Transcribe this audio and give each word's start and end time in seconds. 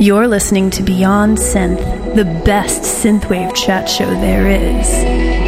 You're 0.00 0.28
listening 0.28 0.70
to 0.70 0.82
Beyond 0.82 1.36
Synth, 1.36 2.14
the 2.14 2.24
best 2.24 3.04
synthwave 3.04 3.54
chat 3.54 3.86
show 3.86 4.06
there 4.06 4.48
is. 4.48 5.39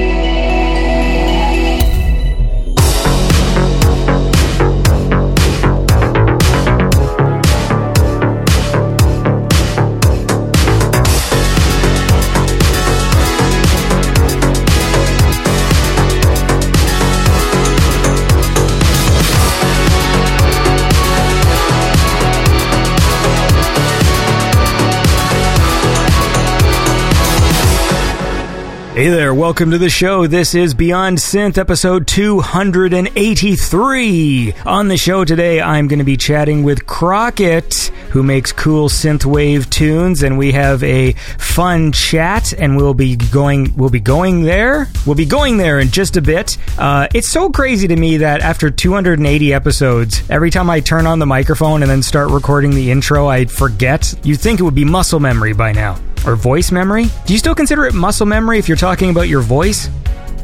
Hey 28.94 29.08
there, 29.08 29.32
welcome 29.32 29.70
to 29.70 29.78
the 29.78 29.88
show. 29.88 30.26
This 30.26 30.54
is 30.54 30.74
Beyond 30.74 31.16
Synth 31.16 31.56
episode 31.56 32.06
283. 32.06 34.52
On 34.66 34.88
the 34.88 34.98
show 34.98 35.24
today, 35.24 35.62
I'm 35.62 35.88
going 35.88 36.00
to 36.00 36.04
be 36.04 36.18
chatting 36.18 36.62
with 36.62 36.84
Crockett, 36.84 37.90
who 38.10 38.22
makes 38.22 38.52
cool 38.52 38.90
synthwave 38.90 39.70
tunes, 39.70 40.22
and 40.22 40.36
we 40.36 40.52
have 40.52 40.84
a 40.84 41.12
fun 41.38 41.92
chat, 41.92 42.52
and 42.52 42.76
we'll 42.76 42.92
be 42.92 43.16
going, 43.16 43.74
we'll 43.78 43.88
be 43.88 43.98
going 43.98 44.42
there. 44.42 44.88
We'll 45.06 45.16
be 45.16 45.24
going 45.24 45.56
there 45.56 45.80
in 45.80 45.88
just 45.88 46.18
a 46.18 46.22
bit. 46.22 46.58
Uh, 46.76 47.08
it's 47.14 47.28
so 47.28 47.48
crazy 47.48 47.88
to 47.88 47.96
me 47.96 48.18
that 48.18 48.42
after 48.42 48.70
280 48.70 49.54
episodes, 49.54 50.22
every 50.28 50.50
time 50.50 50.68
I 50.68 50.80
turn 50.80 51.06
on 51.06 51.18
the 51.18 51.24
microphone 51.24 51.80
and 51.80 51.90
then 51.90 52.02
start 52.02 52.28
recording 52.28 52.72
the 52.72 52.90
intro, 52.90 53.26
I 53.26 53.46
forget. 53.46 54.14
You'd 54.22 54.40
think 54.40 54.60
it 54.60 54.64
would 54.64 54.74
be 54.74 54.84
muscle 54.84 55.18
memory 55.18 55.54
by 55.54 55.72
now 55.72 55.96
or 56.26 56.36
voice 56.36 56.72
memory? 56.72 57.06
Do 57.26 57.32
you 57.32 57.38
still 57.38 57.54
consider 57.54 57.86
it 57.86 57.94
muscle 57.94 58.26
memory 58.26 58.58
if 58.58 58.68
you're 58.68 58.76
talking 58.76 59.10
about 59.10 59.28
your 59.28 59.40
voice? 59.40 59.88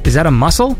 Is 0.04 0.14
that 0.14 0.26
a 0.26 0.30
muscle? 0.30 0.76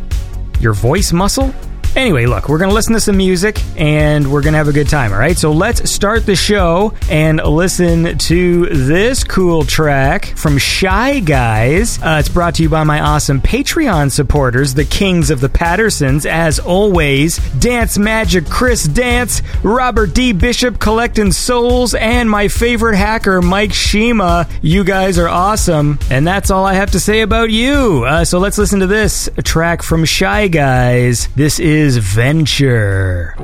Your 0.61 0.73
voice 0.73 1.13
muscle? 1.13 1.55
Anyway, 1.99 2.27
look, 2.27 2.49
we're 2.49 2.59
going 2.59 2.71
to 2.71 2.75
listen 2.75 2.93
to 2.93 3.01
some 3.01 3.17
music 3.17 3.61
and 3.77 4.31
we're 4.31 4.41
going 4.41 4.53
to 4.53 4.59
have 4.59 4.69
a 4.69 4.73
good 4.73 4.89
time, 4.89 5.13
all 5.13 5.19
right? 5.19 5.37
So 5.37 5.51
let's 5.51 5.91
start 5.91 6.25
the 6.25 6.37
show 6.37 6.95
and 7.11 7.43
listen 7.43 8.17
to 8.17 8.67
this 8.67 9.25
cool 9.25 9.65
track 9.65 10.27
from 10.27 10.59
Shy 10.59 11.19
Guys. 11.19 12.01
Uh, 12.01 12.19
it's 12.21 12.29
brought 12.29 12.55
to 12.55 12.63
you 12.63 12.69
by 12.69 12.85
my 12.85 13.01
awesome 13.01 13.41
Patreon 13.41 14.13
supporters, 14.13 14.75
the 14.75 14.85
Kings 14.85 15.29
of 15.31 15.41
the 15.41 15.49
Pattersons, 15.49 16.25
as 16.25 16.61
always. 16.61 17.39
Dance 17.55 17.99
Magic, 17.99 18.47
Chris 18.47 18.85
Dance, 18.85 19.43
Robert 19.65 20.15
D. 20.15 20.31
Bishop 20.31 20.79
collecting 20.79 21.33
souls, 21.33 21.95
and 21.95 22.31
my 22.31 22.47
favorite 22.47 22.97
hacker, 22.97 23.43
Mike 23.43 23.75
Shima. 23.75 24.49
You 24.62 24.85
guys 24.85 25.19
are 25.19 25.29
awesome. 25.29 25.99
And 26.12 26.25
that's 26.25 26.53
all 26.53 26.65
I 26.65 26.75
have 26.75 26.93
to 26.93 27.01
say 27.01 27.23
about 27.23 27.51
you. 27.51 28.05
Uh, 28.05 28.25
so 28.25 28.39
let's 28.39 28.57
listen 28.57 28.79
to 28.79 28.87
this 28.87 29.29
track 29.43 29.83
from 29.83 30.05
Shy 30.05 30.47
Guys. 30.47 31.27
This 31.35 31.59
is 31.59 31.88
is 31.89 31.97
Venture. 31.97 33.34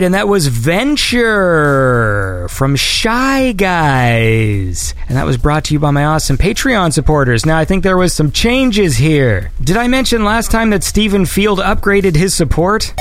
Right, 0.00 0.06
and 0.06 0.14
that 0.14 0.28
was 0.28 0.46
Venture 0.46 2.48
from 2.48 2.76
Shy 2.76 3.52
Guys. 3.52 4.94
And 5.08 5.18
that 5.18 5.26
was 5.26 5.36
brought 5.36 5.64
to 5.64 5.74
you 5.74 5.80
by 5.80 5.90
my 5.90 6.06
awesome 6.06 6.38
Patreon 6.38 6.92
supporters. 6.92 7.44
Now, 7.44 7.58
I 7.58 7.66
think 7.66 7.82
there 7.82 7.98
was 7.98 8.14
some 8.14 8.32
changes 8.32 8.96
here. 8.96 9.50
Did 9.62 9.76
I 9.76 9.88
mention 9.88 10.24
last 10.24 10.50
time 10.50 10.70
that 10.70 10.84
Stephen 10.84 11.26
Field 11.26 11.58
upgraded 11.58 12.16
his 12.16 12.34
support? 12.34 12.94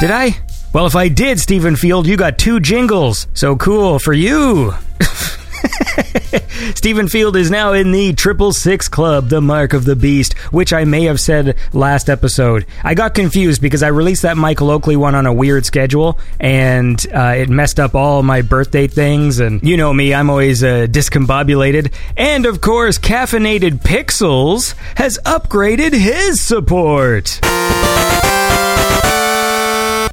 Did 0.00 0.10
I? 0.10 0.38
Well, 0.72 0.86
if 0.86 0.94
I 0.94 1.08
did, 1.08 1.40
Stephen 1.40 1.76
Field, 1.76 2.06
you 2.06 2.16
got 2.16 2.38
two 2.38 2.60
jingles. 2.60 3.26
So 3.34 3.56
cool 3.56 3.98
for 3.98 4.12
you. 4.12 4.72
Stephen 6.82 7.06
Field 7.06 7.36
is 7.36 7.48
now 7.48 7.72
in 7.74 7.92
the 7.92 8.12
Triple 8.12 8.52
Six 8.52 8.88
Club, 8.88 9.28
the 9.28 9.40
Mark 9.40 9.72
of 9.72 9.84
the 9.84 9.94
Beast, 9.94 10.32
which 10.50 10.72
I 10.72 10.82
may 10.82 11.04
have 11.04 11.20
said 11.20 11.56
last 11.72 12.10
episode. 12.10 12.66
I 12.82 12.94
got 12.94 13.14
confused 13.14 13.62
because 13.62 13.84
I 13.84 13.86
released 13.86 14.22
that 14.22 14.36
Michael 14.36 14.68
Oakley 14.68 14.96
one 14.96 15.14
on 15.14 15.24
a 15.24 15.32
weird 15.32 15.64
schedule, 15.64 16.18
and 16.40 17.00
uh, 17.14 17.34
it 17.36 17.48
messed 17.48 17.78
up 17.78 17.94
all 17.94 18.24
my 18.24 18.42
birthday 18.42 18.88
things. 18.88 19.38
And 19.38 19.62
you 19.62 19.76
know 19.76 19.92
me, 19.92 20.12
I'm 20.12 20.28
always 20.28 20.64
uh, 20.64 20.88
discombobulated. 20.90 21.92
And 22.16 22.46
of 22.46 22.60
course, 22.60 22.98
Caffeinated 22.98 23.82
Pixels 23.82 24.74
has 24.96 25.20
upgraded 25.24 25.92
his 25.92 26.40
support. 26.40 27.38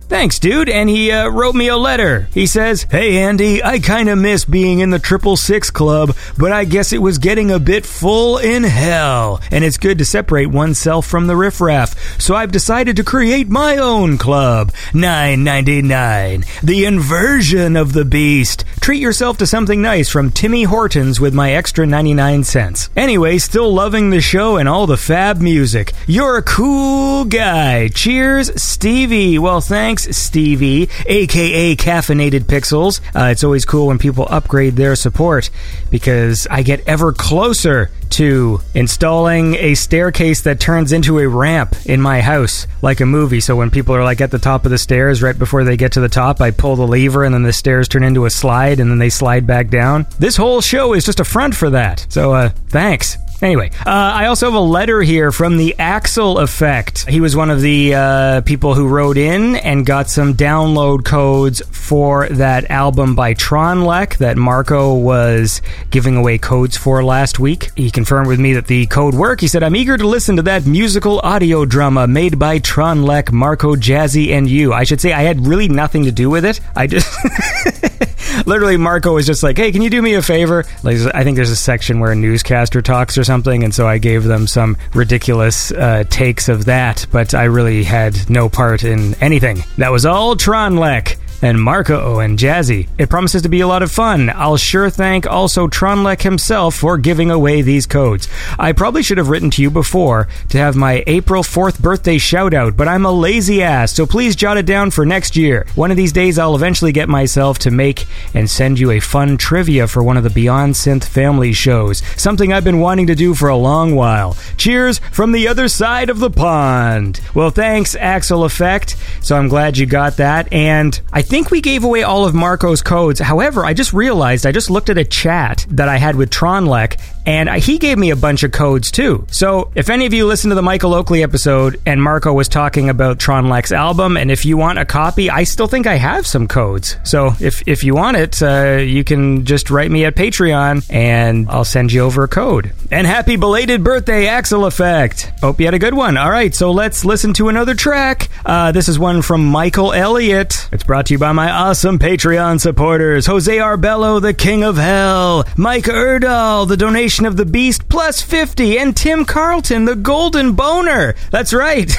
Thanks, 0.09 0.39
dude. 0.39 0.69
And 0.69 0.89
he 0.89 1.11
uh, 1.11 1.29
wrote 1.29 1.53
me 1.53 1.67
a 1.67 1.77
letter. 1.77 2.27
He 2.33 2.47
says, 2.47 2.88
Hey, 2.89 3.19
Andy, 3.19 3.63
I 3.63 3.77
kind 3.77 4.09
of 4.09 4.17
miss 4.17 4.43
being 4.43 4.79
in 4.79 4.89
the 4.89 4.97
Triple 4.97 5.38
Six 5.38 5.69
Club, 5.69 6.15
but 6.39 6.53
I 6.53 6.63
guess 6.63 6.93
it 6.93 7.01
was 7.01 7.17
getting 7.17 7.51
a 7.51 7.60
bit 7.60 7.86
full 7.86 8.38
in 8.38 8.63
hell. 8.63 9.41
And 9.51 9.65
it's 9.65 9.77
good 9.77 9.98
to 9.98 10.05
separate 10.05 10.48
oneself 10.48 11.05
from 11.05 11.27
the 11.27 11.36
riffraff. 11.36 12.19
So 12.19 12.34
I've 12.34 12.53
decided 12.53 12.96
to 12.96 13.03
create 13.03 13.50
my 13.50 13.75
own 13.75 14.17
club. 14.17 14.72
999. 14.93 16.46
The 16.63 16.86
inversion 16.86 17.75
of 17.75 17.91
the 17.91 18.05
beast. 18.05 18.63
Treat 18.79 19.01
yourself 19.01 19.38
to 19.39 19.46
something 19.46 19.81
nice 19.81 20.08
from 20.08 20.31
Timmy 20.31 20.63
Hortons 20.63 21.19
with 21.19 21.34
my 21.34 21.51
extra 21.51 21.86
99 21.86 22.46
cents. 22.46 22.89
Anyway, 22.96 23.38
still 23.38 23.74
loving 23.74 24.10
the 24.10 24.22
show 24.22 24.55
and 24.55 24.69
all 24.69 24.88
the 24.88 24.96
fab 24.96 25.41
music. 25.41 25.91
You're 26.08 26.38
a 26.38 26.41
cool 26.41 27.25
guy. 27.25 27.89
Cheers, 27.89 28.62
Stevie. 28.62 29.38
Well, 29.38 29.60
thanks, 29.60 30.15
Stevie, 30.15 30.89
aka 31.05 31.75
Caffeinated 31.75 32.46
Pixels. 32.46 33.01
Uh, 33.13 33.25
it's 33.25 33.43
always 33.43 33.65
cool 33.65 33.88
when 33.88 34.00
people 34.00 34.25
upgrade 34.29 34.77
their 34.77 34.96
support 34.96 35.50
because 35.89 36.48
I 36.50 36.63
get 36.63 36.88
ever 36.88 37.12
closer 37.13 37.91
to 38.12 38.60
installing 38.74 39.55
a 39.55 39.75
staircase 39.75 40.41
that 40.41 40.60
turns 40.60 40.91
into 40.91 41.19
a 41.19 41.27
ramp 41.27 41.75
in 41.86 42.01
my 42.01 42.22
house, 42.22 42.67
like 42.81 43.00
a 43.00 43.05
movie. 43.05 43.39
So 43.39 43.55
when 43.55 43.69
people 43.69 43.96
are 43.96 44.03
like 44.03 44.22
at 44.22 44.31
the 44.31 44.39
top 44.39 44.65
of 44.65 44.72
the 44.72 44.77
stairs, 44.77 45.22
right 45.22 45.38
before 45.38 45.63
they 45.63 45.77
get 45.77 45.91
to 45.93 46.00
the 46.00 46.10
top, 46.10 46.41
I 46.41 46.51
pull 46.51 46.75
the 46.75 46.88
lever 46.88 47.24
and 47.24 47.34
then 47.34 47.43
the 47.43 47.53
stairs 47.53 47.88
turn 47.88 48.03
into 48.03 48.25
a 48.25 48.29
slide 48.29 48.79
and 48.79 48.89
then 48.89 48.98
they 48.98 49.10
slide 49.10 49.46
back 49.46 49.69
down. 49.69 50.08
This 50.17 50.38
whole 50.38 50.62
show 50.62 50.93
is 50.93 51.05
just 51.05 51.19
a 51.19 51.25
front 51.25 51.55
for 51.55 51.69
that. 51.69 52.05
So, 52.10 52.34
uh, 52.34 52.50
thanks. 52.67 53.17
Anyway, 53.41 53.72
uh, 53.86 53.89
I 53.89 54.25
also 54.25 54.48
have 54.48 54.55
a 54.55 54.60
letter 54.60 55.01
here 55.01 55.31
from 55.31 55.58
the 55.58 55.75
Axel 55.79 56.39
Effect. 56.39 57.08
He 57.08 57.22
was 57.22 57.36
one 57.36 57.50
of 57.50 57.62
the 57.62 57.96
uh, 57.96 58.41
people 58.41 58.75
who 58.75 58.88
wrote 58.88 59.17
in 59.17 59.55
and 59.55 59.86
got 59.86 60.10
some 60.10 60.34
download 60.34 61.05
codes 61.05 61.62
for 61.72 62.27
that 62.29 62.69
album 62.69 63.15
by 63.15 63.34
Tronlek 63.34 64.17
that 64.17 64.36
Marco 64.36 64.93
was 64.93 65.62
giving 65.89 66.17
away 66.17 66.38
codes 66.38 66.75
for 66.75 67.01
last 67.01 67.39
week. 67.39 67.72
He 67.77 67.89
confirmed 67.91 68.27
with 68.27 68.39
me 68.41 68.53
that 68.53 68.67
the 68.67 68.88
code 68.88 69.13
worked. 69.13 69.39
He 69.41 69.48
said, 69.48 69.63
I'm 69.63 69.75
eager 69.75 69.98
to 69.98 70.08
listen 70.08 70.36
to 70.36 70.41
that 70.43 70.65
musical 70.65 71.19
audio 71.22 71.63
drama 71.63 72.08
made 72.08 72.38
by 72.38 72.60
Tronlek, 72.60 73.31
Marco, 73.31 73.75
Jazzy, 73.75 74.31
and 74.31 74.50
you. 74.50 74.74
I 74.74 74.84
should 74.84 75.00
say 75.00 75.13
I 75.13 75.22
had 75.22 75.48
really 75.48 75.69
nothing 75.69 76.03
to 76.03 76.12
do 76.12 76.29
with 76.29 76.43
it. 76.43 76.60
I 76.75 76.88
just. 76.88 77.08
Literally, 78.45 78.77
Marco 78.77 79.13
was 79.13 79.25
just 79.25 79.43
like, 79.43 79.57
"Hey, 79.57 79.71
can 79.71 79.81
you 79.81 79.89
do 79.89 80.01
me 80.01 80.13
a 80.13 80.21
favor?" 80.21 80.65
Like, 80.83 80.98
I 81.13 81.24
think 81.24 81.36
there's 81.36 81.50
a 81.50 81.55
section 81.55 82.00
where 82.00 82.12
a 82.12 82.15
newscaster 82.15 82.81
talks 82.81 83.17
or 83.17 83.24
something, 83.24 83.63
and 83.63 83.74
so 83.74 83.88
I 83.88 83.98
gave 83.98 84.24
them 84.24 84.48
some 84.48 84.77
ridiculous 84.93 85.71
uh, 85.71 86.03
takes 86.09 86.50
of 86.50 86.65
that, 86.65 87.05
but 87.12 87.33
I 87.33 87.45
really 87.45 87.83
had 87.83 88.29
no 88.29 88.50
part 88.50 88.83
in 88.83 89.15
anything. 89.15 89.63
That 89.77 89.91
was 89.91 90.05
all 90.05 90.36
Tronlek 90.36 91.17
and 91.41 91.62
Marco 91.62 92.19
and 92.19 92.38
Jazzy. 92.38 92.88
It 92.98 93.10
promises 93.10 93.41
to 93.43 93.50
be 93.50 93.62
a 93.62 93.67
lot 93.67 93.84
of 93.84 93.91
fun. 93.91 94.29
I'll 94.29 94.58
sure 94.58 94.89
thank 94.89 95.25
also 95.25 95.67
Tronlek 95.67 96.22
himself 96.22 96.75
for 96.75 96.98
giving 96.98 97.31
away 97.31 97.62
these 97.62 97.86
codes. 97.86 98.27
I 98.58 98.74
probably 98.74 99.03
should 99.03 99.17
have 99.17 99.29
written 99.29 99.50
to 99.51 99.62
you 99.62 99.69
before 99.69 100.27
to 100.50 100.58
have 100.58 100.75
my 100.75 101.03
April 101.08 101.43
4th 101.43 101.81
birthday 101.81 102.17
shout 102.17 102.53
out, 102.53 102.75
but 102.75 102.88
I'm 102.88 103.05
a 103.05 103.12
lazy 103.12 103.62
ass, 103.62 103.93
so 103.93 104.05
please 104.05 104.36
jot 104.36 104.58
it 104.58 104.65
down 104.65 104.91
for 104.91 105.05
next 105.05 105.36
year. 105.36 105.65
One 105.75 105.91
of 105.91 105.98
these 105.98 106.12
days 106.12 106.38
I'll 106.38 106.55
eventually 106.55 106.91
get 106.91 107.10
myself 107.10 107.60
to 107.60 107.72
make 107.72 108.05
and 108.34 108.50
send 108.50 108.79
you 108.79 108.91
a 108.91 109.00
fun 109.00 109.38
trivia 109.38 109.88
for 109.88 110.03
one 110.03 110.17
of 110.17 110.24
the 110.24 110.29
Beyond 110.29 110.74
Synth 110.74 111.05
family 111.05 111.53
shows, 111.53 112.01
something 112.15 112.51
I've 112.51 112.63
been 112.63 112.79
wanting 112.79 113.08
to 113.08 113.15
do 113.15 113.34
for 113.34 113.50
a 113.50 113.55
long 113.55 113.96
while. 113.96 114.36
Cheers 114.58 115.00
from 115.12 115.31
the 115.31 115.48
other 115.48 115.67
side 115.67 116.10
of 116.10 116.19
the 116.19 116.29
pond. 116.29 117.22
Well, 117.34 117.50
thanks, 117.50 117.96
Axel 117.96 118.43
Effect. 118.43 118.96
So 119.22 119.36
I'm 119.36 119.48
glad 119.48 119.77
you 119.77 119.86
got 119.86 120.17
that, 120.17 120.51
and 120.51 121.00
I 121.12 121.22
think 121.29 121.51
we 121.51 121.62
gave 121.62 121.83
away 121.83 122.01
all 122.01 122.25
of 122.25 122.33
Marco's 122.33 122.81
codes. 122.81 123.19
However, 123.19 123.63
I 123.63 123.75
just 123.75 123.93
realized 123.93 124.48
I 124.48 124.51
just 124.51 124.71
looked 124.71 124.89
at 124.89 124.98
a 124.98 125.05
chat 125.05 125.63
that 125.69 125.88
I 125.88 125.98
had 125.98 126.15
with 126.15 126.31
Tronlek, 126.31 127.00
and 127.29 127.48
he 127.62 127.77
gave 127.77 128.00
me 128.00 128.09
a 128.09 128.15
bunch 128.15 128.41
of 128.41 128.51
codes 128.51 128.89
too. 128.89 129.27
So 129.29 129.71
if 129.75 129.91
any 129.91 130.07
of 130.07 130.15
you 130.15 130.25
listen 130.25 130.50
to 130.50 130.55
the 130.55 130.63
Michael 130.63 130.95
Oakley 130.95 131.21
episode 131.21 131.79
and 131.86 132.01
Marco 132.01 132.33
was 132.33 132.48
talking 132.48 132.89
about 132.89 133.19
Tronlek's 133.19 133.71
album, 133.71 134.17
and 134.17 134.31
if 134.31 134.45
you 134.45 134.57
want 134.57 134.79
a 134.79 134.86
copy, 134.86 135.29
I 135.29 135.43
still 135.43 135.67
think 135.67 135.86
I 135.86 135.93
have 135.93 136.25
some 136.25 136.48
codes. 136.48 136.98
So 137.03 137.36
if 137.39 137.62
if 137.67 137.83
you 137.83 137.93
want 137.93 138.17
it, 138.17 138.41
uh, 138.41 138.77
you 138.77 139.03
can 139.03 139.45
just 139.45 139.69
write 139.69 139.91
me 139.91 140.05
at 140.05 140.15
Patreon, 140.15 140.88
and 140.89 141.48
I'll 141.50 141.63
send 141.63 141.93
you 141.93 142.01
over 142.01 142.24
a 142.24 142.27
code. 142.27 142.74
And 142.89 143.05
happy 143.05 143.36
belated 143.36 143.83
birthday, 143.83 144.25
Axel 144.25 144.65
Effect! 144.65 145.31
Hope 145.41 145.59
you 145.59 145.67
had 145.67 145.75
a 145.75 145.79
good 145.79 145.93
one. 145.93 146.17
All 146.17 146.31
right, 146.31 146.55
so 146.55 146.71
let's 146.71 147.05
listen 147.05 147.33
to 147.33 147.50
another 147.50 147.75
track. 147.75 148.29
Uh, 148.43 148.71
this 148.71 148.89
is 148.89 148.98
one 148.98 149.21
from 149.21 149.45
Michael 149.45 149.93
Elliott. 149.93 150.67
It's 150.71 150.83
brought 150.83 151.05
to 151.07 151.13
you 151.13 151.19
by 151.19 151.33
my 151.33 151.51
awesome 151.51 152.00
Patreon 152.00 152.59
supporters 152.59 153.27
Jose 153.27 153.55
Arbello, 153.55 154.19
the 154.19 154.33
King 154.33 154.63
of 154.63 154.77
Hell, 154.77 155.45
Mike 155.55 155.86
Erdahl, 155.86 156.67
the 156.67 156.77
donation 156.77 157.18
of 157.25 157.38
the 157.38 157.45
Beast, 157.45 157.89
plus 157.89 158.21
50, 158.21 158.77
and 158.77 158.95
Tim 158.95 159.25
Carlton, 159.25 159.85
the 159.85 159.95
Golden 159.95 160.53
Boner. 160.53 161.15
That's 161.31 161.53
right. 161.53 161.91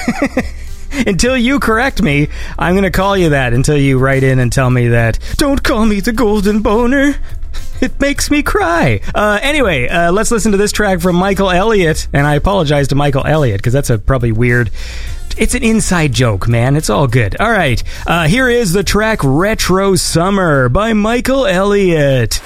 until 1.05 1.37
you 1.37 1.59
correct 1.59 2.01
me, 2.01 2.29
I'm 2.57 2.73
going 2.73 2.83
to 2.83 2.91
call 2.91 3.17
you 3.17 3.29
that 3.29 3.53
until 3.53 3.77
you 3.77 3.97
write 3.99 4.23
in 4.23 4.39
and 4.39 4.51
tell 4.51 4.69
me 4.69 4.89
that. 4.89 5.19
Don't 5.37 5.63
call 5.63 5.85
me 5.85 5.99
the 5.99 6.13
Golden 6.13 6.61
Boner. 6.61 7.15
It 7.81 7.99
makes 7.99 8.29
me 8.29 8.43
cry. 8.43 9.01
Uh, 9.15 9.39
anyway, 9.41 9.87
uh, 9.87 10.11
let's 10.11 10.29
listen 10.29 10.51
to 10.51 10.57
this 10.57 10.71
track 10.71 10.99
from 10.99 11.15
Michael 11.15 11.49
Elliott. 11.49 12.07
And 12.13 12.27
I 12.27 12.35
apologize 12.35 12.87
to 12.89 12.95
Michael 12.95 13.25
Elliott 13.25 13.57
because 13.57 13.73
that's 13.73 13.89
a 13.89 13.97
probably 13.97 14.31
weird 14.31 14.69
it's 15.37 15.55
an 15.55 15.63
inside 15.63 16.13
joke, 16.13 16.47
man. 16.47 16.75
It's 16.75 16.89
all 16.89 17.07
good. 17.07 17.35
All 17.39 17.51
right. 17.51 17.81
Uh, 18.05 18.27
here 18.27 18.49
is 18.49 18.73
the 18.73 18.83
track 18.83 19.19
Retro 19.23 19.95
Summer 19.95 20.69
by 20.69 20.93
Michael 20.93 21.47
Elliott. 21.47 22.41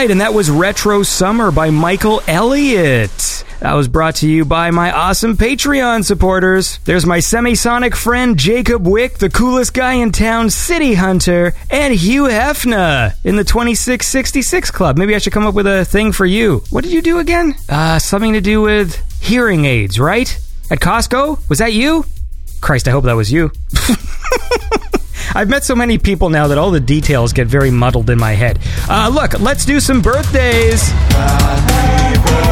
Right, 0.00 0.10
and 0.10 0.22
that 0.22 0.32
was 0.32 0.48
Retro 0.48 1.02
Summer 1.02 1.50
by 1.50 1.68
Michael 1.68 2.22
Elliott. 2.26 3.44
That 3.60 3.74
was 3.74 3.86
brought 3.86 4.14
to 4.16 4.28
you 4.30 4.46
by 4.46 4.70
my 4.70 4.90
awesome 4.90 5.36
Patreon 5.36 6.06
supporters. 6.06 6.78
There's 6.86 7.04
my 7.04 7.18
semisonic 7.18 7.94
friend 7.94 8.38
Jacob 8.38 8.86
Wick, 8.86 9.18
the 9.18 9.28
coolest 9.28 9.74
guy 9.74 9.94
in 9.94 10.10
town, 10.10 10.48
City 10.48 10.94
Hunter, 10.94 11.52
and 11.70 11.92
Hugh 11.92 12.22
Hefner 12.22 13.14
in 13.24 13.36
the 13.36 13.44
2666 13.44 14.70
Club. 14.70 14.96
Maybe 14.96 15.14
I 15.14 15.18
should 15.18 15.34
come 15.34 15.46
up 15.46 15.54
with 15.54 15.66
a 15.66 15.84
thing 15.84 16.12
for 16.12 16.24
you. 16.24 16.62
What 16.70 16.82
did 16.82 16.94
you 16.94 17.02
do 17.02 17.18
again? 17.18 17.54
Uh, 17.68 17.98
something 17.98 18.32
to 18.32 18.40
do 18.40 18.62
with 18.62 18.96
hearing 19.20 19.66
aids, 19.66 20.00
right? 20.00 20.34
At 20.70 20.80
Costco? 20.80 21.46
Was 21.50 21.58
that 21.58 21.74
you? 21.74 22.06
Christ, 22.62 22.88
I 22.88 22.92
hope 22.92 23.04
that 23.04 23.16
was 23.16 23.30
you. 23.30 23.52
I've 25.34 25.48
met 25.48 25.64
so 25.64 25.74
many 25.74 25.98
people 25.98 26.30
now 26.30 26.48
that 26.48 26.58
all 26.58 26.70
the 26.70 26.80
details 26.80 27.32
get 27.32 27.46
very 27.46 27.70
muddled 27.70 28.10
in 28.10 28.18
my 28.18 28.32
head. 28.32 28.58
Uh, 28.88 29.10
look, 29.12 29.38
let's 29.40 29.64
do 29.64 29.80
some 29.80 30.02
birthdays. 30.02 30.88
Happy 30.90 32.20
birthday 32.20 32.50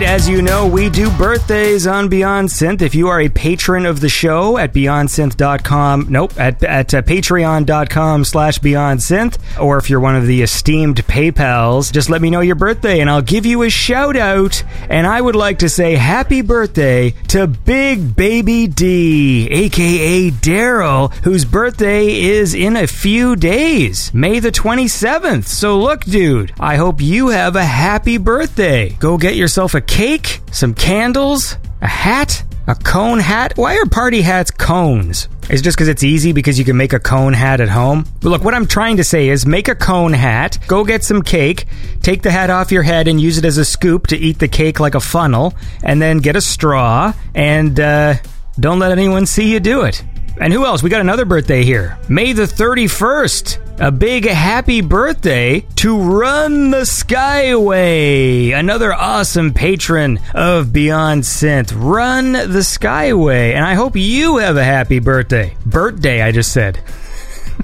right, 0.00 0.08
as 0.08 0.28
you 0.28 0.40
know, 0.40 0.66
we 0.66 0.88
do 0.88 1.10
birthdays 1.16 1.86
on 1.86 2.08
Beyond 2.08 2.48
Synth. 2.48 2.82
If 2.82 2.94
you 2.94 3.08
are 3.08 3.20
a 3.20 3.28
patron 3.28 3.86
of 3.86 4.00
the 4.00 4.08
show 4.08 4.56
at 4.56 4.72
BeyondSynth.com, 4.72 6.06
nope, 6.08 6.38
at, 6.38 6.62
at 6.62 6.94
uh, 6.94 7.02
Patreon.com 7.02 8.24
slash 8.24 8.58
BeyondSynth, 8.58 9.38
or 9.60 9.78
if 9.78 9.90
you're 9.90 10.00
one 10.00 10.16
of 10.16 10.26
the 10.26 10.42
esteemed 10.42 11.04
PayPals, 11.06 11.92
just 11.92 12.08
let 12.08 12.22
me 12.22 12.30
know 12.30 12.40
your 12.40 12.54
birthday 12.54 13.00
and 13.00 13.10
I'll 13.10 13.22
give 13.22 13.46
you 13.46 13.62
a 13.62 13.70
shout 13.70 14.16
out. 14.16 14.62
And 14.88 15.06
I 15.06 15.20
would 15.20 15.36
like 15.36 15.58
to 15.60 15.68
say 15.68 15.96
happy 15.96 16.42
birthday 16.42 17.10
to 17.28 17.46
Big 17.46 18.16
Baby 18.16 18.66
D, 18.66 19.48
aka 19.50 20.30
Daryl, 20.30 21.12
whose 21.24 21.44
birthday 21.44 22.20
is 22.20 22.54
in 22.54 22.76
a 22.76 22.86
few 22.86 23.36
days, 23.36 24.12
May 24.14 24.38
the 24.38 24.52
27th. 24.52 25.46
So 25.46 25.78
look, 25.78 26.04
dude, 26.04 26.52
I 26.58 26.76
hope 26.76 27.00
you 27.00 27.28
have 27.28 27.56
a 27.56 27.64
happy 27.64 28.18
birthday. 28.18 28.90
Go 28.98 29.18
get 29.18 29.34
yourself 29.34 29.74
a 29.74 29.80
cake, 29.90 30.40
some 30.52 30.72
candles, 30.72 31.58
a 31.82 31.88
hat, 31.88 32.44
a 32.68 32.74
cone 32.76 33.18
hat. 33.18 33.52
Why 33.56 33.76
are 33.76 33.86
party 33.86 34.22
hats 34.22 34.50
cones? 34.50 35.28
Is 35.50 35.60
it 35.60 35.64
just 35.64 35.76
because 35.76 35.88
it's 35.88 36.04
easy 36.04 36.32
because 36.32 36.58
you 36.58 36.64
can 36.64 36.76
make 36.76 36.92
a 36.92 37.00
cone 37.00 37.32
hat 37.32 37.60
at 37.60 37.68
home? 37.68 38.06
But 38.20 38.28
look, 38.30 38.44
what 38.44 38.54
I'm 38.54 38.66
trying 38.66 38.98
to 38.98 39.04
say 39.04 39.28
is 39.28 39.44
make 39.44 39.66
a 39.66 39.74
cone 39.74 40.12
hat, 40.12 40.58
go 40.68 40.84
get 40.84 41.02
some 41.02 41.22
cake, 41.22 41.66
take 42.02 42.22
the 42.22 42.30
hat 42.30 42.50
off 42.50 42.70
your 42.70 42.84
head 42.84 43.08
and 43.08 43.20
use 43.20 43.36
it 43.36 43.44
as 43.44 43.58
a 43.58 43.64
scoop 43.64 44.06
to 44.06 44.16
eat 44.16 44.38
the 44.38 44.46
cake 44.46 44.78
like 44.78 44.94
a 44.94 45.00
funnel, 45.00 45.54
and 45.82 46.00
then 46.00 46.18
get 46.18 46.36
a 46.36 46.40
straw 46.40 47.12
and 47.34 47.80
uh, 47.80 48.14
don't 48.60 48.78
let 48.78 48.92
anyone 48.92 49.26
see 49.26 49.52
you 49.52 49.58
do 49.58 49.82
it. 49.82 50.04
And 50.40 50.54
who 50.54 50.64
else? 50.64 50.82
We 50.82 50.88
got 50.88 51.02
another 51.02 51.26
birthday 51.26 51.62
here. 51.62 51.98
May 52.08 52.32
the 52.32 52.44
31st. 52.44 53.58
A 53.80 53.90
big 53.90 54.26
happy 54.26 54.80
birthday 54.80 55.60
to 55.76 55.98
Run 55.98 56.70
the 56.70 56.82
Skyway, 56.82 58.54
another 58.54 58.92
awesome 58.92 59.54
patron 59.54 60.18
of 60.34 60.70
Beyond 60.70 61.22
Synth. 61.22 61.72
Run 61.74 62.32
the 62.32 62.62
Skyway, 62.62 63.54
and 63.54 63.64
I 63.64 63.72
hope 63.74 63.96
you 63.96 64.36
have 64.36 64.58
a 64.58 64.64
happy 64.64 64.98
birthday. 64.98 65.56
Birthday, 65.64 66.20
I 66.20 66.30
just 66.30 66.52
said. 66.52 66.82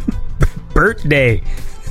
birthday. 0.74 1.42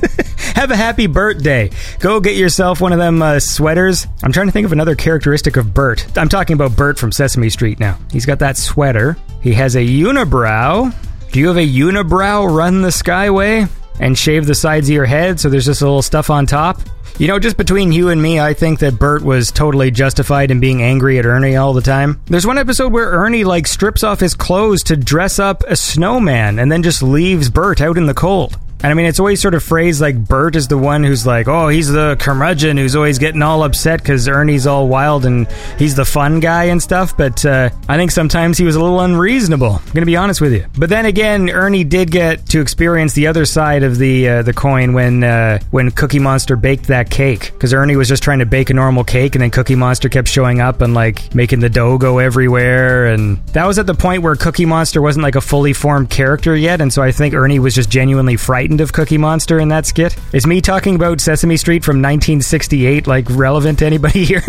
Have 0.54 0.70
a 0.70 0.76
happy 0.76 1.06
birthday. 1.06 1.70
Go 2.00 2.20
get 2.20 2.36
yourself 2.36 2.80
one 2.80 2.92
of 2.92 2.98
them 2.98 3.20
uh, 3.20 3.40
sweaters. 3.40 4.06
I'm 4.22 4.32
trying 4.32 4.46
to 4.46 4.52
think 4.52 4.64
of 4.64 4.72
another 4.72 4.94
characteristic 4.94 5.56
of 5.56 5.74
Bert. 5.74 6.06
I'm 6.16 6.28
talking 6.28 6.54
about 6.54 6.76
Bert 6.76 6.98
from 6.98 7.12
Sesame 7.12 7.50
Street 7.50 7.78
now. 7.80 7.98
He's 8.10 8.26
got 8.26 8.38
that 8.38 8.56
sweater. 8.56 9.16
He 9.42 9.52
has 9.54 9.76
a 9.76 9.80
unibrow. 9.86 10.94
Do 11.32 11.40
you 11.40 11.48
have 11.48 11.56
a 11.56 11.68
unibrow 11.68 12.50
run 12.54 12.82
the 12.82 12.88
skyway 12.88 13.68
and 14.00 14.16
shave 14.16 14.46
the 14.46 14.54
sides 14.54 14.88
of 14.88 14.94
your 14.94 15.04
head 15.06 15.38
so 15.38 15.48
there's 15.48 15.66
just 15.66 15.82
a 15.82 15.84
little 15.84 16.02
stuff 16.02 16.30
on 16.30 16.46
top? 16.46 16.80
You 17.18 17.28
know, 17.28 17.38
just 17.38 17.56
between 17.56 17.92
you 17.92 18.10
and 18.10 18.20
me, 18.20 18.40
I 18.40 18.52
think 18.52 18.80
that 18.80 18.98
Bert 18.98 19.22
was 19.22 19.50
totally 19.50 19.90
justified 19.90 20.50
in 20.50 20.60
being 20.60 20.82
angry 20.82 21.18
at 21.18 21.24
Ernie 21.24 21.56
all 21.56 21.72
the 21.72 21.80
time. 21.80 22.20
There's 22.26 22.46
one 22.46 22.58
episode 22.58 22.92
where 22.92 23.08
Ernie, 23.08 23.44
like, 23.44 23.66
strips 23.66 24.04
off 24.04 24.20
his 24.20 24.34
clothes 24.34 24.82
to 24.84 24.96
dress 24.98 25.38
up 25.38 25.62
a 25.66 25.76
snowman 25.76 26.58
and 26.58 26.70
then 26.70 26.82
just 26.82 27.02
leaves 27.02 27.48
Bert 27.48 27.80
out 27.80 27.96
in 27.96 28.04
the 28.04 28.12
cold. 28.12 28.58
And 28.86 28.92
I 28.92 28.94
mean, 28.94 29.06
it's 29.06 29.18
always 29.18 29.42
sort 29.42 29.54
of 29.54 29.64
phrased 29.64 30.00
like 30.00 30.16
Bert 30.16 30.54
is 30.54 30.68
the 30.68 30.78
one 30.78 31.02
who's 31.02 31.26
like, 31.26 31.48
oh, 31.48 31.66
he's 31.66 31.90
the 31.90 32.16
curmudgeon 32.20 32.76
who's 32.76 32.94
always 32.94 33.18
getting 33.18 33.42
all 33.42 33.64
upset 33.64 34.00
because 34.00 34.28
Ernie's 34.28 34.64
all 34.64 34.86
wild 34.86 35.26
and 35.26 35.48
he's 35.76 35.96
the 35.96 36.04
fun 36.04 36.38
guy 36.38 36.66
and 36.66 36.80
stuff. 36.80 37.16
But 37.16 37.44
uh, 37.44 37.70
I 37.88 37.96
think 37.96 38.12
sometimes 38.12 38.58
he 38.58 38.64
was 38.64 38.76
a 38.76 38.80
little 38.80 39.00
unreasonable. 39.00 39.82
I'm 39.84 39.92
to 39.92 40.06
be 40.06 40.14
honest 40.14 40.40
with 40.40 40.52
you. 40.52 40.66
But 40.78 40.88
then 40.88 41.04
again, 41.04 41.50
Ernie 41.50 41.82
did 41.82 42.12
get 42.12 42.46
to 42.50 42.60
experience 42.60 43.12
the 43.12 43.26
other 43.26 43.44
side 43.44 43.82
of 43.82 43.98
the 43.98 44.28
uh, 44.28 44.42
the 44.42 44.52
coin 44.52 44.92
when 44.92 45.24
uh, 45.24 45.58
when 45.72 45.90
Cookie 45.90 46.20
Monster 46.20 46.54
baked 46.54 46.86
that 46.86 47.10
cake 47.10 47.50
because 47.54 47.74
Ernie 47.74 47.96
was 47.96 48.06
just 48.06 48.22
trying 48.22 48.38
to 48.38 48.46
bake 48.46 48.70
a 48.70 48.74
normal 48.74 49.02
cake 49.02 49.34
and 49.34 49.42
then 49.42 49.50
Cookie 49.50 49.74
Monster 49.74 50.08
kept 50.08 50.28
showing 50.28 50.60
up 50.60 50.80
and 50.80 50.94
like 50.94 51.34
making 51.34 51.58
the 51.58 51.68
dough 51.68 51.98
go 51.98 52.20
everywhere. 52.20 53.06
And 53.06 53.44
that 53.48 53.66
was 53.66 53.80
at 53.80 53.88
the 53.88 53.94
point 53.94 54.22
where 54.22 54.36
Cookie 54.36 54.64
Monster 54.64 55.02
wasn't 55.02 55.24
like 55.24 55.34
a 55.34 55.40
fully 55.40 55.72
formed 55.72 56.08
character 56.08 56.54
yet. 56.54 56.80
And 56.80 56.92
so 56.92 57.02
I 57.02 57.10
think 57.10 57.34
Ernie 57.34 57.58
was 57.58 57.74
just 57.74 57.90
genuinely 57.90 58.36
frightened 58.36 58.75
of 58.80 58.92
Cookie 58.92 59.18
Monster 59.18 59.58
in 59.58 59.68
that 59.68 59.86
skit? 59.86 60.16
Is 60.32 60.46
me 60.46 60.60
talking 60.60 60.94
about 60.94 61.20
Sesame 61.20 61.56
Street 61.56 61.84
from 61.84 61.96
1968 61.96 63.06
like 63.06 63.26
relevant 63.30 63.78
to 63.80 63.86
anybody 63.86 64.24
here? 64.24 64.42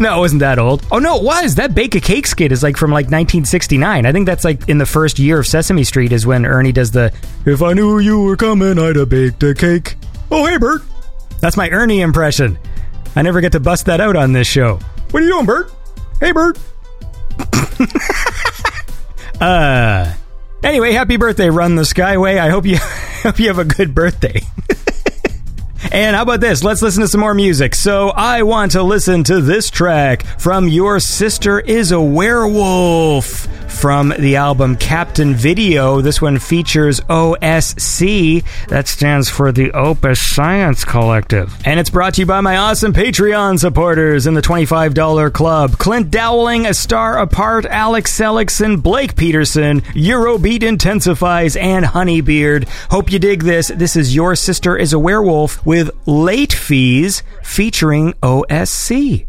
no, 0.00 0.16
it 0.16 0.20
wasn't 0.20 0.40
that 0.40 0.58
old. 0.58 0.84
Oh 0.90 0.98
no, 0.98 1.18
it 1.18 1.24
was. 1.24 1.56
That 1.56 1.74
Bake 1.74 1.94
a 1.94 2.00
Cake 2.00 2.26
skit 2.26 2.52
is 2.52 2.62
like 2.62 2.76
from 2.76 2.90
like 2.90 3.06
1969. 3.06 4.06
I 4.06 4.12
think 4.12 4.26
that's 4.26 4.44
like 4.44 4.68
in 4.68 4.78
the 4.78 4.86
first 4.86 5.18
year 5.18 5.38
of 5.38 5.46
Sesame 5.46 5.84
Street 5.84 6.12
is 6.12 6.26
when 6.26 6.46
Ernie 6.46 6.72
does 6.72 6.90
the 6.90 7.12
If 7.44 7.62
I 7.62 7.72
knew 7.72 7.98
you 7.98 8.22
were 8.22 8.36
coming, 8.36 8.78
I'd 8.78 8.96
have 8.96 9.08
baked 9.08 9.42
a 9.42 9.54
cake. 9.54 9.96
Oh 10.30 10.46
hey 10.46 10.58
Bert. 10.58 10.82
That's 11.40 11.56
my 11.56 11.68
Ernie 11.70 12.00
impression. 12.00 12.58
I 13.16 13.22
never 13.22 13.40
get 13.40 13.52
to 13.52 13.60
bust 13.60 13.86
that 13.86 14.00
out 14.00 14.16
on 14.16 14.32
this 14.32 14.46
show. 14.46 14.78
What 15.10 15.22
are 15.22 15.26
you 15.26 15.32
doing, 15.32 15.46
Bert? 15.46 15.70
Hey 16.20 16.32
Bert. 16.32 16.58
uh 19.40 20.14
Anyway, 20.64 20.92
happy 20.92 21.18
birthday, 21.18 21.50
Run 21.50 21.74
the 21.74 21.82
Skyway. 21.82 22.38
I 22.38 22.48
hope 22.48 22.64
you 22.64 22.78
hope 23.22 23.38
you 23.38 23.48
have 23.48 23.58
a 23.58 23.66
good 23.66 23.94
birthday. 23.94 24.40
And 25.92 26.16
how 26.16 26.22
about 26.22 26.40
this? 26.40 26.64
Let's 26.64 26.82
listen 26.82 27.02
to 27.02 27.08
some 27.08 27.20
more 27.20 27.34
music. 27.34 27.74
So, 27.74 28.08
I 28.08 28.42
want 28.42 28.72
to 28.72 28.82
listen 28.82 29.24
to 29.24 29.40
this 29.40 29.70
track 29.70 30.24
from 30.38 30.68
Your 30.68 31.00
Sister 31.00 31.60
is 31.60 31.92
a 31.92 32.00
Werewolf 32.00 33.48
from 33.74 34.14
the 34.18 34.36
album 34.36 34.76
Captain 34.76 35.34
Video. 35.34 36.00
This 36.00 36.22
one 36.22 36.38
features 36.38 37.00
OSC, 37.00 38.44
that 38.68 38.88
stands 38.88 39.28
for 39.28 39.52
the 39.52 39.72
Opus 39.72 40.20
Science 40.20 40.84
Collective. 40.84 41.52
And 41.66 41.80
it's 41.80 41.90
brought 41.90 42.14
to 42.14 42.22
you 42.22 42.26
by 42.26 42.40
my 42.40 42.56
awesome 42.56 42.92
Patreon 42.92 43.58
supporters 43.58 44.26
in 44.26 44.34
the 44.34 44.40
$25 44.40 45.32
club 45.32 45.72
Clint 45.78 46.10
Dowling, 46.10 46.66
A 46.66 46.74
Star 46.74 47.18
Apart, 47.18 47.66
Alex 47.66 48.12
Seligson, 48.12 48.80
Blake 48.80 49.16
Peterson, 49.16 49.80
Eurobeat 49.92 50.62
Intensifies, 50.62 51.56
and 51.56 51.84
Honeybeard. 51.84 52.68
Hope 52.90 53.10
you 53.10 53.18
dig 53.18 53.42
this. 53.42 53.68
This 53.68 53.96
is 53.96 54.14
Your 54.14 54.36
Sister 54.36 54.76
is 54.76 54.92
a 54.92 54.98
Werewolf 54.98 55.64
with 55.66 55.73
With 55.74 55.90
late 56.06 56.52
Fees 56.52 57.24
featuring 57.42 58.12
OSC. 58.22 59.26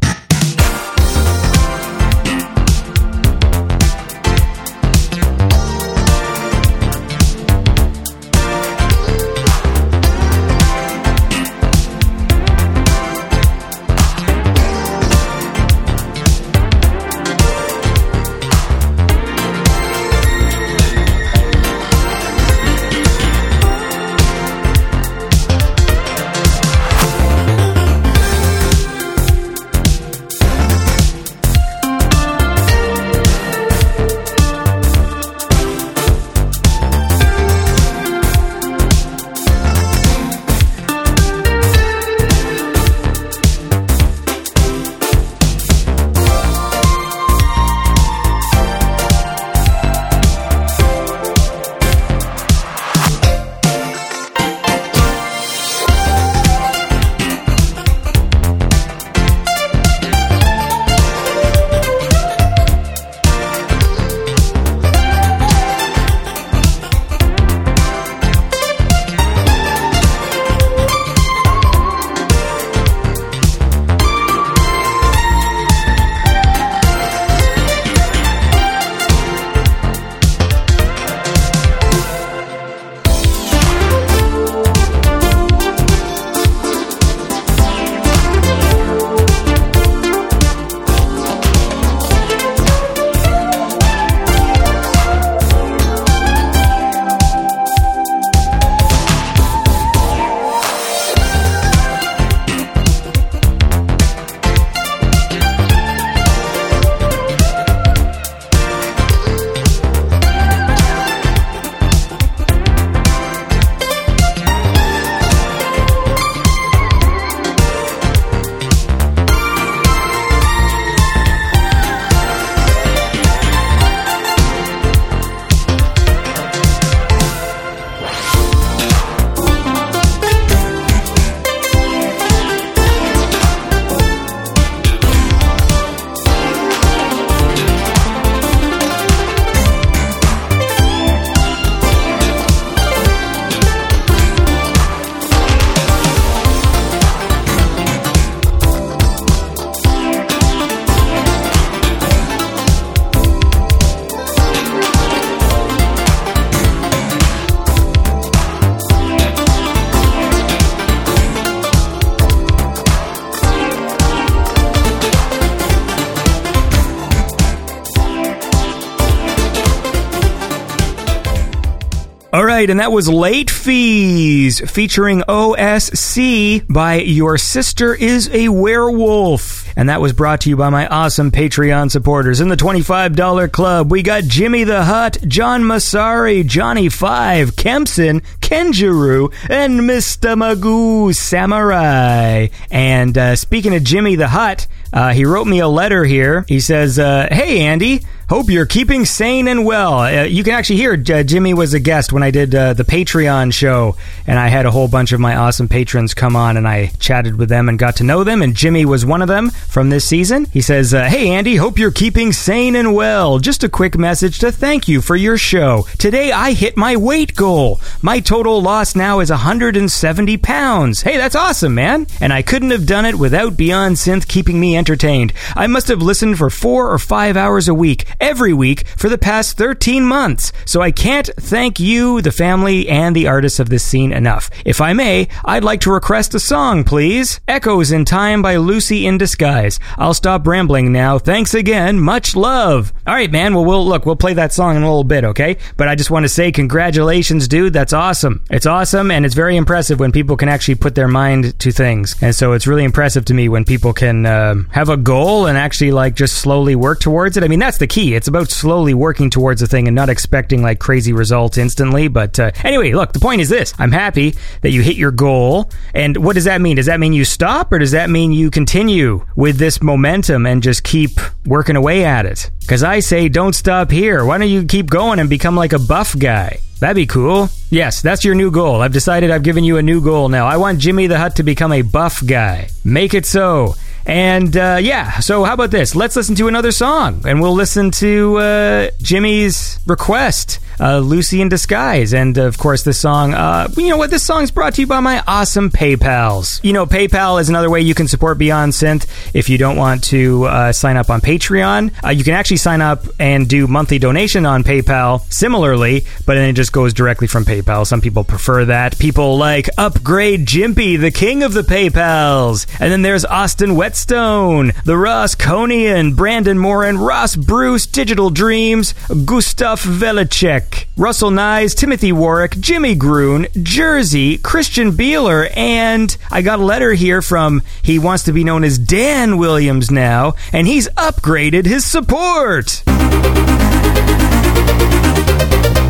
Right, 172.65 172.71
and 172.71 172.79
that 172.79 172.91
was 172.91 173.07
Late 173.07 173.51
Fees 173.51 174.59
featuring 174.71 175.21
OSC 175.21 176.65
by 176.67 176.95
Your 176.95 177.37
Sister 177.37 177.93
is 177.93 178.27
a 178.33 178.49
Werewolf. 178.49 179.71
And 179.77 179.89
that 179.89 180.01
was 180.01 180.13
brought 180.13 180.41
to 180.41 180.49
you 180.49 180.57
by 180.57 180.69
my 180.69 180.87
awesome 180.87 181.29
Patreon 181.29 181.91
supporters. 181.91 182.41
In 182.41 182.47
the 182.47 182.55
$25 182.55 183.51
club, 183.51 183.91
we 183.91 184.01
got 184.01 184.23
Jimmy 184.23 184.63
the 184.63 184.83
Hut, 184.83 185.17
John 185.27 185.61
Masari, 185.61 186.43
Johnny 186.43 186.89
Five, 186.89 187.55
Kempson, 187.55 188.21
Kenjuru, 188.39 189.31
and 189.47 189.81
Mr. 189.81 190.35
Magoo 190.35 191.13
Samurai. 191.13 192.47
And 192.71 193.15
uh, 193.15 193.35
speaking 193.35 193.75
of 193.75 193.83
Jimmy 193.83 194.15
the 194.15 194.29
Hut, 194.29 194.65
uh, 194.91 195.13
he 195.13 195.25
wrote 195.25 195.45
me 195.45 195.59
a 195.59 195.67
letter 195.67 196.03
here. 196.03 196.45
He 196.47 196.59
says, 196.59 196.97
uh, 196.97 197.27
Hey, 197.29 197.59
Andy. 197.59 198.01
Hope 198.27 198.49
you're 198.49 198.65
keeping 198.65 199.05
sane 199.05 199.47
and 199.47 199.65
well. 199.65 199.99
Uh, 199.99 200.23
you 200.23 200.43
can 200.43 200.55
actually 200.55 200.77
hear 200.77 200.93
uh, 200.93 201.21
Jimmy 201.21 201.53
was 201.53 201.75
a 201.75 201.79
guest 201.79 202.11
when 202.11 202.23
I 202.23 202.31
did 202.31 202.55
uh, 202.55 202.73
the 202.73 202.83
Patreon 202.83 203.53
show, 203.53 203.97
and 204.25 204.39
I 204.39 204.47
had 204.47 204.65
a 204.65 204.71
whole 204.71 204.87
bunch 204.87 205.11
of 205.11 205.19
my 205.19 205.35
awesome 205.35 205.67
patrons 205.67 206.15
come 206.15 206.35
on, 206.35 206.57
and 206.57 206.67
I 206.67 206.87
chatted 206.97 207.37
with 207.37 207.49
them 207.49 207.69
and 207.69 207.77
got 207.77 207.97
to 207.97 208.03
know 208.03 208.23
them. 208.23 208.41
And 208.41 208.55
Jimmy 208.55 208.83
was 208.83 209.05
one 209.05 209.21
of 209.21 209.27
them 209.27 209.51
from 209.51 209.91
this 209.91 210.05
season. 210.05 210.45
He 210.45 210.61
says, 210.61 210.91
uh, 210.91 211.05
"Hey 211.05 211.29
Andy, 211.29 211.57
hope 211.57 211.77
you're 211.77 211.91
keeping 211.91 212.33
sane 212.33 212.75
and 212.75 212.95
well. 212.95 213.37
Just 213.37 213.63
a 213.63 213.69
quick 213.69 213.95
message 213.95 214.39
to 214.39 214.51
thank 214.51 214.87
you 214.87 215.01
for 215.01 215.15
your 215.15 215.37
show. 215.37 215.85
Today 215.99 216.31
I 216.31 216.53
hit 216.53 216.75
my 216.75 216.95
weight 216.95 217.35
goal. 217.35 217.79
My 218.01 218.21
total 218.21 218.59
loss 218.59 218.95
now 218.95 219.19
is 219.19 219.29
170 219.29 220.37
pounds. 220.37 221.03
Hey, 221.03 221.17
that's 221.17 221.35
awesome, 221.35 221.75
man! 221.75 222.07
And 222.19 222.33
I 222.33 222.41
couldn't 222.41 222.71
have 222.71 222.87
done 222.87 223.05
it 223.05 223.19
without 223.19 223.55
Beyond 223.55 223.97
Synth 223.97 224.27
keeping 224.27 224.59
me 224.59 224.75
entertained. 224.75 225.31
I 225.55 225.67
must 225.67 225.89
have 225.89 226.01
listened 226.01 226.39
for 226.39 226.49
four 226.49 226.89
or 226.89 226.97
five 226.97 227.37
hours 227.37 227.67
a 227.67 227.75
week." 227.75 228.07
Every 228.19 228.53
week 228.53 228.87
for 228.97 229.09
the 229.09 229.17
past 229.17 229.57
13 229.57 230.05
months. 230.05 230.51
So 230.65 230.81
I 230.81 230.91
can't 230.91 231.29
thank 231.37 231.79
you, 231.79 232.21
the 232.21 232.31
family, 232.31 232.87
and 232.89 233.15
the 233.15 233.27
artists 233.27 233.59
of 233.59 233.69
this 233.69 233.83
scene 233.83 234.11
enough. 234.11 234.49
If 234.65 234.81
I 234.81 234.93
may, 234.93 235.27
I'd 235.43 235.63
like 235.63 235.81
to 235.81 235.91
request 235.91 236.33
a 236.35 236.39
song, 236.39 236.83
please. 236.83 237.39
Echoes 237.47 237.91
in 237.91 238.05
Time 238.05 238.41
by 238.41 238.57
Lucy 238.57 239.05
in 239.05 239.17
Disguise. 239.17 239.79
I'll 239.97 240.13
stop 240.13 240.45
rambling 240.45 240.91
now. 240.91 241.17
Thanks 241.17 241.53
again. 241.53 241.99
Much 241.99 242.35
love. 242.35 242.93
All 243.07 243.13
right, 243.13 243.31
man. 243.31 243.53
Well, 243.53 243.65
we'll 243.65 243.85
look, 243.85 244.05
we'll 244.05 244.15
play 244.15 244.33
that 244.33 244.53
song 244.53 244.75
in 244.75 244.83
a 244.83 244.87
little 244.87 245.03
bit, 245.03 245.23
okay? 245.23 245.57
But 245.77 245.87
I 245.87 245.95
just 245.95 246.11
want 246.11 246.23
to 246.23 246.29
say 246.29 246.51
congratulations, 246.51 247.47
dude. 247.47 247.73
That's 247.73 247.93
awesome. 247.93 248.43
It's 248.49 248.65
awesome 248.65 249.11
and 249.11 249.25
it's 249.25 249.35
very 249.35 249.55
impressive 249.55 249.99
when 249.99 250.11
people 250.11 250.37
can 250.37 250.49
actually 250.49 250.75
put 250.75 250.95
their 250.95 251.07
mind 251.07 251.57
to 251.59 251.71
things. 251.71 252.15
And 252.21 252.35
so 252.35 252.53
it's 252.53 252.67
really 252.67 252.83
impressive 252.83 253.25
to 253.25 253.33
me 253.33 253.49
when 253.49 253.65
people 253.65 253.93
can 253.93 254.25
uh, 254.25 254.55
have 254.71 254.89
a 254.89 254.97
goal 254.97 255.47
and 255.47 255.57
actually 255.57 255.91
like 255.91 256.15
just 256.15 256.37
slowly 256.37 256.75
work 256.75 256.99
towards 256.99 257.37
it. 257.37 257.43
I 257.43 257.47
mean, 257.47 257.59
that's 257.59 257.77
the 257.77 257.87
key. 257.87 258.04
It's 258.13 258.27
about 258.27 258.49
slowly 258.49 258.93
working 258.93 259.29
towards 259.29 259.61
a 259.61 259.67
thing 259.67 259.87
and 259.87 259.95
not 259.95 260.09
expecting 260.09 260.61
like 260.61 260.79
crazy 260.79 261.13
results 261.13 261.57
instantly. 261.57 262.07
But 262.07 262.39
uh, 262.39 262.51
anyway, 262.63 262.91
look, 262.93 263.13
the 263.13 263.19
point 263.19 263.41
is 263.41 263.49
this 263.49 263.73
I'm 263.79 263.91
happy 263.91 264.35
that 264.61 264.71
you 264.71 264.81
hit 264.81 264.95
your 264.97 265.11
goal. 265.11 265.71
And 265.93 266.17
what 266.17 266.33
does 266.33 266.45
that 266.45 266.61
mean? 266.61 266.75
Does 266.75 266.85
that 266.85 266.99
mean 266.99 267.13
you 267.13 267.25
stop 267.25 267.71
or 267.71 267.79
does 267.79 267.91
that 267.91 268.09
mean 268.09 268.31
you 268.31 268.51
continue 268.51 269.25
with 269.35 269.57
this 269.57 269.81
momentum 269.81 270.45
and 270.45 270.61
just 270.61 270.83
keep 270.83 271.11
working 271.45 271.75
away 271.75 272.05
at 272.05 272.25
it? 272.25 272.51
Because 272.61 272.83
I 272.83 272.99
say 272.99 273.29
don't 273.29 273.53
stop 273.53 273.91
here. 273.91 274.25
Why 274.25 274.37
don't 274.37 274.49
you 274.49 274.65
keep 274.65 274.89
going 274.89 275.19
and 275.19 275.29
become 275.29 275.55
like 275.55 275.73
a 275.73 275.79
buff 275.79 276.17
guy? 276.17 276.59
That'd 276.79 276.95
be 276.95 277.05
cool. 277.05 277.49
Yes, 277.69 278.01
that's 278.01 278.25
your 278.25 278.35
new 278.35 278.51
goal. 278.51 278.81
I've 278.81 278.91
decided 278.91 279.31
I've 279.31 279.43
given 279.43 279.63
you 279.63 279.77
a 279.77 279.81
new 279.81 280.01
goal 280.01 280.27
now. 280.27 280.45
I 280.45 280.57
want 280.57 280.79
Jimmy 280.79 281.07
the 281.07 281.17
Hut 281.17 281.37
to 281.37 281.43
become 281.43 281.71
a 281.71 281.81
buff 281.81 282.21
guy. 282.25 282.67
Make 282.83 283.13
it 283.13 283.25
so. 283.25 283.75
And 284.05 284.55
uh, 284.55 284.77
yeah, 284.81 285.19
so 285.19 285.43
how 285.43 285.53
about 285.53 285.71
this? 285.71 285.95
Let's 285.95 286.15
listen 286.15 286.35
to 286.35 286.47
another 286.47 286.71
song, 286.71 287.23
and 287.25 287.41
we'll 287.41 287.55
listen 287.55 287.89
to 287.91 288.37
uh, 288.37 288.89
Jimmy's 289.01 289.79
request, 289.87 290.59
uh, 290.79 290.99
"Lucy 290.99 291.41
in 291.41 291.49
Disguise," 291.49 292.13
and 292.13 292.37
of 292.37 292.59
course, 292.59 292.83
this 292.83 292.99
song. 292.99 293.33
Uh, 293.33 293.67
you 293.75 293.89
know 293.89 293.97
what? 293.97 294.11
This 294.11 294.21
song's 294.21 294.51
brought 294.51 294.75
to 294.75 294.81
you 294.81 294.87
by 294.87 294.99
my 294.99 295.23
awesome 295.25 295.71
PayPal's. 295.71 296.59
You 296.63 296.73
know, 296.73 296.85
PayPal 296.85 297.41
is 297.41 297.49
another 297.49 297.69
way 297.69 297.81
you 297.81 297.95
can 297.95 298.07
support 298.07 298.37
Beyond 298.37 298.73
Synth 298.73 299.07
if 299.33 299.49
you 299.49 299.57
don't 299.57 299.75
want 299.75 300.03
to 300.05 300.45
uh, 300.45 300.71
sign 300.71 300.97
up 300.97 301.09
on 301.09 301.19
Patreon. 301.19 301.91
Uh, 302.05 302.09
you 302.09 302.23
can 302.23 302.35
actually 302.35 302.57
sign 302.57 302.81
up 302.81 303.05
and 303.19 303.49
do 303.49 303.65
monthly 303.65 303.97
donation 303.97 304.45
on 304.45 304.63
PayPal, 304.63 305.21
similarly, 305.33 306.05
but 306.27 306.35
then 306.35 306.47
it 306.47 306.53
just 306.53 306.71
goes 306.71 306.93
directly 306.93 307.25
from 307.25 307.43
PayPal. 307.43 307.87
Some 307.87 308.01
people 308.01 308.23
prefer 308.23 308.65
that. 308.65 308.99
People 308.99 309.37
like 309.37 309.67
Upgrade 309.79 310.45
Jimpy, 310.45 310.99
the 310.99 311.11
king 311.11 311.41
of 311.41 311.53
the 311.53 311.63
PayPal's, 311.63 312.67
and 312.79 312.91
then 312.91 313.01
there's 313.01 313.25
Austin 313.25 313.75
Wet 313.75 313.94
Stone, 313.95 314.73
the 314.83 314.97
Ross 314.97 315.35
Conian, 315.35 316.15
Brandon 316.15 316.57
Morin, 316.57 316.97
Ross 316.97 317.35
Bruce, 317.35 317.85
Digital 317.85 318.29
Dreams, 318.29 318.93
Gustav 319.25 319.81
Velicek, 319.81 320.85
Russell 320.97 321.31
Nyes, 321.31 321.75
Timothy 321.75 322.11
Warwick, 322.11 322.59
Jimmy 322.59 322.95
Groon, 322.95 323.47
Jersey, 323.63 324.37
Christian 324.37 324.91
Beeler, 324.91 325.49
and 325.55 326.15
I 326.31 326.41
got 326.41 326.59
a 326.59 326.63
letter 326.63 326.93
here 326.93 327.21
from 327.21 327.61
he 327.83 327.99
wants 327.99 328.23
to 328.23 328.33
be 328.33 328.43
known 328.43 328.63
as 328.63 328.77
Dan 328.77 329.37
Williams 329.37 329.91
now, 329.91 330.33
and 330.51 330.67
he's 330.67 330.87
upgraded 330.89 331.65
his 331.65 331.85
support. 331.85 332.83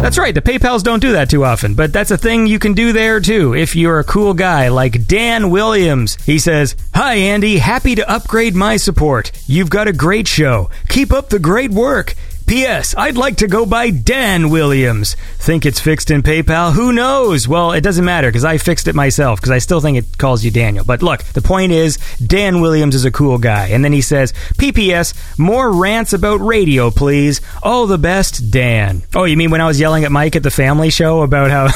That's 0.05 0.19
right, 0.19 0.35
the 0.35 0.41
PayPals 0.41 0.83
don't 0.83 0.99
do 0.99 1.13
that 1.13 1.31
too 1.31 1.43
often, 1.43 1.73
but 1.73 1.91
that's 1.91 2.11
a 2.11 2.17
thing 2.17 2.45
you 2.45 2.59
can 2.59 2.73
do 2.73 2.93
there 2.93 3.19
too 3.19 3.55
if 3.55 3.75
you're 3.75 3.99
a 3.99 4.03
cool 4.03 4.35
guy 4.35 4.67
like 4.67 5.07
Dan 5.07 5.49
Williams. 5.49 6.15
He 6.25 6.37
says, 6.37 6.75
Hi 6.93 7.15
Andy, 7.15 7.57
happy 7.57 7.95
to 7.95 8.07
upgrade 8.07 8.53
my 8.53 8.77
support. 8.77 9.31
You've 9.47 9.71
got 9.71 9.87
a 9.87 9.93
great 9.93 10.27
show. 10.27 10.69
Keep 10.89 11.11
up 11.11 11.29
the 11.29 11.39
great 11.39 11.71
work. 11.71 12.13
P.S. 12.47 12.93
I'd 12.95 13.17
like 13.17 13.37
to 13.37 13.47
go 13.47 13.65
by 13.65 13.89
Dan 13.89 14.51
Williams. 14.51 15.15
Think 15.39 15.65
it's 15.65 15.79
fixed 15.79 16.11
in 16.11 16.21
PayPal? 16.21 16.73
Who 16.73 16.93
knows? 16.93 17.47
Well, 17.47 17.71
it 17.71 17.81
doesn't 17.81 18.05
matter 18.05 18.27
because 18.27 18.45
I 18.45 18.59
fixed 18.59 18.87
it 18.87 18.93
myself 18.93 19.39
because 19.39 19.49
I 19.49 19.57
still 19.57 19.81
think 19.81 19.97
it 19.97 20.17
calls 20.19 20.43
you 20.43 20.51
Daniel. 20.51 20.85
But 20.85 21.01
look, 21.01 21.23
the 21.23 21.41
point 21.41 21.71
is, 21.71 21.97
Dan 22.23 22.61
Williams 22.61 22.93
is 22.93 23.03
a 23.03 23.11
cool 23.11 23.39
guy. 23.39 23.69
And 23.69 23.83
then 23.83 23.93
he 23.93 24.01
says, 24.01 24.31
PPS, 24.57 25.39
more 25.39 25.71
rants 25.71 26.13
about 26.13 26.39
radio, 26.39 26.91
please. 26.91 27.41
All 27.63 27.87
the 27.87 27.97
best, 27.97 28.51
Dan. 28.51 29.01
Oh, 29.15 29.23
you 29.23 29.37
mean 29.37 29.49
when 29.49 29.61
I 29.61 29.67
was 29.67 29.79
yelling 29.79 30.03
at 30.03 30.11
Mike 30.11 30.35
at 30.35 30.43
the 30.43 30.51
family 30.51 30.91
show 30.91 31.23
about 31.23 31.49
how. 31.49 31.69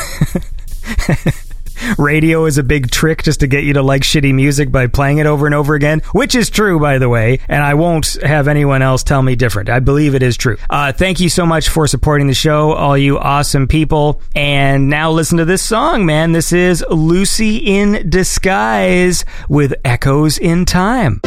radio 1.98 2.46
is 2.46 2.58
a 2.58 2.64
big 2.64 2.92
trick 2.92 3.24
just 3.24 3.40
to 3.42 3.48
get 3.48 3.64
you 3.64 3.74
to 3.74 3.82
like 3.82 4.02
shitty 4.02 4.34
music 4.34 4.72
by 4.72 4.88
playing 4.88 5.18
it 5.18 5.26
over 5.26 5.46
and 5.46 5.56
over 5.56 5.76
again, 5.76 6.02
which 6.12 6.36
is 6.36 6.50
true, 6.50 6.80
by 6.80 6.98
the 6.98 7.10
way, 7.10 7.40
and 7.48 7.64
I 7.64 7.74
won't 7.74 8.18
have 8.24 8.48
anyone 8.48 8.82
else 8.82 9.04
tell 9.04 9.22
me 9.22 9.36
different. 9.36 9.70
I 9.70 9.80
believe 9.80 10.16
it 10.16 10.24
is 10.24 10.38
true. 10.38 10.58
Uh, 10.70 10.92
thank 10.92 11.20
you 11.20 11.30
so 11.30 11.46
much 11.46 11.70
for 11.70 11.88
supporting 11.88 12.28
the 12.28 12.34
show, 12.34 12.74
all 12.74 12.98
you 12.98 13.18
awesome 13.20 13.68
people. 13.68 14.22
And 14.36 14.90
now 14.90 15.12
listen 15.12 15.38
to 15.38 15.46
this 15.46 15.62
song, 15.62 16.06
man. 16.06 16.32
This 16.32 16.54
is 16.54 16.84
Lucy 16.90 17.58
in 17.58 18.10
Disguise 18.10 19.26
with 19.48 19.74
Echoes 19.84 20.38
in 20.38 20.66
Time. 20.66 21.22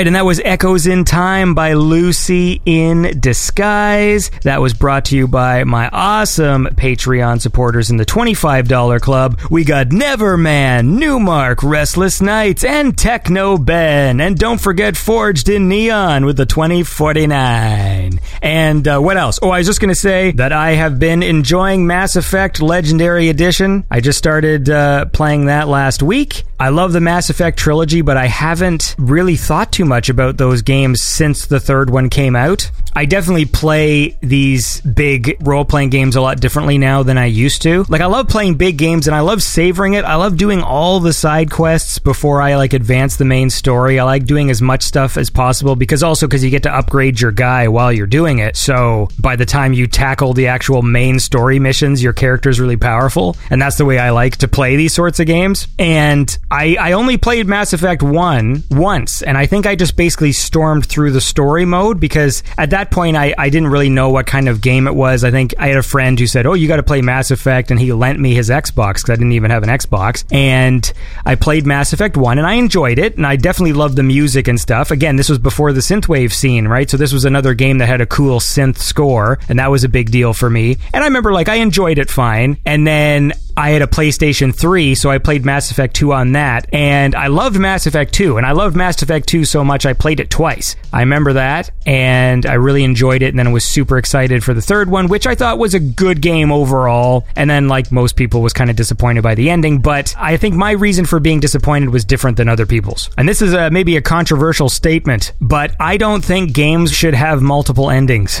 Right, 0.00 0.06
and 0.06 0.16
that 0.16 0.24
was 0.24 0.40
Echoes 0.46 0.86
in 0.86 1.04
Time 1.04 1.54
by 1.54 1.74
Lucy 1.74 2.62
in 2.64 3.20
Disguise. 3.20 4.30
That 4.44 4.62
was 4.62 4.72
brought 4.72 5.04
to 5.06 5.16
you 5.16 5.28
by 5.28 5.64
my 5.64 5.90
awesome 5.92 6.68
Patreon 6.68 7.42
supporters 7.42 7.90
in 7.90 7.98
the 7.98 8.06
$25 8.06 9.00
club. 9.02 9.38
We 9.50 9.62
got 9.62 9.88
Neverman, 9.88 10.98
Newmark, 10.98 11.62
Restless 11.62 12.22
Nights, 12.22 12.64
and 12.64 12.96
Techno 12.96 13.58
Ben. 13.58 14.22
And 14.22 14.38
don't 14.38 14.58
forget 14.58 14.96
Forged 14.96 15.50
in 15.50 15.68
Neon 15.68 16.24
with 16.24 16.38
the 16.38 16.46
2049. 16.46 18.20
And 18.40 18.88
uh, 18.88 19.00
what 19.00 19.18
else? 19.18 19.38
Oh, 19.42 19.50
I 19.50 19.58
was 19.58 19.66
just 19.66 19.80
going 19.80 19.92
to 19.92 20.00
say 20.00 20.30
that 20.32 20.52
I 20.52 20.70
have 20.70 20.98
been 20.98 21.22
enjoying 21.22 21.86
Mass 21.86 22.16
Effect 22.16 22.62
Legendary 22.62 23.28
Edition. 23.28 23.84
I 23.90 24.00
just 24.00 24.16
started 24.16 24.70
uh, 24.70 25.06
playing 25.06 25.44
that 25.46 25.68
last 25.68 26.02
week. 26.02 26.44
I 26.60 26.68
love 26.68 26.92
the 26.92 27.00
Mass 27.00 27.30
Effect 27.30 27.58
trilogy, 27.58 28.02
but 28.02 28.18
I 28.18 28.26
haven't 28.26 28.94
really 28.98 29.36
thought 29.36 29.72
too 29.72 29.86
much 29.86 30.10
about 30.10 30.36
those 30.36 30.60
games 30.60 31.02
since 31.02 31.46
the 31.46 31.58
third 31.58 31.88
one 31.88 32.10
came 32.10 32.36
out. 32.36 32.70
I 32.94 33.06
definitely 33.06 33.46
play 33.46 34.18
these 34.20 34.82
big 34.82 35.38
role 35.40 35.64
playing 35.64 35.88
games 35.88 36.16
a 36.16 36.20
lot 36.20 36.38
differently 36.38 36.76
now 36.76 37.02
than 37.02 37.16
I 37.16 37.26
used 37.26 37.62
to. 37.62 37.86
Like, 37.88 38.02
I 38.02 38.06
love 38.06 38.28
playing 38.28 38.56
big 38.56 38.76
games 38.76 39.06
and 39.06 39.16
I 39.16 39.20
love 39.20 39.42
savoring 39.42 39.94
it. 39.94 40.04
I 40.04 40.16
love 40.16 40.36
doing 40.36 40.60
all 40.60 41.00
the 41.00 41.14
side 41.14 41.50
quests 41.50 41.98
before 41.98 42.42
I 42.42 42.56
like 42.56 42.74
advance 42.74 43.16
the 43.16 43.24
main 43.24 43.48
story. 43.48 43.98
I 43.98 44.04
like 44.04 44.26
doing 44.26 44.50
as 44.50 44.60
much 44.60 44.82
stuff 44.82 45.16
as 45.16 45.30
possible 45.30 45.76
because 45.76 46.02
also 46.02 46.26
because 46.26 46.44
you 46.44 46.50
get 46.50 46.64
to 46.64 46.74
upgrade 46.74 47.20
your 47.20 47.32
guy 47.32 47.68
while 47.68 47.90
you're 47.90 48.06
doing 48.06 48.40
it. 48.40 48.56
So 48.56 49.08
by 49.18 49.36
the 49.36 49.46
time 49.46 49.72
you 49.72 49.86
tackle 49.86 50.34
the 50.34 50.48
actual 50.48 50.82
main 50.82 51.20
story 51.20 51.58
missions, 51.58 52.02
your 52.02 52.12
character's 52.12 52.60
really 52.60 52.76
powerful. 52.76 53.34
And 53.48 53.62
that's 53.62 53.78
the 53.78 53.86
way 53.86 53.98
I 53.98 54.10
like 54.10 54.38
to 54.38 54.48
play 54.48 54.76
these 54.76 54.92
sorts 54.92 55.20
of 55.20 55.26
games. 55.26 55.68
And 55.78 56.36
I, 56.50 56.76
I 56.80 56.92
only 56.92 57.16
played 57.16 57.46
Mass 57.46 57.72
Effect 57.72 58.02
1 58.02 58.64
once, 58.72 59.22
and 59.22 59.38
I 59.38 59.46
think 59.46 59.66
I 59.66 59.76
just 59.76 59.96
basically 59.96 60.32
stormed 60.32 60.84
through 60.84 61.12
the 61.12 61.20
story 61.20 61.64
mode 61.64 62.00
because 62.00 62.42
at 62.58 62.70
that 62.70 62.90
point 62.90 63.16
I, 63.16 63.34
I 63.38 63.50
didn't 63.50 63.68
really 63.68 63.88
know 63.88 64.10
what 64.10 64.26
kind 64.26 64.48
of 64.48 64.60
game 64.60 64.88
it 64.88 64.94
was. 64.94 65.22
I 65.22 65.30
think 65.30 65.54
I 65.58 65.68
had 65.68 65.76
a 65.76 65.82
friend 65.82 66.18
who 66.18 66.26
said, 66.26 66.46
Oh, 66.46 66.54
you 66.54 66.66
got 66.66 66.76
to 66.76 66.82
play 66.82 67.02
Mass 67.02 67.30
Effect, 67.30 67.70
and 67.70 67.78
he 67.78 67.92
lent 67.92 68.18
me 68.18 68.34
his 68.34 68.50
Xbox 68.50 68.94
because 68.94 69.10
I 69.10 69.14
didn't 69.14 69.32
even 69.32 69.52
have 69.52 69.62
an 69.62 69.68
Xbox. 69.68 70.24
And 70.32 70.92
I 71.24 71.36
played 71.36 71.66
Mass 71.66 71.92
Effect 71.92 72.16
1, 72.16 72.38
and 72.38 72.46
I 72.46 72.54
enjoyed 72.54 72.98
it, 72.98 73.16
and 73.16 73.26
I 73.26 73.36
definitely 73.36 73.74
loved 73.74 73.94
the 73.94 74.02
music 74.02 74.48
and 74.48 74.60
stuff. 74.60 74.90
Again, 74.90 75.14
this 75.14 75.28
was 75.28 75.38
before 75.38 75.72
the 75.72 75.80
synthwave 75.80 76.32
scene, 76.32 76.66
right? 76.66 76.90
So 76.90 76.96
this 76.96 77.12
was 77.12 77.24
another 77.24 77.54
game 77.54 77.78
that 77.78 77.86
had 77.86 78.00
a 78.00 78.06
cool 78.06 78.40
synth 78.40 78.78
score, 78.78 79.38
and 79.48 79.60
that 79.60 79.70
was 79.70 79.84
a 79.84 79.88
big 79.88 80.10
deal 80.10 80.32
for 80.32 80.50
me. 80.50 80.78
And 80.92 81.04
I 81.04 81.06
remember, 81.06 81.32
like, 81.32 81.48
I 81.48 81.56
enjoyed 81.56 81.98
it 81.98 82.10
fine. 82.10 82.58
And 82.66 82.84
then 82.84 83.34
I 83.56 83.70
had 83.70 83.82
a 83.82 83.86
PlayStation 83.86 84.54
3, 84.54 84.94
so 84.94 85.10
I 85.10 85.18
played 85.18 85.44
Mass 85.44 85.70
Effect 85.70 85.94
2 85.96 86.12
on 86.12 86.32
that. 86.32 86.68
And 86.72 87.14
I 87.14 87.28
loved 87.28 87.58
Mass 87.58 87.86
Effect 87.86 88.12
2, 88.14 88.36
and 88.36 88.46
I 88.46 88.52
loved 88.52 88.76
Mass 88.76 89.02
Effect 89.02 89.28
2 89.28 89.44
so 89.44 89.64
much 89.64 89.86
I 89.86 89.92
played 89.92 90.20
it 90.20 90.30
twice. 90.30 90.76
I 90.92 91.00
remember 91.00 91.34
that, 91.34 91.70
and 91.86 92.46
I 92.46 92.54
really 92.54 92.84
enjoyed 92.84 93.22
it, 93.22 93.28
and 93.28 93.38
then 93.38 93.48
I 93.48 93.52
was 93.52 93.64
super 93.64 93.98
excited 93.98 94.42
for 94.42 94.54
the 94.54 94.62
third 94.62 94.90
one, 94.90 95.08
which 95.08 95.26
I 95.26 95.34
thought 95.34 95.58
was 95.58 95.74
a 95.74 95.80
good 95.80 96.20
game 96.20 96.52
overall. 96.52 97.26
And 97.36 97.48
then, 97.48 97.68
like 97.68 97.92
most 97.92 98.16
people, 98.16 98.42
was 98.42 98.52
kind 98.52 98.70
of 98.70 98.76
disappointed 98.76 99.22
by 99.22 99.34
the 99.34 99.50
ending, 99.50 99.80
but 99.80 100.14
I 100.18 100.36
think 100.36 100.54
my 100.54 100.72
reason 100.72 101.04
for 101.04 101.20
being 101.20 101.40
disappointed 101.40 101.90
was 101.90 102.04
different 102.04 102.36
than 102.36 102.48
other 102.48 102.66
people's. 102.66 103.10
And 103.18 103.28
this 103.28 103.42
is 103.42 103.52
a, 103.52 103.70
maybe 103.70 103.96
a 103.96 104.02
controversial 104.02 104.68
statement, 104.68 105.32
but 105.40 105.74
I 105.80 105.96
don't 105.96 106.24
think 106.24 106.52
games 106.52 106.92
should 106.92 107.14
have 107.14 107.42
multiple 107.42 107.90
endings. 107.90 108.40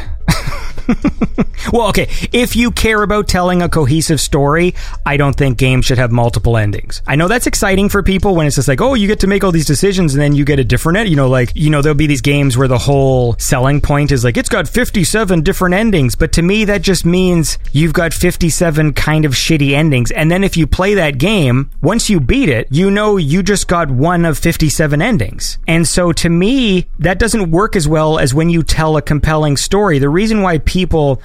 well, 1.72 1.88
okay, 1.88 2.08
if 2.32 2.56
you 2.56 2.70
care 2.70 3.02
about 3.02 3.28
telling 3.28 3.62
a 3.62 3.68
cohesive 3.68 4.20
story, 4.20 4.74
I 5.04 5.16
don't 5.16 5.36
think 5.36 5.58
games 5.58 5.84
should 5.84 5.98
have 5.98 6.12
multiple 6.12 6.56
endings. 6.56 7.02
I 7.06 7.16
know 7.16 7.28
that's 7.28 7.46
exciting 7.46 7.88
for 7.88 8.02
people 8.02 8.34
when 8.34 8.46
it's 8.46 8.56
just 8.56 8.68
like, 8.68 8.80
oh, 8.80 8.94
you 8.94 9.06
get 9.06 9.20
to 9.20 9.26
make 9.26 9.44
all 9.44 9.52
these 9.52 9.66
decisions 9.66 10.14
and 10.14 10.22
then 10.22 10.34
you 10.34 10.44
get 10.44 10.58
a 10.58 10.64
different 10.64 10.98
end. 10.98 11.08
You 11.08 11.16
know, 11.16 11.28
like, 11.28 11.52
you 11.54 11.70
know, 11.70 11.82
there'll 11.82 11.96
be 11.96 12.06
these 12.06 12.20
games 12.20 12.56
where 12.56 12.68
the 12.68 12.78
whole 12.78 13.34
selling 13.38 13.80
point 13.80 14.12
is 14.12 14.24
like, 14.24 14.36
it's 14.36 14.48
got 14.48 14.68
57 14.68 15.42
different 15.42 15.74
endings. 15.74 16.14
But 16.14 16.32
to 16.32 16.42
me, 16.42 16.64
that 16.64 16.82
just 16.82 17.04
means 17.04 17.58
you've 17.72 17.92
got 17.92 18.12
57 18.12 18.92
kind 18.94 19.24
of 19.24 19.32
shitty 19.32 19.72
endings. 19.72 20.10
And 20.10 20.30
then 20.30 20.44
if 20.44 20.56
you 20.56 20.66
play 20.66 20.94
that 20.94 21.18
game, 21.18 21.70
once 21.82 22.10
you 22.10 22.20
beat 22.20 22.48
it, 22.48 22.68
you 22.70 22.90
know 22.90 23.16
you 23.16 23.42
just 23.42 23.68
got 23.68 23.90
one 23.90 24.24
of 24.24 24.38
57 24.38 25.00
endings. 25.02 25.58
And 25.66 25.86
so 25.86 26.12
to 26.12 26.28
me, 26.28 26.86
that 26.98 27.18
doesn't 27.18 27.50
work 27.50 27.76
as 27.76 27.86
well 27.86 28.18
as 28.18 28.34
when 28.34 28.50
you 28.50 28.62
tell 28.62 28.96
a 28.96 29.02
compelling 29.02 29.56
story. 29.56 29.98
The 29.98 30.08
reason 30.08 30.42
why 30.42 30.58
people 30.58 30.79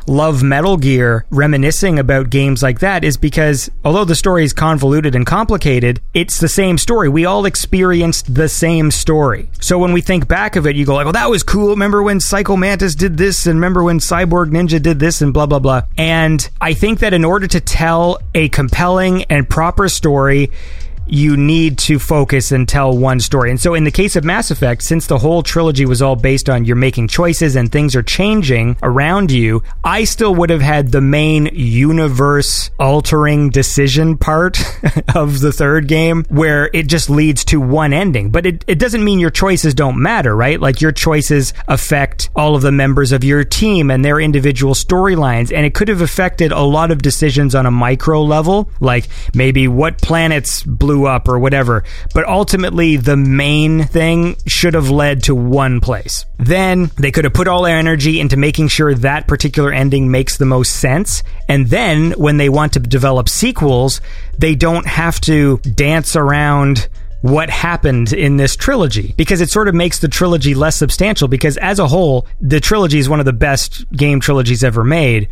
love 0.07 0.43
Metal 0.43 0.77
Gear 0.77 1.25
reminiscing 1.29 1.99
about 1.99 2.29
games 2.29 2.63
like 2.63 2.79
that 2.79 3.03
is 3.03 3.17
because 3.17 3.69
although 3.83 4.05
the 4.05 4.15
story 4.15 4.43
is 4.43 4.53
convoluted 4.53 5.15
and 5.15 5.25
complicated, 5.25 6.01
it's 6.13 6.39
the 6.39 6.47
same 6.49 6.77
story. 6.77 7.09
We 7.09 7.25
all 7.25 7.45
experienced 7.45 8.33
the 8.33 8.49
same 8.49 8.91
story. 8.91 9.49
So 9.59 9.77
when 9.77 9.93
we 9.93 10.01
think 10.01 10.27
back 10.27 10.55
of 10.55 10.65
it, 10.67 10.75
you 10.75 10.85
go 10.85 10.95
like, 10.95 11.05
"Well, 11.05 11.13
that 11.13 11.29
was 11.29 11.43
cool. 11.43 11.69
Remember 11.69 12.03
when 12.03 12.19
Psycho 12.19 12.55
Mantis 12.55 12.95
did 12.95 13.17
this 13.17 13.45
and 13.45 13.57
remember 13.57 13.83
when 13.83 13.99
Cyborg 13.99 14.51
Ninja 14.51 14.81
did 14.81 14.99
this 14.99 15.21
and 15.21 15.33
blah 15.33 15.45
blah 15.45 15.59
blah." 15.59 15.83
And 15.97 16.47
I 16.61 16.73
think 16.73 16.99
that 16.99 17.13
in 17.13 17.25
order 17.25 17.47
to 17.47 17.59
tell 17.59 18.19
a 18.33 18.49
compelling 18.49 19.23
and 19.23 19.49
proper 19.49 19.89
story, 19.89 20.51
you 21.07 21.37
need 21.37 21.77
to 21.77 21.99
focus 21.99 22.51
and 22.51 22.67
tell 22.67 22.97
one 22.97 23.19
story. 23.19 23.49
And 23.49 23.59
so, 23.59 23.73
in 23.73 23.83
the 23.83 23.91
case 23.91 24.15
of 24.15 24.23
Mass 24.23 24.51
Effect, 24.51 24.83
since 24.83 25.07
the 25.07 25.17
whole 25.17 25.43
trilogy 25.43 25.85
was 25.85 26.01
all 26.01 26.15
based 26.15 26.49
on 26.49 26.65
you're 26.65 26.75
making 26.75 27.07
choices 27.07 27.55
and 27.55 27.71
things 27.71 27.95
are 27.95 28.03
changing 28.03 28.77
around 28.81 29.31
you, 29.31 29.63
I 29.83 30.03
still 30.03 30.33
would 30.35 30.49
have 30.49 30.61
had 30.61 30.91
the 30.91 31.01
main 31.01 31.47
universe 31.53 32.71
altering 32.79 33.49
decision 33.49 34.17
part 34.17 34.59
of 35.15 35.39
the 35.39 35.51
third 35.51 35.87
game 35.87 36.25
where 36.29 36.69
it 36.73 36.87
just 36.87 37.09
leads 37.09 37.45
to 37.45 37.59
one 37.59 37.93
ending. 37.93 38.31
But 38.31 38.45
it, 38.45 38.65
it 38.67 38.79
doesn't 38.79 39.03
mean 39.03 39.19
your 39.19 39.29
choices 39.29 39.73
don't 39.73 40.01
matter, 40.01 40.35
right? 40.35 40.59
Like 40.59 40.81
your 40.81 40.91
choices 40.91 41.53
affect 41.67 42.29
all 42.35 42.55
of 42.55 42.61
the 42.61 42.71
members 42.71 43.11
of 43.11 43.23
your 43.23 43.43
team 43.43 43.91
and 43.91 44.03
their 44.03 44.19
individual 44.19 44.73
storylines. 44.73 45.53
And 45.55 45.65
it 45.65 45.73
could 45.73 45.87
have 45.87 46.01
affected 46.01 46.51
a 46.51 46.61
lot 46.61 46.91
of 46.91 47.01
decisions 47.01 47.55
on 47.55 47.65
a 47.65 47.71
micro 47.71 48.21
level, 48.23 48.69
like 48.79 49.07
maybe 49.33 49.67
what 49.67 50.01
planets 50.01 50.63
blew 50.63 50.94
blew 50.95 51.07
up 51.07 51.27
or 51.27 51.39
whatever. 51.39 51.83
But 52.13 52.27
ultimately, 52.27 52.97
the 52.97 53.17
main 53.17 53.83
thing 53.83 54.37
should 54.47 54.73
have 54.73 54.89
led 54.89 55.23
to 55.23 55.35
one 55.35 55.79
place. 55.81 56.25
Then 56.37 56.91
they 56.97 57.11
could 57.11 57.25
have 57.25 57.33
put 57.33 57.47
all 57.47 57.63
their 57.63 57.77
energy 57.77 58.19
into 58.19 58.37
making 58.37 58.69
sure 58.69 58.93
that 58.95 59.27
particular 59.27 59.71
ending 59.71 60.11
makes 60.11 60.37
the 60.37 60.45
most 60.45 60.77
sense. 60.77 61.23
And 61.49 61.67
then 61.67 62.11
when 62.11 62.37
they 62.37 62.49
want 62.49 62.73
to 62.73 62.79
develop 62.79 63.29
sequels, 63.29 64.01
they 64.37 64.55
don't 64.55 64.87
have 64.87 65.19
to 65.21 65.57
dance 65.59 66.15
around 66.15 66.87
what 67.21 67.49
happened 67.49 68.13
in 68.13 68.37
this 68.37 68.55
trilogy 68.55 69.15
because 69.17 69.41
it 69.41 69.49
sort 69.49 69.67
of 69.67 69.73
makes 69.73 69.97
the 69.97 70.07
trilogy 70.07 70.53
less 70.53 70.75
substantial 70.75 71.27
because 71.27 71.57
as 71.57 71.79
a 71.79 71.87
whole 71.87 72.27
the 72.39 72.59
trilogy 72.59 72.99
is 72.99 73.09
one 73.09 73.19
of 73.19 73.25
the 73.25 73.33
best 73.33 73.89
game 73.93 74.19
trilogies 74.19 74.63
ever 74.63 74.83
made 74.83 75.27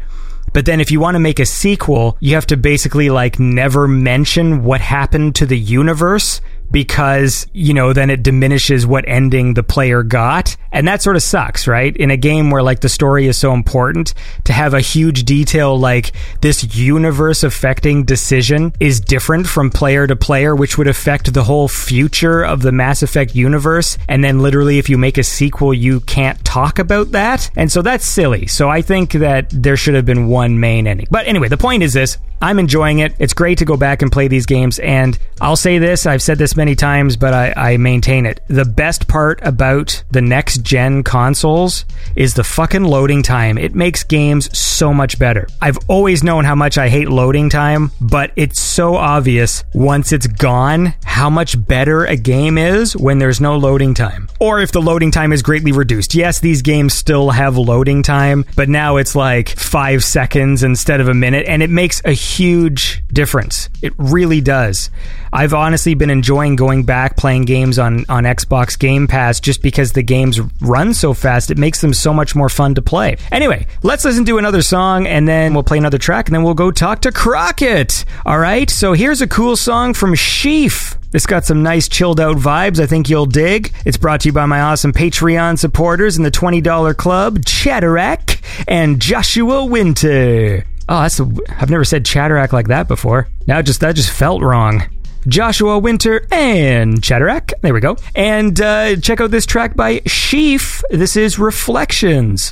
but 0.53 0.65
then 0.65 0.79
if 0.79 0.91
you 0.91 0.99
want 0.99 1.15
to 1.15 1.19
make 1.19 1.39
a 1.39 1.45
sequel, 1.45 2.17
you 2.19 2.35
have 2.35 2.47
to 2.47 2.57
basically 2.57 3.09
like 3.09 3.39
never 3.39 3.87
mention 3.87 4.63
what 4.63 4.81
happened 4.81 5.35
to 5.35 5.45
the 5.45 5.57
universe 5.57 6.41
because, 6.71 7.47
you 7.53 7.73
know, 7.73 7.93
then 7.93 8.09
it 8.09 8.23
diminishes 8.23 8.85
what 8.85 9.05
ending 9.07 9.53
the 9.53 9.63
player 9.63 10.03
got. 10.03 10.57
And 10.71 10.87
that 10.87 11.03
sort 11.03 11.15
of 11.15 11.21
sucks, 11.21 11.67
right? 11.67 11.95
In 11.95 12.09
a 12.09 12.17
game 12.17 12.49
where 12.49 12.63
like 12.63 12.79
the 12.79 12.89
story 12.89 13.27
is 13.27 13.37
so 13.37 13.53
important 13.53 14.15
to 14.45 14.53
have 14.53 14.73
a 14.73 14.81
huge 14.81 15.23
detail 15.23 15.77
like 15.77 16.13
this 16.41 16.75
universe 16.75 17.43
affecting 17.43 18.05
decision 18.05 18.73
is 18.79 18.99
different 18.99 19.45
from 19.45 19.69
player 19.69 20.07
to 20.07 20.15
player, 20.15 20.55
which 20.55 20.77
would 20.77 20.87
affect 20.87 21.33
the 21.33 21.43
whole 21.43 21.67
future 21.67 22.43
of 22.43 22.63
the 22.63 22.71
Mass 22.71 23.03
Effect 23.03 23.35
universe. 23.35 23.99
And 24.09 24.23
then 24.23 24.39
literally 24.39 24.79
if 24.79 24.89
you 24.89 24.97
make 24.97 25.19
a 25.19 25.23
sequel, 25.23 25.75
you 25.75 25.99
can't 26.01 26.43
talk 26.43 26.79
about 26.79 27.11
that. 27.11 27.51
And 27.55 27.71
so 27.71 27.83
that's 27.83 28.05
silly. 28.05 28.47
So 28.47 28.69
I 28.69 28.81
think 28.81 29.11
that 29.13 29.49
there 29.51 29.77
should 29.77 29.93
have 29.93 30.05
been 30.05 30.27
one 30.27 30.59
main 30.59 30.87
ending. 30.87 31.07
But 31.11 31.27
anyway, 31.27 31.49
the 31.49 31.57
point 31.57 31.83
is 31.83 31.93
this. 31.93 32.17
I'm 32.41 32.59
enjoying 32.59 32.99
it. 32.99 33.13
It's 33.19 33.33
great 33.33 33.57
to 33.59 33.65
go 33.65 33.77
back 33.77 34.01
and 34.01 34.11
play 34.11 34.27
these 34.27 34.45
games. 34.45 34.79
And 34.79 35.17
I'll 35.41 35.55
say 35.55 35.77
this, 35.77 36.05
I've 36.05 36.21
said 36.21 36.37
this 36.37 36.55
many 36.55 36.75
times, 36.75 37.15
but 37.17 37.33
I, 37.33 37.53
I 37.55 37.77
maintain 37.77 38.25
it. 38.25 38.41
The 38.47 38.65
best 38.65 39.07
part 39.07 39.39
about 39.43 40.03
the 40.11 40.21
next 40.21 40.63
gen 40.63 41.03
consoles 41.03 41.85
is 42.15 42.33
the 42.33 42.43
fucking 42.43 42.83
loading 42.83 43.23
time. 43.23 43.57
It 43.57 43.75
makes 43.75 44.03
games 44.03 44.55
so 44.57 44.93
much 44.93 45.19
better. 45.19 45.47
I've 45.61 45.77
always 45.87 46.23
known 46.23 46.45
how 46.45 46.55
much 46.55 46.77
I 46.77 46.89
hate 46.89 47.09
loading 47.09 47.49
time, 47.49 47.91
but 48.01 48.31
it's 48.35 48.61
so 48.61 48.95
obvious 48.95 49.63
once 49.73 50.11
it's 50.11 50.27
gone 50.27 50.93
how 51.03 51.29
much 51.29 51.55
better 51.67 52.05
a 52.05 52.15
game 52.15 52.57
is 52.57 52.95
when 52.97 53.19
there's 53.19 53.39
no 53.39 53.57
loading 53.57 53.93
time. 53.93 54.29
Or 54.39 54.59
if 54.59 54.71
the 54.71 54.81
loading 54.81 55.11
time 55.11 55.31
is 55.31 55.41
greatly 55.41 55.71
reduced. 55.71 56.15
Yes, 56.15 56.39
these 56.39 56.61
games 56.61 56.93
still 56.93 57.29
have 57.29 57.57
loading 57.57 58.03
time, 58.03 58.45
but 58.55 58.69
now 58.69 58.97
it's 58.97 59.15
like 59.15 59.49
five 59.49 60.03
seconds 60.03 60.63
instead 60.63 61.01
of 61.01 61.07
a 61.07 61.13
minute, 61.13 61.45
and 61.47 61.61
it 61.61 61.69
makes 61.69 62.01
a 62.05 62.11
huge 62.23 63.03
difference. 63.11 63.69
It 63.81 63.93
really 63.97 64.41
does. 64.41 64.89
I've 65.31 65.53
honestly 65.53 65.93
been 65.95 66.09
enjoying 66.09 66.55
going 66.55 66.83
back 66.83 67.17
playing 67.17 67.45
games 67.45 67.79
on, 67.79 68.05
on 68.07 68.23
Xbox 68.23 68.77
Game 68.77 69.07
Pass 69.07 69.39
just 69.39 69.61
because 69.61 69.91
the 69.91 70.03
games 70.03 70.39
run 70.61 70.93
so 70.93 71.13
fast. 71.13 71.51
It 71.51 71.57
makes 71.57 71.81
them 71.81 71.93
so 71.93 72.13
much 72.13 72.35
more 72.35 72.49
fun 72.49 72.75
to 72.75 72.81
play. 72.81 73.17
Anyway, 73.31 73.65
let's 73.81 74.05
listen 74.05 74.25
to 74.25 74.37
another 74.37 74.61
song 74.61 75.07
and 75.07 75.27
then 75.27 75.53
we'll 75.53 75.63
play 75.63 75.77
another 75.77 75.97
track 75.97 76.27
and 76.27 76.35
then 76.35 76.43
we'll 76.43 76.53
go 76.53 76.71
talk 76.71 77.01
to 77.01 77.11
Crockett. 77.11 78.05
All 78.25 78.39
right, 78.39 78.69
so 78.69 78.93
here's 78.93 79.21
a 79.21 79.27
cool 79.27 79.55
song 79.55 79.93
from 79.93 80.15
Sheaf. 80.15 80.97
It's 81.13 81.25
got 81.27 81.45
some 81.45 81.61
nice 81.61 81.87
chilled 81.87 82.19
out 82.19 82.37
vibes 82.37 82.79
I 82.79 82.87
think 82.87 83.09
you'll 83.09 83.25
dig. 83.25 83.73
It's 83.85 83.97
brought 83.97 84.21
to 84.21 84.29
you 84.29 84.33
by 84.33 84.45
my 84.45 84.61
awesome 84.61 84.93
Patreon 84.93 85.59
supporters 85.59 86.17
in 86.17 86.23
the 86.23 86.31
$20 86.31 86.97
club, 86.97 87.39
Chatterack 87.39 88.41
and 88.67 88.99
Joshua 88.99 89.65
Winter. 89.65 90.65
Oh, 90.89 91.01
that's 91.01 91.19
I've 91.19 91.69
never 91.69 91.85
said 91.85 92.05
Chatterack 92.05 92.51
like 92.51 92.67
that 92.67 92.87
before. 92.87 93.27
Now 93.47 93.61
just 93.61 93.79
that 93.81 93.95
just 93.95 94.11
felt 94.11 94.41
wrong. 94.41 94.83
Joshua 95.27 95.79
Winter 95.79 96.27
and 96.31 97.01
Chatterack. 97.01 97.53
There 97.61 97.73
we 97.73 97.79
go. 97.79 97.95
And 98.15 98.59
uh, 98.59 98.97
check 98.97 99.21
out 99.21 99.31
this 99.31 99.45
track 99.45 99.75
by 99.75 100.01
Sheaf. 100.05 100.83
This 100.89 101.15
is 101.15 101.39
Reflections. 101.39 102.51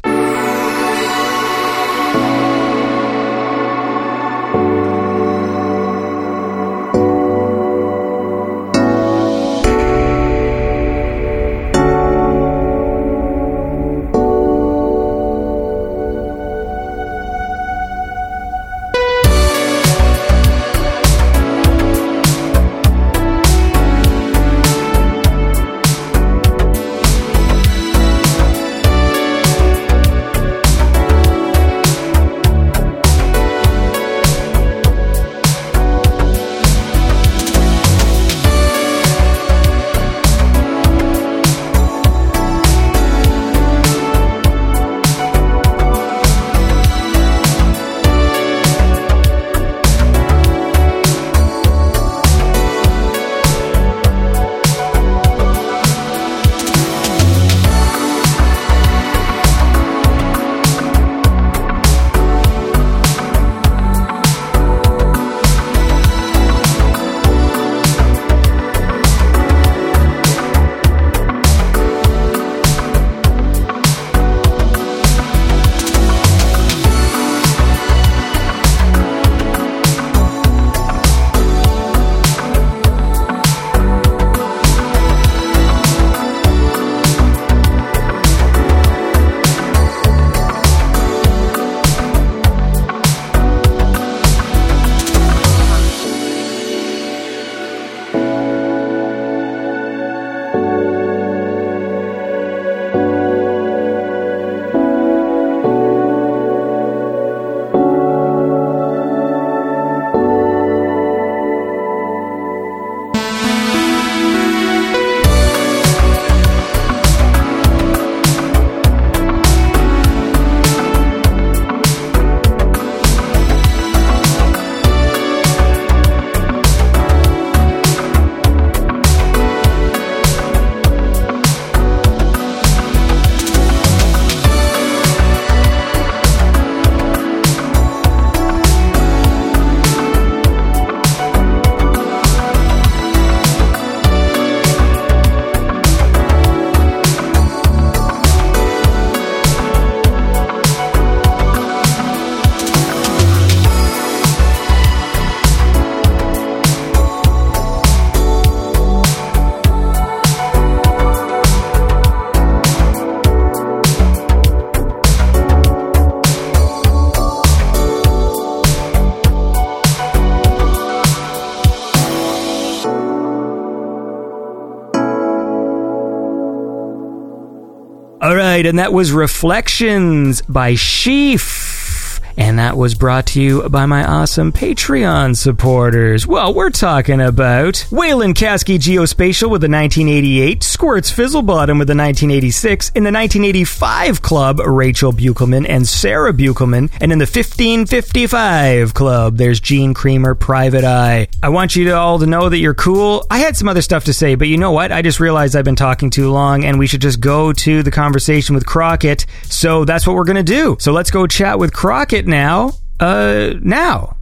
Right, 178.61 178.69
and 178.69 178.77
that 178.79 178.93
was 178.93 179.11
Reflections 179.11 180.43
by 180.43 180.75
Sheaf. 180.75 182.19
And 182.37 182.59
that 182.59 182.77
was 182.77 182.95
brought 182.95 183.25
to 183.27 183.41
you 183.41 183.67
by 183.69 183.85
my 183.85 184.05
awesome 184.05 184.53
Patreon 184.53 185.35
supporters. 185.35 186.25
Well, 186.25 186.53
we're 186.53 186.69
talking 186.69 187.19
about 187.19 187.73
Waylon 187.91 188.33
Kasky 188.33 188.77
Geospatial 188.77 189.49
with 189.49 189.61
the 189.61 189.69
1988, 189.69 190.63
Squirts 190.63 191.11
Fizzlebottom 191.11 191.77
with 191.77 191.87
the 191.87 191.97
1986, 191.97 192.89
in 192.89 193.03
the 193.03 193.11
1985 193.11 193.90
club, 194.09 194.59
Rachel 194.59 195.13
Buchelman 195.13 195.65
and 195.69 195.87
Sarah 195.87 196.33
Buchelman, 196.33 196.91
and 196.99 197.11
in 197.11 197.19
the 197.19 197.25
1555 197.25 198.93
club, 198.93 199.37
there's 199.37 199.59
Gene 199.59 199.93
Creamer, 199.93 200.33
Private 200.33 200.83
Eye. 200.83 201.27
I 201.43 201.49
want 201.49 201.75
you 201.75 201.85
to 201.85 201.91
all 201.91 202.19
to 202.19 202.25
know 202.25 202.49
that 202.49 202.57
you're 202.57 202.73
cool. 202.73 203.25
I 203.29 203.37
had 203.37 203.55
some 203.55 203.67
other 203.67 203.81
stuff 203.81 204.05
to 204.05 204.13
say, 204.13 204.35
but 204.35 204.47
you 204.47 204.57
know 204.57 204.71
what? 204.71 204.91
I 204.91 205.01
just 205.01 205.19
realized 205.19 205.55
I've 205.55 205.65
been 205.65 205.75
talking 205.75 206.09
too 206.09 206.31
long, 206.31 206.65
and 206.65 206.79
we 206.79 206.87
should 206.87 207.01
just 207.01 207.19
go 207.19 207.53
to 207.53 207.83
the 207.83 207.91
conversation 207.91 208.55
with 208.55 208.65
Crockett. 208.65 209.25
So 209.43 209.85
that's 209.85 210.07
what 210.07 210.15
we're 210.15 210.25
gonna 210.25 210.41
do. 210.41 210.77
So 210.79 210.91
let's 210.91 211.11
go 211.11 211.27
chat 211.27 211.59
with 211.59 211.71
Crockett 211.71 212.25
now. 212.25 212.73
Uh, 212.99 213.53
now. 213.61 214.17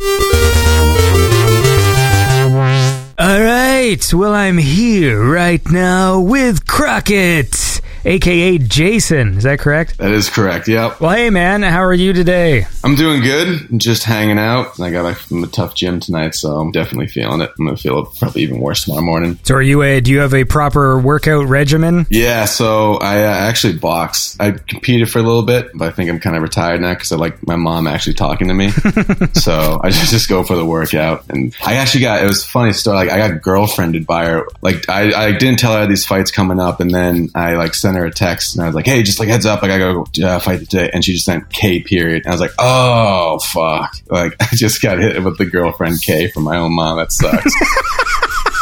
All 3.19 3.41
right. 3.41 4.13
Well, 4.13 4.33
I'm 4.33 4.57
here 4.57 5.21
right 5.21 5.61
now 5.69 6.21
with 6.21 6.65
Crockett, 6.65 7.78
aka 8.05 8.57
Jason. 8.57 9.37
Is 9.37 9.43
that 9.43 9.59
correct? 9.59 9.97
That 9.97 10.11
is 10.11 10.29
correct. 10.29 10.67
Yep. 10.67 10.99
Well, 10.99 11.11
hey, 11.11 11.29
man. 11.29 11.63
How 11.63 11.83
are 11.83 11.93
you 11.93 12.13
today? 12.13 12.65
I'm 12.83 12.95
doing 12.95 13.21
good. 13.21 13.79
Just 13.79 14.03
hanging 14.03 14.39
out. 14.39 14.79
I 14.79 14.89
got 14.91 15.03
back 15.03 15.17
from 15.17 15.43
a 15.43 15.47
tough 15.47 15.75
gym 15.75 15.99
tonight, 15.99 16.35
so 16.35 16.57
I'm 16.57 16.71
definitely 16.71 17.07
feeling 17.07 17.41
it. 17.41 17.51
I'm 17.57 17.65
gonna 17.65 17.77
feel 17.77 17.99
it 17.99 18.07
probably 18.17 18.43
even 18.43 18.59
worse 18.59 18.85
tomorrow 18.85 19.03
morning. 19.03 19.39
So, 19.43 19.55
are 19.55 19.61
you 19.61 19.81
a? 19.81 19.99
Do 20.01 20.11
you 20.11 20.19
have 20.19 20.33
a 20.33 20.45
proper 20.45 20.99
workout 20.99 21.47
regimen? 21.47 22.05
Yeah. 22.09 22.45
So 22.45 22.95
I 22.95 23.23
uh, 23.23 23.31
actually 23.49 23.77
box. 23.77 24.37
I 24.39 24.51
competed 24.51 25.09
for 25.09 25.19
a 25.19 25.23
little 25.23 25.43
bit, 25.43 25.69
but 25.73 25.87
I 25.87 25.91
think 25.91 26.09
I'm 26.09 26.19
kind 26.19 26.35
of 26.35 26.41
retired 26.41 26.81
now 26.81 26.93
because 26.93 27.11
I 27.11 27.15
like 27.15 27.45
my 27.45 27.55
mom 27.55 27.87
actually 27.87 28.13
talking 28.13 28.47
to 28.47 28.53
me. 28.53 28.69
so 29.33 29.79
I 29.83 29.89
just 29.89 30.11
just 30.11 30.29
go 30.29 30.43
for 30.43 30.55
the 30.55 30.65
workout. 30.65 31.25
And 31.29 31.55
I 31.65 31.75
actually 31.75 32.01
got. 32.01 32.23
It 32.23 32.27
was 32.27 32.43
a 32.43 32.47
funny 32.47 32.73
story. 32.73 32.97
Like 32.97 33.09
I 33.09 33.29
got 33.29 33.41
girlfriended 33.41 34.05
by 34.05 34.25
her. 34.25 34.47
Like 34.61 34.89
I, 34.89 35.27
I 35.27 35.31
didn't 35.37 35.59
tell 35.59 35.73
her 35.73 35.87
these 35.87 36.05
fights 36.05 36.31
coming 36.31 36.59
up, 36.59 36.79
and 36.79 36.91
then 36.91 37.29
I 37.35 37.55
like 37.55 37.75
sent 37.75 37.88
sent 37.89 37.97
her 37.97 38.05
a 38.05 38.11
text 38.11 38.55
and 38.55 38.63
I 38.63 38.67
was 38.67 38.75
like, 38.75 38.85
hey, 38.85 39.01
just 39.01 39.19
like 39.19 39.29
heads 39.29 39.45
up, 39.45 39.63
I 39.63 39.67
gotta 39.67 39.93
go 39.93 40.25
uh, 40.25 40.39
fight 40.39 40.59
today. 40.59 40.89
And 40.93 41.03
she 41.03 41.13
just 41.13 41.25
sent 41.25 41.49
K 41.49 41.81
period. 41.81 42.23
And 42.23 42.27
I 42.27 42.31
was 42.31 42.41
like, 42.41 42.53
oh 42.59 43.39
fuck, 43.39 43.95
like 44.09 44.35
I 44.39 44.47
just 44.53 44.81
got 44.81 44.99
hit 44.99 45.23
with 45.23 45.37
the 45.37 45.45
girlfriend 45.45 46.01
K 46.01 46.29
from 46.29 46.43
my 46.43 46.57
own 46.57 46.75
mom. 46.75 46.97
That 46.97 47.11
sucks. 47.11 47.53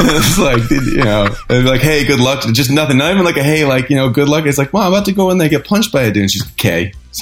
it's 0.00 0.38
like 0.38 0.70
you 0.70 1.04
know, 1.04 1.28
like 1.48 1.80
hey, 1.80 2.06
good 2.06 2.20
luck. 2.20 2.42
Just 2.52 2.70
nothing. 2.70 2.98
Not 2.98 3.12
even 3.12 3.24
like 3.24 3.36
a 3.36 3.42
hey, 3.42 3.64
like 3.64 3.90
you 3.90 3.96
know, 3.96 4.08
good 4.10 4.28
luck. 4.28 4.46
It's 4.46 4.58
like, 4.58 4.72
mom, 4.72 4.86
I'm 4.86 4.92
about 4.92 5.04
to 5.06 5.12
go 5.12 5.30
in 5.30 5.38
there 5.38 5.48
get 5.48 5.66
punched 5.66 5.92
by 5.92 6.02
a 6.02 6.10
dude. 6.10 6.22
And 6.22 6.30
she's 6.30 6.46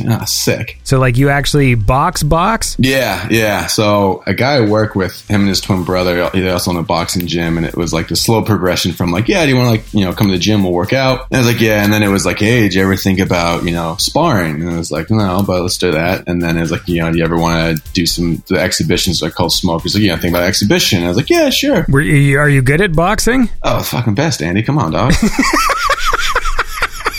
Ah, 0.09 0.25
sick. 0.25 0.79
So 0.85 0.99
like 0.99 1.17
you 1.17 1.31
actually 1.31 1.75
box 1.75 2.23
box? 2.23 2.77
Yeah, 2.79 3.27
yeah. 3.31 3.67
So 3.67 4.23
a 4.27 4.35
guy 4.35 4.57
I 4.57 4.61
work 4.61 4.95
with, 4.95 5.27
him 5.29 5.41
and 5.43 5.49
his 5.49 5.61
twin 5.61 5.85
brother, 5.85 6.29
they 6.31 6.49
also 6.51 6.71
in 6.71 6.77
a 6.77 6.83
boxing 6.83 7.27
gym, 7.27 7.57
and 7.57 7.67
it 7.67 7.77
was 7.77 7.93
like 7.93 8.09
the 8.09 8.17
slow 8.17 8.43
progression 8.43 8.93
from 8.93 9.11
like, 9.11 9.29
yeah, 9.29 9.45
do 9.45 9.51
you 9.51 9.57
want 9.57 9.67
to 9.67 9.71
like 9.71 9.95
you 9.95 10.05
know 10.05 10.13
come 10.13 10.29
to 10.29 10.33
the 10.35 10.39
gym? 10.39 10.63
We'll 10.63 10.73
work 10.73 10.93
out. 10.93 11.27
And 11.31 11.37
I 11.37 11.39
was 11.39 11.47
like, 11.47 11.61
yeah. 11.61 11.83
And 11.83 11.93
then 11.93 12.03
it 12.03 12.09
was 12.09 12.27
like, 12.27 12.39
hey, 12.39 12.63
did 12.63 12.75
you 12.75 12.83
ever 12.83 12.97
think 12.97 13.19
about 13.19 13.65
you 13.65 13.73
know 13.73 13.97
sparring? 13.99 14.63
And 14.63 14.71
I 14.71 14.77
was 14.77 14.91
like, 14.91 15.11
no, 15.11 15.43
but 15.47 15.63
let's 15.63 15.79
do 15.79 15.93
that. 15.93 16.29
And 16.29 16.43
then 16.43 16.57
it 16.57 16.61
was 16.61 16.73
like, 16.73 16.87
you 16.89 17.01
know, 17.01 17.11
do 17.11 17.19
you 17.19 17.25
ever 17.25 17.39
want 17.39 17.77
to 17.77 17.93
do 17.93 18.07
some 18.07 18.43
the 18.49 18.59
exhibitions 18.59 19.23
are 19.23 19.31
called 19.31 19.53
smoke? 19.53 19.83
He's 19.83 19.95
like, 19.95 20.05
yeah, 20.05 20.17
think 20.17 20.35
about 20.35 20.45
exhibition. 20.45 21.05
I 21.05 21.09
was 21.09 21.17
like, 21.17 21.31
yeah, 21.31 21.51
sure. 21.51 21.87
Were 21.89 22.01
you, 22.01 22.39
are 22.39 22.49
you 22.49 22.63
good 22.63 22.81
at 22.81 22.95
boxing? 22.95 23.49
Oh, 23.63 23.83
fucking 23.83 24.15
best, 24.15 24.43
Andy. 24.43 24.63
Come 24.63 24.79
on, 24.79 24.93
dog. 24.93 25.13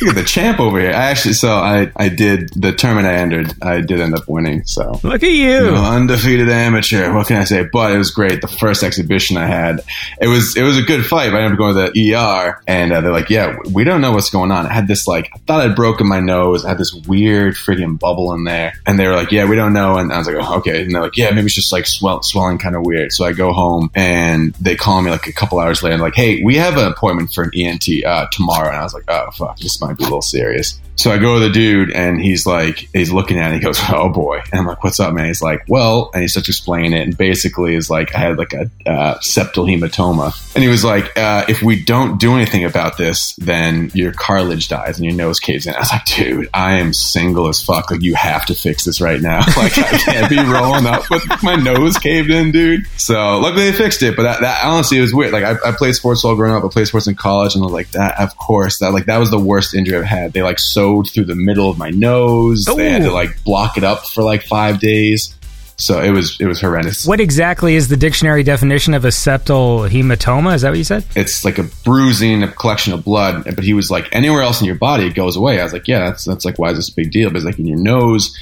Look 0.01 0.09
at 0.09 0.15
the 0.15 0.23
champ 0.23 0.59
over 0.59 0.79
here. 0.79 0.91
I 0.91 1.05
actually, 1.09 1.33
so 1.33 1.49
I, 1.49 1.91
I 1.95 2.09
did 2.09 2.49
the 2.53 2.71
tournament 2.71 3.07
I 3.07 3.15
entered. 3.15 3.53
I 3.61 3.81
did 3.81 3.99
end 3.99 4.15
up 4.15 4.27
winning. 4.27 4.63
So 4.65 4.99
look 5.03 5.23
at 5.23 5.31
you, 5.31 5.49
you 5.49 5.71
know, 5.71 5.83
undefeated 5.83 6.49
amateur. 6.49 7.13
What 7.13 7.27
can 7.27 7.37
I 7.37 7.45
say? 7.45 7.63
But 7.71 7.91
it 7.93 7.97
was 7.97 8.11
great. 8.11 8.41
The 8.41 8.47
first 8.47 8.83
exhibition 8.83 9.37
I 9.37 9.47
had, 9.47 9.81
it 10.21 10.27
was 10.27 10.55
it 10.55 10.63
was 10.63 10.77
a 10.77 10.81
good 10.83 11.05
fight. 11.05 11.31
But 11.31 11.41
I 11.41 11.45
ended 11.45 11.53
up 11.53 11.57
going 11.57 11.75
to 11.75 11.91
the 11.91 12.13
ER, 12.15 12.61
and 12.67 12.93
uh, 12.93 13.01
they're 13.01 13.11
like, 13.11 13.29
"Yeah, 13.29 13.57
we 13.71 13.83
don't 13.83 14.01
know 14.01 14.11
what's 14.11 14.29
going 14.29 14.51
on." 14.51 14.67
I 14.67 14.73
had 14.73 14.87
this 14.87 15.07
like, 15.07 15.31
I 15.33 15.39
thought 15.39 15.61
I'd 15.61 15.75
broken 15.75 16.07
my 16.07 16.19
nose. 16.19 16.63
I 16.63 16.69
had 16.69 16.77
this 16.77 16.93
weird 17.07 17.55
freaking 17.55 17.97
bubble 17.99 18.33
in 18.33 18.43
there, 18.43 18.73
and 18.85 18.99
they 18.99 19.07
were 19.07 19.15
like, 19.15 19.31
"Yeah, 19.31 19.45
we 19.45 19.55
don't 19.55 19.73
know." 19.73 19.97
And 19.97 20.11
I 20.11 20.17
was 20.19 20.27
like, 20.27 20.37
oh, 20.39 20.57
"Okay." 20.57 20.83
And 20.83 20.93
they're 20.93 21.01
like, 21.01 21.17
"Yeah, 21.17 21.31
maybe 21.31 21.45
it's 21.47 21.55
just 21.55 21.71
like 21.71 21.87
swell, 21.87 22.21
swelling, 22.21 22.59
kind 22.59 22.75
of 22.75 22.85
weird." 22.85 23.11
So 23.13 23.25
I 23.25 23.33
go 23.33 23.51
home, 23.51 23.89
and 23.95 24.53
they 24.55 24.75
call 24.75 25.01
me 25.01 25.09
like 25.11 25.27
a 25.27 25.33
couple 25.33 25.59
hours 25.59 25.81
later, 25.81 25.93
and 25.93 26.01
like, 26.01 26.15
"Hey, 26.15 26.43
we 26.43 26.55
have 26.57 26.77
an 26.77 26.87
appointment 26.87 27.33
for 27.33 27.43
an 27.43 27.51
ENT 27.55 27.87
uh, 28.05 28.27
tomorrow." 28.31 28.69
And 28.69 28.77
I 28.77 28.83
was 28.83 28.93
like, 28.93 29.05
"Oh 29.07 29.31
fuck, 29.31 29.57
this 29.59 29.81
might 29.87 29.97
be 29.97 30.03
a 30.03 30.07
little 30.07 30.21
serious." 30.21 30.79
So 30.97 31.11
I 31.11 31.19
go 31.19 31.35
to 31.35 31.39
the 31.39 31.51
dude 31.51 31.91
and 31.91 32.19
he's 32.19 32.47
like, 32.47 32.89
he's 32.91 33.11
looking 33.11 33.37
at 33.37 33.51
it. 33.51 33.55
He 33.55 33.59
goes, 33.59 33.79
"Oh 33.89 34.09
boy," 34.09 34.41
and 34.51 34.59
I'm 34.59 34.65
like, 34.65 34.83
"What's 34.83 34.99
up, 34.99 35.13
man?" 35.13 35.27
He's 35.27 35.43
like, 35.43 35.63
"Well," 35.67 36.09
and 36.13 36.23
he 36.23 36.27
starts 36.27 36.49
explaining 36.49 36.93
it, 36.93 37.01
and 37.01 37.15
basically 37.15 37.75
is 37.75 37.89
like, 37.89 38.15
I 38.15 38.19
had 38.19 38.37
like 38.37 38.53
a 38.53 38.69
uh, 38.89 39.19
septal 39.19 39.69
hematoma, 39.69 40.55
and 40.55 40.63
he 40.63 40.69
was 40.69 40.83
like, 40.83 41.15
uh, 41.17 41.45
"If 41.47 41.61
we 41.61 41.83
don't 41.83 42.19
do 42.19 42.33
anything 42.33 42.65
about 42.65 42.97
this, 42.97 43.35
then 43.35 43.91
your 43.93 44.11
cartilage 44.11 44.69
dies 44.69 44.97
and 44.97 45.05
your 45.05 45.13
nose 45.13 45.39
caves 45.39 45.67
in." 45.67 45.75
I 45.75 45.79
was 45.79 45.91
like, 45.91 46.05
"Dude, 46.05 46.49
I 46.53 46.75
am 46.79 46.93
single 46.93 47.47
as 47.47 47.61
fuck. 47.61 47.91
Like, 47.91 48.01
you 48.01 48.15
have 48.15 48.47
to 48.47 48.55
fix 48.55 48.83
this 48.85 48.99
right 48.99 49.21
now. 49.21 49.45
Like, 49.57 49.75
I 49.77 49.97
can't 49.97 50.29
be 50.29 50.37
rolling 50.37 50.85
up 50.85 51.09
with 51.09 51.23
my 51.41 51.55
nose 51.55 51.97
caved 51.97 52.29
in, 52.29 52.51
dude." 52.51 52.85
So 52.97 53.39
luckily 53.39 53.71
they 53.71 53.77
fixed 53.77 54.03
it, 54.03 54.15
but 54.15 54.23
that, 54.23 54.41
that 54.41 54.65
honestly 54.65 54.99
it 54.99 55.01
was 55.01 55.13
weird. 55.13 55.31
Like, 55.31 55.43
I, 55.43 55.69
I 55.69 55.71
played 55.71 55.95
sports 55.95 56.23
all 56.23 56.35
growing 56.35 56.55
up. 56.55 56.63
I 56.63 56.67
played 56.67 56.87
sports 56.87 57.07
in 57.07 57.15
college, 57.15 57.55
and 57.55 57.63
I 57.63 57.65
was 57.65 57.73
like, 57.73 57.91
"That, 57.91 58.19
of 58.19 58.35
course, 58.37 58.79
that 58.79 58.93
like 58.93 59.05
that 59.05 59.17
was 59.17 59.31
the 59.31 59.39
worst 59.39 59.73
injury 59.77 59.97
I've 59.97 60.05
had." 60.05 60.33
They 60.33 60.43
like 60.43 60.59
sewed 60.59 61.09
through 61.13 61.25
the 61.25 61.35
middle 61.35 61.69
of 61.69 61.77
my 61.77 61.89
nose. 61.89 62.67
Ooh. 62.67 62.75
They 62.75 62.89
had 62.89 63.03
to 63.03 63.11
like 63.11 63.43
block 63.43 63.77
it 63.77 63.83
up 63.83 64.07
for 64.07 64.23
like 64.23 64.43
five 64.43 64.79
days. 64.79 65.33
So 65.79 66.01
it 66.01 66.09
was 66.09 66.37
it 66.39 66.47
was 66.47 66.59
horrendous. 66.59 67.05
What 67.05 67.19
exactly 67.19 67.75
is 67.75 67.87
the 67.87 67.97
dictionary 67.97 68.41
definition 68.41 68.95
of 68.95 69.05
a 69.05 69.09
septal 69.09 69.87
hematoma? 69.87 70.55
Is 70.55 70.63
that 70.63 70.69
what 70.69 70.77
you 70.79 70.83
said? 70.83 71.05
It's 71.15 71.45
like 71.45 71.59
a 71.59 71.65
bruising, 71.85 72.41
a 72.41 72.47
collection 72.47 72.93
of 72.93 73.05
blood. 73.05 73.43
But 73.43 73.63
he 73.63 73.75
was 73.75 73.91
like, 73.91 74.09
anywhere 74.11 74.41
else 74.41 74.59
in 74.59 74.65
your 74.65 74.75
body, 74.75 75.05
it 75.05 75.13
goes 75.13 75.35
away. 75.35 75.59
I 75.59 75.63
was 75.63 75.73
like, 75.73 75.87
yeah, 75.87 75.99
that's 75.99 76.25
that's 76.25 76.45
like 76.45 76.57
why 76.57 76.71
is 76.71 76.77
this 76.77 76.89
a 76.89 76.95
big 76.95 77.11
deal? 77.11 77.29
But 77.29 77.37
it's 77.37 77.45
like 77.45 77.59
in 77.59 77.67
your 77.67 77.77
nose, 77.77 78.35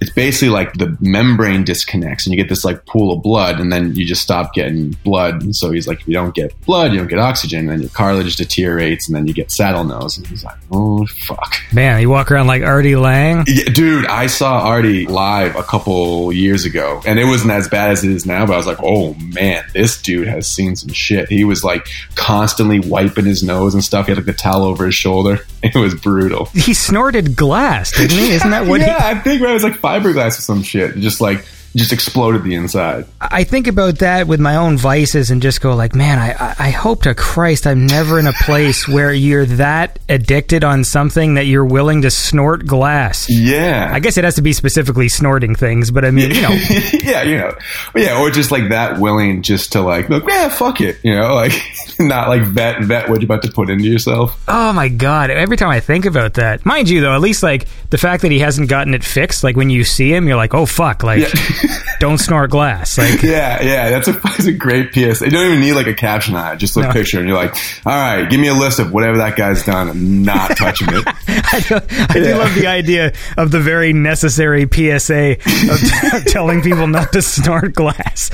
it's 0.00 0.12
basically 0.12 0.48
like 0.50 0.72
the 0.74 0.96
membrane 1.00 1.64
disconnects 1.64 2.26
and 2.26 2.32
you 2.34 2.40
get 2.40 2.48
this 2.48 2.64
like 2.64 2.86
pool 2.86 3.12
of 3.12 3.22
blood 3.22 3.58
and 3.60 3.72
then 3.72 3.94
you 3.94 4.04
just 4.04 4.22
stop 4.22 4.54
getting 4.54 4.90
blood. 5.04 5.42
And 5.42 5.54
so 5.56 5.70
he's 5.70 5.88
like, 5.88 6.00
if 6.00 6.08
you 6.08 6.14
don't 6.14 6.34
get 6.34 6.58
blood, 6.66 6.92
you 6.92 6.98
don't 6.98 7.08
get 7.08 7.18
oxygen, 7.18 7.60
and 7.60 7.68
then 7.70 7.80
your 7.80 7.90
cartilage 7.90 8.36
deteriorates 8.36 9.08
and 9.08 9.16
then 9.16 9.26
you 9.26 9.34
get 9.34 9.50
saddle 9.50 9.84
nose. 9.84 10.16
And 10.16 10.26
he's 10.26 10.44
like, 10.44 10.56
oh, 10.70 11.04
fuck. 11.06 11.54
Man, 11.72 12.00
you 12.00 12.08
walk 12.10 12.30
around 12.30 12.46
like 12.46 12.62
Artie 12.62 12.96
Lange? 12.96 13.44
Yeah, 13.46 13.64
dude, 13.72 14.06
I 14.06 14.26
saw 14.28 14.60
Artie 14.60 15.06
live 15.06 15.56
a 15.56 15.62
couple 15.62 16.32
years 16.32 16.64
ago 16.64 17.02
and 17.06 17.18
it 17.18 17.24
wasn't 17.24 17.50
as 17.52 17.68
bad 17.68 17.90
as 17.90 18.04
it 18.04 18.10
is 18.10 18.24
now, 18.26 18.46
but 18.46 18.54
I 18.54 18.56
was 18.56 18.66
like, 18.66 18.78
oh 18.82 19.14
man, 19.14 19.64
this 19.72 20.00
dude 20.00 20.28
has 20.28 20.46
seen 20.48 20.76
some 20.76 20.92
shit. 20.92 21.28
He 21.28 21.44
was 21.44 21.64
like 21.64 21.88
constantly 22.14 22.80
wiping 22.80 23.24
his 23.24 23.42
nose 23.42 23.74
and 23.74 23.82
stuff. 23.82 24.06
He 24.06 24.10
had 24.12 24.18
like 24.18 24.26
the 24.26 24.32
towel 24.32 24.62
over 24.64 24.86
his 24.86 24.94
shoulder. 24.94 25.40
It 25.60 25.74
was 25.74 25.92
brutal. 25.96 26.44
He 26.54 26.72
snorted 26.72 27.34
glass, 27.34 27.90
didn't 27.90 28.16
he? 28.16 28.30
Isn't 28.30 28.50
that 28.52 28.66
what 28.68 28.80
yeah, 28.80 28.96
he- 29.12 29.18
I 29.18 29.20
think 29.20 29.42
I 29.42 29.52
was 29.52 29.64
like 29.64 29.74
fiberglass 29.88 30.38
or 30.38 30.42
some 30.42 30.62
shit. 30.62 30.96
Just 30.96 31.20
like 31.20 31.44
just 31.76 31.92
exploded 31.92 32.42
the 32.42 32.54
inside. 32.54 33.06
I 33.20 33.44
think 33.44 33.66
about 33.66 33.98
that 33.98 34.26
with 34.26 34.40
my 34.40 34.56
own 34.56 34.76
vices 34.76 35.30
and 35.30 35.42
just 35.42 35.60
go 35.60 35.74
like, 35.74 35.94
man, 35.94 36.18
I, 36.18 36.54
I 36.58 36.70
hope 36.70 37.02
to 37.02 37.14
Christ 37.14 37.66
I'm 37.66 37.86
never 37.86 38.18
in 38.18 38.26
a 38.26 38.32
place 38.32 38.88
where 38.88 39.12
you're 39.12 39.46
that 39.46 39.98
addicted 40.08 40.64
on 40.64 40.84
something 40.84 41.34
that 41.34 41.46
you're 41.46 41.64
willing 41.64 42.02
to 42.02 42.10
snort 42.10 42.66
glass. 42.66 43.28
Yeah. 43.28 43.90
I 43.92 44.00
guess 44.00 44.16
it 44.16 44.24
has 44.24 44.36
to 44.36 44.42
be 44.42 44.52
specifically 44.52 45.08
snorting 45.08 45.54
things, 45.54 45.90
but 45.90 46.04
I 46.04 46.10
mean, 46.10 46.30
you 46.30 46.42
know. 46.42 46.50
yeah, 47.02 47.22
you 47.22 47.38
know. 47.38 47.52
Yeah, 47.94 48.20
or 48.20 48.30
just 48.30 48.50
like 48.50 48.70
that 48.70 48.98
willing 48.98 49.42
just 49.42 49.72
to 49.72 49.80
like, 49.80 50.08
look, 50.08 50.24
yeah, 50.26 50.48
fuck 50.48 50.80
it. 50.80 50.96
You 51.02 51.14
know, 51.14 51.34
like 51.34 51.52
not 51.98 52.28
like 52.28 52.42
vet 52.42 52.82
vet 52.82 53.08
what 53.08 53.20
you're 53.20 53.26
about 53.26 53.42
to 53.42 53.52
put 53.52 53.70
into 53.70 53.84
yourself. 53.84 54.42
Oh 54.48 54.72
my 54.72 54.88
god. 54.88 55.30
Every 55.30 55.56
time 55.56 55.68
I 55.68 55.80
think 55.80 56.06
about 56.06 56.34
that. 56.34 56.64
Mind 56.64 56.88
you 56.88 57.00
though, 57.00 57.14
at 57.14 57.20
least 57.20 57.42
like 57.42 57.68
the 57.90 57.98
fact 57.98 58.22
that 58.22 58.32
he 58.32 58.38
hasn't 58.38 58.68
gotten 58.68 58.94
it 58.94 59.04
fixed, 59.04 59.44
like 59.44 59.56
when 59.56 59.70
you 59.70 59.84
see 59.84 60.12
him, 60.12 60.26
you're 60.26 60.36
like, 60.36 60.54
oh 60.54 60.66
fuck, 60.66 61.02
like 61.02 61.20
yeah. 61.20 61.57
don't 62.00 62.18
snort 62.18 62.50
glass. 62.50 62.98
Like, 62.98 63.22
yeah, 63.22 63.62
yeah, 63.62 63.90
that's 63.90 64.08
a, 64.08 64.12
that's 64.24 64.46
a 64.46 64.52
great 64.52 64.92
PS. 64.92 65.20
You 65.20 65.30
don't 65.30 65.46
even 65.46 65.60
need 65.60 65.74
like 65.74 65.86
a 65.86 65.94
caption 65.94 66.34
on 66.34 66.54
it. 66.54 66.58
Just 66.58 66.76
a 66.76 66.82
no. 66.82 66.92
picture, 66.92 67.18
and 67.18 67.28
you're 67.28 67.36
like, 67.36 67.54
all 67.86 67.92
right, 67.92 68.28
give 68.28 68.40
me 68.40 68.48
a 68.48 68.54
list 68.54 68.78
of 68.78 68.92
whatever 68.92 69.18
that 69.18 69.36
guy's 69.36 69.64
done. 69.64 69.88
I'm 69.88 70.22
not 70.22 70.56
touching 70.56 70.88
it. 70.90 71.04
I, 71.28 71.60
do, 71.60 71.74
I 71.76 72.18
yeah. 72.18 72.32
do, 72.32 72.38
love 72.38 72.54
the 72.54 72.66
idea 72.66 73.12
of 73.36 73.50
the 73.50 73.60
very 73.60 73.92
necessary 73.92 74.68
PSA 74.70 75.32
of, 75.32 76.24
telling 76.26 76.62
people 76.62 76.86
not 76.86 77.12
to 77.12 77.22
snort 77.22 77.74
glass. 77.74 78.30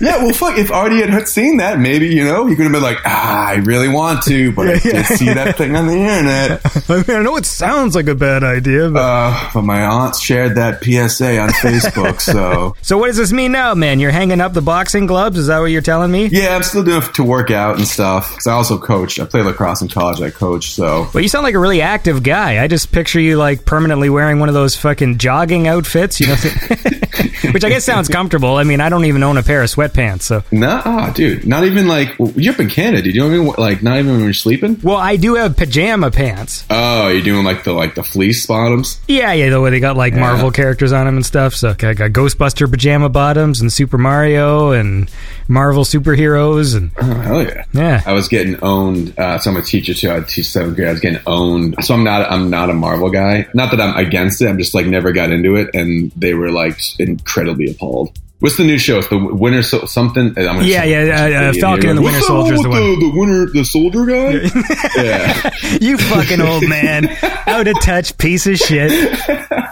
yeah, 0.00 0.18
well, 0.18 0.32
fuck. 0.32 0.58
If 0.58 0.70
Artie 0.70 1.02
had 1.02 1.28
seen 1.28 1.58
that, 1.58 1.78
maybe 1.78 2.08
you 2.08 2.24
know 2.24 2.46
he 2.46 2.56
could 2.56 2.64
have 2.64 2.72
been 2.72 2.82
like, 2.82 2.98
ah, 3.04 3.48
I 3.48 3.54
really 3.56 3.88
want 3.88 4.22
to, 4.24 4.52
but 4.52 4.68
I 4.68 4.78
did 4.78 5.06
see 5.06 5.26
that 5.26 5.56
thing 5.56 5.76
on 5.76 5.86
the 5.86 5.96
internet. 5.96 6.60
I, 6.88 6.96
mean, 6.96 7.16
I 7.18 7.22
know 7.22 7.36
it 7.36 7.46
sounds 7.46 7.94
like 7.94 8.08
a 8.08 8.14
bad 8.14 8.44
idea, 8.44 8.90
but, 8.90 9.00
uh, 9.00 9.50
but 9.54 9.62
my 9.62 9.82
aunt 9.84 10.16
shared 10.16 10.56
that 10.56 10.82
PSA 10.82 11.38
on 11.38 11.48
Facebook, 11.50 12.11
so. 12.20 12.76
So 12.82 12.98
what 12.98 13.06
does 13.06 13.16
this 13.16 13.32
mean 13.32 13.52
now, 13.52 13.74
man? 13.74 14.00
You're 14.00 14.10
hanging 14.10 14.40
up 14.40 14.52
the 14.52 14.60
boxing 14.60 15.06
gloves? 15.06 15.38
Is 15.38 15.46
that 15.46 15.60
what 15.60 15.66
you're 15.66 15.80
telling 15.80 16.10
me? 16.10 16.26
Yeah, 16.26 16.54
I'm 16.54 16.62
still 16.62 16.82
doing 16.82 17.00
it 17.00 17.14
to 17.14 17.24
work 17.24 17.50
out 17.50 17.76
and 17.76 17.86
stuff. 17.86 18.30
Because 18.30 18.46
I 18.46 18.52
also 18.52 18.76
coach. 18.76 19.18
I 19.18 19.24
play 19.24 19.40
lacrosse 19.40 19.80
in 19.80 19.88
college. 19.88 20.20
I 20.20 20.30
coach. 20.30 20.70
So. 20.72 21.08
Well, 21.14 21.22
you 21.22 21.28
sound 21.28 21.44
like 21.44 21.54
a 21.54 21.58
really 21.58 21.80
active 21.80 22.22
guy. 22.22 22.62
I 22.62 22.66
just 22.66 22.92
picture 22.92 23.20
you 23.20 23.36
like 23.36 23.64
permanently 23.64 24.10
wearing 24.10 24.40
one 24.40 24.48
of 24.48 24.54
those 24.54 24.76
fucking 24.76 25.18
jogging 25.18 25.68
outfits. 25.68 26.20
You 26.20 26.28
know, 26.28 26.34
which 27.52 27.64
I 27.64 27.68
guess 27.68 27.84
sounds 27.84 28.08
comfortable. 28.08 28.56
I 28.56 28.64
mean, 28.64 28.80
I 28.80 28.88
don't 28.88 29.04
even 29.04 29.22
own 29.22 29.38
a 29.38 29.42
pair 29.42 29.62
of 29.62 29.70
sweatpants. 29.70 30.22
So. 30.22 30.42
No, 30.50 30.82
oh, 30.84 31.12
dude. 31.14 31.46
Not 31.46 31.64
even 31.64 31.88
like 31.88 32.14
you're 32.36 32.52
up 32.52 32.60
in 32.60 32.68
Canada. 32.68 33.02
Dude. 33.02 33.14
You 33.14 33.20
know 33.20 33.28
what 33.28 33.34
I 33.34 33.38
mean? 33.38 33.54
Like 33.72 33.82
not 33.82 33.98
even 33.98 34.12
when 34.12 34.24
you're 34.24 34.32
sleeping. 34.32 34.80
Well, 34.82 34.96
I 34.96 35.16
do 35.16 35.36
have 35.36 35.56
pajama 35.56 36.10
pants. 36.10 36.64
Oh, 36.68 37.08
you're 37.08 37.22
doing 37.22 37.44
like 37.44 37.64
the 37.64 37.72
like 37.72 37.94
the 37.94 38.02
fleece 38.02 38.44
bottoms. 38.46 39.00
Yeah, 39.08 39.32
yeah. 39.32 39.50
The 39.50 39.60
way 39.60 39.70
they 39.70 39.80
got 39.80 39.96
like 39.96 40.14
yeah. 40.14 40.20
Marvel 40.20 40.50
characters 40.50 40.92
on 40.92 41.06
them 41.06 41.16
and 41.16 41.26
stuff. 41.26 41.54
So 41.54 41.70
I 41.70 42.01
Ghostbuster 42.08 42.70
pajama 42.70 43.08
bottoms 43.08 43.60
and 43.60 43.72
Super 43.72 43.98
Mario 43.98 44.72
and 44.72 45.10
Marvel 45.48 45.84
superheroes 45.84 46.76
and 46.76 46.90
oh 46.98 47.14
hell 47.20 47.42
yeah. 47.42 47.64
Yeah. 47.72 48.02
I 48.06 48.12
was 48.12 48.28
getting 48.28 48.62
owned 48.62 49.18
uh, 49.18 49.38
so 49.38 49.50
I'm 49.50 49.56
a 49.56 49.62
teacher 49.62 49.94
too. 49.94 50.10
I 50.10 50.20
teach 50.20 50.48
seventh 50.48 50.76
grade. 50.76 50.88
I 50.88 50.92
was 50.92 51.00
getting 51.00 51.20
owned. 51.26 51.76
So 51.82 51.94
I'm 51.94 52.04
not 52.04 52.30
I'm 52.30 52.50
not 52.50 52.70
a 52.70 52.74
Marvel 52.74 53.10
guy. 53.10 53.46
Not 53.54 53.70
that 53.70 53.80
I'm 53.80 53.96
against 53.96 54.40
it. 54.42 54.48
I'm 54.48 54.58
just 54.58 54.74
like 54.74 54.86
never 54.86 55.12
got 55.12 55.30
into 55.30 55.56
it. 55.56 55.70
And 55.74 56.12
they 56.16 56.34
were 56.34 56.50
like 56.50 56.78
incredibly 56.98 57.70
appalled 57.70 58.18
What's 58.42 58.56
the 58.56 58.64
new 58.64 58.76
show? 58.76 58.98
It's 58.98 59.06
the 59.06 59.18
Winter 59.18 59.62
so- 59.62 59.84
something. 59.84 60.36
I'm 60.36 60.64
yeah, 60.64 60.82
yeah, 60.82 60.98
uh, 61.46 61.50
uh, 61.50 61.52
Falcon 61.60 61.90
and 61.90 61.98
the 61.98 62.02
Winter 62.02 62.20
Soldier 62.22 62.54
is 62.54 62.62
the 62.62 62.68
one. 62.70 62.80
The, 62.80 62.96
the 62.96 63.12
Winter, 63.14 63.46
the 63.52 63.64
Soldier 63.64 64.04
guy. 64.04 65.00
yeah, 65.00 65.78
you 65.80 65.96
fucking 65.96 66.40
old 66.40 66.68
man, 66.68 67.08
out 67.46 67.68
of 67.68 67.80
touch 67.80 68.18
piece 68.18 68.48
of 68.48 68.56
shit. 68.58 68.90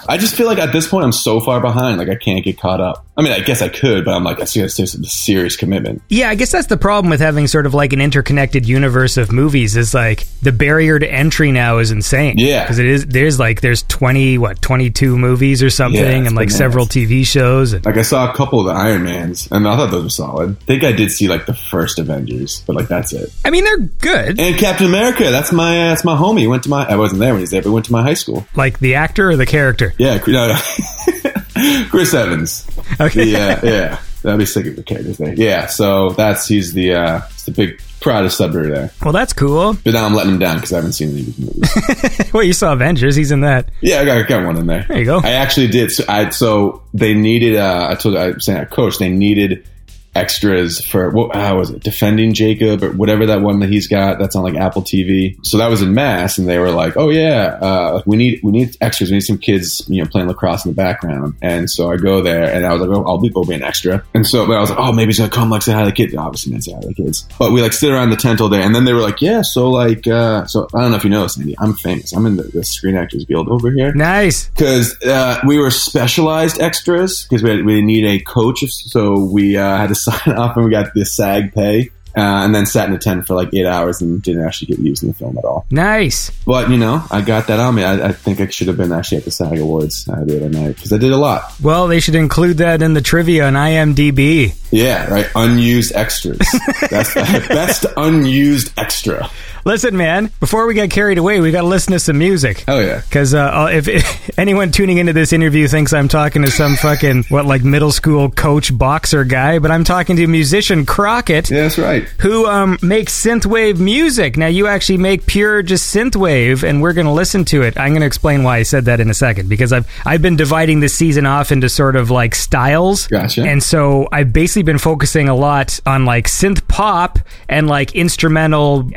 I 0.08 0.16
just 0.18 0.36
feel 0.36 0.46
like 0.46 0.58
at 0.58 0.72
this 0.72 0.86
point 0.86 1.04
I'm 1.04 1.10
so 1.10 1.40
far 1.40 1.60
behind, 1.60 1.98
like 1.98 2.08
I 2.08 2.14
can't 2.14 2.44
get 2.44 2.60
caught 2.60 2.80
up. 2.80 3.04
I 3.16 3.22
mean, 3.22 3.32
I 3.32 3.40
guess 3.40 3.60
I 3.60 3.68
could, 3.68 4.04
but 4.04 4.12
I'm 4.14 4.22
like, 4.24 4.40
I 4.40 4.44
see 4.44 4.60
it's 4.60 4.78
a 4.78 4.86
serious 4.86 5.56
commitment. 5.56 6.00
Yeah, 6.08 6.30
I 6.30 6.36
guess 6.36 6.52
that's 6.52 6.68
the 6.68 6.76
problem 6.76 7.10
with 7.10 7.20
having 7.20 7.48
sort 7.48 7.66
of 7.66 7.74
like 7.74 7.92
an 7.92 8.00
interconnected 8.00 8.68
universe 8.68 9.16
of 9.16 9.32
movies. 9.32 9.76
Is 9.76 9.94
like 9.94 10.26
the 10.42 10.52
barrier 10.52 10.98
to 10.98 11.12
entry 11.12 11.50
now 11.50 11.78
is 11.78 11.90
insane. 11.90 12.38
Yeah, 12.38 12.62
because 12.62 12.78
it 12.78 12.86
is. 12.86 13.06
There's 13.06 13.40
like 13.40 13.62
there's 13.62 13.82
twenty 13.82 14.38
what 14.38 14.62
twenty 14.62 14.90
two 14.90 15.18
movies 15.18 15.60
or 15.60 15.70
something, 15.70 16.00
yeah, 16.00 16.26
and 16.28 16.36
like 16.36 16.50
several 16.50 16.86
TV 16.86 17.26
shows. 17.26 17.72
And- 17.72 17.84
like 17.84 17.96
I 17.96 18.02
saw 18.02 18.30
a 18.30 18.34
couple 18.36 18.59
of 18.60 18.66
the 18.66 18.72
Iron 18.72 19.04
Mans, 19.04 19.50
and 19.50 19.66
I 19.66 19.76
thought 19.76 19.90
those 19.90 20.04
were 20.04 20.10
solid. 20.10 20.56
I 20.62 20.64
think 20.64 20.84
I 20.84 20.92
did 20.92 21.10
see 21.10 21.28
like 21.28 21.46
the 21.46 21.54
first 21.54 21.98
Avengers, 21.98 22.62
but 22.66 22.76
like 22.76 22.88
that's 22.88 23.12
it. 23.12 23.32
I 23.44 23.50
mean, 23.50 23.64
they're 23.64 23.78
good. 23.78 24.40
And 24.40 24.58
Captain 24.58 24.86
America, 24.86 25.30
that's 25.30 25.52
my 25.52 25.86
uh, 25.86 25.88
that's 25.90 26.04
my 26.04 26.16
homie. 26.16 26.40
He 26.40 26.46
went 26.46 26.64
to 26.64 26.68
my 26.70 26.86
I 26.86 26.96
wasn't 26.96 27.20
there 27.20 27.32
when 27.32 27.40
he 27.40 27.42
was 27.42 27.50
there, 27.50 27.62
but 27.62 27.72
went 27.72 27.86
to 27.86 27.92
my 27.92 28.02
high 28.02 28.14
school. 28.14 28.46
Like 28.54 28.78
the 28.80 28.94
actor 28.96 29.30
or 29.30 29.36
the 29.36 29.46
character? 29.46 29.94
Yeah, 29.98 30.18
no, 30.26 30.52
no. 30.52 31.84
Chris 31.90 32.14
Evans. 32.14 32.66
Okay. 33.00 33.24
Yeah, 33.26 33.60
yeah. 33.62 34.00
That'd 34.22 34.38
be 34.38 34.46
sick 34.46 34.66
of 34.66 34.76
the 34.76 34.82
characters 34.82 35.18
there. 35.18 35.34
Yeah, 35.34 35.66
so 35.66 36.10
that's 36.10 36.46
he's 36.46 36.72
the 36.72 36.94
uh 36.94 37.20
he's 37.20 37.44
the 37.46 37.52
big 37.52 37.80
proudest 38.00 38.38
subber 38.38 38.68
there. 38.68 38.90
Well, 39.02 39.12
that's 39.12 39.32
cool. 39.32 39.74
But 39.84 39.94
now 39.94 40.04
I'm 40.04 40.14
letting 40.14 40.32
him 40.32 40.38
down 40.38 40.56
because 40.56 40.72
I 40.72 40.76
haven't 40.76 40.92
seen 40.92 41.10
any 41.10 41.20
of 41.20 41.26
his 41.26 41.38
movies. 41.38 42.32
well, 42.32 42.42
you 42.42 42.52
saw 42.52 42.72
Avengers. 42.72 43.16
He's 43.16 43.30
in 43.30 43.40
that. 43.40 43.70
Yeah, 43.80 44.00
I 44.00 44.04
got, 44.04 44.18
I 44.18 44.22
got 44.22 44.44
one 44.44 44.56
in 44.56 44.66
there. 44.66 44.84
There 44.88 44.98
you 44.98 45.04
go. 45.04 45.20
I 45.22 45.30
actually 45.32 45.68
did. 45.68 45.90
So, 45.90 46.04
I, 46.08 46.30
so 46.30 46.82
they 46.92 47.14
needed. 47.14 47.56
Uh, 47.56 47.88
I 47.90 47.94
told. 47.94 48.16
I 48.16 48.30
was 48.30 48.44
saying, 48.44 48.64
coach. 48.66 48.98
They 48.98 49.08
needed 49.10 49.66
extras 50.14 50.84
for 50.84 51.10
what 51.10 51.34
uh, 51.34 51.54
was 51.56 51.70
it? 51.70 51.82
Defending 51.82 52.34
jacob 52.34 52.82
or 52.82 52.90
whatever 52.92 53.26
that 53.26 53.42
one 53.42 53.60
that 53.60 53.68
he's 53.68 53.86
got 53.86 54.18
that's 54.18 54.34
on 54.34 54.42
like 54.42 54.56
apple 54.56 54.82
tv 54.82 55.36
so 55.44 55.58
that 55.58 55.68
was 55.68 55.82
in 55.82 55.94
mass 55.94 56.38
and 56.38 56.48
they 56.48 56.58
were 56.58 56.70
like 56.70 56.96
oh 56.96 57.08
yeah 57.08 57.58
uh, 57.60 58.02
we 58.06 58.16
need 58.16 58.40
we 58.42 58.52
need 58.52 58.76
extras. 58.80 59.10
We 59.10 59.16
need 59.16 59.20
some 59.20 59.38
kids 59.38 59.82
you 59.88 60.02
know 60.02 60.08
playing 60.08 60.28
lacrosse 60.28 60.64
in 60.64 60.70
the 60.70 60.74
background. 60.74 61.34
And 61.42 61.70
so 61.70 61.90
i 61.90 61.96
go 61.96 62.22
there 62.22 62.50
and 62.52 62.66
i 62.66 62.72
was 62.72 62.80
like 62.80 62.90
oh, 62.90 63.04
i'll 63.06 63.18
be, 63.18 63.28
go 63.30 63.44
be 63.44 63.54
an 63.54 63.62
extra. 63.62 64.04
And 64.14 64.26
so 64.26 64.46
but 64.46 64.56
i 64.56 64.60
was 64.60 64.70
like 64.70 64.78
oh 64.78 64.92
maybe 64.92 65.08
he's 65.08 65.18
gonna 65.18 65.30
come 65.30 65.50
like 65.50 65.62
say 65.62 65.72
hi 65.72 65.80
to 65.80 65.86
the 65.86 65.92
kids. 65.92 66.14
Obviously 66.14 66.52
not 66.52 66.62
say 66.62 66.72
hi 66.72 66.80
to 66.80 66.88
the 66.88 66.94
kids. 66.94 67.26
But 67.38 67.52
we 67.52 67.62
like 67.62 67.72
sit 67.72 67.90
around 67.90 68.10
the 68.10 68.16
tent 68.16 68.40
all 68.40 68.48
day 68.48 68.62
and 68.62 68.74
then 68.74 68.84
they 68.84 68.92
were 68.92 69.00
like 69.00 69.20
yeah 69.20 69.42
so 69.42 69.70
like 69.70 70.06
uh, 70.06 70.44
so 70.46 70.66
i 70.74 70.80
don't 70.80 70.90
know 70.90 70.96
if 70.96 71.04
you 71.04 71.10
know 71.10 71.26
Sandy 71.26 71.54
i'm 71.58 71.74
famous. 71.74 72.12
I'm 72.12 72.26
in 72.26 72.36
the, 72.36 72.44
the 72.44 72.64
screen 72.64 72.96
actors 72.96 73.24
guild 73.24 73.48
over 73.48 73.70
here. 73.70 73.92
Nice. 73.92 74.48
Because 74.48 75.00
uh, 75.02 75.40
we 75.46 75.58
were 75.58 75.70
specialized 75.70 76.60
extras 76.60 77.24
because 77.24 77.42
we, 77.42 77.62
we 77.62 77.82
need 77.82 78.04
a 78.04 78.20
coach 78.20 78.60
so 78.60 79.18
we 79.18 79.56
uh, 79.56 79.76
had 79.76 79.88
to 79.88 79.94
sign 80.10 80.36
off 80.36 80.56
and 80.56 80.64
we 80.64 80.70
got 80.70 80.92
the 80.94 81.04
SAG 81.04 81.52
pay. 81.52 81.90
Uh, 82.16 82.42
and 82.44 82.52
then 82.52 82.66
sat 82.66 82.88
in 82.88 82.94
a 82.94 82.98
tent 82.98 83.24
for 83.24 83.36
like 83.36 83.54
eight 83.54 83.66
hours 83.66 84.00
and 84.00 84.20
didn't 84.20 84.44
actually 84.44 84.66
get 84.66 84.80
used 84.80 85.04
in 85.04 85.10
the 85.10 85.14
film 85.14 85.38
at 85.38 85.44
all. 85.44 85.64
Nice. 85.70 86.30
But, 86.44 86.68
you 86.68 86.76
know, 86.76 87.04
I 87.08 87.20
got 87.20 87.46
that 87.46 87.60
on 87.60 87.76
me. 87.76 87.84
I, 87.84 88.08
I 88.08 88.12
think 88.12 88.40
I 88.40 88.48
should 88.48 88.66
have 88.66 88.76
been 88.76 88.90
actually 88.90 89.18
at 89.18 89.24
the 89.26 89.30
SAG 89.30 89.56
Awards 89.60 90.08
uh, 90.08 90.24
the 90.24 90.38
other 90.38 90.48
night 90.48 90.74
because 90.74 90.92
I 90.92 90.98
did 90.98 91.12
a 91.12 91.16
lot. 91.16 91.54
Well, 91.62 91.86
they 91.86 92.00
should 92.00 92.16
include 92.16 92.56
that 92.56 92.82
in 92.82 92.94
the 92.94 93.00
trivia 93.00 93.46
on 93.46 93.52
IMDb. 93.52 94.56
Yeah, 94.72 95.08
right. 95.08 95.28
Unused 95.36 95.94
extras. 95.94 96.38
That's 96.90 97.14
the 97.14 97.46
best 97.48 97.86
unused 97.96 98.72
extra. 98.76 99.30
Listen, 99.64 99.96
man, 99.96 100.30
before 100.40 100.66
we 100.66 100.74
get 100.74 100.90
carried 100.90 101.18
away, 101.18 101.40
we 101.40 101.50
got 101.50 101.62
to 101.62 101.66
listen 101.66 101.92
to 101.92 101.98
some 101.98 102.18
music. 102.18 102.64
Oh, 102.66 102.80
yeah. 102.80 103.00
Because 103.00 103.34
uh, 103.34 103.68
if, 103.72 103.88
if, 103.88 104.30
anyone 104.38 104.70
tuning 104.70 104.98
into 104.98 105.12
this 105.12 105.32
interview 105.32 105.68
thinks 105.68 105.92
I'm 105.92 106.08
talking 106.08 106.42
to 106.42 106.50
some 106.50 106.76
fucking, 106.76 107.24
what, 107.24 107.46
like 107.46 107.62
middle 107.62 107.92
school 107.92 108.30
coach 108.30 108.76
boxer 108.76 109.24
guy, 109.24 109.58
but 109.58 109.70
I'm 109.70 109.84
talking 109.84 110.16
to 110.16 110.26
musician 110.26 110.86
Crockett. 110.86 111.50
Yeah, 111.50 111.62
that's 111.62 111.78
right. 111.78 112.04
Who 112.20 112.46
um, 112.46 112.78
makes 112.82 113.20
synthwave 113.20 113.78
music. 113.78 114.36
Now, 114.36 114.46
you 114.46 114.66
actually 114.66 114.98
make 114.98 115.26
pure 115.26 115.62
just 115.62 115.94
synthwave, 115.94 116.62
and 116.62 116.80
we're 116.80 116.94
going 116.94 117.06
to 117.06 117.12
listen 117.12 117.44
to 117.46 117.62
it. 117.62 117.78
I'm 117.78 117.90
going 117.90 118.00
to 118.00 118.06
explain 118.06 118.42
why 118.42 118.58
I 118.58 118.62
said 118.62 118.86
that 118.86 119.00
in 119.00 119.10
a 119.10 119.14
second, 119.14 119.48
because 119.48 119.72
I've, 119.72 119.86
I've 120.06 120.22
been 120.22 120.36
dividing 120.36 120.80
this 120.80 120.94
season 120.96 121.26
off 121.26 121.52
into 121.52 121.68
sort 121.68 121.96
of 121.96 122.10
like 122.10 122.34
styles. 122.34 123.06
Gotcha. 123.08 123.42
And 123.42 123.62
so 123.62 124.08
I've 124.12 124.32
basically 124.32 124.62
been 124.62 124.78
focusing 124.78 125.28
a 125.28 125.34
lot 125.34 125.80
on 125.86 126.04
like 126.04 126.26
synth 126.26 126.66
pop 126.68 127.18
and 127.48 127.66
like 127.68 127.94
instrumental 127.94 128.90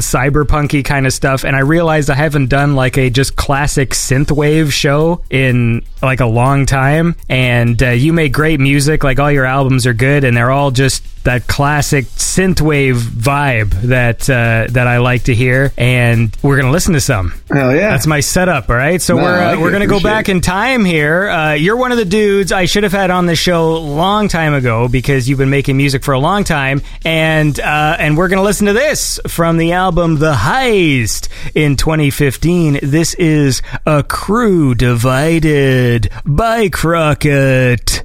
cyberpunky 0.00 0.84
kind 0.84 1.06
of 1.06 1.12
stuff 1.12 1.44
and 1.44 1.56
I 1.56 1.60
realized 1.60 2.10
I 2.10 2.14
haven't 2.14 2.48
done 2.48 2.74
like 2.74 2.96
a 2.98 3.10
just 3.10 3.36
classic 3.36 3.90
synthwave 3.90 4.72
show 4.72 5.22
in 5.30 5.84
like 6.02 6.20
a 6.20 6.26
long 6.26 6.66
time 6.66 7.16
and 7.28 7.82
uh, 7.82 7.90
you 7.90 8.12
make 8.12 8.32
great 8.32 8.60
music 8.60 9.04
like 9.04 9.18
all 9.18 9.30
your 9.30 9.44
albums 9.44 9.86
are 9.86 9.94
good 9.94 10.24
and 10.24 10.36
they're 10.36 10.50
all 10.50 10.70
just 10.70 11.04
that 11.24 11.46
classic 11.46 12.04
synthwave 12.04 12.96
vibe 12.96 13.70
that 13.82 14.28
uh, 14.28 14.66
that 14.70 14.86
I 14.86 14.98
like 14.98 15.24
to 15.24 15.34
hear, 15.34 15.72
and 15.76 16.34
we're 16.42 16.58
gonna 16.58 16.70
listen 16.70 16.92
to 16.92 17.00
some. 17.00 17.32
Hell 17.50 17.74
yeah! 17.74 17.90
That's 17.90 18.06
my 18.06 18.20
setup. 18.20 18.68
All 18.68 18.76
right, 18.76 19.00
so 19.00 19.16
no, 19.16 19.22
we're 19.22 19.40
uh, 19.40 19.60
we're 19.60 19.72
gonna 19.72 19.86
go 19.86 20.00
back 20.00 20.28
in 20.28 20.40
time 20.40 20.84
here. 20.84 21.28
Uh, 21.28 21.54
you're 21.54 21.76
one 21.76 21.92
of 21.92 21.98
the 21.98 22.04
dudes 22.04 22.52
I 22.52 22.66
should 22.66 22.82
have 22.82 22.92
had 22.92 23.10
on 23.10 23.26
the 23.26 23.36
show 23.36 23.78
long 23.78 24.28
time 24.28 24.54
ago 24.54 24.86
because 24.86 25.28
you've 25.28 25.38
been 25.38 25.50
making 25.50 25.76
music 25.76 26.04
for 26.04 26.12
a 26.12 26.18
long 26.18 26.44
time, 26.44 26.82
and 27.04 27.58
uh, 27.58 27.96
and 27.98 28.16
we're 28.16 28.28
gonna 28.28 28.42
listen 28.42 28.66
to 28.66 28.74
this 28.74 29.18
from 29.26 29.56
the 29.56 29.72
album 29.72 29.83
The 29.84 30.32
Heist 30.32 31.28
in 31.54 31.76
2015. 31.76 32.78
This 32.82 33.12
is 33.14 33.60
a 33.84 34.02
crew 34.02 34.74
divided 34.74 36.10
by 36.24 36.70
Crockett. 36.70 38.03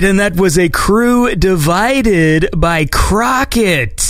Right, 0.00 0.08
and 0.10 0.20
that 0.20 0.36
was 0.36 0.58
a 0.58 0.68
crew 0.68 1.34
divided 1.34 2.48
by 2.56 2.86
Crockett 2.86 4.00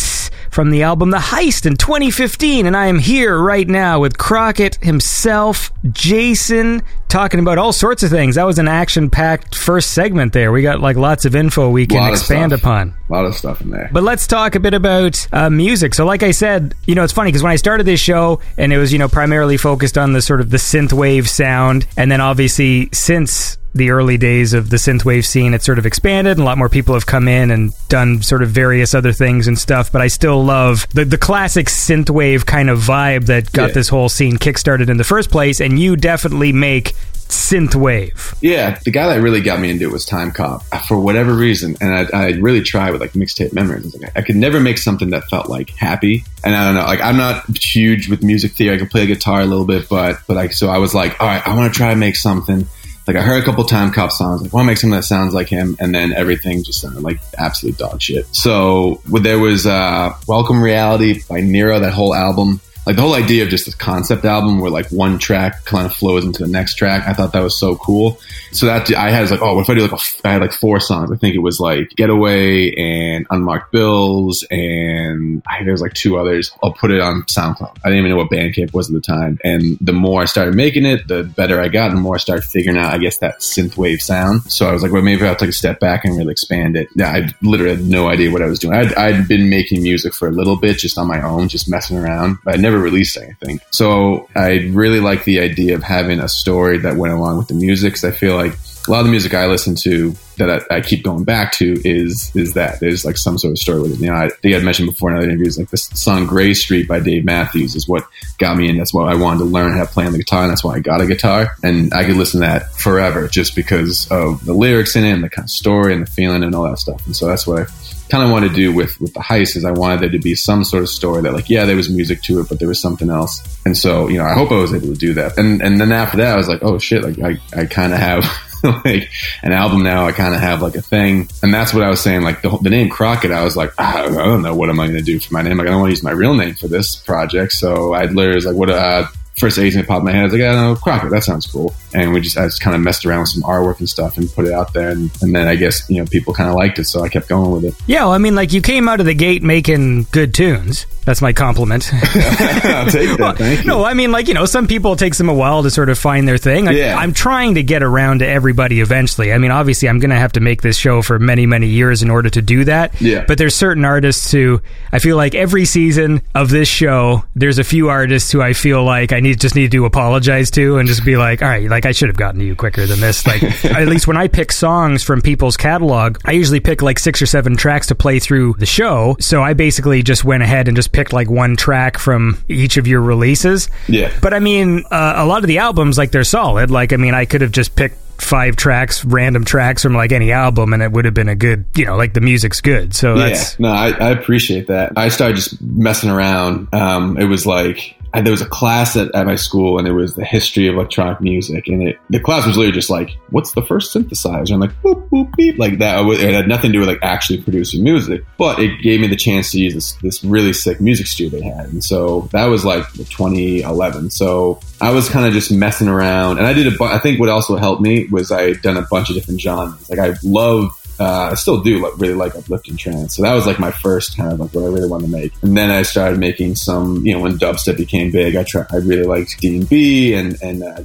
from 0.51 0.70
the 0.70 0.82
album 0.82 1.11
The 1.11 1.18
Heist 1.18 1.66
in 1.66 1.76
2015. 1.76 2.66
And 2.66 2.76
I 2.76 2.86
am 2.86 2.99
here 2.99 3.38
right 3.38 3.66
now 3.66 4.01
with 4.01 4.18
Crockett 4.18 4.76
himself, 4.76 5.70
Jason, 5.91 6.82
talking 7.09 7.41
about 7.41 7.59
all 7.59 7.72
sorts 7.72 8.03
of 8.03 8.11
things. 8.11 8.34
That 8.36 8.45
was 8.45 8.59
an 8.59 8.68
action 8.68 9.11
packed 9.11 9.57
first 9.57 9.93
segment 9.93 10.32
there. 10.32 10.53
We 10.53 10.62
got 10.62 10.80
like 10.80 10.97
lots 10.97 11.24
of 11.24 11.34
info 11.34 11.70
we 11.70 11.86
can 11.86 12.11
expand 12.11 12.53
stuff. 12.53 12.61
upon. 12.61 12.95
A 13.09 13.12
lot 13.12 13.24
of 13.24 13.34
stuff 13.34 13.61
in 13.61 13.70
there. 13.70 13.91
But 13.93 14.03
let's 14.03 14.26
talk 14.26 14.55
a 14.55 14.61
bit 14.61 14.74
about 14.74 15.26
uh, 15.32 15.51
music. 15.51 15.95
So, 15.95 16.05
like 16.05 16.22
I 16.22 16.30
said, 16.32 16.74
you 16.86 16.95
know, 16.95 17.05
it's 17.05 17.12
funny 17.12 17.28
because 17.28 17.43
when 17.43 17.53
I 17.53 17.57
started 17.57 17.84
this 17.84 18.01
show 18.01 18.41
and 18.57 18.72
it 18.72 18.78
was, 18.78 18.93
you 18.93 18.99
know, 18.99 19.09
primarily 19.09 19.57
focused 19.57 19.97
on 19.99 20.12
the 20.12 20.22
sort 20.22 20.41
of 20.41 20.51
the 20.51 20.59
synth 20.59 20.93
wave 20.93 21.28
sound, 21.28 21.86
and 21.97 22.11
then 22.11 22.20
obviously 22.20 22.88
since 22.93 23.57
the 23.75 23.91
early 23.91 24.16
days 24.18 24.53
of 24.53 24.71
the 24.71 24.77
synthwave 24.77 25.25
scene, 25.25 25.55
it's 25.55 25.64
sort 25.64 25.79
of 25.79 25.87
expanded, 25.87 26.33
and 26.33 26.41
a 26.41 26.45
lot 26.45 26.59
more 26.59 26.68
people 26.68 26.95
have 26.95 27.07
come 27.07 27.29
in 27.29 27.51
and 27.51 27.73
done 27.89 28.21
sort 28.23 28.43
of 28.43 28.51
various 28.51 28.95
other 28.95 29.12
things 29.12 29.47
and 29.47 29.59
stuff. 29.59 29.93
But 29.93 30.01
I 30.03 30.09
still 30.09 30.43
love 30.45 30.87
the 30.93 31.05
the 31.05 31.18
classic 31.18 31.66
synthwave 31.66 32.47
kind 32.47 32.68
of 32.71 32.81
vibe 32.81 33.27
that 33.27 33.53
got 33.53 33.68
Yeah. 33.68 33.75
this 33.75 33.89
whole 33.89 34.09
scene 34.09 34.39
kickstarted 34.39 34.89
in 34.91 34.97
the 34.97 35.05
first 35.05 35.31
place. 35.31 35.61
And 35.61 35.79
you 35.79 35.97
definitely 35.97 36.53
make 36.53 36.95
synthwave. 37.29 38.35
Yeah, 38.41 38.79
the 38.85 38.91
guy 38.91 39.09
that 39.14 39.21
really 39.23 39.41
got 39.41 39.61
me 39.61 39.71
into 39.71 39.85
it 39.85 39.93
was 39.93 40.07
Timecop 40.07 40.64
uh, 40.73 40.79
for 40.81 40.99
whatever 40.99 41.35
reason, 41.35 41.77
and 41.81 41.95
I, 41.95 42.07
I 42.12 42.27
really 42.33 42.62
tried 42.62 42.93
with 42.93 43.01
like 43.01 43.12
mixtape 43.12 43.53
memories. 43.53 43.85
I, 43.85 43.87
was 43.87 44.01
like, 44.03 44.12
I 44.16 44.23
could 44.23 44.37
never 44.37 44.61
make 44.61 44.79
something 44.79 45.11
that 45.11 45.25
felt 45.29 45.49
like 45.49 45.71
happy, 45.71 46.25
and 46.45 46.55
I 46.55 46.64
don't 46.64 46.75
know, 46.75 46.83
like 46.83 47.01
I'm 47.01 47.16
not 47.16 47.45
huge 47.57 48.09
with 48.09 48.23
music 48.23 48.53
theory. 48.53 48.75
I 48.75 48.79
can 48.79 48.89
play 48.89 49.07
guitar 49.07 49.41
a 49.41 49.47
little 49.47 49.64
bit, 49.64 49.89
but 49.89 50.18
but 50.27 50.37
like 50.37 50.53
so 50.53 50.68
I 50.68 50.79
was 50.79 50.95
like, 50.95 51.21
all 51.21 51.27
right, 51.27 51.47
I 51.47 51.55
want 51.57 51.73
to 51.73 51.77
try 51.77 51.91
and 51.93 52.01
make 52.01 52.16
something. 52.16 52.66
Like 53.07 53.16
I 53.16 53.22
heard 53.22 53.42
a 53.42 53.44
couple 53.44 53.64
Timecop 53.64 54.12
songs, 54.12 54.42
like 54.42 54.53
I 54.53 54.55
want 54.55 54.66
to 54.66 54.70
make 54.70 54.78
something 54.78 54.96
that 54.96 55.05
sounds 55.05 55.34
like 55.34 55.48
him, 55.48 55.76
and 55.80 55.94
then 55.94 56.12
everything 56.12 56.62
just 56.62 56.80
sounded 56.80 57.03
like 57.03 57.20
absolute 57.36 57.76
dog 57.76 58.01
shit. 58.01 58.26
So 58.32 59.03
there 59.07 59.38
was 59.38 59.66
uh, 59.66 60.14
Welcome 60.28 60.62
Reality 60.62 61.22
by 61.28 61.40
Nero, 61.40 61.80
that 61.80 61.92
whole 61.92 62.14
album 62.14 62.61
like 62.87 62.97
the 62.97 63.03
whole 63.03 63.14
idea 63.14 63.45
of 63.45 63.51
just 63.51 63.66
this 63.66 63.74
concept 63.74 64.24
album 64.24 64.61
where 64.61 64.70
like 64.70 64.89
one 64.91 65.18
track 65.18 65.64
kind 65.64 65.87
of 65.87 65.93
flows 65.93 66.24
into 66.24 66.45
the 66.45 66.51
next 66.51 66.74
track. 66.74 67.07
I 67.07 67.12
thought 67.12 67.33
that 67.33 67.43
was 67.43 67.59
so 67.59 67.76
cool. 67.76 68.18
So 68.53 68.66
that 68.66 68.93
I 68.95 69.11
had 69.11 69.31
like, 69.31 69.43
oh, 69.43 69.55
what 69.55 69.62
if 69.62 69.70
I 69.70 69.74
do 69.74 69.83
like 69.87 69.93
a 69.93 70.28
I 70.28 70.33
had 70.33 70.41
like 70.41 70.53
four 70.53 70.81
songs. 70.81 71.12
I 71.12 71.16
think 71.16 71.35
it 71.35 71.41
was 71.41 71.61
like 71.61 71.91
Getaway 71.91 72.74
and 72.74 73.26
Unmarked 73.31 73.70
Bills 73.70 74.45
and 74.51 75.43
I, 75.47 75.62
there 75.62 75.72
was 75.72 75.81
like 75.83 75.95
two 75.95 76.18
others. 76.18 76.51
I'll 76.62 76.72
put 76.72 76.91
it 76.91 77.01
on 77.01 77.22
SoundCloud. 77.22 77.78
I 77.85 77.89
didn't 77.89 77.99
even 77.99 78.11
know 78.11 78.16
what 78.16 78.31
Bandcamp 78.31 78.72
was 78.72 78.89
at 78.89 78.95
the 78.95 79.01
time. 79.01 79.39
And 79.45 79.78
the 79.81 79.93
more 79.93 80.22
I 80.22 80.24
started 80.24 80.55
making 80.55 80.87
it, 80.87 81.07
the 81.07 81.22
better 81.22 81.61
I 81.61 81.68
got, 81.68 81.91
and 81.91 81.99
the 81.99 82.03
more 82.03 82.16
I 82.16 82.18
started 82.18 82.45
figuring 82.45 82.78
out, 82.78 82.93
I 82.93 82.99
guess, 82.99 83.18
that 83.18 83.41
synthwave 83.41 84.01
sound. 84.01 84.51
So 84.51 84.68
I 84.68 84.72
was 84.72 84.83
like, 84.83 84.93
well, 84.93 85.03
maybe 85.03 85.24
I'll 85.26 85.37
take 85.37 85.51
a 85.51 85.53
step 85.53 85.78
back 85.81 86.05
and 86.05 86.16
really 86.16 86.33
expand 86.33 86.76
it. 86.76 86.89
Yeah, 86.97 87.11
I 87.11 87.28
literally 87.43 87.76
had 87.76 87.85
no 87.85 88.09
idea 88.09 88.31
what 88.31 88.43
I 88.43 88.47
was 88.47 88.59
doing. 88.59 88.74
I'd, 88.74 88.95
I'd 88.95 89.28
been 89.28 89.49
making 89.51 89.83
music 89.83 90.14
for 90.14 90.28
a 90.28 90.33
little 90.33 90.57
bit, 90.57 90.78
just 90.78 90.99
on 90.99 91.07
my 91.07 91.22
own, 91.22 91.49
just 91.49 91.68
messing 91.68 91.97
around. 91.99 92.39
But 92.45 92.55
I 92.55 92.57
never 92.57 92.70
released 92.79 93.16
anything. 93.16 93.61
So 93.71 94.29
I 94.35 94.71
really 94.71 95.01
like 95.01 95.25
the 95.25 95.41
idea 95.41 95.75
of 95.75 95.83
having 95.83 96.21
a 96.21 96.29
story 96.29 96.79
that 96.79 96.97
went 96.97 97.14
along 97.14 97.39
with 97.39 97.49
the 97.49 97.55
music. 97.55 97.95
Because 97.95 98.05
I 98.05 98.11
feel 98.12 98.37
like 98.37 98.53
a 98.87 98.91
lot 98.91 99.01
of 99.01 99.07
the 99.07 99.11
music 99.11 99.35
I 99.35 99.47
listen 99.47 99.75
to 99.83 100.14
that 100.39 100.66
I, 100.71 100.77
I 100.77 100.81
keep 100.81 101.05
going 101.05 101.25
back 101.25 101.53
to 101.55 101.81
is 101.85 102.35
is 102.35 102.55
that 102.55 102.81
there's 102.81 103.05
like 103.05 103.18
some 103.18 103.39
sort 103.39 103.53
of 103.53 103.59
story 103.59 103.83
with 103.83 103.93
it. 103.93 104.01
You 104.01 104.07
know, 104.07 104.14
I 104.14 104.31
think 104.31 104.55
I'd 104.55 104.64
mentioned 104.64 104.89
before 104.89 105.11
in 105.11 105.16
other 105.16 105.29
interviews, 105.29 105.59
like 105.59 105.71
this 105.71 105.85
song 105.95 106.27
"Grey 106.27 106.55
Street" 106.55 106.89
by 106.89 107.01
Dave 107.01 107.25
Matthews 107.25 107.75
is 107.75 107.87
what 107.87 108.07
got 108.39 108.57
me 108.57 108.68
in. 108.68 108.79
That's 108.79 108.95
what 108.95 109.09
I 109.09 109.14
wanted 109.14 109.41
to 109.41 109.45
learn 109.45 109.77
how 109.77 109.85
to 109.85 109.91
play 109.91 110.07
on 110.07 110.12
the 110.12 110.18
guitar, 110.18 110.43
and 110.43 110.51
that's 110.51 110.64
why 110.64 110.75
I 110.75 110.81
got 110.81 111.01
a 111.01 111.07
guitar. 111.07 111.57
And 111.62 111.93
I 111.93 112.05
could 112.05 112.16
listen 112.16 112.41
to 112.41 112.47
that 112.47 112.73
forever 112.73 113.29
just 113.29 113.55
because 113.55 114.09
of 114.11 114.45
the 114.45 114.55
lyrics 114.55 114.97
in 114.97 115.05
it 115.05 115.12
and 115.12 115.23
the 115.23 115.31
kind 115.31 115.47
of 115.47 115.51
story 115.51 115.93
and 115.93 116.07
the 116.07 116.11
feeling 116.11 116.43
and 116.43 116.55
all 116.55 116.64
that 116.64 116.79
stuff. 116.79 117.05
And 117.07 117.14
so 117.14 117.27
that's 117.27 117.47
what 117.47 117.62
I 117.62 117.64
kind 118.11 118.25
of 118.25 118.31
wanted 118.31 118.51
to 118.51 118.55
do 118.55 118.73
with 118.73 119.01
with 119.01 119.15
the 119.15 119.21
heist 119.21 119.57
is 119.57 119.65
I 119.65 119.71
wanted 119.71 120.01
there 120.01 120.11
to 120.11 120.19
be 120.19 120.35
some 120.35 120.65
sort 120.65 120.83
of 120.83 120.89
story 120.89 121.23
that 121.23 121.33
like 121.33 121.49
yeah 121.49 121.65
there 121.65 121.77
was 121.77 121.89
music 121.89 122.23
to 122.25 122.41
it 122.41 122.49
but 122.49 122.59
there 122.59 122.69
was 122.69 122.81
something 122.81 123.11
else. 123.11 123.43
And 123.65 123.77
so 123.77 124.09
you 124.09 124.19
know 124.19 124.25
I 124.25 124.35
hope 124.35 124.51
I 124.51 124.57
was 124.57 124.75
able 124.75 124.89
to 124.89 124.95
do 124.95 125.15
that. 125.15 125.39
And 125.39 125.63
and 125.63 125.81
then 125.81 125.93
after 125.93 126.19
that 126.19 126.35
I 126.35 126.37
was 126.37 126.49
like 126.49 126.63
oh 126.63 126.79
shit 126.79 127.03
like 127.03 127.19
I, 127.21 127.61
I 127.61 127.67
kind 127.67 127.93
of 127.93 127.99
have 127.99 128.25
like 128.85 129.11
an 129.43 129.53
album 129.53 129.83
now. 129.83 130.07
I 130.07 130.13
kind 130.13 130.35
of 130.35 130.41
have 130.41 130.61
like 130.61 130.75
a 130.75 130.83
thing. 130.83 131.29
And 131.43 131.55
that's 131.55 131.73
what 131.73 131.83
I 131.83 131.89
was 131.89 132.01
saying 132.01 132.23
like 132.23 132.43
the, 132.43 132.57
the 132.63 132.71
name 132.71 132.91
Crockett 132.91 133.31
I 133.31 133.45
was 133.45 133.57
like 133.57 133.73
ah, 133.79 134.05
I 134.05 134.09
don't 134.09 134.43
know 134.43 134.55
what 134.55 134.69
am 134.69 134.81
I 134.81 134.87
going 134.87 134.99
to 134.99 135.05
do 135.05 135.19
for 135.21 135.33
my 135.33 135.43
name? 135.43 135.57
Like 135.57 135.69
I 135.69 135.71
don't 135.71 135.81
want 135.81 135.91
to 135.91 135.97
use 135.97 136.03
my 136.03 136.13
real 136.13 136.35
name 136.35 136.55
for 136.55 136.69
this 136.69 136.97
project. 136.97 137.53
So 137.53 137.95
I 137.95 138.05
literally 138.05 138.37
was 138.37 138.47
like 138.47 138.57
what 138.57 138.71
uh 138.71 139.07
first 139.41 139.59
agent 139.59 139.86
that 139.86 139.88
popped 139.88 140.01
in 140.01 140.05
my 140.07 140.12
head 140.12 140.20
I 140.20 140.24
was 140.24 140.32
like 140.32 140.43
oh, 140.43 140.49
I 140.51 140.53
don't 140.53 140.62
know 140.62 140.76
Crockett 140.76 141.11
that 141.11 141.24
sounds 141.24 141.47
cool 141.47 141.74
and 141.93 142.12
we 142.12 142.20
just 142.20 142.36
I 142.38 142.45
just 142.47 142.61
kind 142.61 142.76
of 142.76 142.82
messed 142.82 143.05
around 143.05 143.20
with 143.20 143.30
some 143.30 143.43
artwork 143.43 143.78
and 143.78 143.88
stuff 143.88 144.16
and 144.16 144.32
put 144.32 144.47
it 144.47 144.53
out 144.53 144.72
there 144.72 144.91
and, 144.91 145.11
and 145.22 145.34
then 145.34 145.49
I 145.49 145.57
guess 145.57 145.88
you 145.91 145.99
know 145.99 146.07
people 146.07 146.34
kind 146.34 146.49
of 146.49 146.55
liked 146.57 146.78
it 146.78 146.84
so 146.84 147.03
I 147.03 147.09
kept 147.09 147.28
going 147.28 147.51
with 147.51 147.64
it 147.64 147.74
Yeah, 147.86 148.05
well, 148.05 148.12
I 148.12 148.18
mean, 148.18 148.34
like 148.34 148.53
you 148.53 148.61
came 148.62 148.88
out 148.88 149.01
of 149.01 149.07
the 149.07 149.14
gate 149.14 149.43
making 149.43 150.07
good 150.12 150.34
tunes. 150.34 150.86
That's 151.05 151.22
my 151.22 151.32
compliment. 151.32 151.91
I'll 151.93 152.86
take 152.91 153.16
that. 153.18 153.34
Thank 153.38 153.62
you. 153.62 153.66
No, 153.66 153.84
I 153.84 153.95
mean, 153.95 154.12
like 154.12 154.28
you 154.28 154.34
know, 154.34 154.45
some 154.45 154.66
people 154.68 154.93
it 154.93 154.99
takes 154.99 155.18
them 155.18 155.28
a 155.28 155.34
while 155.34 155.62
to 155.62 155.70
sort 155.70 155.88
of 155.88 155.99
find 155.99 156.28
their 156.28 156.36
thing. 156.38 156.68
I, 156.68 156.72
Yeah. 156.72 156.97
I'm 156.97 157.12
trying 157.12 157.55
to 157.55 157.62
get 157.62 157.82
around 157.82 158.20
to 158.20 158.28
everybody 158.28 158.80
eventually. 158.80 159.32
I 159.32 159.38
mean, 159.38 159.51
obviously, 159.51 159.88
I'm 159.88 159.99
going 159.99 160.11
to 160.11 160.16
have 160.16 160.32
to 160.32 160.41
make 160.41 160.62
this 160.62 160.76
show 160.76 161.03
for 161.03 161.18
many, 161.18 161.47
many 161.47 161.68
years 161.68 162.03
in 162.03 162.11
order 162.11 162.28
to 162.30 162.43
do 162.43 162.64
that. 162.64 163.01
Yeah. 163.01 163.24
But 163.26 163.38
there's 163.38 163.55
certain 163.55 163.84
artists 163.84 164.30
who 164.30 164.61
I 164.93 164.99
feel 164.99 165.16
like 165.16 165.34
every 165.34 165.64
season 165.64 166.22
of 166.34 166.51
this 166.51 166.68
show, 166.68 167.24
there's 167.34 167.59
a 167.59 167.64
few 167.64 167.88
artists 167.88 168.30
who 168.30 168.43
I 168.43 168.53
feel 168.53 168.84
like 168.84 169.12
I 169.12 169.20
need 169.20 169.30
just 169.35 169.55
need 169.55 169.70
to 169.72 169.85
apologize 169.85 170.51
to 170.53 170.78
and 170.78 170.89
just 170.89 171.05
be 171.05 171.16
like, 171.16 171.43
all 171.43 171.49
right, 171.49 171.68
like 171.68 171.87
I 171.87 171.93
should 171.93 172.09
have 172.09 172.16
gotten 172.16 172.41
to 172.41 172.47
you 172.47 172.57
quicker 172.57 172.87
than 172.87 173.01
this. 173.01 173.26
Like 173.26 173.43
at 173.64 173.89
least 173.89 174.07
when 174.07 174.16
I 174.16 174.28
pick 174.28 174.53
songs 174.53 175.03
from 175.03 175.20
people's 175.20 175.57
catalog, 175.57 176.18
I 176.24 176.33
usually 176.33 176.61
pick 176.61 176.83
like 176.83 176.99
six 176.99 177.20
or 177.22 177.26
seven 177.26 177.57
tracks 177.57 177.89
to 177.89 177.95
play 177.95 178.18
through 178.18 178.55
the 178.59 178.66
show. 178.66 179.16
So 179.20 179.43
I 179.43 179.55
basically 179.55 180.03
just 180.03 180.24
went 180.24 180.43
ahead 180.43 180.68
and 180.68 180.76
just 180.76 180.93
picked 180.93 181.12
like 181.12 181.31
one 181.31 181.57
track 181.57 181.99
from 181.99 182.43
each 182.49 182.76
of 182.76 182.87
your 182.87 183.01
releases. 183.01 183.68
Yeah. 183.89 184.12
But 184.22 184.35
I 184.35 184.39
mean, 184.39 184.85
uh, 184.91 185.14
a 185.16 185.26
lot 185.26 185.43
of 185.43 185.49
the 185.49 185.59
albums, 185.59 185.99
like 185.99 186.11
they're 186.11 186.24
solid. 186.24 186.70
Like, 186.70 186.93
I 186.93 186.97
mean, 186.97 187.14
I 187.14 187.24
could 187.24 187.41
have 187.41 187.53
just 187.53 187.76
picked 187.76 187.97
five 188.20 188.57
tracks, 188.57 189.05
random 189.05 189.45
tracks 189.45 189.83
from 189.83 189.95
like 189.95 190.12
any 190.12 190.33
album, 190.33 190.72
and 190.72 190.83
it 190.83 190.93
would 190.93 191.05
have 191.05 191.14
been 191.14 191.28
a 191.28 191.35
good, 191.35 191.64
you 191.74 191.85
know, 191.87 191.97
like 191.97 192.14
the 192.14 192.20
music's 192.20 192.61
good. 192.61 192.95
So 192.95 193.16
that's 193.16 193.59
yeah, 193.59 193.66
no, 193.66 193.72
I, 193.72 193.89
I 193.91 194.11
appreciate 194.11 194.68
that. 194.68 194.93
I 194.97 195.09
started 195.09 195.37
just 195.37 195.61
messing 195.61 196.11
around. 196.11 196.68
Um, 196.72 197.18
it 197.18 197.24
was 197.24 197.47
like 197.47 197.97
I, 198.13 198.23
there 198.23 198.33
was 198.33 198.41
a 198.41 198.49
class 198.49 198.97
at, 198.97 199.15
at 199.15 199.27
my 199.27 199.37
school, 199.37 199.79
and 199.79 199.87
it 199.87 199.93
was 199.93 200.15
the 200.15 200.25
history 200.25 200.67
of 200.67 200.75
electronic 200.75 201.21
music, 201.21 201.69
and 201.69 201.89
it 201.89 201.99
the 202.11 202.19
class 202.19 202.47
was 202.47 202.57
literally 202.57 202.75
just 202.75 202.91
like, 202.91 203.11
"What's 203.31 203.53
the 203.53 203.63
first 203.63 203.95
synthesizer?" 203.95 204.51
And 204.51 204.61
like, 204.61 204.83
"Boop 204.83 205.09
boop 205.09 205.35
beep," 205.37 205.59
like 205.59 205.79
that. 205.79 206.05
It 206.05 206.35
had 206.35 206.49
nothing 206.49 206.73
to 206.73 206.73
do 206.73 206.81
with 206.81 206.89
like 206.89 206.99
actually 207.03 207.43
producing 207.43 207.85
music, 207.85 208.25
but 208.37 208.59
it 208.59 208.83
gave 208.83 209.01
me 209.01 209.07
the 209.07 209.17
chance 209.17 209.53
to 209.53 209.61
use 209.61 209.75
this 209.75 209.93
this 210.03 210.25
really 210.25 210.53
sick 210.53 210.81
music 210.81 211.07
studio 211.07 211.39
they 211.39 211.47
had, 211.47 211.67
and 211.67 211.85
so 211.85 212.29
that 212.33 212.47
was 212.47 212.65
like 212.65 212.91
2011. 212.93 214.11
So 214.11 214.61
I 214.81 214.91
was 214.91 215.09
kind 215.09 215.27
of 215.27 215.33
just 215.33 215.53
messing 215.53 215.89
around, 215.89 216.39
and 216.39 216.47
I 216.47 216.53
did 216.53 216.67
a. 216.67 216.77
Bu- 216.77 216.85
I 216.85 216.99
think 216.99 217.21
what 217.21 217.29
also 217.29 217.57
helped 217.57 217.83
me 217.83 218.07
was 218.11 218.33
I 218.33 218.43
had 218.43 218.63
done 218.63 218.77
a 218.77 218.83
bunch 218.83 219.11
of 219.11 219.15
different 219.15 219.41
genres. 219.41 219.89
Like 219.89 219.99
I 219.99 220.15
love 220.25 220.80
uh, 221.01 221.30
I 221.32 221.34
still 221.34 221.62
do 221.62 221.80
like, 221.82 221.96
really 221.98 222.14
like 222.14 222.36
uplifting 222.36 222.76
trance. 222.76 223.16
So 223.16 223.22
that 223.22 223.34
was 223.34 223.46
like 223.46 223.59
my 223.59 223.70
first 223.70 224.16
kind 224.16 224.32
of 224.32 224.38
like 224.38 224.55
what 224.55 224.64
I 224.64 224.68
really 224.68 224.88
wanted 224.88 225.07
to 225.07 225.12
make. 225.12 225.32
And 225.42 225.57
then 225.57 225.70
I 225.70 225.82
started 225.82 226.18
making 226.18 226.57
some, 226.57 227.05
you 227.07 227.14
know, 227.14 227.20
when 227.20 227.38
dubstep 227.38 227.78
became 227.78 228.12
big, 228.12 228.36
I 228.36 228.44
I 228.70 228.76
really 228.76 229.05
liked 229.05 229.40
D 229.40 229.57
and 229.57 229.68
B 229.68 230.12
and 230.12 230.36
and 230.42 230.62
uh, 230.62 230.84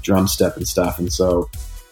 and 0.56 0.68
stuff. 0.68 0.98
And 1.00 1.12
so 1.12 1.50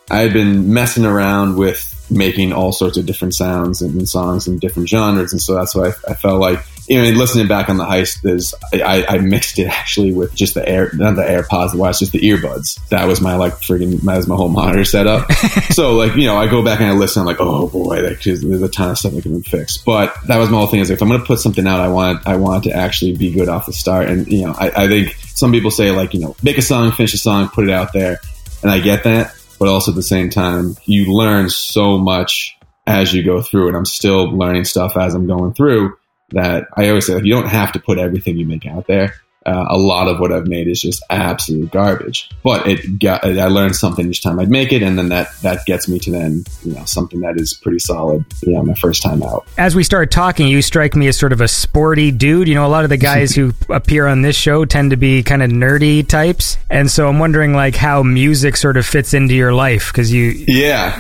I 0.10 0.20
had 0.20 0.34
been 0.34 0.74
messing 0.74 1.06
around 1.06 1.58
with 1.58 1.90
making 2.10 2.54
all 2.54 2.72
sorts 2.72 2.98
of 2.98 3.06
different 3.06 3.36
sounds 3.36 3.82
and, 3.82 3.94
and 3.96 4.08
songs 4.08 4.48
in 4.48 4.60
different 4.60 4.90
genres. 4.90 5.34
And 5.34 5.42
so 5.42 5.56
that's 5.56 5.76
why 5.76 5.88
I, 5.88 6.12
I 6.12 6.14
felt 6.16 6.40
like, 6.40 6.60
you 6.88 7.02
know, 7.02 7.10
listening 7.18 7.48
back 7.48 7.70
on 7.70 7.78
the 7.78 7.86
heist, 7.86 8.22
there's 8.22 8.54
I, 8.74 9.06
I 9.08 9.18
mixed 9.20 9.58
it 9.58 9.68
actually 9.68 10.14
with 10.14 10.36
just 10.36 10.54
the 10.54 10.68
air, 10.68 10.92
not 10.94 11.16
the 11.16 11.24
AirPods, 11.24 11.74
well, 11.76 11.90
it's 11.90 12.00
just 12.00 12.12
the 12.12 12.20
earbuds. 12.20 12.80
That 12.90 13.06
was 13.06 13.22
my 13.22 13.36
like 13.36 13.54
friggin' 13.54 14.02
that 14.02 14.18
was 14.18 14.28
my 14.28 14.36
whole 14.36 14.50
monitor 14.50 14.84
setup. 14.84 15.32
so 15.72 15.96
like, 15.96 16.16
you 16.16 16.26
know, 16.26 16.36
I 16.36 16.48
go 16.48 16.64
back 16.64 16.82
and 16.82 16.90
I 16.90 16.94
listen, 16.94 17.22
I'm 17.22 17.26
like, 17.26 17.40
oh 17.40 17.68
boy, 17.68 18.02
like, 18.02 18.22
there's 18.22 18.44
a 18.44 18.70
ton 18.70 18.92
of 18.92 18.98
stuff 18.98 19.14
that 19.14 19.22
can 19.22 19.40
be 19.40 19.50
fixed. 19.50 19.86
But 19.86 20.16
that 20.28 20.38
was 20.38 20.50
my 20.50 20.58
whole 20.58 20.68
thing 20.68 20.82
is 20.82 20.90
if 20.90 21.02
I'm 21.02 21.08
going 21.08 21.22
to 21.22 21.26
put 21.26 21.40
something 21.40 21.66
out, 21.66 21.80
I 21.80 21.88
want 21.88 22.28
I 22.28 22.36
want 22.36 22.66
to 22.66 22.72
actually 22.72 23.16
be 23.16 23.32
good 23.32 23.48
off 23.48 23.66
the 23.66 23.74
start. 23.74 24.10
And 24.10 24.28
you 24.28 24.46
know, 24.46 24.54
I, 24.58 24.84
I 24.84 24.88
think 24.88 25.16
some 25.36 25.52
people 25.52 25.72
say 25.72 25.92
like, 25.92 26.14
you 26.14 26.20
know, 26.20 26.36
make 26.44 26.58
a 26.58 26.62
song, 26.62 26.92
finish 26.92 27.14
a 27.14 27.18
song, 27.18 27.48
put 27.48 27.64
it 27.64 27.72
out 27.72 27.94
there, 27.94 28.20
and 28.62 28.70
I 28.70 28.80
get 28.80 29.06
that. 29.06 29.36
But 29.58 29.70
also 29.70 29.92
at 29.92 29.96
the 29.96 30.04
same 30.04 30.30
time, 30.30 30.76
you 30.84 31.14
learn 31.14 31.50
so 31.50 31.98
much 31.98 32.58
as 32.86 33.14
you 33.14 33.24
go 33.24 33.42
through 33.42 33.70
it. 33.70 33.76
I'm 33.76 33.86
still 33.86 34.26
learning 34.26 34.66
stuff 34.66 34.98
as 34.98 35.16
I'm 35.16 35.28
going 35.28 35.54
through 35.54 35.96
that 36.32 36.68
I 36.76 36.90
always 36.90 37.06
say 37.06 37.16
like, 37.16 37.26
you 37.26 37.34
don't 37.34 37.50
have 37.50 37.72
to 37.74 37.80
put 37.80 37.98
everything 37.98 38.38
you 38.38 38.46
make 38.46 38.66
out 38.66 38.88
there. 38.88 39.14
Uh, 39.46 39.66
a 39.70 39.78
lot 39.78 40.08
of 40.08 40.20
what 40.20 40.32
I've 40.32 40.48
made 40.48 40.68
is 40.68 40.82
just 40.82 41.04
absolute 41.10 41.72
garbage, 41.72 42.30
but 42.44 42.68
it 42.68 43.00
got, 43.00 43.26
I 43.26 43.48
learned 43.48 43.76
something 43.76 44.08
each 44.08 44.24
time 44.24 44.40
I'd 44.40 44.50
make 44.50 44.72
it. 44.72 44.82
And 44.84 44.98
then 44.98 45.10
that, 45.10 45.30
that 45.42 45.66
gets 45.66 45.88
me 45.88 46.00
to 46.00 46.12
then, 46.12 46.44
you 46.64 46.74
know, 46.74 46.86
something 46.86 47.22
that 47.22 47.40
is 47.40 47.54
pretty 47.54 47.80
solid, 47.80 48.26
you 48.42 48.54
know, 48.54 48.64
my 48.64 48.74
first 48.76 49.02
time 49.02 49.24
out. 49.24 49.46
As 49.58 49.76
we 49.76 49.84
start 49.84 50.12
talking, 50.12 50.48
you 50.48 50.62
strike 50.62 50.96
me 50.96 51.08
as 51.08 51.18
sort 51.18 51.34
of 51.34 51.42
a 51.42 51.48
sporty 51.48 52.12
dude. 52.12 52.48
You 52.48 52.56
know, 52.56 52.66
a 52.66 52.70
lot 52.70 52.84
of 52.84 52.90
the 52.90 52.98
guys 52.98 53.36
who 53.36 53.54
appear 53.70 54.08
on 54.08 54.22
this 54.22 54.36
show 54.36 54.66
tend 54.66 54.92
to 54.92 54.98
be 54.98 55.24
kind 55.24 55.44
of 55.44 55.50
nerdy 55.50 56.08
types. 56.08 56.58
And 56.70 56.90
so 56.90 57.08
I'm 57.08 57.20
wondering 57.20 57.54
like 57.54 57.76
how 57.76 58.04
music 58.04 58.58
sort 58.58 58.78
of 58.78 58.86
fits 58.86 59.14
into 59.14 59.36
your 59.36 59.54
life. 59.54 59.92
Cause 59.94 60.12
you, 60.12 60.32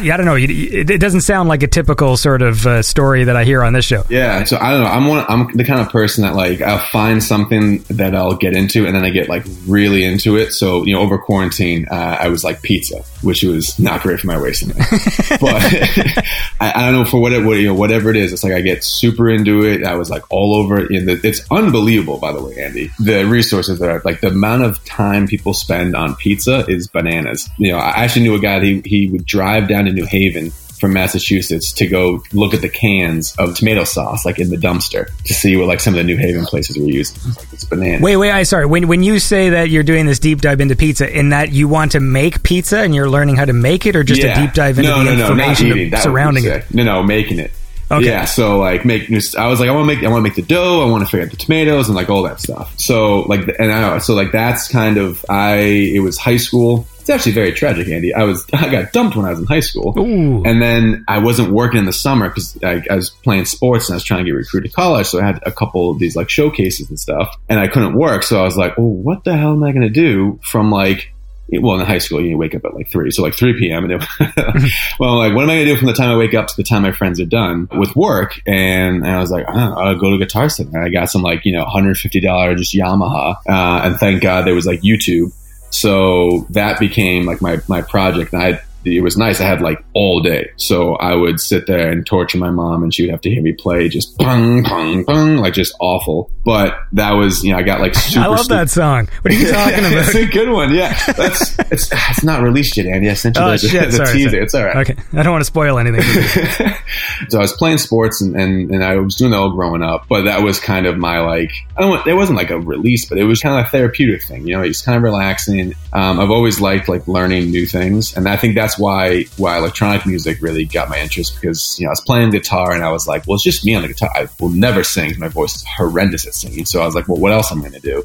Yeah. 0.01 0.13
I 0.13 0.17
don't 0.17 0.25
know. 0.25 0.35
You, 0.35 0.47
it, 0.81 0.89
it 0.89 0.99
doesn't 0.99 1.21
sound 1.21 1.49
like 1.49 1.63
a 1.63 1.67
typical 1.67 2.17
sort 2.17 2.41
of 2.41 2.65
uh, 2.67 2.81
story 2.81 3.23
that 3.23 3.35
I 3.35 3.43
hear 3.43 3.63
on 3.63 3.73
this 3.73 3.85
show. 3.85 4.03
Yeah, 4.09 4.43
so 4.43 4.57
I 4.57 4.71
don't 4.71 4.81
know. 4.81 4.89
I'm 4.89 5.07
one. 5.07 5.25
I'm 5.27 5.51
the 5.55 5.63
kind 5.63 5.81
of 5.81 5.89
person 5.89 6.23
that 6.23 6.35
like 6.35 6.61
I'll 6.61 6.77
find 6.77 7.23
something 7.23 7.83
that 7.89 8.15
I'll 8.15 8.32
get 8.39 8.55
into, 8.55 8.85
and 8.85 8.95
then 8.95 9.03
I 9.03 9.09
get 9.09 9.29
like 9.29 9.43
really 9.67 10.03
into 10.03 10.37
it. 10.37 10.51
So 10.51 10.85
you 10.85 10.93
know, 10.93 11.01
over 11.01 11.17
quarantine, 11.17 11.87
uh, 11.89 12.17
I 12.19 12.29
was 12.29 12.43
like 12.43 12.61
pizza, 12.61 13.03
which 13.21 13.43
was 13.43 13.77
not 13.79 14.01
great 14.01 14.19
for 14.19 14.27
my 14.27 14.39
waist, 14.39 14.67
but 15.39 15.41
I, 16.59 16.73
I, 16.75 16.85
don't 16.85 16.93
know 16.93 17.05
for 17.05 17.19
what 17.19 17.33
it 17.33 17.43
what, 17.43 17.57
you 17.57 17.67
know 17.67 17.73
whatever 17.73 18.09
it 18.09 18.15
is. 18.15 18.33
It's 18.33 18.43
like 18.43 18.53
I 18.53 18.61
get 18.61 18.83
super 18.83 19.29
into 19.29 19.65
it. 19.65 19.83
I 19.83 19.95
was 19.95 20.09
like 20.09 20.23
all 20.31 20.55
over 20.55 20.79
it. 20.79 20.91
In 20.91 21.05
the, 21.05 21.19
it's 21.23 21.41
unbelievable, 21.51 22.17
by 22.17 22.31
the 22.31 22.43
way, 22.43 22.55
Andy. 22.57 22.91
The 22.99 23.25
resources 23.25 23.79
that 23.79 23.89
are 23.89 24.01
like 24.05 24.21
the 24.21 24.27
amount 24.27 24.63
of 24.63 24.83
time 24.85 25.27
people 25.27 25.53
spend 25.53 25.95
on 25.95 26.15
pizza 26.15 26.65
is 26.67 26.87
bananas. 26.87 27.49
You 27.57 27.71
know, 27.71 27.77
I 27.77 28.03
actually 28.03 28.23
knew 28.23 28.35
a 28.35 28.39
guy 28.39 28.59
he 28.59 28.81
he 28.85 29.07
would 29.09 29.25
drive 29.25 29.67
down 29.67 29.85
to 29.85 29.91
New 29.91 30.05
Haven 30.05 30.51
from 30.83 30.91
Massachusetts 30.91 31.71
to 31.71 31.87
go 31.87 32.21
look 32.33 32.53
at 32.53 32.59
the 32.59 32.67
cans 32.67 33.33
of 33.37 33.55
tomato 33.55 33.85
sauce, 33.85 34.25
like 34.25 34.37
in 34.37 34.49
the 34.49 34.57
dumpster, 34.57 35.07
to 35.23 35.33
see 35.33 35.55
what 35.55 35.69
like 35.69 35.79
some 35.79 35.93
of 35.93 35.97
the 35.97 36.03
New 36.03 36.17
Haven 36.17 36.43
places 36.43 36.77
were 36.77 36.83
using. 36.83 37.15
It's 37.25 37.37
like 37.37 37.53
it's 37.53 37.63
bananas. 37.63 38.01
Wait, 38.01 38.17
wait, 38.17 38.31
I 38.31 38.43
sorry. 38.43 38.65
When 38.65 38.89
when 38.89 39.01
you 39.01 39.19
say 39.19 39.51
that 39.51 39.69
you're 39.69 39.83
doing 39.83 40.05
this 40.05 40.19
deep 40.19 40.41
dive 40.41 40.59
into 40.59 40.75
pizza, 40.75 41.09
in 41.09 41.29
that 41.29 41.53
you 41.53 41.69
want 41.69 41.93
to 41.93 42.01
make 42.01 42.43
pizza 42.43 42.79
and 42.79 42.93
you're 42.93 43.09
learning 43.09 43.37
how 43.37 43.45
to 43.45 43.53
make 43.53 43.85
it, 43.85 43.95
or 43.95 44.03
just 44.03 44.21
Yeah. 44.21 44.37
a 44.37 44.45
deep 44.45 44.53
dive 44.53 44.77
into 44.77 44.91
no, 44.91 44.97
the 44.99 45.03
no, 45.05 45.15
no, 45.15 45.21
information 45.21 45.95
surrounding 46.01 46.43
it? 46.43 46.65
No, 46.73 46.83
no, 46.83 47.01
making 47.01 47.39
it. 47.39 47.51
Okay. 47.89 48.05
Yeah, 48.07 48.25
so 48.25 48.57
like 48.57 48.83
make. 48.83 49.09
I 49.37 49.47
was 49.47 49.59
like, 49.61 49.69
I 49.69 49.71
want 49.71 49.87
to 49.87 49.95
make. 49.95 50.03
I 50.03 50.09
want 50.09 50.19
to 50.19 50.29
make 50.29 50.35
the 50.35 50.41
dough. 50.41 50.85
I 50.85 50.89
want 50.89 51.03
to 51.03 51.09
figure 51.09 51.25
out 51.25 51.31
the 51.31 51.37
tomatoes 51.37 51.87
and 51.87 51.95
like 51.95 52.09
all 52.09 52.23
that 52.23 52.41
stuff. 52.41 52.73
So 52.77 53.21
like, 53.21 53.41
and 53.59 53.71
I 53.71 53.99
so 53.99 54.15
like 54.15 54.31
that's 54.31 54.67
kind 54.67 54.97
of 54.97 55.23
I. 55.29 55.59
It 55.59 56.01
was 56.01 56.17
high 56.17 56.37
school. 56.37 56.87
It's 57.03 57.09
actually 57.09 57.33
very 57.33 57.51
tragic, 57.51 57.89
Andy. 57.89 58.13
I 58.13 58.23
was 58.23 58.45
I 58.53 58.69
got 58.69 58.93
dumped 58.93 59.17
when 59.17 59.25
I 59.25 59.31
was 59.31 59.39
in 59.39 59.45
high 59.45 59.59
school, 59.59 59.93
Ooh. 59.99 60.41
and 60.45 60.61
then 60.61 61.03
I 61.05 61.19
wasn't 61.19 61.51
working 61.51 61.77
in 61.77 61.83
the 61.83 61.91
summer 61.91 62.29
because 62.29 62.57
I, 62.63 62.81
I 62.89 62.95
was 62.95 63.09
playing 63.09 63.43
sports 63.43 63.89
and 63.89 63.95
I 63.95 63.97
was 63.97 64.05
trying 64.05 64.23
to 64.23 64.31
get 64.31 64.37
recruited 64.37 64.71
to 64.71 64.75
college. 64.75 65.07
So 65.07 65.19
I 65.19 65.25
had 65.25 65.43
a 65.45 65.51
couple 65.51 65.91
of 65.91 65.99
these 65.99 66.15
like 66.15 66.29
showcases 66.29 66.87
and 66.87 66.97
stuff, 66.97 67.37
and 67.49 67.59
I 67.59 67.67
couldn't 67.67 67.97
work. 67.97 68.23
So 68.23 68.39
I 68.39 68.43
was 68.43 68.55
like, 68.55 68.75
oh, 68.77 68.87
what 68.87 69.25
the 69.25 69.35
hell 69.35 69.51
am 69.51 69.65
I 69.65 69.73
going 69.73 69.81
to 69.81 69.89
do 69.89 70.39
from 70.43 70.71
like 70.71 71.13
well, 71.51 71.77
in 71.77 71.85
high 71.85 71.97
school, 71.97 72.23
you 72.23 72.37
wake 72.37 72.55
up 72.55 72.63
at 72.63 72.73
like 72.73 72.89
three, 72.89 73.11
so 73.11 73.21
like 73.21 73.33
three 73.33 73.59
p.m. 73.59 73.83
And 73.83 74.01
it, 74.01 74.03
well, 74.99 75.17
like, 75.17 75.35
what 75.35 75.43
am 75.43 75.49
I 75.49 75.55
going 75.55 75.65
to 75.65 75.73
do 75.73 75.77
from 75.77 75.87
the 75.87 75.93
time 75.93 76.09
I 76.09 76.15
wake 76.15 76.33
up 76.33 76.47
to 76.47 76.55
the 76.55 76.63
time 76.63 76.83
my 76.83 76.93
friends 76.93 77.19
are 77.19 77.25
done 77.25 77.67
with 77.73 77.95
work? 77.97 78.39
And, 78.47 79.03
and 79.03 79.07
I 79.07 79.19
was 79.19 79.29
like, 79.29 79.45
oh, 79.47 79.73
I'll 79.73 79.99
go 79.99 80.11
to 80.11 80.17
Guitar 80.17 80.47
Center. 80.47 80.81
I 80.81 80.89
got 80.89 81.11
some 81.11 81.21
like 81.21 81.45
you 81.45 81.51
know, 81.51 81.65
hundred 81.65 81.97
fifty 81.97 82.21
dollars 82.21 82.59
just 82.59 82.73
Yamaha, 82.73 83.35
uh, 83.47 83.81
and 83.83 83.97
thank 83.97 84.21
God 84.21 84.47
there 84.47 84.55
was 84.55 84.65
like 84.65 84.81
YouTube. 84.81 85.33
So 85.73 86.45
that 86.51 86.79
became 86.79 87.25
like 87.25 87.41
my 87.41 87.59
my 87.67 87.81
project, 87.81 88.33
and 88.33 88.41
I. 88.41 88.61
It 88.85 89.01
was 89.01 89.17
nice. 89.17 89.39
I 89.41 89.45
had 89.45 89.61
like 89.61 89.83
all 89.93 90.21
day, 90.21 90.51
so 90.57 90.95
I 90.95 91.13
would 91.15 91.39
sit 91.39 91.67
there 91.67 91.89
and 91.91 92.05
torture 92.05 92.37
my 92.37 92.49
mom, 92.51 92.83
and 92.83 92.93
she 92.93 93.03
would 93.03 93.11
have 93.11 93.21
to 93.21 93.29
hear 93.29 93.41
me 93.41 93.53
play 93.53 93.89
just 93.89 94.17
pung 94.17 94.63
pung 94.63 95.05
pung, 95.05 95.37
like 95.37 95.53
just 95.53 95.75
awful. 95.79 96.29
But 96.45 96.75
that 96.93 97.11
was, 97.13 97.43
you 97.43 97.51
know, 97.53 97.57
I 97.59 97.63
got 97.63 97.79
like 97.79 97.95
super. 97.95 98.21
I 98.25 98.27
love 98.27 98.47
that 98.49 98.69
song. 98.69 99.07
What 99.21 99.33
are 99.33 99.37
you 99.37 99.47
talking 99.51 99.79
about? 99.79 99.93
it's 99.93 100.15
a 100.15 100.25
good 100.25 100.49
one. 100.49 100.73
Yeah, 100.73 100.97
that's 101.13 101.57
it's 101.71 101.89
it's 101.91 102.23
not 102.23 102.41
released 102.41 102.75
yet, 102.77 102.85
Andy. 102.87 103.09
I 103.09 103.13
sent 103.13 103.37
you 103.37 103.41
Oh 103.43 103.51
the, 103.51 103.57
shit! 103.57 103.85
the 103.91 103.97
sorry, 103.97 104.13
teaser. 104.13 104.29
sorry. 104.29 104.43
It's 104.43 104.55
all 104.55 104.63
right. 104.65 104.75
Okay, 104.89 104.95
I 105.13 105.23
don't 105.23 105.31
want 105.31 105.41
to 105.41 105.45
spoil 105.45 105.77
anything. 105.77 106.01
so 107.29 107.37
I 107.37 107.41
was 107.41 107.53
playing 107.53 107.77
sports 107.77 108.21
and, 108.21 108.35
and, 108.35 108.71
and 108.71 108.83
I 108.83 108.95
was 108.97 109.15
doing 109.15 109.31
that 109.31 109.37
all 109.37 109.51
growing 109.51 109.81
up, 109.83 110.05
but 110.09 110.23
that 110.23 110.41
was 110.41 110.59
kind 110.59 110.85
of 110.85 110.97
my 110.97 111.19
like 111.21 111.51
I 111.77 111.81
don't 111.81 111.89
want, 111.91 112.07
it 112.07 112.13
wasn't 112.13 112.37
like 112.37 112.49
a 112.49 112.59
release, 112.59 113.05
but 113.05 113.17
it 113.17 113.23
was 113.23 113.39
kind 113.41 113.59
of 113.59 113.65
a 113.65 113.69
therapeutic 113.69 114.23
thing. 114.23 114.47
You 114.47 114.55
know, 114.57 114.61
it's 114.63 114.81
kind 114.81 114.97
of 114.97 115.03
relaxing. 115.03 115.73
Um, 115.93 116.19
I've 116.19 116.31
always 116.31 116.59
liked 116.59 116.89
like 116.89 117.07
learning 117.07 117.51
new 117.51 117.65
things, 117.65 118.15
and 118.17 118.27
I 118.27 118.37
think 118.37 118.55
that's 118.55 118.72
why 118.77 119.25
why 119.37 119.57
electronic 119.57 120.05
music 120.05 120.41
really 120.41 120.65
got 120.65 120.89
my 120.89 120.99
interest 120.99 121.35
because 121.35 121.77
you 121.79 121.85
know 121.85 121.89
I 121.89 121.93
was 121.93 122.01
playing 122.01 122.31
guitar 122.31 122.73
and 122.73 122.83
I 122.83 122.91
was 122.91 123.07
like, 123.07 123.27
well, 123.27 123.35
it's 123.35 123.43
just 123.43 123.65
me 123.65 123.75
on 123.75 123.81
the 123.81 123.87
guitar. 123.89 124.11
I 124.13 124.27
will 124.39 124.49
never 124.49 124.83
sing. 124.83 125.17
My 125.19 125.27
voice 125.27 125.55
is 125.55 125.65
horrendous 125.77 126.27
at 126.27 126.33
singing. 126.33 126.65
So 126.65 126.81
I 126.81 126.85
was 126.85 126.95
like, 126.95 127.07
well, 127.07 127.17
what 127.17 127.31
else 127.31 127.51
am 127.51 127.59
I 127.59 127.61
going 127.61 127.73
to 127.73 127.79
do? 127.79 128.03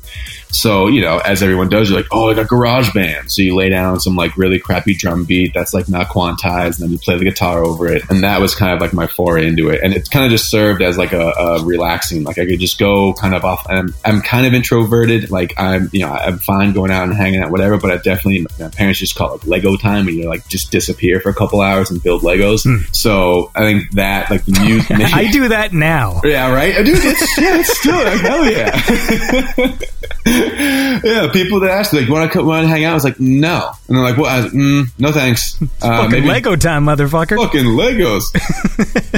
So 0.51 0.89
you 0.89 1.01
know, 1.01 1.19
as 1.19 1.43
everyone 1.43 1.69
does, 1.69 1.91
you're 1.91 1.99
like, 1.99 2.09
oh, 2.13 2.31
I 2.31 2.35
got 2.35 2.49
GarageBand. 2.49 3.31
So 3.31 3.43
you 3.43 3.55
lay 3.55 3.69
down 3.69 4.01
some 4.01 4.17
like 4.17 4.37
really 4.37 4.59
crappy 4.59 4.95
drum 4.95 5.25
beat 5.25 5.53
that's 5.55 5.75
like 5.75 5.89
not 5.89 6.09
quantized, 6.09 6.81
and 6.81 6.85
then 6.85 6.91
you 6.91 6.99
play 6.99 7.17
the 7.17 7.25
guitar 7.25 7.65
over 7.65 7.87
it, 7.87 8.03
and 8.11 8.23
that 8.23 8.41
was 8.41 8.55
kind 8.55 8.73
of 8.73 8.81
like 8.81 8.93
my 8.93 9.07
foray 9.07 9.47
into 9.47 9.71
it. 9.71 9.81
And 9.83 9.93
it 9.95 10.11
kind 10.11 10.25
of 10.25 10.31
just 10.31 10.51
served 10.51 10.83
as 10.83 10.99
like 10.99 11.13
a, 11.13 11.31
a 11.31 11.65
relaxing, 11.65 12.25
like 12.25 12.39
I 12.39 12.47
could 12.47 12.61
just 12.61 12.79
go 12.79 13.13
kind 13.13 13.35
of 13.35 13.45
off. 13.45 13.67
I'm, 13.69 13.95
I'm 14.05 14.21
kind 14.23 14.47
of 14.47 14.55
introverted, 14.55 15.31
like 15.31 15.55
I'm, 15.59 15.89
you 15.93 16.01
know, 16.01 16.13
I'm 16.13 16.39
fine 16.39 16.73
going 16.73 16.91
out 16.91 17.05
and 17.05 17.15
hanging 17.15 17.41
out, 17.41 17.51
whatever. 17.51 17.79
But 17.79 17.93
I 17.93 17.97
definitely, 17.97 18.47
my 18.59 18.69
parents 18.69 18.99
just 18.99 19.15
call 19.15 19.35
it 19.35 19.47
Lego 19.47 19.77
time, 19.77 20.07
when 20.07 20.17
you're 20.17 20.29
like 20.29 20.47
just 20.49 20.58
disappear 20.65 21.21
for 21.21 21.31
a 21.31 21.35
couple 21.35 21.61
hours 21.61 21.91
and 21.91 22.03
build 22.03 22.23
Legos. 22.23 22.67
So 22.95 23.51
I 23.55 23.61
think 23.61 23.93
that 23.93 24.31
like 24.31 24.45
the 24.45 24.61
music. 24.61 24.91
I 25.15 25.31
do 25.31 25.49
that 25.49 25.73
now. 25.73 26.21
Yeah, 26.25 26.53
right. 26.53 26.77
Dude, 26.85 26.99
it's, 27.01 27.39
yeah, 27.39 27.59
it's 27.59 27.79
still 27.79 27.97
like 27.97 28.21
hell 28.21 28.45
yeah. 28.51 29.79
yeah, 31.05 31.31
people 31.33 31.61
that 31.61 31.71
ask 31.71 31.93
like, 31.93 32.09
"Want 32.09 32.33
to 32.33 32.43
want 32.43 32.65
to 32.65 32.69
hang 32.69 32.85
out?" 32.85 32.93
I 32.93 32.95
was 32.95 33.05
like, 33.05 33.21
"No," 33.21 33.73
and 33.89 33.97
they're 33.97 34.05
like, 34.05 34.17
"Well, 34.17 34.27
I 34.27 34.49
mm, 34.49 34.87
no, 34.99 35.13
thanks." 35.13 35.61
Uh, 35.81 36.05
Fucking 36.05 36.25
Lego 36.25 36.57
time, 36.57 36.85
motherfucker. 36.85 37.37
fucking 37.37 37.65
Legos. 37.65 38.25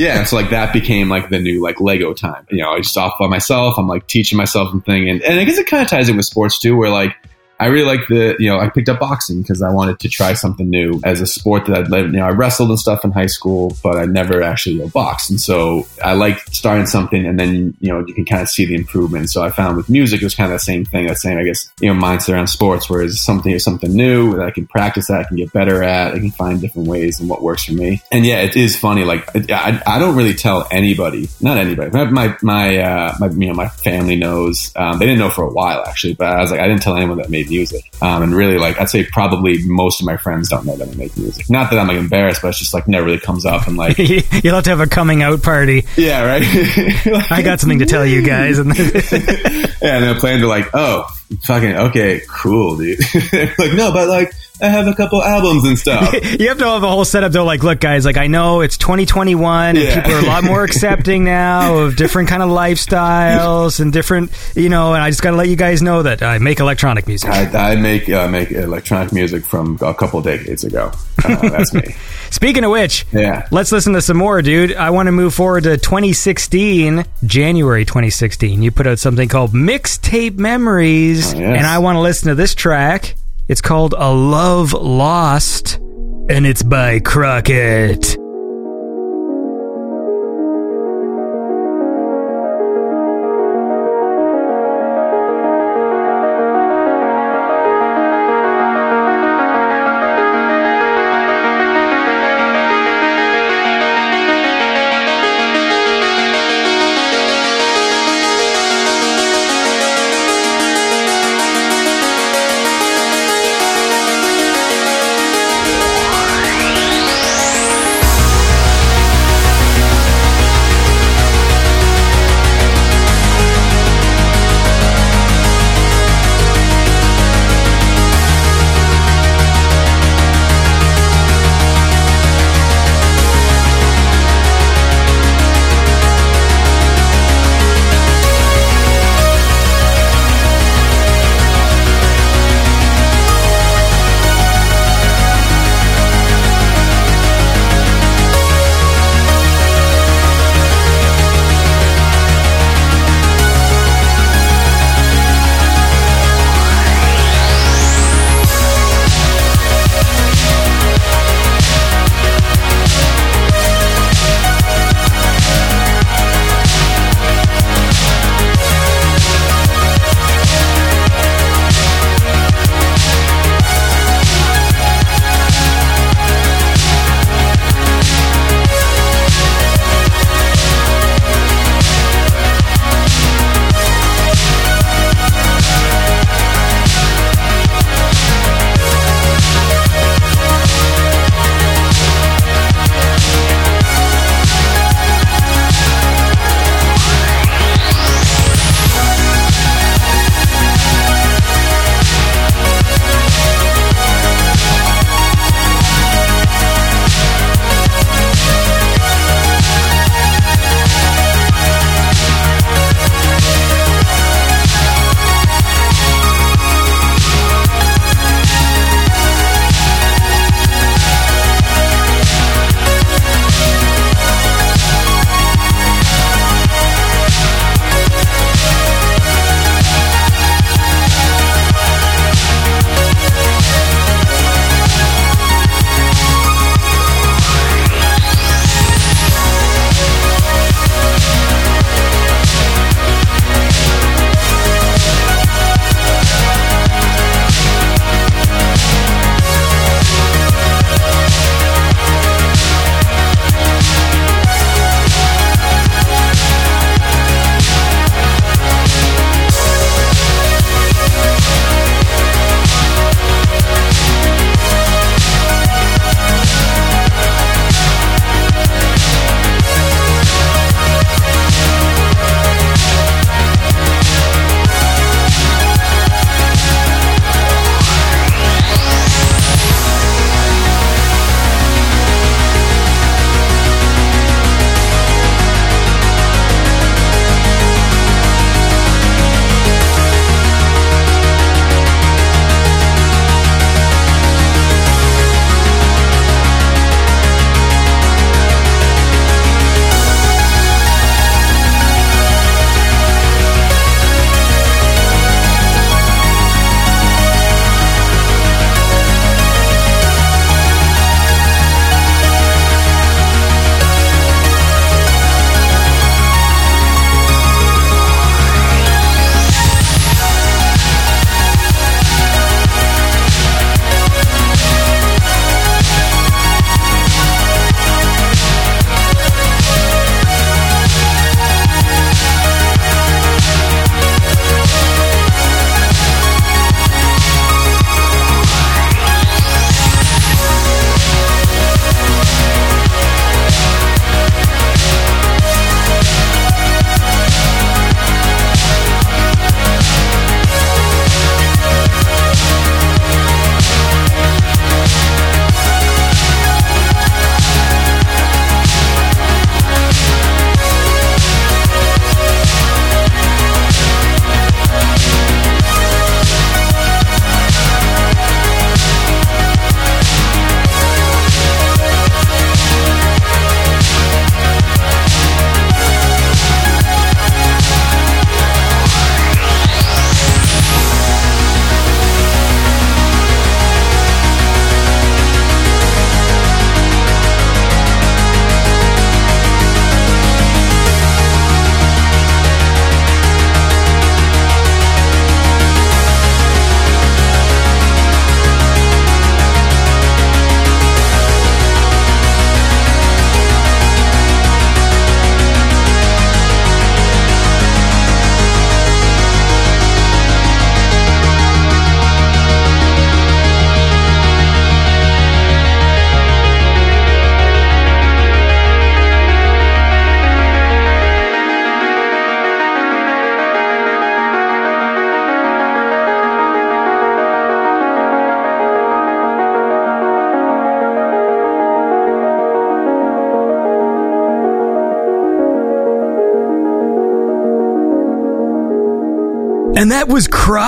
yeah, 0.01 0.25
so 0.25 0.37
like 0.37 0.51
that 0.51 0.73
became 0.73 1.09
like 1.09 1.31
the 1.31 1.39
new 1.39 1.63
like 1.63 1.81
Lego 1.81 2.13
time. 2.13 2.47
You 2.51 2.63
know, 2.63 2.73
I 2.73 2.79
just 2.81 2.97
off 2.97 3.15
by 3.19 3.27
myself. 3.27 3.75
I'm 3.79 3.89
like 3.89 4.07
teaching 4.07 4.37
myself 4.37 4.71
something, 4.71 5.09
and 5.09 5.23
and 5.23 5.41
I 5.41 5.45
guess 5.45 5.59
it 5.59 5.67
kind 5.67 5.83
of 5.83 5.89
ties 5.89 6.09
in 6.09 6.17
with 6.17 6.27
sports 6.27 6.59
too, 6.59 6.77
where 6.77 6.91
like. 6.91 7.15
I 7.61 7.67
really 7.67 7.87
like 7.87 8.09
the, 8.09 8.37
you 8.39 8.49
know, 8.49 8.59
I 8.59 8.71
picked 8.71 8.89
up 8.89 9.01
boxing 9.01 9.43
because 9.43 9.61
I 9.61 9.71
wanted 9.71 10.01
to 10.01 10.09
try 10.09 10.33
something 10.33 10.69
new 10.69 10.99
as 11.05 11.21
a 11.21 11.27
sport 11.27 11.67
that 11.67 11.77
I'd, 11.77 11.91
you 11.91 12.13
know, 12.13 12.25
I 12.25 12.31
wrestled 12.31 12.71
and 12.71 12.79
stuff 12.79 13.05
in 13.05 13.13
high 13.13 13.27
school, 13.27 13.77
but 13.83 13.97
I 13.97 14.07
never 14.07 14.43
actually 14.43 14.77
you 14.77 14.83
know, 14.83 14.89
boxed. 14.89 15.29
And 15.29 15.39
so 15.39 15.87
I 16.03 16.15
like 16.15 16.39
starting 16.53 16.87
something 16.87 17.27
and 17.27 17.39
then, 17.39 17.77
you 17.81 17.93
know, 17.93 18.03
you 18.07 18.15
can 18.15 18.25
kind 18.25 18.41
of 18.41 18.49
see 18.49 18.65
the 18.65 18.75
improvement. 18.75 19.31
So 19.31 19.43
I 19.43 19.51
found 19.51 19.77
with 19.77 19.91
music, 19.91 20.23
it 20.23 20.25
was 20.25 20.35
kind 20.35 20.51
of 20.51 20.55
the 20.55 20.65
same 20.65 20.87
thing. 20.87 21.07
That 21.07 21.19
same, 21.19 21.37
I 21.37 21.45
guess, 21.45 21.71
you 21.81 21.93
know, 21.93 22.01
mindset 22.01 22.33
around 22.33 22.47
sports, 22.47 22.89
whereas 22.89 23.21
something 23.21 23.53
is 23.53 23.63
something 23.63 23.95
new 23.95 24.37
that 24.37 24.47
I 24.47 24.51
can 24.51 24.67
practice 24.67 25.09
that 25.09 25.21
I 25.21 25.25
can 25.25 25.37
get 25.37 25.53
better 25.53 25.83
at. 25.83 26.15
I 26.15 26.19
can 26.19 26.31
find 26.31 26.63
different 26.63 26.89
ways 26.89 27.21
and 27.21 27.29
what 27.29 27.43
works 27.43 27.65
for 27.65 27.73
me. 27.75 28.01
And 28.11 28.25
yeah, 28.25 28.41
it 28.41 28.57
is 28.57 28.79
funny. 28.79 29.05
Like 29.05 29.29
I, 29.51 29.83
I 29.87 29.99
don't 29.99 30.17
really 30.17 30.35
tell 30.35 30.67
anybody, 30.71 31.29
not 31.43 31.59
anybody, 31.59 31.91
my, 31.91 32.37
my, 32.41 32.79
uh, 32.79 33.17
my 33.21 33.29
you 33.29 33.49
know, 33.49 33.55
my 33.55 33.69
family 33.69 34.17
knows, 34.17 34.73
um, 34.77 34.99
they 34.99 35.05
didn't 35.05 35.19
know 35.19 35.31
for 35.31 35.45
a 35.45 35.51
while 35.51 35.85
actually, 35.87 36.15
but 36.15 36.29
I 36.29 36.41
was 36.41 36.51
like, 36.51 36.61
I 36.61 36.67
didn't 36.67 36.81
tell 36.81 36.97
anyone 36.97 37.19
that 37.19 37.29
made 37.29 37.50
music. 37.51 37.85
Um, 38.01 38.23
and 38.23 38.35
really, 38.35 38.57
like, 38.57 38.81
I'd 38.81 38.89
say 38.89 39.05
probably 39.05 39.59
most 39.67 40.01
of 40.01 40.07
my 40.07 40.17
friends 40.17 40.49
don't 40.49 40.65
know 40.65 40.77
that 40.77 40.89
I 40.89 40.95
make 40.95 41.17
music. 41.17 41.51
Not 41.51 41.71
that 41.71 41.79
I'm 41.79 41.89
like 41.89 41.99
embarrassed, 41.99 42.41
but 42.43 42.49
it's 42.49 42.59
just 42.59 42.73
like 42.73 42.89
never 42.89 43.05
really 43.07 43.19
comes 43.21 43.45
up. 43.45 43.67
And 43.67 43.77
like, 43.77 43.99
You'll 43.99 44.55
have 44.55 44.65
to 44.65 44.71
have 44.71 44.81
a 44.81 44.87
coming 44.87 45.23
out 45.23 45.43
party. 45.43 45.85
yeah, 45.97 46.25
right. 46.25 46.43
Like, 47.07 47.31
I 47.33 47.43
got 47.43 47.61
something 47.61 47.81
to 47.81 47.87
tell 47.87 48.07
you 48.07 48.23
guys. 48.23 48.59
And 48.59 48.77
yeah, 48.79 49.97
and 49.97 50.05
I 50.07 50.15
plan 50.19 50.41
to 50.41 50.47
like, 50.47 50.69
oh, 50.75 51.05
fucking 51.45 51.75
okay, 51.77 52.23
cool, 52.29 52.77
dude. 52.79 52.99
like, 53.59 53.73
no, 53.75 53.93
but 53.93 54.09
like, 54.09 54.33
I 54.63 54.67
have 54.69 54.87
a 54.87 54.95
couple 54.95 55.23
albums 55.23 55.65
and 55.65 55.79
stuff. 55.79 56.13
you 56.39 56.49
have 56.49 56.59
to 56.59 56.67
have 56.67 56.83
a 56.83 56.89
whole 56.89 57.05
setup 57.07 57.33
though. 57.33 57.45
Like, 57.47 57.63
look, 57.63 57.81
guys, 57.81 58.05
like 58.05 58.19
I 58.19 58.27
know 58.27 58.61
it's 58.61 58.77
2021 58.77 59.69
and 59.69 59.79
Yeah. 59.79 59.95
people 60.03 60.13
are 60.17 60.19
a 60.21 60.27
lot 60.27 60.45
more 60.45 60.65
accepting 60.71 61.25
now 61.25 61.77
of 61.79 61.97
different 61.97 62.29
kind 62.29 62.43
of 62.43 62.51
lifestyles 62.51 63.81
and 63.81 63.91
different, 63.91 64.31
you 64.55 64.69
know. 64.69 64.93
And 64.93 65.03
I 65.03 65.09
just 65.09 65.23
got 65.23 65.31
to 65.31 65.37
let 65.37 65.49
you 65.49 65.57
guys 65.57 65.81
know 65.81 66.03
that 66.03 66.23
I 66.23 66.39
make 66.39 66.61
electronic 66.61 67.07
music. 67.07 67.31
I, 67.31 67.73
I 67.73 67.77
make 67.77 68.09
uh, 68.11 68.29
make 68.29 68.51
electronic 68.53 69.13
music 69.13 69.45
from 69.47 69.79
a 69.81 69.95
couple 69.95 70.21
decades 70.21 70.63
ago. 70.65 70.93
Uh, 71.25 71.49
that's 71.49 71.73
me. 71.73 71.95
Speaking 72.31 72.65
of 72.65 72.71
which, 72.71 73.07
Yeah. 73.13 73.47
let's 73.51 73.73
listen 73.73 73.93
to 73.95 74.03
some 74.03 74.17
more, 74.19 74.41
dude. 74.43 74.75
I 74.77 74.91
want 74.91 75.07
to 75.07 75.13
move 75.13 75.35
forward 75.35 75.65
to 75.65 75.77
2016, 75.79 77.05
January 77.25 77.85
2016. 77.85 78.63
You 78.63 78.71
put 78.71 78.87
out 78.87 78.99
something 78.99 79.29
called 79.29 79.53
Mixtape 79.53 80.39
Memories, 80.39 81.20
Oh, 81.35 81.39
yes. 81.39 81.59
and 81.59 81.67
I 81.67 81.79
want 81.79 81.97
to 81.97 82.01
listen 82.01 82.29
to 82.29 82.35
this 82.35 82.55
track. 82.55 83.15
It's 83.49 83.61
called 83.61 83.95
A 83.97 84.13
Love 84.13 84.73
Lost, 84.73 85.77
and 85.77 86.47
it's 86.47 86.63
by 86.63 87.01
Crockett. 87.01 88.17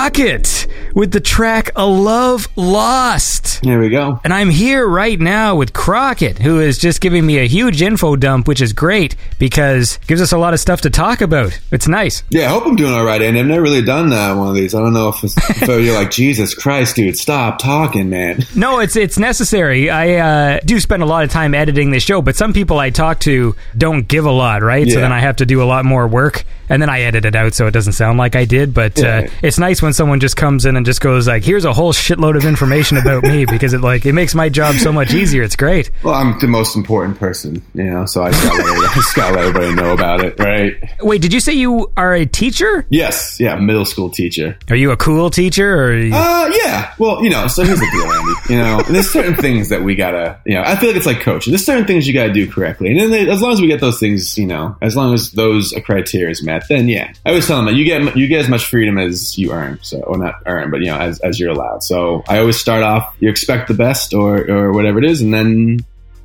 Was 0.03 0.11
Crockett 0.11 0.67
with 0.93 1.11
the 1.11 1.19
track 1.19 1.71
A 1.75 1.85
Love 1.85 2.47
Lost. 2.55 3.63
Here 3.63 3.79
we 3.79 3.89
go. 3.89 4.19
And 4.23 4.33
I'm 4.33 4.49
here 4.49 4.87
right 4.87 5.19
now 5.19 5.55
with 5.55 5.73
Crockett, 5.73 6.39
who 6.39 6.59
is 6.59 6.77
just 6.77 7.01
giving 7.01 7.25
me 7.25 7.39
a 7.39 7.47
huge 7.47 7.81
info 7.81 8.15
dump, 8.15 8.47
which 8.47 8.61
is 8.61 8.73
great 8.73 9.15
because 9.39 9.95
it 9.95 10.07
gives 10.07 10.21
us 10.21 10.31
a 10.31 10.37
lot 10.37 10.53
of 10.53 10.59
stuff 10.59 10.81
to 10.81 10.89
talk 10.89 11.21
about. 11.21 11.57
It's 11.71 11.87
nice. 11.87 12.23
Yeah, 12.29 12.45
I 12.45 12.49
hope 12.49 12.65
I'm 12.65 12.75
doing 12.75 12.93
all 12.93 13.05
right, 13.05 13.21
Andy. 13.21 13.39
I've 13.39 13.45
never 13.45 13.61
really 13.61 13.81
done 13.81 14.11
uh, 14.11 14.35
one 14.35 14.49
of 14.49 14.55
these. 14.55 14.75
I 14.75 14.79
don't 14.79 14.93
know 14.93 15.09
if, 15.09 15.23
it's, 15.23 15.35
if 15.61 15.67
you're 15.67 15.95
like, 15.95 16.11
Jesus 16.23 16.53
Christ, 16.53 16.95
dude, 16.95 17.17
stop 17.17 17.59
talking, 17.59 18.09
man. 18.09 18.45
No, 18.55 18.79
it's 18.79 18.95
it's 18.95 19.17
necessary. 19.17 19.89
I 19.89 20.15
uh, 20.55 20.59
do 20.65 20.79
spend 20.79 21.01
a 21.01 21.05
lot 21.05 21.23
of 21.23 21.31
time 21.31 21.55
editing 21.55 21.91
this 21.91 22.03
show, 22.03 22.21
but 22.21 22.35
some 22.35 22.53
people 22.53 22.79
I 22.79 22.89
talk 22.89 23.19
to 23.21 23.55
don't 23.77 24.07
give 24.07 24.25
a 24.25 24.31
lot, 24.31 24.61
right? 24.61 24.87
So 24.89 24.99
then 24.99 25.11
I 25.11 25.19
have 25.19 25.37
to 25.37 25.45
do 25.45 25.63
a 25.63 25.65
lot 25.65 25.85
more 25.85 26.07
work, 26.07 26.42
and 26.69 26.81
then 26.81 26.89
I 26.89 27.01
edit 27.01 27.25
it 27.25 27.35
out 27.35 27.53
so 27.53 27.67
it 27.67 27.71
doesn't 27.71 27.93
sound 27.93 28.17
like 28.17 28.35
I 28.35 28.45
did. 28.45 28.73
But 28.73 28.97
uh, 28.99 29.03
Yeah. 29.23 29.29
it's 29.41 29.57
nice 29.59 29.81
when 29.81 29.93
someone 29.93 30.19
just 30.19 30.35
comes 30.37 30.65
in 30.65 30.75
and 30.75 30.85
just 30.85 31.01
goes 31.01 31.27
like, 31.27 31.43
"Here's 31.43 31.65
a 31.65 31.73
whole 31.73 31.93
shitload 31.93 32.35
of 32.37 32.45
information 32.45 32.97
about 32.97 33.23
me," 33.23 33.45
because 33.45 33.73
it 33.73 33.81
like 33.81 34.05
it 34.05 34.13
makes 34.13 34.33
my 34.35 34.49
job 34.49 34.75
so 34.75 34.91
much 34.91 35.13
easier. 35.13 35.43
It's 35.43 35.55
great. 35.55 35.91
Well, 36.03 36.13
I'm 36.15 36.39
the 36.39 36.47
most 36.47 36.75
important 36.75 37.19
person, 37.19 37.61
you 37.73 37.83
know, 37.85 38.05
so 38.05 38.23
I 38.23 38.31
just 38.31 38.43
gotta, 38.43 38.57
let 38.57 38.65
everybody, 38.67 38.87
I 38.87 38.93
just 38.95 39.15
gotta 39.15 39.35
let 39.35 39.45
everybody 39.45 39.73
know 39.75 39.93
about 39.93 40.23
it, 40.23 40.39
right? 40.39 40.75
Wait, 41.03 41.21
did 41.21 41.33
you 41.33 41.39
say 41.39 41.53
you 41.53 41.91
are 41.97 42.13
a 42.13 42.25
teacher? 42.25 42.85
Yes, 42.89 43.37
yeah, 43.39 43.55
middle 43.57 43.85
school 43.85 44.09
teacher. 44.09 44.57
Are 44.69 44.75
you 44.75 44.91
a 44.91 44.97
cool 44.97 45.29
teacher, 45.29 45.75
or 45.75 45.93
you- 45.97 46.13
Uh, 46.13 46.49
yeah. 46.63 46.91
Well, 46.97 47.23
you 47.23 47.29
know, 47.29 47.47
so 47.47 47.63
here's 47.63 47.79
the 47.79 47.89
deal, 47.91 48.11
Andy. 48.11 48.53
You 48.53 48.57
know, 48.57 48.81
there's 48.93 49.09
certain 49.11 49.35
things 49.35 49.69
that 49.69 49.83
we 49.83 49.95
gotta, 49.95 50.37
you 50.45 50.55
know, 50.55 50.61
I 50.65 50.75
feel 50.75 50.89
like 50.89 50.97
it's 50.97 51.05
like 51.05 51.21
coaching. 51.21 51.51
There's 51.51 51.65
certain 51.65 51.85
things 51.85 52.07
you 52.07 52.13
gotta 52.13 52.33
do 52.33 52.49
correctly, 52.49 52.89
and 52.91 52.99
then 52.99 53.11
they, 53.11 53.29
as 53.29 53.41
long 53.41 53.51
as 53.53 53.61
we 53.61 53.67
get 53.67 53.79
those 53.81 53.99
things, 53.99 54.37
you 54.37 54.45
know, 54.47 54.75
as 54.81 54.95
long 54.95 55.13
as 55.13 55.31
those 55.31 55.73
criteria 55.85 56.29
is 56.29 56.43
met, 56.43 56.63
then 56.69 56.87
yeah. 56.89 57.11
I 57.25 57.29
always 57.29 57.47
tell 57.47 57.57
them 57.57 57.65
that 57.65 57.75
you 57.75 57.85
get 57.85 58.15
you 58.17 58.27
get 58.27 58.39
as 58.41 58.49
much 58.49 58.65
freedom 58.65 58.97
as 58.97 59.37
you 59.37 59.51
earn, 59.51 59.79
so 59.81 59.99
or 60.01 60.17
not 60.17 60.35
earn, 60.45 60.71
but 60.71 60.79
you 60.81 60.87
know, 60.87 60.97
as 60.97 61.19
as 61.19 61.39
you're 61.39 61.51
allowed. 61.51 61.83
So 61.83 62.23
I 62.27 62.39
always 62.39 62.57
start 62.57 62.83
off, 62.83 63.15
you 63.19 63.29
expect 63.29 63.67
the 63.67 63.73
best 63.73 64.13
or 64.13 64.49
or 64.49 64.71
whatever 64.73 64.99
it 64.99 65.05
is, 65.05 65.21
and 65.21 65.33
then 65.33 65.79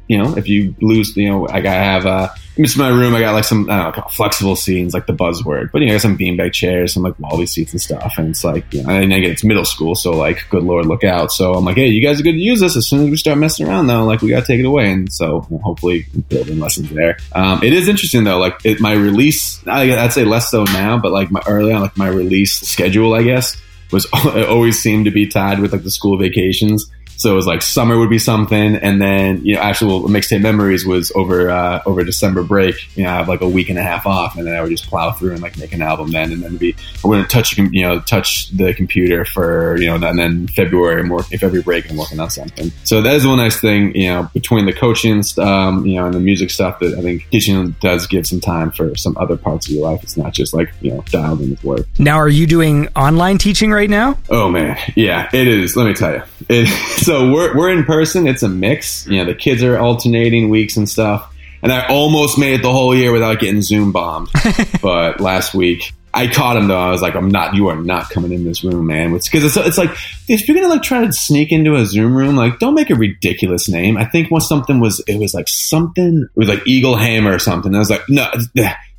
you 0.08 0.16
know, 0.16 0.36
if 0.38 0.48
you 0.48 0.74
lose, 0.80 1.14
you 1.18 1.28
know, 1.28 1.42
like 1.42 1.66
I 1.66 1.74
have, 1.74 2.06
uh, 2.06 2.28
it's 2.64 2.76
my 2.76 2.88
room. 2.88 3.14
I 3.14 3.20
got 3.20 3.32
like 3.32 3.44
some, 3.44 3.66
know, 3.66 3.92
flexible 4.10 4.56
scenes, 4.56 4.92
like 4.92 5.06
the 5.06 5.12
buzzword, 5.12 5.70
but 5.72 5.80
you 5.80 5.86
know, 5.86 5.92
I 5.92 5.94
got 5.94 6.02
some 6.02 6.18
beanbag 6.18 6.52
chairs, 6.52 6.94
some 6.94 7.02
like 7.02 7.18
Wally 7.18 7.46
seats 7.46 7.72
and 7.72 7.80
stuff. 7.80 8.14
And 8.18 8.30
it's 8.30 8.44
like, 8.44 8.72
you 8.74 8.82
know, 8.82 8.90
and 8.90 9.12
again, 9.12 9.30
it's 9.30 9.44
middle 9.44 9.64
school. 9.64 9.94
So 9.94 10.12
like, 10.12 10.44
good 10.50 10.64
Lord, 10.64 10.86
look 10.86 11.04
out. 11.04 11.32
So 11.32 11.54
I'm 11.54 11.64
like, 11.64 11.76
Hey, 11.76 11.86
you 11.86 12.02
guys 12.02 12.20
are 12.20 12.22
good 12.22 12.32
to 12.32 12.38
use 12.38 12.60
this. 12.60 12.76
As 12.76 12.88
soon 12.88 13.04
as 13.04 13.10
we 13.10 13.16
start 13.16 13.38
messing 13.38 13.68
around 13.68 13.86
though, 13.86 14.04
like 14.04 14.22
we 14.22 14.30
got 14.30 14.40
to 14.40 14.46
take 14.46 14.60
it 14.60 14.66
away. 14.66 14.90
And 14.90 15.12
so 15.12 15.40
hopefully 15.62 16.06
building 16.28 16.58
lessons 16.58 16.90
there. 16.90 17.18
Um, 17.32 17.62
it 17.62 17.72
is 17.72 17.88
interesting 17.88 18.24
though, 18.24 18.38
like 18.38 18.58
it, 18.64 18.80
my 18.80 18.92
release, 18.92 19.64
I, 19.66 19.96
I'd 19.96 20.12
say 20.12 20.24
less 20.24 20.50
so 20.50 20.64
now, 20.64 20.98
but 20.98 21.12
like 21.12 21.30
my 21.30 21.42
early 21.46 21.72
on, 21.72 21.80
like 21.80 21.96
my 21.96 22.08
release 22.08 22.60
schedule, 22.60 23.14
I 23.14 23.22
guess 23.22 23.56
was 23.92 24.06
always 24.12 24.80
seemed 24.80 25.06
to 25.06 25.10
be 25.10 25.26
tied 25.26 25.60
with 25.60 25.72
like 25.72 25.82
the 25.82 25.90
school 25.90 26.18
vacations. 26.18 26.90
So 27.18 27.32
it 27.32 27.34
was 27.34 27.46
like 27.46 27.62
summer 27.62 27.98
would 27.98 28.10
be 28.10 28.20
something, 28.20 28.76
and 28.76 29.02
then 29.02 29.44
you 29.44 29.56
know 29.56 29.60
actual 29.60 30.02
mixtape 30.02 30.40
memories 30.40 30.86
was 30.86 31.10
over 31.16 31.50
uh, 31.50 31.82
over 31.84 32.04
December 32.04 32.44
break. 32.44 32.76
You 32.96 33.04
know, 33.04 33.10
I 33.10 33.16
have 33.16 33.28
like 33.28 33.40
a 33.40 33.48
week 33.48 33.68
and 33.68 33.78
a 33.78 33.82
half 33.82 34.06
off, 34.06 34.36
and 34.36 34.46
then 34.46 34.54
I 34.54 34.62
would 34.62 34.70
just 34.70 34.86
plow 34.86 35.10
through 35.10 35.32
and 35.32 35.42
like 35.42 35.58
make 35.58 35.72
an 35.72 35.82
album 35.82 36.12
then, 36.12 36.30
and 36.30 36.42
then 36.42 36.56
be 36.56 36.76
I 37.04 37.08
wouldn't 37.08 37.28
touch 37.28 37.56
the 37.56 37.68
you 37.72 37.82
know 37.82 38.00
touch 38.00 38.50
the 38.50 38.72
computer 38.72 39.24
for 39.24 39.76
you 39.78 39.86
know, 39.86 40.08
and 40.08 40.18
then 40.18 40.46
February 40.46 41.00
I'm 41.02 41.08
working 41.08 41.38
February 41.38 41.62
break 41.62 41.90
I'm 41.90 41.96
working 41.96 42.20
on 42.20 42.30
something. 42.30 42.70
So 42.84 43.02
that 43.02 43.14
is 43.14 43.26
one 43.26 43.38
nice 43.38 43.60
thing 43.60 43.94
you 43.96 44.08
know 44.08 44.30
between 44.32 44.66
the 44.66 44.72
coaching 44.72 45.22
um, 45.38 45.84
you 45.84 45.96
know 45.96 46.06
and 46.06 46.14
the 46.14 46.20
music 46.20 46.50
stuff 46.50 46.78
that 46.78 46.94
I 46.96 47.02
think 47.02 47.28
teaching 47.30 47.74
does 47.80 48.06
give 48.06 48.26
some 48.26 48.40
time 48.40 48.70
for 48.70 48.96
some 48.96 49.16
other 49.18 49.36
parts 49.36 49.66
of 49.66 49.74
your 49.74 49.90
life. 49.90 50.04
It's 50.04 50.16
not 50.16 50.32
just 50.32 50.54
like 50.54 50.72
you 50.80 50.92
know 50.92 51.02
dialed 51.10 51.40
in 51.40 51.50
with 51.50 51.64
work. 51.64 51.86
now 51.98 52.16
are 52.16 52.28
you 52.28 52.46
doing 52.46 52.86
online 52.94 53.38
teaching 53.38 53.72
right 53.72 53.90
now? 53.90 54.16
Oh 54.30 54.48
man, 54.48 54.78
yeah, 54.94 55.28
it 55.32 55.48
is. 55.48 55.74
Let 55.74 55.86
me 55.86 55.94
tell 55.94 56.14
you. 56.14 56.22
It, 56.48 56.68
so 57.08 57.30
we're 57.30 57.56
we're 57.56 57.70
in 57.70 57.84
person. 57.84 58.28
It's 58.28 58.42
a 58.42 58.50
mix. 58.50 59.06
You 59.06 59.16
know, 59.16 59.24
the 59.24 59.34
kids 59.34 59.62
are 59.62 59.78
alternating 59.78 60.50
weeks 60.50 60.76
and 60.76 60.86
stuff. 60.86 61.34
And 61.62 61.72
I 61.72 61.86
almost 61.86 62.38
made 62.38 62.52
it 62.52 62.62
the 62.62 62.70
whole 62.70 62.94
year 62.94 63.12
without 63.12 63.40
getting 63.40 63.62
Zoom 63.62 63.92
bombed. 63.92 64.28
but 64.82 65.18
last 65.18 65.54
week 65.54 65.94
I 66.12 66.26
caught 66.26 66.58
him 66.58 66.68
though. 66.68 66.78
I 66.78 66.90
was 66.90 67.00
like, 67.00 67.14
I'm 67.14 67.30
not. 67.30 67.54
You 67.54 67.68
are 67.68 67.76
not 67.76 68.10
coming 68.10 68.32
in 68.32 68.44
this 68.44 68.62
room, 68.62 68.88
man. 68.88 69.14
Because 69.14 69.42
it's, 69.42 69.56
it's 69.56 69.78
like 69.78 69.90
if 70.28 70.46
you're 70.46 70.54
gonna 70.54 70.68
like 70.68 70.82
try 70.82 71.02
to 71.02 71.10
sneak 71.10 71.50
into 71.50 71.76
a 71.76 71.86
Zoom 71.86 72.14
room, 72.14 72.36
like 72.36 72.58
don't 72.58 72.74
make 72.74 72.90
a 72.90 72.94
ridiculous 72.94 73.70
name. 73.70 73.96
I 73.96 74.04
think 74.04 74.30
once 74.30 74.46
something 74.46 74.78
was, 74.78 75.02
it 75.06 75.18
was 75.18 75.32
like 75.32 75.48
something. 75.48 76.28
It 76.30 76.38
was 76.38 76.50
like 76.50 76.66
Eagle 76.66 76.96
Hammer 76.96 77.32
or 77.32 77.38
something. 77.38 77.74
I 77.74 77.78
was 77.78 77.88
like, 77.88 78.02
no. 78.10 78.30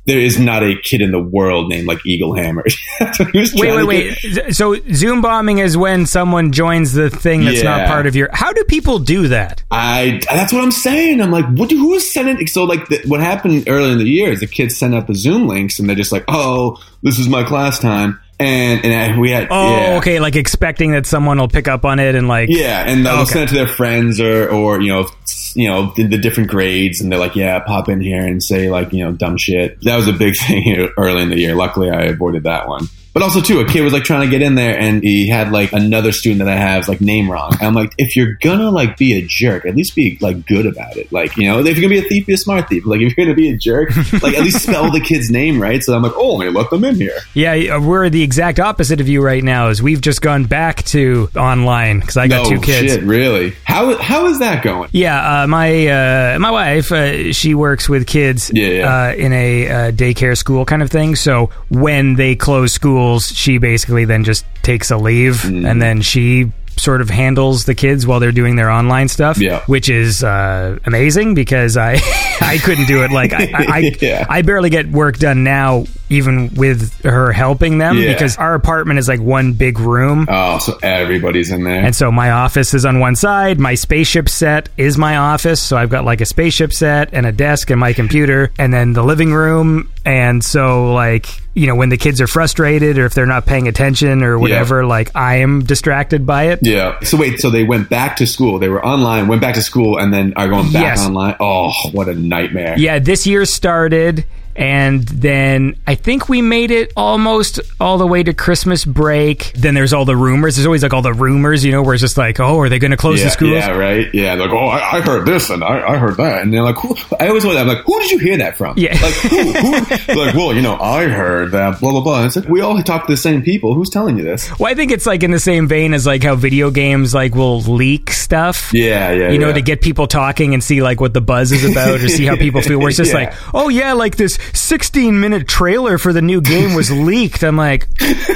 There 0.06 0.18
is 0.18 0.38
not 0.38 0.62
a 0.62 0.74
kid 0.82 1.02
in 1.02 1.12
the 1.12 1.22
world 1.22 1.68
named 1.68 1.86
like 1.86 2.04
Eagle 2.06 2.34
Hammer. 2.34 2.64
That's 2.98 3.18
what 3.18 3.30
he 3.30 3.38
was 3.38 3.54
Wait, 3.54 3.84
wait, 3.84 3.86
wait. 3.86 4.54
So 4.54 4.76
Zoom 4.92 5.20
bombing 5.20 5.58
is 5.58 5.76
when 5.76 6.06
someone 6.06 6.52
joins 6.52 6.92
the 6.94 7.10
thing 7.10 7.44
that's 7.44 7.62
not 7.62 7.86
part 7.86 8.06
of 8.06 8.16
your. 8.16 8.30
How 8.32 8.52
do 8.52 8.64
people 8.64 8.98
do 8.98 9.28
that? 9.28 9.62
I 9.70 10.20
that's 10.28 10.52
what 10.52 10.62
I'm 10.62 10.70
saying. 10.70 11.20
I'm 11.20 11.30
like, 11.30 11.46
what? 11.50 11.68
Do, 11.68 11.78
who 11.78 11.94
is 11.94 12.10
sending? 12.10 12.46
So 12.46 12.64
like, 12.64 12.88
the, 12.88 13.02
what 13.06 13.20
happened 13.20 13.68
earlier 13.68 13.92
in 13.92 13.98
the 13.98 14.04
year 14.08 14.32
is 14.32 14.40
the 14.40 14.46
kids 14.46 14.76
send 14.76 14.94
out 14.94 15.06
the 15.06 15.14
Zoom 15.14 15.46
links, 15.46 15.78
and 15.78 15.88
they're 15.88 15.96
just 15.96 16.12
like, 16.12 16.24
oh, 16.28 16.82
this 17.02 17.18
is 17.18 17.28
my 17.28 17.44
class 17.44 17.78
time, 17.78 18.18
and 18.40 18.84
and 18.84 19.12
I, 19.14 19.18
we 19.18 19.30
had 19.30 19.48
Oh, 19.50 19.76
yeah. 19.76 19.96
okay. 19.98 20.18
Like 20.18 20.34
expecting 20.36 20.92
that 20.92 21.06
someone 21.06 21.38
will 21.38 21.48
pick 21.48 21.68
up 21.68 21.84
on 21.84 21.98
it 22.00 22.14
and 22.14 22.26
like. 22.26 22.48
Yeah, 22.50 22.82
and 22.86 23.04
they'll 23.04 23.14
oh, 23.16 23.22
Okay. 23.22 23.32
send 23.32 23.44
it 23.44 23.48
to 23.48 23.54
their 23.54 23.68
friends 23.68 24.20
or, 24.20 24.48
or 24.50 24.80
you 24.80 24.88
know, 24.92 25.06
you 25.54 25.68
know, 25.68 25.92
the, 25.96 26.04
the 26.06 26.18
different 26.18 26.48
grades, 26.50 27.00
and 27.00 27.10
they're 27.12 27.18
like, 27.18 27.36
"Yeah, 27.36 27.58
pop 27.60 27.88
in 27.88 28.00
here 28.00 28.22
and 28.24 28.42
say 28.42 28.70
like, 28.70 28.92
you 28.92 29.04
know, 29.04 29.12
dumb 29.12 29.36
shit." 29.36 29.80
That 29.82 29.96
was 29.96 30.08
a 30.08 30.12
big 30.12 30.36
thing 30.46 30.88
early 30.96 31.22
in 31.22 31.30
the 31.30 31.38
year. 31.38 31.54
Luckily, 31.54 31.90
I 31.90 32.02
avoided 32.04 32.44
that 32.44 32.66
one. 32.68 32.88
But 33.12 33.22
also, 33.22 33.40
too, 33.40 33.60
a 33.60 33.66
kid 33.66 33.82
was 33.82 33.92
like 33.92 34.04
trying 34.04 34.22
to 34.22 34.30
get 34.30 34.42
in 34.42 34.54
there, 34.54 34.78
and 34.78 35.02
he 35.02 35.28
had 35.28 35.50
like 35.50 35.72
another 35.72 36.12
student 36.12 36.38
that 36.38 36.48
I 36.48 36.56
have 36.56 36.88
like 36.88 37.00
name 37.00 37.30
wrong. 37.30 37.52
And 37.54 37.62
I'm 37.62 37.74
like, 37.74 37.92
if 37.98 38.16
you're 38.16 38.34
gonna 38.42 38.70
like 38.70 38.96
be 38.96 39.14
a 39.14 39.22
jerk, 39.26 39.66
at 39.66 39.74
least 39.74 39.94
be 39.94 40.18
like 40.20 40.46
good 40.46 40.66
about 40.66 40.96
it. 40.96 41.10
Like, 41.12 41.36
you 41.36 41.48
know, 41.48 41.58
if 41.58 41.66
you're 41.66 41.88
gonna 41.88 42.00
be 42.00 42.06
a 42.06 42.08
thief, 42.08 42.26
be 42.26 42.34
a 42.34 42.38
smart 42.38 42.68
thief. 42.68 42.86
Like, 42.86 43.00
if 43.00 43.16
you're 43.16 43.26
gonna 43.26 43.34
be 43.34 43.50
a 43.50 43.56
jerk, 43.56 43.94
like 44.22 44.34
at 44.34 44.42
least 44.42 44.62
spell 44.62 44.90
the 44.90 45.00
kid's 45.00 45.30
name 45.30 45.60
right. 45.60 45.82
So 45.82 45.94
I'm 45.94 46.02
like, 46.02 46.12
oh, 46.14 46.36
let 46.36 46.46
me 46.46 46.52
let 46.52 46.70
them 46.70 46.84
in 46.84 46.94
here. 46.96 47.18
Yeah, 47.34 47.76
uh, 47.76 47.80
we're 47.80 48.08
the 48.10 48.22
exact 48.22 48.60
opposite 48.60 49.00
of 49.00 49.08
you 49.08 49.22
right 49.22 49.42
now. 49.42 49.68
Is 49.68 49.82
we've 49.82 50.00
just 50.00 50.22
gone 50.22 50.44
back 50.44 50.84
to 50.86 51.28
online 51.36 52.00
because 52.00 52.16
I 52.16 52.28
got 52.28 52.44
no 52.44 52.56
two 52.56 52.60
kids. 52.60 52.92
shit, 52.92 53.02
really? 53.02 53.54
How 53.64 53.96
how 53.96 54.26
is 54.26 54.38
that 54.38 54.62
going? 54.62 54.90
Yeah, 54.92 55.42
uh, 55.42 55.46
my 55.46 55.86
uh, 55.86 56.38
my 56.38 56.50
wife, 56.50 56.92
uh, 56.92 57.32
she 57.32 57.54
works 57.54 57.88
with 57.88 58.06
kids 58.06 58.50
Yeah, 58.54 58.66
yeah. 58.66 59.08
Uh, 59.08 59.14
in 59.14 59.32
a 59.32 59.68
uh, 59.68 59.90
daycare 59.92 60.36
school 60.36 60.64
kind 60.64 60.82
of 60.82 60.90
thing. 60.90 61.16
So 61.16 61.50
when 61.68 62.14
they 62.14 62.36
close 62.36 62.72
schools, 63.00 63.28
she 63.34 63.58
basically 63.58 64.04
then 64.04 64.24
just 64.24 64.44
takes 64.62 64.90
a 64.90 64.96
leave, 64.96 65.36
Mm. 65.42 65.68
and 65.68 65.80
then 65.80 66.00
she 66.02 66.52
sort 66.76 67.02
of 67.02 67.10
handles 67.10 67.66
the 67.66 67.74
kids 67.74 68.06
while 68.06 68.20
they're 68.20 68.32
doing 68.32 68.56
their 68.56 68.70
online 68.70 69.06
stuff. 69.08 69.36
Yeah. 69.36 69.60
which 69.66 69.90
is 69.90 70.24
uh, 70.24 70.78
amazing 70.86 71.34
because 71.34 71.76
I 71.76 71.98
I 72.40 72.56
couldn't 72.62 72.86
do 72.86 73.02
it. 73.04 73.10
Like 73.10 73.32
I 73.34 73.50
I, 73.52 73.66
I, 73.68 73.96
Yeah. 74.00 74.24
I 74.30 74.40
barely 74.42 74.70
get 74.70 74.88
work 74.90 75.18
done 75.18 75.44
now, 75.44 75.84
even 76.08 76.54
with 76.54 77.02
her 77.04 77.32
helping 77.32 77.76
them, 77.78 77.98
Yeah. 77.98 78.12
because 78.14 78.36
our 78.38 78.54
apartment 78.54 78.98
is 78.98 79.08
like 79.08 79.20
one 79.20 79.52
big 79.52 79.78
room. 79.78 80.26
Oh, 80.30 80.58
so 80.58 80.78
everybody's 80.82 81.50
in 81.50 81.64
there. 81.64 81.84
And 81.84 81.94
so 81.94 82.10
my 82.10 82.30
office 82.30 82.72
is 82.72 82.86
on 82.86 82.98
one 82.98 83.14
side. 83.16 83.58
My 83.60 83.74
spaceship 83.74 84.28
set 84.30 84.70
is 84.78 84.96
my 84.96 85.16
office. 85.18 85.60
So 85.60 85.76
I've 85.76 85.90
got 85.90 86.04
like 86.06 86.22
a 86.22 86.26
spaceship 86.26 86.72
set 86.72 87.10
and 87.12 87.26
a 87.26 87.32
desk 87.32 87.68
and 87.70 87.78
my 87.80 87.92
computer, 87.92 88.52
and 88.58 88.72
then 88.72 88.94
the 88.94 89.02
living 89.02 89.34
room. 89.34 89.90
And 90.06 90.42
so, 90.42 90.94
like, 90.94 91.26
you 91.54 91.66
know, 91.66 91.74
when 91.74 91.88
the 91.88 91.96
kids 91.96 92.20
are 92.20 92.26
frustrated 92.26 92.96
or 92.98 93.06
if 93.06 93.14
they're 93.14 93.26
not 93.26 93.44
paying 93.44 93.66
attention 93.66 94.22
or 94.22 94.38
whatever, 94.38 94.84
like, 94.86 95.10
I 95.16 95.36
am 95.36 95.64
distracted 95.64 96.24
by 96.24 96.44
it. 96.44 96.60
Yeah. 96.62 96.98
So 97.00 97.16
wait, 97.16 97.40
so 97.40 97.50
they 97.50 97.64
went 97.64 97.88
back 97.88 98.16
to 98.16 98.26
school. 98.26 98.58
They 98.60 98.68
were 98.68 98.84
online, 98.84 99.26
went 99.26 99.40
back 99.40 99.54
to 99.56 99.62
school, 99.62 99.98
and 99.98 100.12
then 100.14 100.32
are 100.36 100.48
going 100.48 100.72
back 100.72 100.82
Yes. 100.82 101.06
online. 101.06 101.34
Oh, 101.40 101.72
what 101.92 102.08
a 102.08 102.14
nightmare. 102.14 102.74
Yeah, 102.78 102.98
this 103.00 103.26
year 103.26 103.44
started. 103.44 104.24
And 104.56 105.06
then 105.08 105.76
I 105.86 105.94
think 105.94 106.28
we 106.28 106.42
made 106.42 106.70
it 106.70 106.92
almost 106.96 107.60
all 107.80 107.98
the 107.98 108.06
way 108.06 108.22
to 108.22 108.34
Christmas 108.34 108.84
break. 108.84 109.52
Then 109.54 109.74
there's 109.74 109.92
all 109.92 110.04
the 110.04 110.16
rumors. 110.16 110.56
There's 110.56 110.66
always 110.66 110.82
like 110.82 110.92
all 110.92 111.02
the 111.02 111.14
rumors, 111.14 111.64
you 111.64 111.72
know, 111.72 111.82
where 111.82 111.94
it's 111.94 112.00
just 112.02 112.18
like, 112.18 112.40
oh, 112.40 112.58
are 112.60 112.68
they 112.68 112.78
going 112.78 112.90
to 112.90 112.96
close 112.96 113.18
Yeah, 113.20 113.24
the 113.26 113.30
schools? 113.30 113.52
yeah, 113.52 113.70
right. 113.70 114.08
Yeah, 114.14 114.34
like, 114.34 114.50
oh, 114.50 114.66
I, 114.66 114.98
I 114.98 115.00
heard 115.00 115.24
this 115.26 115.50
and 115.50 115.62
I, 115.64 115.94
I 115.94 115.96
heard 115.98 116.16
that, 116.16 116.42
and 116.42 116.52
they're 116.52 116.62
like, 116.62 116.76
who, 116.76 116.94
I 117.18 117.28
always 117.28 117.44
wonder, 117.44 117.60
I'm 117.60 117.68
like, 117.68 117.84
who 117.84 117.98
did 118.00 118.10
you 118.10 118.18
hear 118.18 118.36
that 118.38 118.56
from? 118.56 118.76
Yeah. 118.76 118.92
like 119.00 119.14
who? 119.14 119.52
who? 119.52 119.72
like, 120.14 120.34
well, 120.34 120.52
you 120.54 120.62
know, 120.62 120.76
I 120.78 121.04
heard 121.08 121.52
that, 121.52 121.80
blah 121.80 121.90
blah 121.92 122.00
blah. 122.02 122.16
And 122.18 122.26
it's 122.26 122.36
like 122.36 122.48
we 122.48 122.60
all 122.60 122.80
talk 122.82 123.06
to 123.06 123.12
the 123.12 123.16
same 123.16 123.42
people. 123.42 123.74
Who's 123.74 123.90
telling 123.90 124.16
you 124.18 124.24
this? 124.24 124.50
Well, 124.58 124.70
I 124.70 124.74
think 124.74 124.90
it's 124.92 125.06
like 125.06 125.22
in 125.22 125.30
the 125.30 125.38
same 125.40 125.68
vein 125.68 125.94
as 125.94 126.06
like 126.06 126.22
how 126.22 126.34
video 126.34 126.70
games 126.70 127.14
like 127.14 127.34
will 127.34 127.60
leak 127.60 128.10
stuff. 128.10 128.70
Yeah, 128.72 129.10
yeah, 129.12 129.30
You 129.30 129.38
know, 129.38 129.48
yeah. 129.48 129.54
to 129.54 129.62
get 129.62 129.80
people 129.80 130.06
talking 130.06 130.54
and 130.54 130.62
see 130.62 130.82
like 130.82 131.00
what 131.00 131.14
the 131.14 131.20
buzz 131.20 131.52
is 131.52 131.64
about 131.70 132.00
or 132.00 132.08
see 132.08 132.26
how 132.26 132.36
people 132.36 132.62
feel. 132.62 132.78
Where 132.78 132.88
it's 132.88 132.96
just 132.98 133.10
Yeah. 133.14 133.18
like, 133.20 133.34
oh 133.54 133.68
yeah, 133.68 133.92
like 133.92 134.16
this 134.16 134.38
16 134.54 135.20
minute 135.20 135.48
trailer 135.48 135.98
for 135.98 136.12
the 136.12 136.22
new 136.22 136.40
game 136.40 136.74
was 136.74 136.90
leaked. 137.06 137.42
I'm 137.42 137.56
like, 137.56 137.88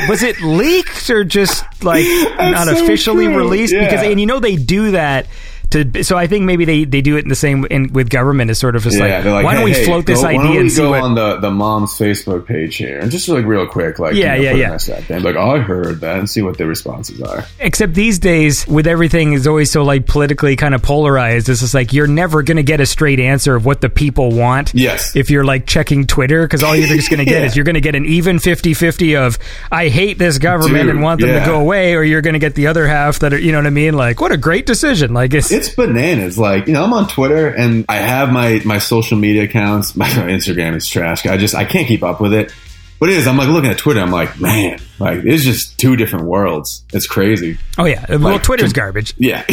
was 0.09 0.23
it 0.23 0.41
leaked 0.41 1.11
or 1.11 1.25
just 1.25 1.65
like 1.83 2.05
not 2.37 2.67
so 2.67 2.85
officially 2.85 3.27
true. 3.27 3.37
released? 3.37 3.73
Yeah. 3.73 3.85
Because 3.85 4.03
and 4.07 4.21
you 4.21 4.27
know 4.27 4.41
they 4.41 4.57
do 4.57 4.93
that 4.93 5.27
To, 5.75 6.05
so 6.05 6.17
I 6.17 6.29
think 6.29 6.45
maybe 6.45 6.65
they, 6.65 6.85
they 6.85 7.01
do 7.01 7.17
it 7.17 7.25
in 7.25 7.29
the 7.29 7.35
same 7.35 7.65
in, 7.67 7.93
with 7.93 8.09
government 8.11 8.51
is 8.51 8.59
sort 8.61 8.77
of 8.77 8.83
just 8.85 8.97
Yeah, 8.97 9.17
like, 9.17 9.25
like, 9.25 9.45
why 9.45 9.55
don't 9.55 9.65
we 9.65 9.73
hey, 9.73 9.85
float 9.85 10.07
this 10.07 10.21
go, 10.21 10.25
why 10.25 10.31
idea 10.31 10.43
don't 10.43 10.53
we 10.53 10.59
and 10.61 10.77
go 10.77 10.91
what 10.91 11.03
on 11.03 11.15
the, 11.17 11.37
the 11.41 11.51
mom's 11.51 11.91
Facebook 11.99 12.47
page 12.47 12.77
here 12.77 12.99
and 13.01 13.11
just 13.11 13.29
like 13.29 13.45
real 13.45 13.67
quick, 13.67 13.99
like 13.99 14.15
Yeah, 14.15 14.37
you 14.37 14.45
know, 14.45 14.51
yeah, 14.51 14.57
yeah. 14.57 14.69
message 14.71 14.97
out 14.97 15.09
there 15.09 15.17
and 15.17 15.25
like, 15.25 15.37
oh, 15.37 15.51
I 15.57 15.59
heard 15.59 16.01
that, 16.03 16.19
and 16.19 16.31
see 16.31 16.43
what 16.43 16.57
their 16.59 16.69
responses 16.69 17.21
are. 17.23 17.45
Except 17.59 17.93
these 17.95 18.19
days, 18.19 18.67
with 18.69 18.87
everything 18.87 19.33
is 19.33 19.47
always 19.47 19.71
so 19.71 19.83
like 19.83 20.07
politically 20.07 20.55
kind 20.57 20.75
of 20.75 20.83
polarized. 20.83 21.49
It's 21.49 21.61
just 21.61 21.75
like 21.75 21.93
you're 21.93 22.07
never 22.07 22.43
going 22.43 22.57
to 22.59 22.63
get 22.63 22.81
a 22.81 22.87
straight 22.87 23.19
answer 23.19 23.57
of 23.57 23.65
what 23.67 23.81
the 23.81 23.89
people 23.89 24.31
want. 24.31 24.73
Yes. 24.75 25.17
If 25.17 25.31
you're 25.31 25.45
like 25.45 25.67
checking 25.67 26.07
Twitter, 26.07 26.43
because 26.47 26.63
all 26.63 26.77
you're 26.77 26.87
just 26.87 27.11
going 27.11 27.19
to 27.25 27.25
get 27.25 27.41
Yeah. 27.41 27.47
is 27.47 27.57
you're 27.57 27.65
going 27.65 27.75
to 27.75 27.81
get 27.81 27.95
an 27.97 28.05
even 28.07 28.37
50-50 28.39 29.19
of 29.19 29.39
I 29.73 29.89
hate 29.89 30.19
this 30.19 30.39
government 30.39 30.85
Dude, 30.85 30.91
and 30.91 31.03
want 31.03 31.21
them 31.21 31.31
yeah. 31.31 31.41
to 31.41 31.47
go 31.47 31.61
away, 31.61 31.95
or 31.95 32.05
you're 32.05 32.23
going 32.23 32.35
to 32.35 32.39
get 32.39 32.55
the 32.55 32.69
other 32.69 32.87
half 32.87 33.19
that 33.21 33.33
are 33.33 33.39
you 33.39 33.51
know 33.53 33.59
what 33.59 33.67
I 33.67 33.71
mean? 33.71 33.95
Like 33.95 34.21
what 34.21 34.31
a 34.33 34.37
great 34.37 34.67
decision! 34.67 35.13
Like 35.15 35.35
it's, 35.35 35.51
It's 35.51 35.64
bananas. 35.69 36.39
Like, 36.39 36.67
you 36.67 36.73
know, 36.73 36.85
I'm 36.85 36.93
on 36.93 37.09
Twitter 37.09 37.49
and 37.49 37.85
I 37.89 37.97
have 37.97 38.31
my, 38.33 38.61
my 38.65 38.79
social 38.79 39.17
media 39.19 39.45
accounts. 39.45 39.95
My 40.05 40.09
Instagram 40.09 40.75
is 40.77 40.87
trash. 40.89 41.25
I 41.27 41.37
just, 41.37 41.55
I 41.55 41.65
can't 41.65 41.87
keep 41.89 42.03
up 42.03 42.21
with 42.21 42.35
it. 42.35 42.53
But 43.01 43.11
it 43.11 43.17
is, 43.19 43.27
I'm 43.27 43.37
like 43.37 43.49
looking 43.49 43.71
at 43.71 43.77
Twitter, 43.77 44.01
I'm 44.01 44.13
like, 44.13 44.41
man, 44.41 44.79
like, 44.99 45.25
it's 45.25 45.43
just 45.45 45.79
two 45.79 45.97
different 45.97 46.27
worlds. 46.27 46.85
It's 46.93 47.07
crazy. 47.07 47.59
oh 47.77 47.85
yeah, 47.85 48.07
well 48.09 48.21
like, 48.21 48.43
Twitter's 48.43 48.73
to- 48.73 48.81
garbage. 48.81 49.15
Yeah. 49.19 49.45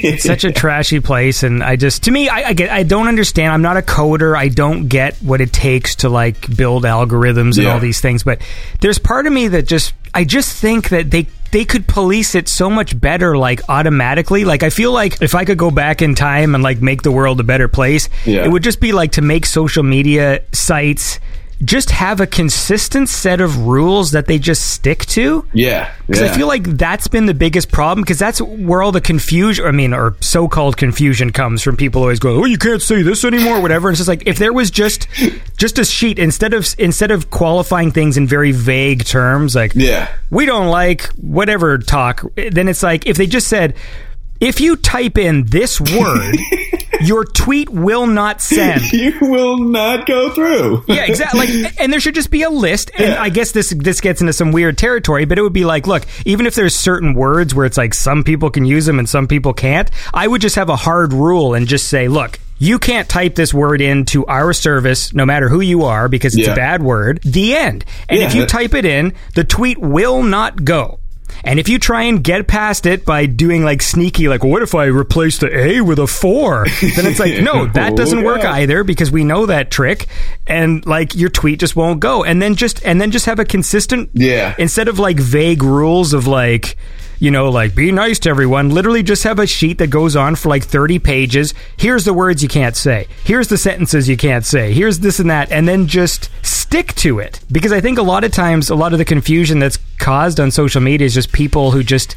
It's 0.00 0.22
such 0.22 0.44
a 0.44 0.52
trashy 0.52 1.00
place, 1.00 1.42
and 1.42 1.62
I 1.62 1.76
just 1.76 2.04
to 2.04 2.10
me, 2.10 2.28
I, 2.28 2.48
I 2.48 2.52
get, 2.52 2.70
I 2.70 2.82
don't 2.84 3.08
understand. 3.08 3.52
I'm 3.52 3.62
not 3.62 3.76
a 3.76 3.82
coder. 3.82 4.36
I 4.36 4.48
don't 4.48 4.86
get 4.88 5.16
what 5.16 5.40
it 5.40 5.52
takes 5.52 5.96
to 5.96 6.08
like 6.08 6.54
build 6.56 6.84
algorithms 6.84 7.56
and 7.56 7.64
Yeah. 7.64 7.72
all 7.72 7.80
these 7.80 8.00
things. 8.00 8.22
But 8.22 8.40
there's 8.80 8.98
part 8.98 9.26
of 9.26 9.32
me 9.32 9.48
that 9.48 9.62
just, 9.66 9.92
I 10.14 10.24
just 10.24 10.56
think 10.56 10.90
that 10.90 11.10
they 11.10 11.26
they 11.50 11.64
could 11.64 11.86
police 11.86 12.34
it 12.34 12.48
so 12.48 12.68
much 12.68 12.98
better, 12.98 13.36
like 13.36 13.60
automatically. 13.68 14.44
Like 14.44 14.62
I 14.62 14.70
feel 14.70 14.92
like 14.92 15.22
if 15.22 15.34
I 15.34 15.44
could 15.44 15.58
go 15.58 15.70
back 15.70 16.02
in 16.02 16.14
time 16.14 16.54
and 16.54 16.62
like 16.62 16.80
make 16.82 17.02
the 17.02 17.12
world 17.12 17.40
a 17.40 17.44
better 17.44 17.68
place, 17.68 18.08
Yeah. 18.26 18.44
it 18.44 18.50
would 18.50 18.62
just 18.62 18.80
be 18.80 18.92
like 18.92 19.12
to 19.12 19.22
make 19.22 19.46
social 19.46 19.82
media 19.82 20.42
sites. 20.52 21.18
Just 21.64 21.90
have 21.90 22.20
a 22.20 22.26
consistent 22.26 23.08
set 23.08 23.40
of 23.40 23.58
rules 23.66 24.12
that 24.12 24.26
they 24.26 24.38
just 24.38 24.70
stick 24.70 25.04
to. 25.06 25.44
yeah. 25.52 25.92
Because 26.06 26.22
yeah. 26.22 26.32
I 26.32 26.36
feel 26.36 26.46
like 26.46 26.62
that's 26.62 27.08
been 27.08 27.26
the 27.26 27.34
biggest 27.34 27.70
problem. 27.72 28.02
Because 28.02 28.18
that's 28.18 28.40
where 28.40 28.80
all 28.80 28.92
the 28.92 29.00
confusion, 29.00 29.66
I 29.66 29.72
mean, 29.72 29.92
or 29.92 30.14
so-called 30.20 30.76
confusion 30.76 31.32
comes 31.32 31.62
from. 31.62 31.76
People 31.76 32.02
always 32.02 32.18
go, 32.20 32.36
"Oh, 32.42 32.44
you 32.44 32.58
can't 32.58 32.80
say 32.80 33.02
this 33.02 33.24
anymore," 33.24 33.60
whatever. 33.60 33.88
And 33.88 33.94
it's 33.94 33.98
just 33.98 34.08
like 34.08 34.26
if 34.26 34.38
there 34.38 34.52
was 34.52 34.70
just 34.70 35.08
just 35.58 35.78
a 35.78 35.84
sheet 35.84 36.18
instead 36.18 36.54
of 36.54 36.66
instead 36.78 37.10
of 37.10 37.28
qualifying 37.30 37.90
things 37.90 38.16
in 38.16 38.26
very 38.26 38.52
vague 38.52 39.04
terms, 39.04 39.54
like 39.54 39.72
Yeah. 39.74 40.08
we 40.30 40.46
don't 40.46 40.68
like 40.68 41.06
whatever 41.16 41.76
talk. 41.78 42.22
Then 42.36 42.68
it's 42.68 42.82
like 42.82 43.06
if 43.06 43.16
they 43.16 43.26
just 43.26 43.48
said. 43.48 43.74
If 44.40 44.60
you 44.60 44.76
type 44.76 45.18
in 45.18 45.44
this 45.46 45.80
word, 45.80 46.36
your 47.00 47.24
tweet 47.24 47.68
will 47.68 48.06
not 48.06 48.40
send. 48.40 48.92
you 48.92 49.12
will 49.20 49.58
not 49.58 50.06
go 50.06 50.30
through. 50.32 50.84
Yeah, 50.86 51.04
exactly. 51.06 51.62
Like, 51.62 51.80
and 51.80 51.92
there 51.92 52.00
should 52.00 52.14
just 52.14 52.30
be 52.30 52.42
a 52.42 52.50
list. 52.50 52.90
And 52.98 53.14
I 53.14 53.30
guess 53.30 53.52
this 53.52 53.70
this 53.70 54.00
gets 54.00 54.20
into 54.20 54.32
some 54.32 54.52
weird 54.52 54.78
territory, 54.78 55.24
but 55.24 55.38
it 55.38 55.42
would 55.42 55.52
be 55.52 55.64
like, 55.64 55.86
look, 55.86 56.04
even 56.24 56.46
if 56.46 56.54
there's 56.54 56.76
certain 56.76 57.14
words 57.14 57.54
where 57.54 57.66
it's 57.66 57.76
like 57.76 57.94
some 57.94 58.22
people 58.24 58.50
can 58.50 58.64
use 58.64 58.86
them 58.86 58.98
and 58.98 59.08
some 59.08 59.26
people 59.26 59.52
can't, 59.52 59.90
I 60.14 60.26
would 60.28 60.40
just 60.40 60.56
have 60.56 60.68
a 60.68 60.76
hard 60.76 61.12
rule 61.12 61.54
and 61.54 61.66
just 61.66 61.88
say, 61.88 62.08
look. 62.08 62.38
You 62.60 62.80
can't 62.80 63.08
type 63.08 63.36
this 63.36 63.54
word 63.54 63.80
into 63.80 64.26
our 64.26 64.52
service, 64.52 65.14
no 65.14 65.24
matter 65.24 65.48
who 65.48 65.60
you 65.60 65.84
are, 65.84 66.08
because 66.08 66.34
it's 66.36 66.48
Yeah. 66.48 66.54
a 66.54 66.56
bad 66.56 66.82
word. 66.82 67.20
The 67.22 67.54
end. 67.54 67.84
And 68.08 68.20
if 68.20 68.34
you 68.34 68.46
type 68.46 68.74
it 68.74 68.84
in, 68.84 69.12
the 69.36 69.44
tweet 69.44 69.78
will 69.78 70.24
not 70.24 70.64
go. 70.64 70.98
And 71.44 71.58
if 71.60 71.68
you 71.68 71.78
try 71.78 72.02
and 72.04 72.22
get 72.22 72.46
past 72.48 72.86
it 72.86 73.04
by 73.04 73.26
doing 73.26 73.64
like 73.64 73.82
sneaky, 73.82 74.28
like, 74.28 74.42
what 74.42 74.62
if 74.62 74.74
I 74.74 74.86
replace 74.86 75.38
the 75.38 75.54
A 75.56 75.80
with 75.80 75.98
a 75.98 76.06
four? 76.06 76.66
Then 76.80 77.06
it's 77.06 77.20
like, 77.20 77.40
no, 77.42 77.66
that 77.74 77.96
doesn't 77.96 78.24
work 78.24 78.40
oh, 78.42 78.48
either 78.48 78.84
because 78.84 79.10
we 79.10 79.24
know 79.24 79.46
that 79.46 79.70
trick. 79.70 80.06
And 80.46 80.84
like 80.86 81.14
your 81.14 81.30
tweet 81.30 81.60
just 81.60 81.76
won't 81.76 82.00
go. 82.00 82.24
And 82.24 82.42
then 82.42 82.54
just, 82.56 82.84
and 82.84 83.00
then 83.00 83.10
just 83.10 83.26
have 83.26 83.38
a 83.38 83.44
consistent, 83.44 84.10
Yeah. 84.14 84.54
instead 84.58 84.88
of 84.88 84.98
like 84.98 85.18
vague 85.18 85.62
rules 85.62 86.12
of 86.12 86.26
like, 86.26 86.76
you 87.20 87.30
know, 87.30 87.50
like 87.50 87.74
be 87.74 87.90
nice 87.92 88.18
to 88.20 88.30
everyone, 88.30 88.70
literally 88.70 89.02
just 89.02 89.24
have 89.24 89.38
a 89.38 89.46
sheet 89.46 89.78
that 89.78 89.88
goes 89.88 90.16
on 90.16 90.36
for 90.36 90.48
like 90.48 90.64
30 90.64 90.98
pages. 90.98 91.54
Here's 91.76 92.04
the 92.04 92.14
words 92.14 92.42
you 92.42 92.48
can't 92.48 92.76
say. 92.76 93.08
Here's 93.24 93.48
the 93.48 93.58
sentences 93.58 94.08
you 94.08 94.16
can't 94.16 94.44
say. 94.44 94.72
Here's 94.72 95.00
this 95.00 95.18
and 95.18 95.30
that. 95.30 95.50
And 95.50 95.68
then 95.68 95.86
just 95.86 96.30
stick 96.42 96.94
to 96.96 97.18
it. 97.18 97.40
Because 97.50 97.72
I 97.72 97.80
think 97.80 97.98
a 97.98 98.02
lot 98.02 98.24
of 98.24 98.32
times, 98.32 98.70
a 98.70 98.74
lot 98.74 98.92
of 98.92 98.98
the 98.98 99.04
confusion 99.04 99.58
that's 99.58 99.78
caused 99.98 100.38
on 100.38 100.50
social 100.50 100.80
media 100.80 101.06
is 101.06 101.14
just 101.14 101.32
people 101.32 101.70
who 101.72 101.82
just, 101.82 102.14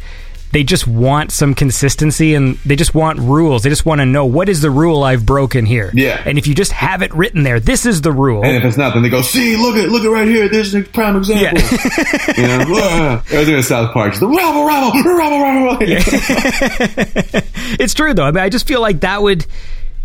they 0.51 0.63
just 0.63 0.87
want 0.87 1.31
some 1.31 1.53
consistency 1.53 2.35
and 2.35 2.57
they 2.65 2.75
just 2.75 2.93
want 2.93 3.19
rules. 3.19 3.63
They 3.63 3.69
just 3.69 3.85
want 3.85 4.01
to 4.01 4.05
know 4.05 4.25
what 4.25 4.49
is 4.49 4.61
the 4.61 4.69
rule 4.69 5.03
I've 5.03 5.25
broken 5.25 5.65
here. 5.65 5.91
Yeah. 5.93 6.21
And 6.25 6.37
if 6.37 6.47
you 6.47 6.53
just 6.55 6.71
have 6.73 7.01
it 7.01 7.13
written 7.13 7.43
there, 7.43 7.59
this 7.59 7.85
is 7.85 8.01
the 8.01 8.11
rule. 8.11 8.43
And 8.43 8.57
if 8.57 8.63
it's 8.63 8.77
not, 8.77 8.93
then 8.93 9.03
they 9.03 9.09
go, 9.09 9.21
see, 9.21 9.55
look 9.57 9.75
at 9.75 9.89
look 9.89 10.03
at 10.03 10.07
right 10.07 10.27
here. 10.27 10.49
There's 10.49 10.73
a 10.75 10.81
prime 10.81 11.15
example. 11.15 11.61
you 12.37 12.47
know, 12.47 13.21
in 13.31 13.63
South 13.63 13.93
Park. 13.93 14.13
Just, 14.13 14.21
rabble, 14.21 14.65
rabble, 14.65 15.03
rabble, 15.03 15.39
rabble. 15.39 15.77
it's 17.79 17.93
true 17.93 18.13
though. 18.13 18.25
I 18.25 18.31
mean, 18.31 18.43
I 18.43 18.49
just 18.49 18.67
feel 18.67 18.81
like 18.81 19.01
that 19.01 19.21
would 19.21 19.45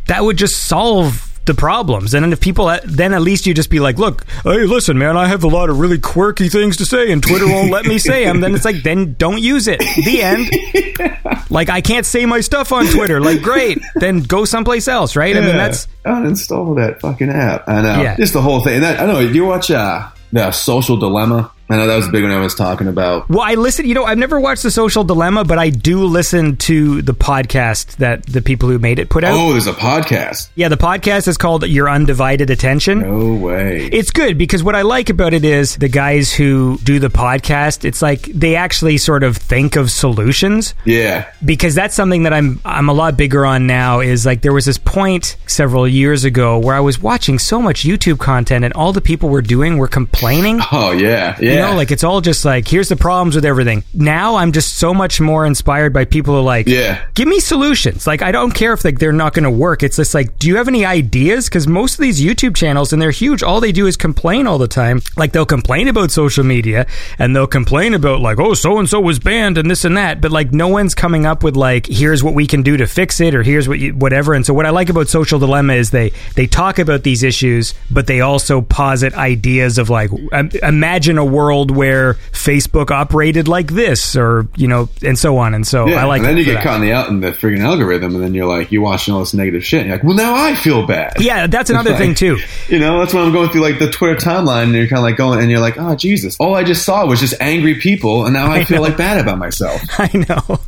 that 0.06 0.23
would 0.23 0.36
just 0.36 0.66
solve 0.66 1.36
the 1.47 1.55
problems. 1.55 2.14
And 2.14 2.24
then 2.24 2.32
if 2.32 2.40
people, 2.40 2.77
then 2.85 3.14
at 3.14 3.23
least 3.23 3.47
you 3.47 3.55
just 3.55 3.70
be 3.70 3.81
like, 3.81 3.98
look, 3.98 4.24
hey, 4.44 4.64
listen, 4.66 4.98
man, 4.98 5.16
I 5.16 5.28
have 5.28 5.44
a 5.44 5.48
lot 5.48 5.70
of 5.70 5.78
really 5.78 5.98
quirky 5.98 6.48
things 6.48 6.77
to 6.78 6.85
say, 6.85 7.10
and 7.12 7.23
Twitter 7.23 7.47
won't 7.47 7.70
let 7.70 7.86
me 7.86 7.98
say 7.98 8.24
them. 8.24 8.40
Then 8.40 8.55
it's 8.55 8.64
like, 8.64 8.82
then 8.82 9.14
don't 9.14 9.40
use 9.40 9.68
it. 9.68 9.78
The 9.78 10.23
end. 10.23 11.16
Like 11.48 11.70
I 11.70 11.81
can't 11.81 12.05
say 12.05 12.27
my 12.27 12.40
stuff 12.40 12.73
on 12.73 12.86
Twitter. 12.86 13.20
Like 13.20 13.40
great, 13.40 13.78
then 13.94 14.23
go 14.23 14.44
someplace 14.44 14.89
else, 14.89 15.14
right? 15.16 15.36
I 15.36 15.40
mean, 15.40 15.56
that's 15.56 15.86
uninstall 16.05 16.77
that 16.77 17.01
fucking 17.01 17.31
app. 17.31 17.68
I 17.68 17.82
know. 17.82 18.02
Yeah. 18.02 18.16
Just 18.16 18.32
the 18.32 18.43
whole 18.43 18.60
thing. 18.60 18.74
And 18.74 18.82
that, 18.82 19.01
I 19.01 19.06
know. 19.06 19.20
Do 19.20 19.32
you 19.32 19.44
watch 19.44 19.70
uh, 19.70 20.09
the 20.32 20.51
Social 20.51 20.97
Dilemma? 20.97 21.52
I 21.69 21.77
know 21.77 21.87
that 21.87 21.97
was 21.97 22.09
big 22.09 22.23
when 22.23 22.33
I 22.33 22.41
was 22.41 22.55
talking 22.55 22.87
about. 22.87 23.29
Well, 23.29 23.41
I 23.41 23.55
listen. 23.55 23.87
You 23.87 23.95
know, 23.95 24.05
I've 24.05 24.19
never 24.19 24.39
watched 24.39 24.63
the 24.63 24.71
Social 24.71 25.03
Dilemma, 25.03 25.45
but 25.45 25.59
I 25.59 25.71
do 25.71 26.05
listen 26.05 26.57
to 26.59 27.03
the 27.03 27.13
podcast 27.15 27.97
that 27.97 28.25
the 28.27 28.41
people 28.41 28.69
who 28.69 28.79
made 28.79 28.99
it 28.99 29.09
put 29.09 29.25
out. 29.25 29.39
Oh, 29.39 29.53
there's 29.53 29.67
a 29.67 29.73
podcast. 29.73 30.49
Yeah, 30.55 30.69
the 30.69 30.77
podcast 30.77 31.27
is 31.27 31.37
called 31.37 31.67
Your 31.67 31.89
Undivided 31.89 32.51
Attention. 32.51 33.01
No 33.01 33.35
way. 33.35 33.89
It's 33.93 34.11
good 34.11 34.39
because 34.39 34.63
what 34.63 34.77
I 34.77 34.83
like 34.83 35.11
about 35.11 35.35
it 35.35 35.45
is 35.45 35.77
the 35.77 35.89
guys 35.89 36.33
who 36.33 36.79
do 36.85 37.01
the 37.01 37.09
podcast, 37.09 37.85
it's 37.85 38.01
like 38.01 38.23
they 38.23 38.55
actually 38.55 38.99
sort 38.99 39.25
of 39.25 39.37
think 39.37 39.77
of 39.77 39.91
solutions 39.91 40.75
yeah. 40.85 41.31
because 41.45 41.75
that's 41.75 41.95
something 41.95 42.25
that 42.25 42.33
I'm 42.33 42.61
I'm 42.65 42.89
a 42.89 42.93
lot 42.93 43.17
bigger 43.17 43.45
on 43.45 43.67
now 43.67 44.01
is 44.01 44.25
like 44.25 44.43
there 44.43 44.53
was 44.53 44.67
this 44.67 44.79
point 44.79 45.37
several 45.47 45.89
years 45.89 46.25
ago 46.25 46.59
where 46.59 46.75
I 46.75 46.81
was 46.81 47.01
watching 47.01 47.39
so 47.39 47.61
much 47.61 47.83
YouTube 47.83 48.19
content 48.19 48.65
and 48.65 48.73
all 48.75 48.93
the 48.93 49.01
people 49.01 49.29
were 49.29 49.43
doing 49.43 49.79
were 49.79 49.89
complaining. 49.89 50.61
Oh 50.71 50.93
yeah. 50.93 51.37
Yeah. 51.41 51.56
You 51.57 51.70
know, 51.70 51.77
like 51.77 51.91
it's 51.91 52.05
all 52.05 52.20
just 52.20 52.45
like 52.45 52.69
here's 52.69 52.89
the 52.89 52.97
problems 52.97 53.35
with 53.35 53.45
everything. 53.45 53.85
Now 53.95 54.37
I'm 54.37 54.53
just 54.53 54.74
so 54.78 54.93
much 54.95 55.20
more 55.20 55.47
inspired 55.47 55.93
by 55.93 56.05
people 56.05 56.35
who 56.35 56.41
are 56.41 56.45
like, 56.45 56.66
Yeah. 56.69 57.05
give 57.15 57.28
me 57.28 57.41
solutions. 57.41 58.07
Like 58.07 58.23
I 58.23 58.33
don't 58.33 58.53
care 58.53 58.73
if 58.73 58.85
like 58.85 58.99
they're 58.99 59.12
not 59.12 59.35
going 59.35 59.45
to 59.45 59.51
work. 59.51 59.83
It's 59.83 59.97
just 59.97 60.15
like, 60.15 60.39
do 60.39 60.49
you 60.49 60.57
have 60.57 60.69
any 60.69 60.85
ideas? 60.85 61.47
Because 61.49 61.66
most 61.66 61.95
of 61.95 62.01
these 62.01 62.20
YouTube 62.23 62.57
channels 62.57 62.93
and 62.93 63.01
they're 63.01 63.11
huge. 63.11 63.43
All 63.43 63.61
they 63.61 63.73
do 63.73 63.87
is 63.87 63.97
complain 63.97 64.47
all 64.47 64.59
the 64.59 64.69
time. 64.69 65.01
Like 65.16 65.33
they'll 65.33 65.47
complain 65.47 65.89
about 65.89 66.11
social 66.11 66.45
media 66.45 66.87
and 67.19 67.35
they'll 67.35 67.47
complain 67.47 67.95
about 67.95 68.20
like, 68.20 68.39
oh, 68.39 68.55
so 68.55 68.78
and 68.78 68.89
so 68.89 69.01
was 69.01 69.19
banned 69.19 69.59
and 69.59 69.70
this 69.70 69.85
and 69.85 69.97
that. 69.97 70.20
But 70.20 70.31
like 70.33 70.53
no 70.53 70.69
one's 70.69 70.95
coming 70.95 71.27
up 71.27 71.43
with 71.43 71.57
like, 71.57 71.87
here's 71.87 72.23
what 72.23 72.35
we 72.35 72.47
can 72.47 72.62
do 72.62 72.77
to 72.77 72.87
fix 72.87 73.20
it 73.20 73.35
or 73.35 73.43
here's 73.43 73.69
what 73.69 73.78
you, 73.78 73.95
whatever. 73.95 74.35
And 74.35 74.45
so 74.45 74.53
what 74.55 74.66
I 74.66 74.70
like 74.70 74.89
about 74.89 75.09
Social 75.09 75.39
Dilemma 75.39 75.74
is 75.74 75.91
they 75.91 76.12
they 76.35 76.47
talk 76.47 76.78
about 76.78 77.03
these 77.03 77.23
issues, 77.23 77.74
but 77.91 78.07
they 78.07 78.20
also 78.20 78.61
posit 78.61 79.15
ideas 79.15 79.78
of 79.78 79.89
like, 79.91 80.11
um, 80.33 80.51
imagine 80.62 81.19
a 81.19 81.24
world 81.24 81.45
where 81.70 82.14
Facebook 82.32 82.90
operated 82.90 83.48
like 83.48 83.73
this, 83.73 84.16
or 84.16 84.47
you 84.56 84.68
know, 84.68 84.89
and 85.05 85.18
so 85.18 85.39
on. 85.39 85.55
And 85.55 85.66
so 85.66 85.86
Yeah, 85.86 86.02
I 86.02 86.05
like. 86.05 86.18
and 86.20 86.28
then 86.28 86.36
you 86.36 86.44
get 86.44 86.55
that. 86.55 86.62
caught 86.64 86.77
in 86.81 86.82
the 86.86 86.93
out 86.93 87.09
in 87.09 87.20
the 87.20 87.32
freaking 87.32 87.60
algorithm, 87.60 88.14
and 88.14 88.23
then 88.24 88.35
you're 88.35 88.47
like, 88.47 88.73
you're 88.73 88.82
watching 88.82 89.14
all 89.14 89.20
this 89.20 89.35
negative 89.35 89.64
shit. 89.64 89.81
And 89.81 89.89
you're 89.89 89.97
like, 89.98 90.05
well, 90.05 90.16
now 90.16 90.35
I 90.35 90.55
feel 90.55 90.86
bad. 90.86 91.14
Yeah, 91.20 91.47
that's 91.47 91.70
another 91.70 91.90
Like, 91.90 91.98
thing 91.98 92.14
too. 92.14 92.39
You 92.68 92.78
know, 92.78 92.98
that's 93.01 93.12
when 93.14 93.24
I'm 93.24 93.32
going 93.32 93.48
through 93.51 93.62
like 93.62 93.78
the 93.78 93.90
Twitter 93.90 94.16
timeline, 94.16 94.64
and 94.64 94.73
you're 94.74 94.86
kind 94.89 94.98
of 94.98 95.05
like 95.05 95.16
going, 95.16 95.40
and 95.40 95.51
you're 95.51 95.60
like, 95.60 95.77
oh 95.78 95.94
Jesus, 95.94 96.36
all 96.40 96.55
I 96.55 96.64
just 96.64 96.85
saw 96.85 97.06
was 97.06 97.20
just 97.20 97.35
angry 97.40 97.74
people, 97.77 98.24
and 98.24 98.35
now 98.35 98.51
I, 98.51 98.64
feel 98.66 98.82
like 98.82 98.97
bad 98.97 99.18
about 99.20 99.39
myself. 99.39 99.81
I 99.98 100.10
know. 100.28 100.60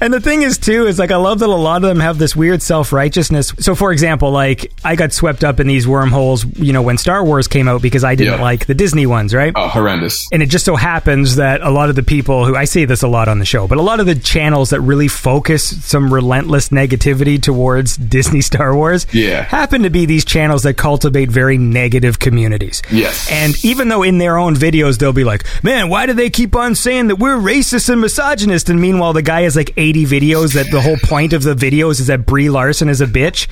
And 0.00 0.12
the 0.12 0.20
thing 0.20 0.42
is 0.42 0.58
too 0.58 0.86
is 0.86 0.98
like 0.98 1.10
I 1.10 1.16
love 1.16 1.38
that 1.40 1.48
a 1.48 1.54
lot 1.54 1.76
of 1.76 1.88
them 1.88 2.00
have 2.00 2.18
this 2.18 2.34
weird 2.36 2.62
self-righteousness. 2.62 3.54
So 3.58 3.74
for 3.74 3.92
example, 3.92 4.30
like 4.30 4.72
I 4.84 4.96
got 4.96 5.12
swept 5.12 5.44
up 5.44 5.60
in 5.60 5.66
these 5.66 5.86
wormholes, 5.88 6.44
you 6.56 6.72
know, 6.72 6.82
when 6.82 6.98
Star 6.98 7.24
Wars 7.24 7.48
came 7.48 7.68
out 7.68 7.82
because 7.82 8.04
I 8.04 8.14
didn't 8.14 8.34
Yeah. 8.38 8.42
like 8.42 8.66
the 8.66 8.74
Disney 8.74 9.06
ones, 9.06 9.34
right? 9.34 9.52
Oh, 9.54 9.68
horrendous. 9.68 10.21
And 10.30 10.42
it 10.42 10.46
just 10.50 10.64
so 10.64 10.76
happens 10.76 11.36
that 11.36 11.60
a 11.62 11.70
lot 11.70 11.88
of 11.88 11.96
the 11.96 12.02
people 12.02 12.44
who 12.44 12.54
I 12.56 12.64
say 12.64 12.84
this 12.84 13.02
a 13.02 13.08
lot 13.08 13.28
on 13.28 13.38
the 13.38 13.44
show, 13.44 13.66
but 13.66 13.78
a 13.78 13.82
lot 13.82 14.00
of 14.00 14.06
the 14.06 14.14
channels 14.14 14.70
that 14.70 14.80
really 14.80 15.08
focus 15.08 15.84
some 15.84 16.12
relentless 16.12 16.68
negativity 16.68 17.40
towards 17.42 17.96
Disney 17.96 18.40
Star 18.50 18.74
Wars 18.74 19.06
Yeah. 19.12 19.42
happen 19.42 19.82
to 19.84 19.90
be 19.90 20.04
these 20.06 20.24
channels 20.24 20.64
that 20.64 20.74
cultivate 20.76 21.30
very 21.30 21.56
negative 21.58 22.18
communities. 22.18 22.82
Yes. 22.90 23.30
And 23.30 23.54
even 23.64 23.88
though 23.88 24.02
in 24.02 24.18
their 24.18 24.38
own 24.38 24.54
videos 24.54 24.98
they'll 24.98 25.12
be 25.12 25.24
like, 25.24 25.44
man, 25.64 25.88
why 25.88 26.06
do 26.06 26.12
they 26.12 26.30
keep 26.30 26.54
on 26.56 26.74
saying 26.74 27.06
that 27.08 27.16
we're 27.16 27.36
racist 27.36 27.88
and 27.88 28.00
misogynist? 28.00 28.68
And 28.68 28.80
meanwhile, 28.80 29.12
the 29.12 29.22
guy 29.22 29.46
like 29.46 29.62
like 29.62 29.72
80 29.76 30.06
videos 30.06 30.54
that 30.54 30.70
the 30.72 30.80
whole 30.80 30.96
point 30.96 31.32
of 31.32 31.42
the 31.44 31.54
videos 31.54 32.00
is 32.00 32.08
that 32.08 32.26
Brie 32.26 32.50
Larson 32.50 32.88
is 32.88 33.00
a 33.00 33.06
bitch, 33.06 33.46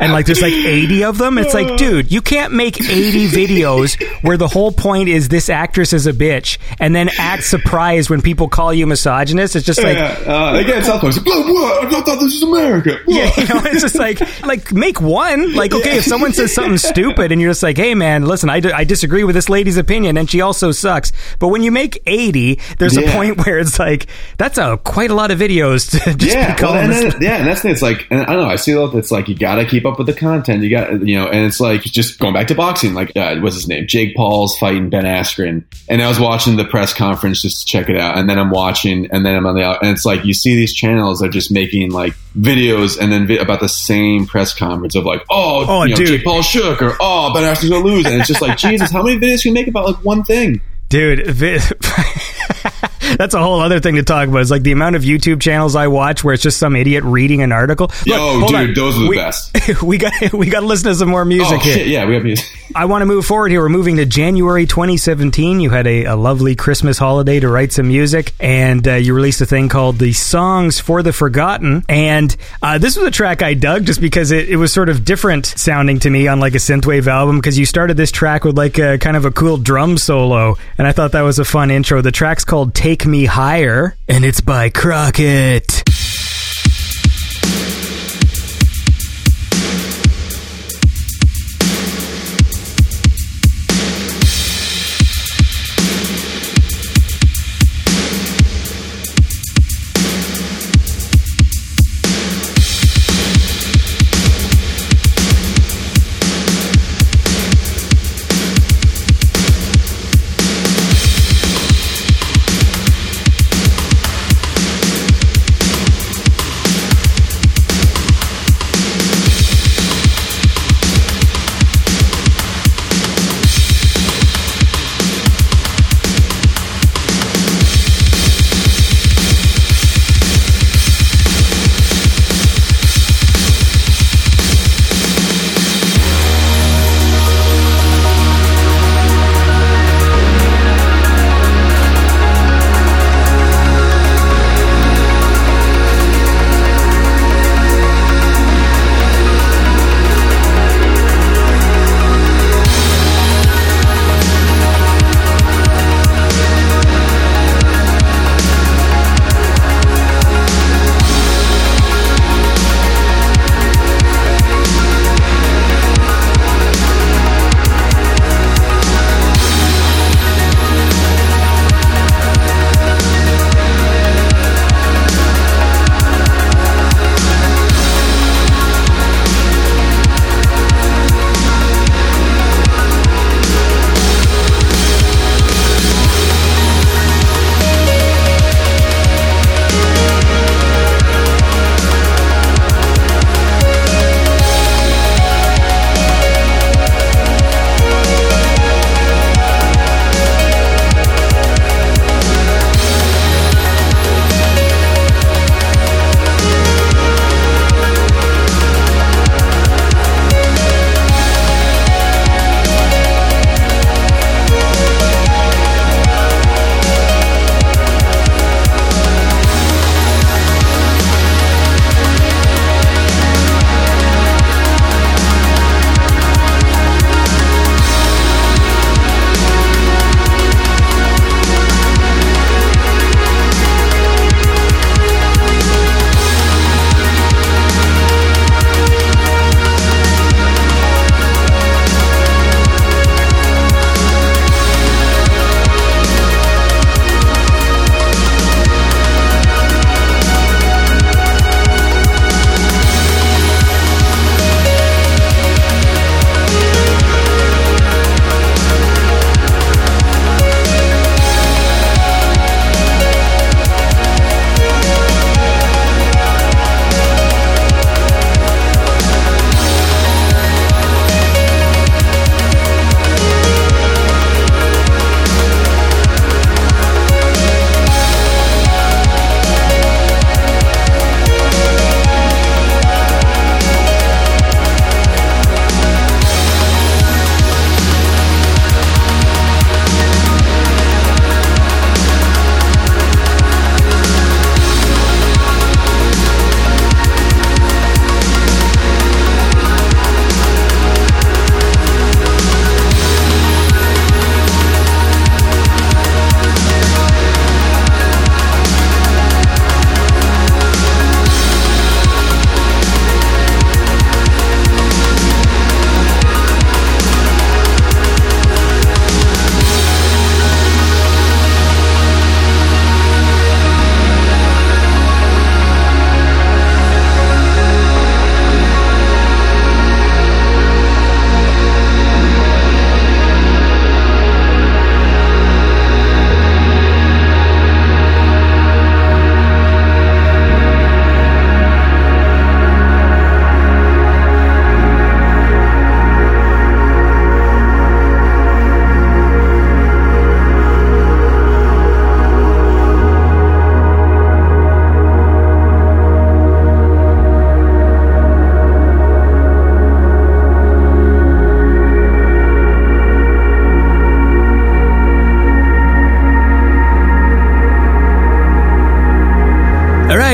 and 0.00 0.12
like 0.12 0.26
there's 0.26 0.42
like 0.42 0.52
80 0.52 1.04
of 1.04 1.18
them. 1.18 1.38
It's 1.38 1.54
like, 1.54 1.76
dude, 1.76 2.10
you 2.10 2.20
can't 2.20 2.52
make 2.52 2.80
80 2.80 3.28
videos 3.28 4.02
where 4.24 4.36
the 4.36 4.48
whole 4.48 4.72
point 4.72 5.08
is 5.08 5.28
this 5.28 5.48
actress 5.48 5.92
is 5.92 6.06
a 6.06 6.11
bitch, 6.12 6.58
and 6.78 6.94
then 6.94 7.10
act 7.18 7.44
surprised 7.44 8.10
when 8.10 8.22
people 8.22 8.48
call 8.48 8.72
you 8.72 8.86
misogynist. 8.86 9.56
It's 9.56 9.66
just 9.66 9.82
like, 9.82 9.96
yeah, 9.96 10.18
uh, 10.26 10.58
again, 10.58 10.82
South 10.84 11.00
Park. 11.00 11.14
What? 11.24 11.86
I 11.86 12.00
thought 12.00 12.20
this 12.20 12.34
was 12.34 12.42
America. 12.42 12.98
Blah. 13.04 13.16
yeah, 13.16 13.30
you 13.36 13.46
know, 13.48 13.60
it's 13.64 13.82
just 13.82 13.96
like, 13.96 14.20
like 14.42 14.72
make 14.72 15.00
one. 15.00 15.54
Like, 15.54 15.72
okay, 15.72 15.98
if 15.98 16.04
someone 16.04 16.32
says 16.32 16.54
something 16.54 16.78
stupid 16.78 17.32
and 17.32 17.40
you're 17.40 17.50
just 17.50 17.62
like, 17.62 17.76
hey, 17.76 17.94
man, 17.94 18.24
listen, 18.24 18.50
I, 18.50 18.60
d- 18.60 18.72
I 18.72 18.84
disagree 18.84 19.24
with 19.24 19.34
this 19.34 19.48
lady's 19.48 19.76
opinion 19.76 20.16
and 20.16 20.30
she 20.30 20.40
also 20.40 20.72
sucks. 20.72 21.12
But 21.38 21.48
when 21.48 21.62
you 21.62 21.70
make 21.70 22.02
80, 22.06 22.58
there's 22.78 22.96
a 22.96 23.02
point 23.12 23.44
where 23.44 23.58
it's 23.58 23.78
like, 23.78 24.06
that's 24.38 24.58
a 24.58 24.78
quite 24.78 25.10
a 25.10 25.14
lot 25.14 25.30
of 25.30 25.38
videos 25.38 25.90
to 25.90 26.14
just 26.16 26.34
yeah, 26.34 26.56
be 26.56 26.62
well, 26.62 26.74
and 26.74 26.92
then, 26.92 27.22
yeah, 27.22 27.36
and 27.38 27.46
that's 27.46 27.60
the 27.60 27.68
thing. 27.68 27.72
It's 27.72 27.82
like, 27.82 28.10
I 28.10 28.24
don't 28.24 28.36
know. 28.36 28.48
I 28.48 28.56
see 28.56 28.72
that 28.72 28.92
it's 28.94 29.10
like 29.10 29.28
you 29.28 29.36
got 29.36 29.56
to 29.56 29.66
keep 29.66 29.84
up 29.84 29.98
with 29.98 30.06
the 30.06 30.12
content. 30.12 30.62
You 30.62 30.70
got, 30.70 31.06
you 31.06 31.18
know, 31.18 31.28
and 31.28 31.46
it's 31.46 31.60
like 31.60 31.82
just 31.82 32.18
going 32.18 32.34
back 32.34 32.48
to 32.48 32.54
boxing. 32.54 32.94
Like, 32.94 33.16
uh, 33.16 33.36
what's 33.36 33.54
his 33.54 33.68
name? 33.68 33.86
Jake 33.86 34.16
Paul's 34.16 34.56
fighting 34.58 34.90
Ben 34.90 35.04
Askren, 35.04 35.64
and 35.88 36.01
I 36.02 36.08
was 36.08 36.18
watching 36.20 36.56
the 36.56 36.64
press 36.64 36.92
conference 36.94 37.42
just 37.42 37.60
to 37.60 37.66
check 37.66 37.88
it 37.88 37.96
out, 37.96 38.18
and 38.18 38.28
then 38.28 38.38
I'm 38.38 38.50
watching, 38.50 39.08
and 39.10 39.24
then 39.24 39.34
I'm 39.34 39.46
on 39.46 39.54
the 39.54 39.62
out, 39.62 39.82
and 39.82 39.90
it's 39.90 40.04
like 40.04 40.24
you 40.24 40.34
see 40.34 40.54
these 40.54 40.74
channels 40.74 41.22
are 41.22 41.28
just 41.28 41.50
making 41.50 41.90
like 41.90 42.14
videos, 42.38 42.98
and 43.00 43.10
then 43.12 43.26
vi- 43.26 43.38
about 43.38 43.60
the 43.60 43.68
same 43.68 44.26
press 44.26 44.54
conference 44.54 44.94
of 44.94 45.04
like, 45.04 45.22
oh, 45.30 45.64
Oh, 45.68 45.82
you 45.84 45.90
know, 45.90 45.96
dude. 45.96 46.06
Jake 46.08 46.24
Paul 46.24 46.42
shook, 46.42 46.82
or 46.82 46.96
oh, 47.00 47.32
Ben 47.34 47.42
Askren's 47.44 47.70
gonna 47.70 47.84
lose, 47.84 48.06
and 48.06 48.16
it's 48.16 48.28
just 48.28 48.42
like, 48.42 48.56
Jesus, 48.58 48.90
how 48.90 49.02
many 49.02 49.18
videos 49.18 49.42
can 49.42 49.50
you 49.50 49.54
make 49.54 49.68
about 49.68 49.86
like 49.86 50.04
one 50.04 50.22
thing? 50.24 50.60
Dude, 50.88 51.26
vi- 51.26 51.58
that's 53.16 53.34
a 53.34 53.42
whole 53.42 53.60
other 53.60 53.80
thing 53.80 53.96
to 53.96 54.02
talk 54.02 54.28
about. 54.28 54.40
It's 54.40 54.50
like 54.50 54.62
the 54.62 54.72
amount 54.72 54.96
of 54.96 55.02
YouTube 55.02 55.40
channels 55.40 55.76
I 55.76 55.88
watch 55.88 56.24
where 56.24 56.34
it's 56.34 56.42
just 56.42 56.58
some 56.58 56.76
idiot 56.76 57.04
reading 57.04 57.42
an 57.42 57.52
article. 57.52 57.86
Look, 57.88 58.06
Yo, 58.06 58.46
dude, 58.46 58.54
on. 58.54 58.74
those 58.74 58.96
are 58.96 59.02
the 59.02 59.08
we, 59.08 59.16
best. 59.16 59.82
we 59.82 59.98
got 59.98 60.12
we 60.32 60.46
got 60.48 60.60
to 60.60 60.66
listen 60.66 60.88
to 60.90 60.94
some 60.94 61.08
more 61.08 61.24
music 61.24 61.58
Oh 61.60 61.60
here. 61.60 61.74
shit, 61.74 61.86
yeah, 61.88 62.04
we 62.06 62.14
have 62.14 62.24
music. 62.24 62.46
I 62.74 62.86
want 62.86 63.02
to 63.02 63.06
move 63.06 63.26
forward 63.26 63.50
here. 63.50 63.60
We're 63.60 63.68
moving 63.68 63.96
to 63.96 64.06
January 64.06 64.64
2017. 64.66 65.60
You 65.60 65.68
had 65.70 65.86
a, 65.86 66.04
a 66.04 66.16
lovely 66.16 66.56
Christmas 66.56 66.96
holiday 66.96 67.38
to 67.38 67.48
write 67.48 67.72
some 67.72 67.88
music, 67.88 68.32
and 68.40 68.86
uh, 68.88 68.94
you 68.94 69.14
released 69.14 69.40
a 69.42 69.46
thing 69.46 69.68
called 69.68 69.98
the 69.98 70.12
Songs 70.14 70.80
for 70.80 71.02
the 71.02 71.12
Forgotten. 71.12 71.84
And 71.88 72.34
uh, 72.62 72.78
this 72.78 72.96
was 72.96 73.06
a 73.06 73.10
track 73.10 73.42
I 73.42 73.52
dug 73.54 73.84
just 73.84 74.00
because 74.00 74.30
it, 74.30 74.48
it 74.48 74.56
was 74.56 74.72
sort 74.72 74.88
of 74.88 75.04
different 75.04 75.44
sounding 75.44 75.98
to 76.00 76.08
me 76.10 76.28
on 76.28 76.40
like 76.40 76.54
a 76.54 76.58
synthwave 76.58 77.06
album. 77.08 77.36
Because 77.36 77.58
you 77.58 77.66
started 77.66 77.98
this 77.98 78.10
track 78.10 78.44
with 78.44 78.56
like 78.56 78.78
a 78.78 78.96
kind 78.98 79.18
of 79.18 79.26
a 79.26 79.30
cool 79.30 79.58
drum 79.58 79.98
solo, 79.98 80.56
and 80.78 80.86
I 80.86 80.92
thought 80.92 81.12
that 81.12 81.20
was 81.22 81.38
a 81.38 81.44
fun 81.44 81.70
intro. 81.70 82.00
The 82.00 82.10
track's 82.12 82.44
called 82.44 82.71
"Take 82.74 83.06
Me 83.06 83.26
Higher," 83.26 83.96
and 84.08 84.24
it's 84.24 84.40
by 84.40 84.70
Crockett. 84.70 85.82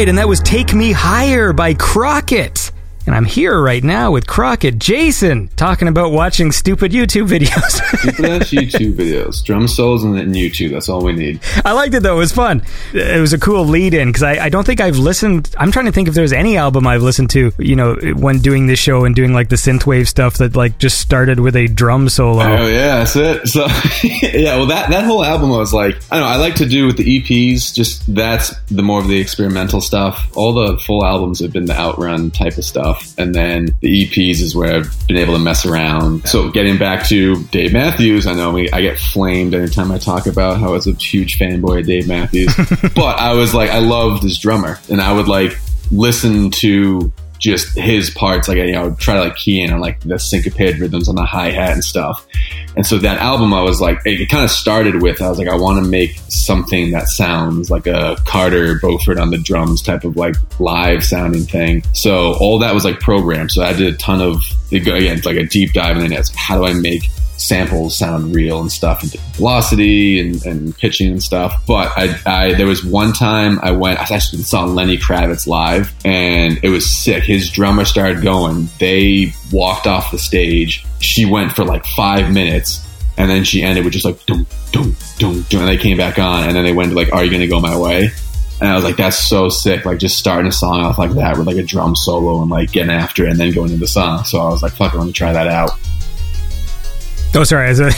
And 0.09 0.18
that 0.18 0.26
was 0.26 0.40
Take 0.40 0.74
Me 0.74 0.90
Higher 0.93 1.52
by 1.52 1.74
Crockett. 1.74 2.72
I'm 3.19 3.24
here 3.24 3.61
right 3.61 3.82
now 3.82 4.12
with 4.12 4.28
Crockett 4.28 4.78
Jason 4.78 5.49
talking 5.57 5.89
about 5.89 6.12
watching 6.12 6.53
stupid 6.53 6.93
YouTube 6.93 7.27
videos. 7.27 7.99
stupid 7.99 8.24
ass 8.24 8.51
YouTube 8.51 8.95
videos, 8.95 9.45
drum 9.45 9.66
solos, 9.66 10.05
and 10.05 10.16
then 10.16 10.35
YouTube. 10.35 10.70
That's 10.70 10.89
all 10.89 11.03
we 11.03 11.15
need. 11.15 11.40
I 11.65 11.73
liked 11.73 11.95
it 11.95 12.05
though. 12.05 12.15
It 12.15 12.20
was 12.20 12.31
fun. 12.31 12.62
It 12.95 13.20
was 13.20 13.32
a 13.32 13.39
cool 13.40 13.65
lead 13.65 13.93
in 13.93 14.11
because 14.11 14.23
I, 14.23 14.45
I 14.45 14.49
don't 14.51 14.65
think 14.65 14.81
I've 14.81 14.99
listened. 14.99 15.53
I'm 15.59 15.73
trying 15.73 15.86
to 15.86 15.90
think 15.90 16.07
if 16.07 16.15
there's 16.15 16.32
any 16.32 16.57
album 16.57 16.86
I've 16.86 17.03
listened 17.03 17.31
to, 17.31 17.51
you 17.59 17.74
know, 17.74 17.97
when 18.15 18.39
doing 18.39 18.69
this 18.69 18.78
show 18.78 19.05
and 19.05 19.16
doing 19.16 19.32
like 19.32 19.49
the 19.49 19.57
synthwave 19.57 20.07
stuff 20.07 20.36
that 20.36 20.55
like 20.55 20.78
just 20.78 21.01
started 21.01 21.40
with 21.40 21.57
a 21.57 21.66
drum 21.66 22.09
solo. 22.09 22.45
Oh 22.45 22.69
yeah, 22.69 22.99
that's 22.99 23.16
it. 23.16 23.49
So 23.49 23.66
yeah, 24.28 24.55
well 24.55 24.66
that 24.66 24.90
that 24.90 25.03
whole 25.03 25.24
album 25.24 25.51
was 25.51 25.74
like 25.74 25.97
I 26.12 26.20
don't 26.20 26.28
know. 26.28 26.35
I 26.35 26.36
like 26.36 26.55
to 26.55 26.66
do 26.66 26.86
with 26.86 26.97
the 26.97 27.19
EPs. 27.19 27.74
Just 27.74 28.15
that's 28.15 28.57
the 28.66 28.85
more 28.85 29.01
of 29.01 29.09
the 29.09 29.19
experimental 29.19 29.81
stuff. 29.81 30.31
All 30.36 30.53
the 30.53 30.78
full 30.78 31.05
albums 31.05 31.40
have 31.40 31.53
been 31.53 31.65
the 31.65 31.77
outrun 31.77 32.31
type 32.31 32.57
of 32.59 32.65
stuff 32.65 33.07
and 33.19 33.35
then 33.35 33.66
the 33.81 34.07
EPs 34.07 34.40
is 34.40 34.55
where 34.55 34.77
I've 34.77 35.09
been 35.09 35.16
able 35.16 35.35
to 35.35 35.40
mess 35.40 35.66
around. 35.66 36.27
So 36.28 36.51
getting 36.51 36.78
back 36.78 37.07
to 37.09 37.43
Dave 37.45 37.73
Matthews, 37.73 38.27
I 38.27 38.35
know 38.35 38.57
I 38.57 38.81
get 38.81 38.99
flamed 38.99 39.55
anytime 39.55 39.90
I 39.90 39.99
talk 39.99 40.27
about 40.27 40.59
how 40.59 40.69
I 40.69 40.73
was 40.73 40.86
a 40.86 40.93
huge 40.93 41.39
fanboy 41.39 41.81
of 41.81 41.86
Dave 41.86 42.07
Matthews, 42.07 42.55
but 42.95 43.19
I 43.19 43.35
was 43.35 43.55
like, 43.55 43.70
I 43.70 43.81
loved 43.81 44.23
this 44.23 44.39
drummer, 44.39 44.78
and 44.89 45.01
I 45.01 45.12
would 45.12 45.28
like 45.28 45.59
listen 45.90 46.51
to 46.51 47.12
just 47.39 47.77
his 47.77 48.11
parts, 48.11 48.49
like 48.49 48.59
you 48.59 48.73
know, 48.73 48.95
try 48.95 49.15
to 49.15 49.20
like 49.20 49.36
key 49.36 49.62
in 49.62 49.73
on 49.73 49.81
like 49.81 50.01
the 50.01 50.19
syncopated 50.19 50.81
rhythms 50.81 51.09
on 51.09 51.15
the 51.15 51.24
hi 51.24 51.51
hat 51.51 51.73
and 51.73 51.85
stuff. 51.85 52.27
And 52.78 52.86
so 52.86 52.96
that 52.98 53.18
album, 53.18 53.52
I 53.52 53.60
was 53.62 53.80
like, 53.80 53.98
it, 54.05 54.30
kind 54.30 54.44
of 54.44 54.52
started 54.52 55.02
with, 55.02 55.20
I 55.20 55.28
was 55.28 55.36
like, 55.36 55.48
I 55.48 55.56
want 55.56 55.84
to 55.84 55.90
make 55.90 56.16
something 56.28 56.92
that 56.92 57.09
sounds 57.09 57.72
like 57.72 57.88
a 57.88 58.16
Carter 58.24 58.78
Beauford 58.78 59.18
on 59.18 59.30
the 59.30 59.36
drums 59.36 59.82
type 59.82 60.05
of 60.05 60.16
like 60.16 60.36
live 60.60 61.02
sounding 61.02 61.42
thing. 61.42 61.82
So 61.92 62.34
all 62.34 62.60
that 62.60 62.72
was 62.74 62.84
like 62.84 63.00
programmed. 63.00 63.50
So 63.50 63.64
I 63.64 63.72
did 63.72 63.92
a 63.92 63.96
ton 63.96 64.20
of, 64.20 64.40
again, 64.70 65.16
it's 65.16 65.26
like 65.26 65.34
a 65.36 65.44
deep 65.44 65.72
dive 65.72 65.96
in 65.96 66.12
it. 66.12 66.30
How 66.36 66.56
do 66.56 66.66
I 66.66 66.72
make 66.72 67.10
samples 67.39 67.97
sound 67.97 68.35
real 68.35 68.60
and 68.60 68.70
stuff 68.70 69.02
and 69.02 69.12
velocity 69.35 70.20
and, 70.20 70.44
and 70.44 70.77
pitching 70.77 71.10
and 71.10 71.23
stuff. 71.23 71.62
But 71.66 71.93
I, 71.97 72.20
I, 72.27 72.55
there 72.55 72.66
was 72.66 72.85
one 72.85 73.12
time 73.12 73.59
I 73.62 73.70
went, 73.70 73.98
I 73.98 74.15
actually 74.15 74.43
saw 74.43 74.65
Lenny 74.65 74.98
Kravitz 74.98 75.47
live 75.47 75.94
and 76.05 76.59
it 76.62 76.69
was 76.69 76.90
sick. 76.90 77.24
His 77.24 77.51
drummer 77.51 77.85
started 77.85 78.23
going. 78.23 78.69
They 78.78 79.32
walked 79.52 79.86
off 79.86 80.10
the 80.10 80.19
stage. 80.19 80.85
She 81.01 81.24
went 81.24 81.52
for 81.52 81.65
like 81.65 81.86
five 81.86 82.32
minutes 82.32 82.85
and 83.16 83.31
then 83.31 83.44
she 83.44 83.62
ended 83.62 83.85
with 83.85 83.94
just 83.94 84.05
like, 84.05 84.24
dum, 84.27 84.47
dum, 84.73 84.94
dum, 85.19 85.44
dum. 85.48 85.60
And 85.60 85.69
they 85.69 85.78
came 85.78 85.97
back 85.97 86.19
on 86.19 86.44
and 86.44 86.56
then 86.56 86.65
they 86.65 86.73
went 86.73 86.93
like, 86.93 87.12
are 87.12 87.24
you 87.24 87.31
going 87.31 87.40
to 87.40 87.48
go 87.48 87.60
my 87.60 87.78
way? 87.78 88.10
And 88.60 88.69
I 88.69 88.74
was 88.74 88.82
like, 88.82 88.97
that's 88.97 89.16
so 89.16 89.48
sick. 89.48 89.85
Like 89.85 89.98
just 89.98 90.19
starting 90.19 90.48
a 90.48 90.52
song 90.52 90.81
off 90.81 90.98
like 90.98 91.12
that 91.12 91.39
with 91.39 91.47
like 91.47 91.56
a 91.56 91.62
drum 91.62 91.94
solo 91.94 92.43
and 92.43 92.51
like 92.51 92.73
getting 92.73 92.90
after 92.90 93.24
it 93.24 93.31
and 93.31 93.39
then 93.39 93.52
going 93.52 93.69
into 93.69 93.81
the 93.81 93.86
song. 93.86 94.24
So 94.24 94.40
I 94.40 94.48
was 94.48 94.62
like, 94.62 94.73
fuck, 94.73 94.94
want 94.94 95.06
to 95.06 95.12
try 95.12 95.32
that 95.32 95.47
out. 95.47 95.70
Oh, 97.34 97.44
sorry. 97.44 97.74
So 97.74 97.88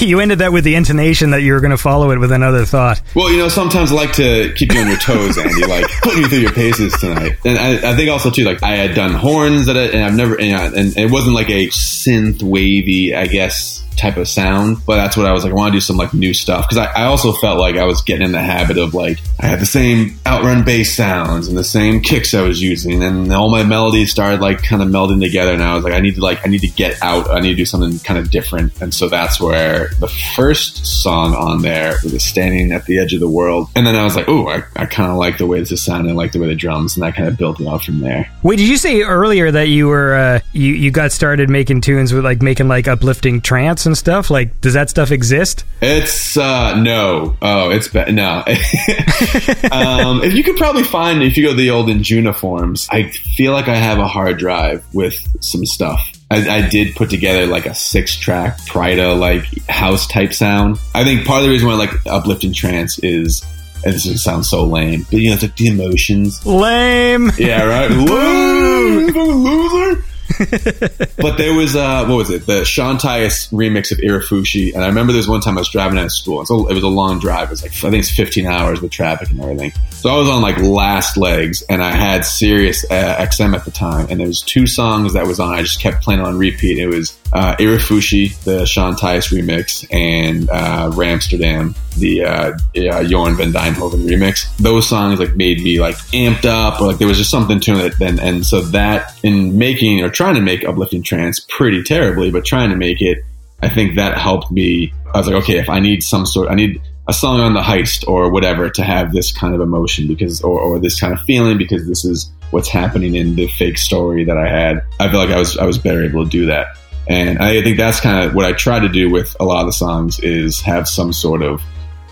you 0.04 0.20
ended 0.20 0.38
that 0.38 0.52
with 0.52 0.64
the 0.64 0.74
intonation 0.74 1.30
that 1.30 1.42
you 1.42 1.52
were 1.52 1.60
going 1.60 1.72
to 1.72 1.78
follow 1.78 2.10
it 2.12 2.18
with 2.18 2.32
another 2.32 2.64
thought. 2.64 3.02
Well, 3.14 3.30
you 3.30 3.38
know, 3.38 3.48
sometimes 3.48 3.92
I 3.92 3.96
like 3.96 4.12
to 4.14 4.52
keep 4.54 4.72
you 4.72 4.80
on 4.80 4.88
your 4.88 4.98
toes, 4.98 5.36
Andy. 5.36 5.66
like 5.66 5.84
putting 6.02 6.22
you 6.22 6.28
through 6.28 6.38
your 6.38 6.52
paces 6.52 6.92
tonight. 6.98 7.36
And 7.44 7.58
I, 7.58 7.92
I, 7.92 7.96
think 7.96 8.10
also 8.10 8.30
too, 8.30 8.44
like 8.44 8.62
I 8.62 8.76
had 8.76 8.94
done 8.94 9.12
horns 9.12 9.68
at 9.68 9.76
it, 9.76 9.94
and 9.94 10.04
I've 10.04 10.14
never, 10.14 10.40
and, 10.40 10.54
uh, 10.54 10.78
and 10.78 10.96
it 10.96 11.10
wasn't 11.10 11.34
like 11.34 11.50
a 11.50 11.66
synth 11.68 12.42
wavy, 12.42 13.14
I 13.14 13.26
guess, 13.26 13.86
type 13.96 14.16
of 14.16 14.28
sound. 14.28 14.78
But 14.86 14.96
that's 14.96 15.16
what 15.16 15.26
I 15.26 15.32
was 15.32 15.42
like. 15.42 15.52
I 15.52 15.56
want 15.56 15.72
to 15.72 15.76
do 15.76 15.80
some 15.80 15.96
like 15.96 16.14
new 16.14 16.34
stuff 16.34 16.68
because 16.68 16.78
I, 16.78 17.02
I, 17.02 17.04
also 17.06 17.32
felt 17.32 17.58
like 17.58 17.76
I 17.76 17.84
was 17.84 18.02
getting 18.02 18.26
in 18.26 18.32
the 18.32 18.40
habit 18.40 18.78
of 18.78 18.94
like 18.94 19.18
I 19.40 19.46
had 19.46 19.60
the 19.60 19.66
same 19.66 20.18
outrun 20.26 20.64
bass 20.64 20.94
sounds 20.94 21.48
and 21.48 21.56
the 21.56 21.64
same 21.64 22.00
kicks 22.00 22.34
I 22.34 22.42
was 22.42 22.62
using, 22.62 23.02
and 23.02 23.32
all 23.32 23.50
my 23.50 23.64
melodies 23.64 24.10
started 24.10 24.40
like 24.40 24.62
kind 24.62 24.82
of 24.82 24.88
melding 24.88 25.20
together. 25.20 25.52
And 25.52 25.62
I 25.62 25.74
was 25.74 25.84
like, 25.84 25.94
I 25.94 26.00
need 26.00 26.16
to 26.16 26.20
like 26.20 26.46
I 26.46 26.50
need 26.50 26.60
to 26.60 26.68
get 26.68 27.02
out. 27.02 27.30
I 27.30 27.40
need 27.40 27.50
to 27.50 27.56
do 27.56 27.66
something 27.66 27.98
kind 28.00 28.18
of 28.18 28.30
different. 28.30 28.75
And 28.80 28.92
so 28.92 29.08
that's 29.08 29.40
where 29.40 29.88
the 30.00 30.08
first 30.34 30.86
song 30.86 31.34
on 31.34 31.62
there 31.62 31.94
was 32.04 32.22
standing 32.22 32.72
at 32.72 32.84
the 32.86 32.98
edge 32.98 33.14
of 33.14 33.20
the 33.20 33.28
world. 33.28 33.68
And 33.74 33.86
then 33.86 33.94
I 33.94 34.04
was 34.04 34.16
like, 34.16 34.28
oh, 34.28 34.48
I, 34.48 34.62
I 34.76 34.86
kind 34.86 35.10
of 35.10 35.16
like 35.16 35.38
the 35.38 35.46
way 35.46 35.60
this 35.60 35.72
is 35.72 35.82
sounding. 35.82 36.12
I 36.12 36.14
like 36.14 36.32
the 36.32 36.38
way 36.38 36.48
the 36.48 36.54
drums, 36.54 36.96
and 36.96 37.02
that 37.02 37.14
kind 37.14 37.28
of 37.28 37.36
built 37.36 37.60
it 37.60 37.66
out 37.66 37.84
from 37.84 38.00
there. 38.00 38.30
Wait, 38.42 38.56
did 38.56 38.68
you 38.68 38.76
say 38.76 39.02
earlier 39.02 39.50
that 39.50 39.68
you 39.68 39.88
were 39.88 40.14
uh, 40.14 40.40
you 40.52 40.74
you 40.74 40.90
got 40.90 41.12
started 41.12 41.48
making 41.48 41.80
tunes 41.80 42.12
with 42.12 42.24
like 42.24 42.42
making 42.42 42.68
like 42.68 42.88
uplifting 42.88 43.40
trance? 43.40 43.86
and 43.86 43.96
stuff? 43.96 44.30
Like, 44.30 44.60
does 44.60 44.74
that 44.74 44.90
stuff 44.90 45.10
exist? 45.10 45.64
It's 45.80 46.36
uh 46.36 46.78
no. 46.80 47.36
Oh, 47.42 47.70
it's 47.70 47.88
be- 47.88 48.12
no. 48.12 48.38
um, 49.72 50.22
if 50.22 50.34
you 50.34 50.42
could 50.42 50.56
probably 50.56 50.84
find 50.84 51.22
if 51.22 51.36
you 51.36 51.44
go 51.44 51.50
to 51.50 51.56
the 51.56 51.70
old 51.70 51.88
Injuna 51.88 52.34
forums, 52.34 52.86
I 52.90 53.10
feel 53.10 53.52
like 53.52 53.68
I 53.68 53.76
have 53.76 53.98
a 53.98 54.06
hard 54.06 54.38
drive 54.38 54.84
with 54.94 55.16
some 55.42 55.64
stuff. 55.66 56.15
I, 56.30 56.58
I, 56.58 56.68
did 56.68 56.96
put 56.96 57.08
together 57.08 57.46
like 57.46 57.66
a 57.66 57.74
six 57.74 58.16
track 58.16 58.58
Pryda 58.62 59.18
like 59.18 59.44
house 59.68 60.08
type 60.08 60.32
sound. 60.32 60.78
I 60.94 61.04
think 61.04 61.24
part 61.24 61.40
of 61.40 61.44
the 61.44 61.50
reason 61.50 61.68
why 61.68 61.74
I 61.74 61.76
like 61.76 62.06
uplifting 62.06 62.52
trance 62.52 62.98
is 62.98 63.44
and 63.84 63.94
this 63.94 64.22
sounds 64.22 64.48
so 64.48 64.64
lame, 64.64 65.06
but 65.10 65.20
you 65.20 65.28
know, 65.28 65.34
it's 65.34 65.42
like 65.42 65.56
the 65.56 65.68
emotions. 65.68 66.44
Lame. 66.44 67.30
Yeah, 67.38 67.64
right. 67.64 67.90
Lame. 69.14 69.14
loser. 69.14 70.04
but 71.16 71.36
there 71.38 71.54
was 71.54 71.76
uh, 71.76 72.04
what 72.06 72.16
was 72.16 72.30
it? 72.30 72.46
The 72.46 72.64
Sean 72.64 72.96
Tyas 72.96 73.52
remix 73.52 73.90
of 73.90 73.98
Irafushi, 73.98 74.74
and 74.74 74.84
I 74.84 74.88
remember 74.88 75.12
there 75.12 75.20
was 75.20 75.28
one 75.28 75.40
time 75.40 75.56
I 75.56 75.60
was 75.60 75.68
driving 75.68 75.98
out 75.98 76.06
of 76.06 76.12
school. 76.12 76.44
So 76.44 76.68
it 76.68 76.74
was 76.74 76.82
a 76.82 76.88
long 76.88 77.18
drive. 77.18 77.48
It 77.48 77.50
was 77.50 77.62
like 77.62 77.72
I 77.72 77.90
think 77.90 77.96
it's 77.96 78.10
15 78.10 78.46
hours 78.46 78.80
with 78.80 78.92
traffic 78.92 79.30
and 79.30 79.40
everything. 79.40 79.72
So 79.90 80.10
I 80.10 80.18
was 80.18 80.28
on 80.28 80.42
like 80.42 80.58
last 80.58 81.16
legs, 81.16 81.62
and 81.62 81.82
I 81.82 81.90
had 81.90 82.24
Sirius 82.24 82.84
uh, 82.90 83.16
XM 83.18 83.54
at 83.54 83.64
the 83.64 83.70
time, 83.70 84.06
and 84.10 84.20
there 84.20 84.26
was 84.26 84.42
two 84.42 84.66
songs 84.66 85.14
that 85.14 85.26
was 85.26 85.40
on. 85.40 85.54
I 85.54 85.62
just 85.62 85.80
kept 85.80 86.02
playing 86.02 86.20
on 86.20 86.38
repeat. 86.38 86.78
It 86.78 86.88
was 86.88 87.18
uh, 87.36 87.54
Irafushi, 87.56 88.34
the 88.44 88.64
Sean 88.64 88.94
Tyas 88.94 89.30
remix, 89.30 89.86
and 89.92 90.48
uh, 90.48 90.90
Ramsterdam, 90.92 91.76
the 91.98 92.24
uh, 92.24 92.52
uh, 92.52 93.34
van 93.34 93.52
Deynhoven 93.52 94.06
remix. 94.08 94.56
Those 94.56 94.88
songs 94.88 95.20
like 95.20 95.36
made 95.36 95.60
me 95.62 95.78
like 95.78 95.96
amped 96.14 96.46
up, 96.46 96.80
or 96.80 96.86
like 96.86 96.96
there 96.96 97.06
was 97.06 97.18
just 97.18 97.30
something 97.30 97.60
to 97.60 97.84
it. 97.84 97.98
Then 97.98 98.18
and 98.20 98.46
so 98.46 98.62
that 98.62 99.20
in 99.22 99.58
making 99.58 100.02
or 100.02 100.08
trying 100.08 100.36
to 100.36 100.40
make 100.40 100.64
uplifting 100.64 101.02
trance 101.02 101.44
pretty 101.50 101.82
terribly, 101.82 102.30
but 102.30 102.46
trying 102.46 102.70
to 102.70 102.76
make 102.76 103.02
it, 103.02 103.18
I 103.62 103.68
think 103.68 103.96
that 103.96 104.16
helped 104.16 104.50
me. 104.50 104.94
I 105.14 105.18
was 105.18 105.26
like, 105.26 105.36
okay, 105.42 105.58
if 105.58 105.68
I 105.68 105.78
need 105.78 106.02
some 106.02 106.24
sort, 106.24 106.50
I 106.50 106.54
need 106.54 106.80
a 107.06 107.12
song 107.12 107.40
on 107.40 107.52
the 107.52 107.60
heist 107.60 108.08
or 108.08 108.30
whatever 108.30 108.70
to 108.70 108.82
have 108.82 109.12
this 109.12 109.30
kind 109.30 109.54
of 109.54 109.60
emotion 109.60 110.08
because, 110.08 110.40
or, 110.40 110.58
or 110.58 110.78
this 110.78 110.98
kind 110.98 111.12
of 111.12 111.20
feeling 111.20 111.58
because 111.58 111.86
this 111.86 112.04
is 112.04 112.32
what's 112.50 112.68
happening 112.68 113.14
in 113.14 113.36
the 113.36 113.46
fake 113.46 113.76
story 113.76 114.24
that 114.24 114.38
I 114.38 114.48
had. 114.48 114.82
I 114.98 115.10
feel 115.10 115.20
like 115.20 115.30
I 115.30 115.38
was 115.38 115.58
I 115.58 115.66
was 115.66 115.76
better 115.76 116.02
able 116.02 116.24
to 116.24 116.30
do 116.30 116.46
that. 116.46 116.68
And 117.08 117.38
I 117.38 117.62
think 117.62 117.76
that's 117.76 118.00
kind 118.00 118.26
of 118.26 118.34
what 118.34 118.44
I 118.44 118.52
try 118.52 118.80
to 118.80 118.88
do 118.88 119.10
with 119.10 119.36
a 119.38 119.44
lot 119.44 119.60
of 119.60 119.66
the 119.66 119.72
songs 119.72 120.18
is 120.20 120.60
have 120.62 120.88
some 120.88 121.12
sort 121.12 121.42
of 121.42 121.62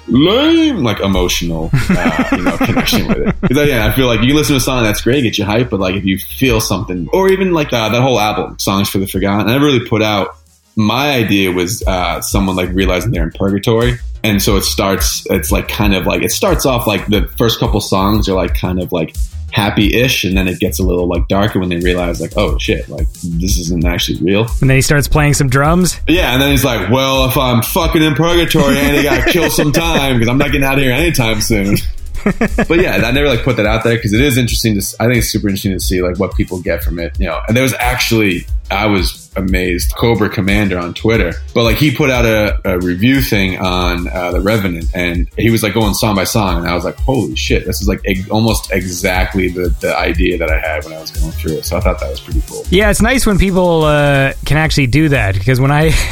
lame, 0.07 0.79
like 0.79 1.01
emotional, 1.01 1.71
uh, 1.73 2.29
you 2.33 2.43
know, 2.43 2.57
connection 2.59 3.09
with 3.09 3.19
it. 3.19 3.41
Because 3.41 3.69
yeah, 3.69 3.87
I 3.87 3.93
feel 3.93 4.07
like 4.07 4.21
you 4.21 4.29
can 4.29 4.37
listen 4.37 4.55
to 4.55 4.59
a 4.59 4.61
song 4.61 4.85
that's 4.85 5.01
great, 5.01 5.23
get 5.23 5.39
you 5.39 5.45
hype, 5.45 5.71
but 5.71 5.81
like 5.81 5.95
if 5.95 6.05
you 6.05 6.19
feel 6.19 6.61
something, 6.61 7.09
or 7.13 7.29
even 7.29 7.53
like 7.53 7.73
uh, 7.73 7.89
that 7.89 8.03
whole 8.03 8.21
album, 8.21 8.59
"Songs 8.59 8.89
for 8.89 8.99
the 8.99 9.07
Forgotten," 9.07 9.49
I 9.49 9.53
never 9.53 9.67
really 9.67 9.87
put 9.87 10.03
out. 10.03 10.37
My 10.77 11.13
idea 11.13 11.53
was 11.53 11.85
uh, 11.87 12.21
someone 12.21 12.57
like 12.57 12.71
realizing 12.71 13.13
they're 13.13 13.23
in 13.23 13.31
purgatory, 13.31 13.99
and 14.23 14.43
so 14.43 14.57
it 14.57 14.65
starts. 14.65 15.27
It's 15.31 15.51
like 15.51 15.69
kind 15.69 15.95
of 15.95 16.07
like 16.07 16.23
it 16.23 16.31
starts 16.31 16.67
off 16.67 16.87
like 16.87 17.07
the 17.07 17.27
first 17.39 17.61
couple 17.61 17.81
songs 17.81 18.29
are 18.29 18.35
like 18.35 18.55
kind 18.55 18.83
of 18.83 18.93
like 18.93 19.15
happy-ish 19.55 20.25
and 20.25 20.37
then 20.37 20.49
it 20.49 20.59
gets 20.59 20.81
a 20.81 20.83
little 20.83 21.07
like 21.07 21.29
darker 21.29 21.61
when 21.61 21.69
they 21.69 21.79
realize 21.79 22.21
like 22.21 22.33
oh 22.37 22.59
shit 22.59 22.89
like 22.89 23.09
this 23.23 23.57
isn't 23.57 23.85
actually 23.85 24.21
real. 24.21 24.49
And 24.61 24.69
then 24.69 24.77
he 24.77 24.83
starts 24.83 25.07
playing 25.07 25.35
some 25.35 25.49
drums? 25.49 26.01
Yeah 26.09 26.33
and 26.33 26.43
then 26.43 26.51
he's 26.51 26.65
like 26.65 26.91
well 26.91 27.27
if 27.29 27.37
i'm 27.39 27.63
fucking 27.63 28.03
in 28.03 28.15
purgatory 28.15 28.77
and 28.79 28.97
i 28.97 29.03
gotta 29.05 29.31
kill 29.31 29.51
some 29.51 29.71
time 29.87 30.15
because 30.15 30.29
i'm 30.29 30.39
not 30.39 30.47
getting 30.51 30.65
out 30.65 30.79
of 30.79 30.83
here 30.83 30.93
anytime 30.93 31.41
soon 31.41 31.77
but 32.69 32.81
yeah, 32.81 33.03
I 33.05 33.11
never 33.11 33.29
like 33.29 33.43
put 33.43 33.57
that 33.57 33.67
out 33.67 33.85
there 33.85 33.97
because 33.97 34.13
it 34.13 34.21
is 34.21 34.39
interesting 34.39 34.81
to. 34.81 34.97
I 35.01 35.07
think 35.07 35.19
it's 35.19 35.31
super 35.31 35.49
interesting 35.49 35.73
to 35.73 35.81
see 35.81 36.03
like 36.03 36.19
what 36.19 36.35
people 36.35 36.61
get 36.61 36.83
from 36.83 36.99
it. 36.99 37.19
You 37.19 37.27
know, 37.27 37.41
and 37.47 37.57
there 37.57 37.63
was 37.63 37.75
actually 37.75 38.47
I 38.71 38.87
was 38.87 39.31
amazed. 39.37 39.95
Cobra 39.95 40.29
Commander 40.29 40.79
on 40.79 40.95
Twitter, 40.95 41.33
but 41.55 41.65
like 41.65 41.77
he 41.77 41.95
put 41.95 42.11
out 42.11 42.25
a, 42.25 42.59
a 42.65 42.79
review 42.79 43.21
thing 43.21 43.59
on 43.59 44.09
uh, 44.09 44.33
the 44.33 44.41
Revenant, 44.41 44.87
and 44.95 45.29
he 45.37 45.51
was 45.51 45.63
like 45.63 45.75
going 45.75 45.95
song 45.95 46.17
by 46.17 46.25
song, 46.25 46.59
and 46.59 46.69
I 46.69 46.75
was 46.75 46.85
like, 46.85 46.97
holy 46.97 47.37
shit, 47.37 47.67
this 47.67 47.81
is 47.83 47.89
like 47.89 48.01
eg- 48.07 48.31
almost 48.31 48.73
exactly 48.73 49.49
the 49.49 49.69
the 49.81 49.97
idea 49.97 50.39
that 50.39 50.51
I 50.51 50.59
had 50.59 50.85
when 50.85 50.95
I 50.95 51.01
was 51.01 51.11
going 51.11 51.33
through 51.33 51.59
it. 51.59 51.65
So 51.65 51.77
I 51.77 51.81
thought 51.81 52.01
that 52.01 52.11
was 52.11 52.21
pretty 52.21 52.43
cool. 52.49 52.65
Yeah, 52.71 52.91
it's 52.91 53.03
nice 53.03 53.27
when 53.27 53.39
people 53.39 53.85
uh, 53.85 54.33
can 54.47 54.57
actually 54.57 54.87
do 54.87 55.09
that 55.11 55.35
because 55.35 55.61
when 55.61 55.71
I. 55.71 55.93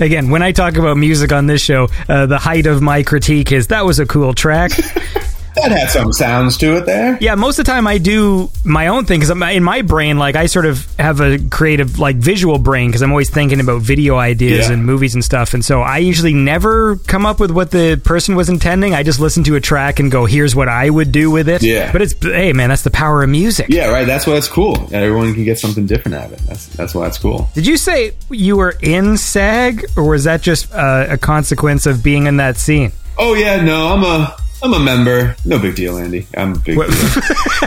Again, 0.00 0.30
when 0.30 0.42
I 0.42 0.50
talk 0.50 0.76
about 0.76 0.96
music 0.96 1.30
on 1.30 1.46
this 1.46 1.62
show, 1.62 1.86
uh, 2.08 2.26
the 2.26 2.36
height 2.36 2.66
of 2.66 2.82
my 2.82 3.04
critique 3.04 3.52
is 3.52 3.68
that 3.68 3.84
was 3.84 4.00
a 4.00 4.06
cool 4.06 4.34
track. 4.34 4.72
that 5.56 5.70
had 5.70 5.90
some 5.90 6.12
sounds 6.12 6.56
to 6.58 6.76
it 6.76 6.86
there. 6.86 7.16
Yeah, 7.20 7.34
most 7.34 7.58
of 7.58 7.64
the 7.64 7.70
time 7.72 7.86
I 7.86 7.98
do 7.98 8.50
my 8.64 8.88
own 8.88 9.04
thing 9.04 9.20
because 9.20 9.30
in 9.56 9.62
my 9.62 9.82
brain, 9.82 10.18
like 10.18 10.36
I 10.36 10.46
sort 10.46 10.66
of 10.66 10.86
have 10.98 11.20
a 11.20 11.38
creative, 11.50 11.98
like 11.98 12.16
visual 12.16 12.58
brain 12.58 12.88
because 12.90 13.02
I'm 13.02 13.10
always 13.10 13.30
thinking 13.30 13.60
about 13.60 13.82
video 13.82 14.16
ideas 14.16 14.66
Yeah. 14.68 14.74
and 14.74 14.84
movies 14.84 15.14
and 15.14 15.24
stuff. 15.24 15.54
And 15.54 15.64
so 15.64 15.80
I 15.82 15.98
usually 15.98 16.34
never 16.34 16.96
come 16.96 17.24
up 17.26 17.40
with 17.40 17.50
what 17.50 17.70
the 17.70 18.00
person 18.04 18.34
was 18.36 18.48
intending. 18.48 18.94
I 18.94 19.02
just 19.02 19.20
listen 19.20 19.44
to 19.44 19.56
a 19.56 19.60
track 19.60 20.00
and 20.00 20.10
go, 20.10 20.26
"Here's 20.26 20.54
what 20.56 20.68
I 20.68 20.90
would 20.90 21.12
do 21.12 21.30
with 21.30 21.48
it." 21.48 21.62
Yeah. 21.62 21.92
But 21.92 22.02
it's 22.02 22.14
hey, 22.20 22.52
man, 22.52 22.68
that's 22.68 22.82
the 22.82 22.90
power 22.90 23.22
of 23.22 23.28
music. 23.30 23.66
Yeah, 23.68 23.88
right. 23.88 24.06
That's 24.06 24.26
why 24.26 24.34
it's 24.34 24.48
cool. 24.48 24.88
Everyone 24.92 25.34
can 25.34 25.44
get 25.44 25.58
something 25.58 25.86
different 25.86 26.16
out 26.16 26.26
of 26.26 26.32
it. 26.34 26.40
That's 26.46 26.66
that's 26.68 26.94
why 26.94 27.06
it's 27.06 27.18
cool. 27.18 27.48
Did 27.54 27.66
you 27.66 27.76
say 27.76 28.12
you 28.30 28.56
were 28.56 28.74
in 28.82 29.16
SAG, 29.16 29.84
or 29.96 30.04
was 30.08 30.24
that 30.24 30.42
just 30.42 30.72
uh, 30.74 31.06
a 31.08 31.18
consequence 31.18 31.86
of 31.86 32.02
being 32.02 32.26
in 32.26 32.38
that 32.38 32.56
scene? 32.56 32.92
Oh 33.18 33.34
yeah, 33.34 33.62
no, 33.62 33.88
I'm 33.94 34.02
a 34.02 34.36
I'm 34.64 34.72
a 34.72 34.80
member. 34.80 35.36
No 35.44 35.58
big 35.58 35.76
deal, 35.76 35.98
Andy. 35.98 36.26
I'm 36.34 36.52
a 36.52 36.58
big 36.58 36.76
deal. 36.78 36.86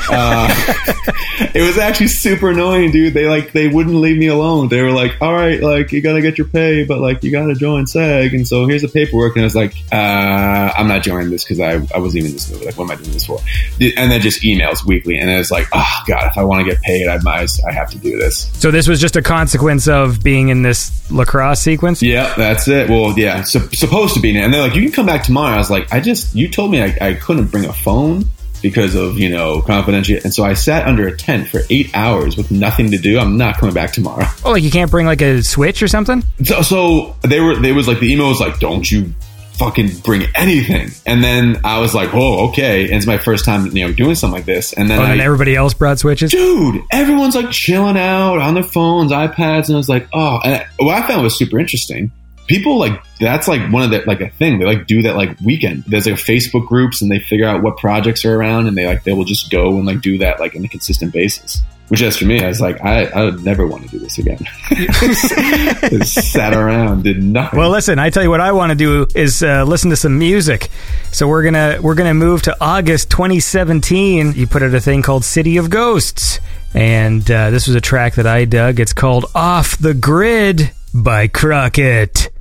uh, 0.10 0.48
it 1.54 1.62
was 1.62 1.78
actually 1.78 2.08
super 2.08 2.50
annoying, 2.50 2.90
dude. 2.90 3.14
They 3.14 3.28
like 3.28 3.52
they 3.52 3.68
wouldn't 3.68 3.98
leave 3.98 4.18
me 4.18 4.26
alone. 4.26 4.70
They 4.70 4.82
were 4.82 4.92
like, 4.92 5.12
"All 5.22 5.32
right, 5.32 5.62
like 5.62 5.92
you 5.92 6.02
gotta 6.02 6.22
get 6.22 6.40
your 6.40 6.48
pay, 6.48 6.86
but 6.86 7.00
like 7.00 7.24
you 7.24 7.32
gotta 7.32 7.54
join 7.54 7.86
SAG." 7.86 8.34
And 8.34 8.48
so 8.48 8.66
here's 8.66 8.82
the 8.82 8.88
paperwork. 8.88 9.36
And 9.36 9.44
I 9.44 9.46
was 9.46 9.56
like, 9.56 9.76
uh, 9.92 10.74
"I'm 10.76 10.88
not 10.88 11.04
joining 11.04 11.30
this 11.30 11.44
because 11.44 11.60
I 11.60 11.74
I 11.96 12.00
wasn't 12.00 12.24
even 12.24 12.32
in 12.32 12.34
this 12.38 12.52
movie. 12.52 12.66
Like, 12.66 12.78
what 12.80 12.86
am 12.86 12.92
I 12.92 12.96
doing 12.96 13.12
this 13.12 13.28
for?" 13.28 13.40
And 13.80 14.12
then 14.12 14.20
just 14.20 14.42
emails 14.42 14.84
weekly, 14.84 15.20
and 15.20 15.30
it's 15.30 15.52
like, 15.52 15.68
"Oh 15.74 16.04
God, 16.08 16.26
if 16.32 16.36
I 16.36 16.44
want 16.44 16.66
to 16.66 16.72
get 16.72 16.82
paid, 16.82 17.08
I 17.08 17.20
might 17.22 17.48
I 17.68 17.74
have 17.74 17.92
to 17.92 18.00
do 18.00 18.18
this." 18.18 18.50
So 18.54 18.72
this 18.72 18.88
was 18.88 19.00
just 19.00 19.16
a 19.16 19.22
consequence 19.22 19.88
of 19.88 20.24
being 20.24 20.50
in 20.50 20.64
this 20.64 20.98
lacrosse 21.12 21.62
sequence. 21.62 22.02
Yeah, 22.02 22.34
that's 22.36 22.68
it. 22.68 22.90
Well, 22.90 23.18
yeah, 23.18 23.44
sup- 23.44 23.76
supposed 23.76 24.14
to 24.16 24.20
be. 24.20 24.38
And 24.38 24.54
they're 24.54 24.62
like, 24.62 24.76
you 24.76 24.84
can 24.84 24.92
come 24.92 25.06
back 25.06 25.24
tomorrow. 25.24 25.56
I 25.56 25.58
was 25.58 25.70
like, 25.70 25.92
I 25.94 26.00
just, 26.00 26.36
you 26.36 26.50
told 26.50 26.72
me 26.72 26.82
I, 26.82 26.87
I 27.02 27.14
couldn't 27.16 27.48
bring 27.48 27.66
a 27.66 27.74
phone 27.74 28.26
because 28.62 28.96
of, 28.96 29.18
you 29.20 29.30
know, 29.30 29.62
confidentiality. 29.62 30.24
And 30.24 30.34
so 30.34 30.44
I 30.44 30.54
sat 30.54 30.88
under 30.88 31.08
a 31.08 31.16
tent 31.16 31.48
for 31.48 31.62
eight 31.70 31.92
hours 31.96 32.36
with 32.38 32.50
nothing 32.52 32.92
to 32.92 32.98
do. 32.98 33.20
I'm 33.20 33.38
not 33.38 33.58
coming 33.58 33.76
back 33.76 33.92
tomorrow. 33.94 34.26
Oh, 34.46 34.52
like 34.52 34.64
you 34.64 34.72
can't 34.72 34.90
bring 34.90 35.06
like 35.06 35.22
a 35.22 35.44
switch 35.44 35.84
or 35.84 35.88
something. 35.88 36.24
So, 36.44 36.62
so 36.62 37.16
they 37.22 37.40
were, 37.40 37.56
they 37.60 37.72
was 37.74 37.88
like, 37.88 38.00
the 38.00 38.12
email 38.12 38.30
was 38.30 38.40
like, 38.40 38.60
don't 38.60 38.90
you 38.90 39.14
fucking 39.58 39.90
bring 40.04 40.24
anything. 40.36 40.90
And 41.06 41.24
then 41.24 41.62
I 41.64 41.80
was 41.80 41.94
like, 41.96 42.12
oh, 42.14 42.50
okay. 42.50 42.86
And 42.86 42.94
it's 42.94 43.06
my 43.08 43.18
first 43.18 43.44
time, 43.44 43.76
you 43.76 43.86
know, 43.86 43.92
doing 43.94 44.16
something 44.16 44.36
like 44.38 44.46
this. 44.46 44.72
And 44.74 44.90
then 44.90 45.00
Oh, 45.00 45.04
I, 45.04 45.12
and 45.14 45.22
everybody 45.22 45.56
else 45.56 45.74
brought 45.74 46.00
switches. 46.00 46.32
dude, 46.32 46.82
everyone's 46.92 47.36
like 47.36 47.50
chilling 47.52 47.98
out 47.98 48.38
on 48.40 48.54
their 48.54 48.64
phones, 48.64 49.12
iPads, 49.12 49.66
and 49.68 49.74
I 49.76 49.78
was 49.78 49.90
like, 49.90 50.08
oh, 50.14 50.40
and 50.44 50.66
what 50.78 50.96
I 51.02 51.08
found 51.08 51.24
was 51.24 51.38
super 51.38 51.60
interesting. 51.60 52.12
People 52.48 52.80
like 52.80 53.04
that's 53.20 53.48
like 53.48 53.72
one 53.72 53.84
of 53.84 53.92
the 53.92 54.04
like 54.08 54.22
a 54.22 54.30
thing 54.30 54.60
they 54.60 54.66
like 54.66 54.88
do 54.88 55.02
that 55.04 55.16
like 55.16 55.40
weekend. 55.42 55.84
There's 55.86 56.06
like 56.06 56.16
Facebook 56.16 56.68
groups 56.68 57.02
and 57.02 57.12
they 57.12 57.20
figure 57.20 57.46
out 57.46 57.62
what 57.62 57.78
projects 57.78 58.24
are 58.26 58.34
around 58.34 58.68
and 58.68 58.78
they 58.78 58.88
like 58.88 59.04
they 59.04 59.14
will 59.14 59.26
just 59.26 59.52
go 59.52 59.78
and 59.78 59.86
like 59.86 60.02
do 60.02 60.18
that 60.20 60.40
like 60.40 60.56
on 60.56 60.64
a 60.64 60.68
consistent 60.68 61.14
basis. 61.14 61.62
Which 61.90 62.02
as 62.02 62.18
for 62.18 62.26
me, 62.26 62.44
I 62.44 62.48
was 62.48 62.60
like, 62.60 62.84
I, 62.84 63.06
I 63.06 63.24
would 63.24 63.46
never 63.46 63.66
want 63.66 63.84
to 63.84 63.90
do 63.90 64.00
this 64.00 64.18
again. 64.18 64.40
just 64.70 66.34
sat 66.34 66.54
around, 66.54 67.06
did 67.06 67.24
nothing. 67.24 67.58
Well, 67.58 67.70
listen, 67.70 67.98
I 67.98 68.10
tell 68.10 68.24
you 68.24 68.30
what 68.30 68.42
I 68.42 68.52
want 68.52 68.72
to 68.72 68.76
do 68.76 69.08
is 69.16 69.42
uh, 69.42 69.64
listen 69.64 69.90
to 69.92 69.96
some 69.96 70.20
music. 70.20 70.70
So 71.14 71.30
we're 71.30 71.44
gonna 71.44 71.80
we're 71.82 71.96
gonna 71.96 72.14
move 72.14 72.42
to 72.44 72.58
August 72.60 73.10
2017. 73.12 74.34
You 74.34 74.48
put 74.48 74.64
out 74.64 74.74
a 74.74 74.82
thing 74.82 75.02
called 75.02 75.24
City 75.24 75.56
of 75.56 75.70
Ghosts, 75.70 76.42
and 76.74 77.30
uh, 77.32 77.52
this 77.52 77.68
was 77.68 77.76
a 77.76 77.82
track 77.82 78.16
that 78.16 78.28
I 78.28 78.44
dug. 78.44 78.82
It's 78.82 78.94
called 78.94 79.26
Off 79.34 79.78
the 79.78 79.94
Grid 79.94 80.72
by 80.94 81.30
Crockett. 81.30 82.32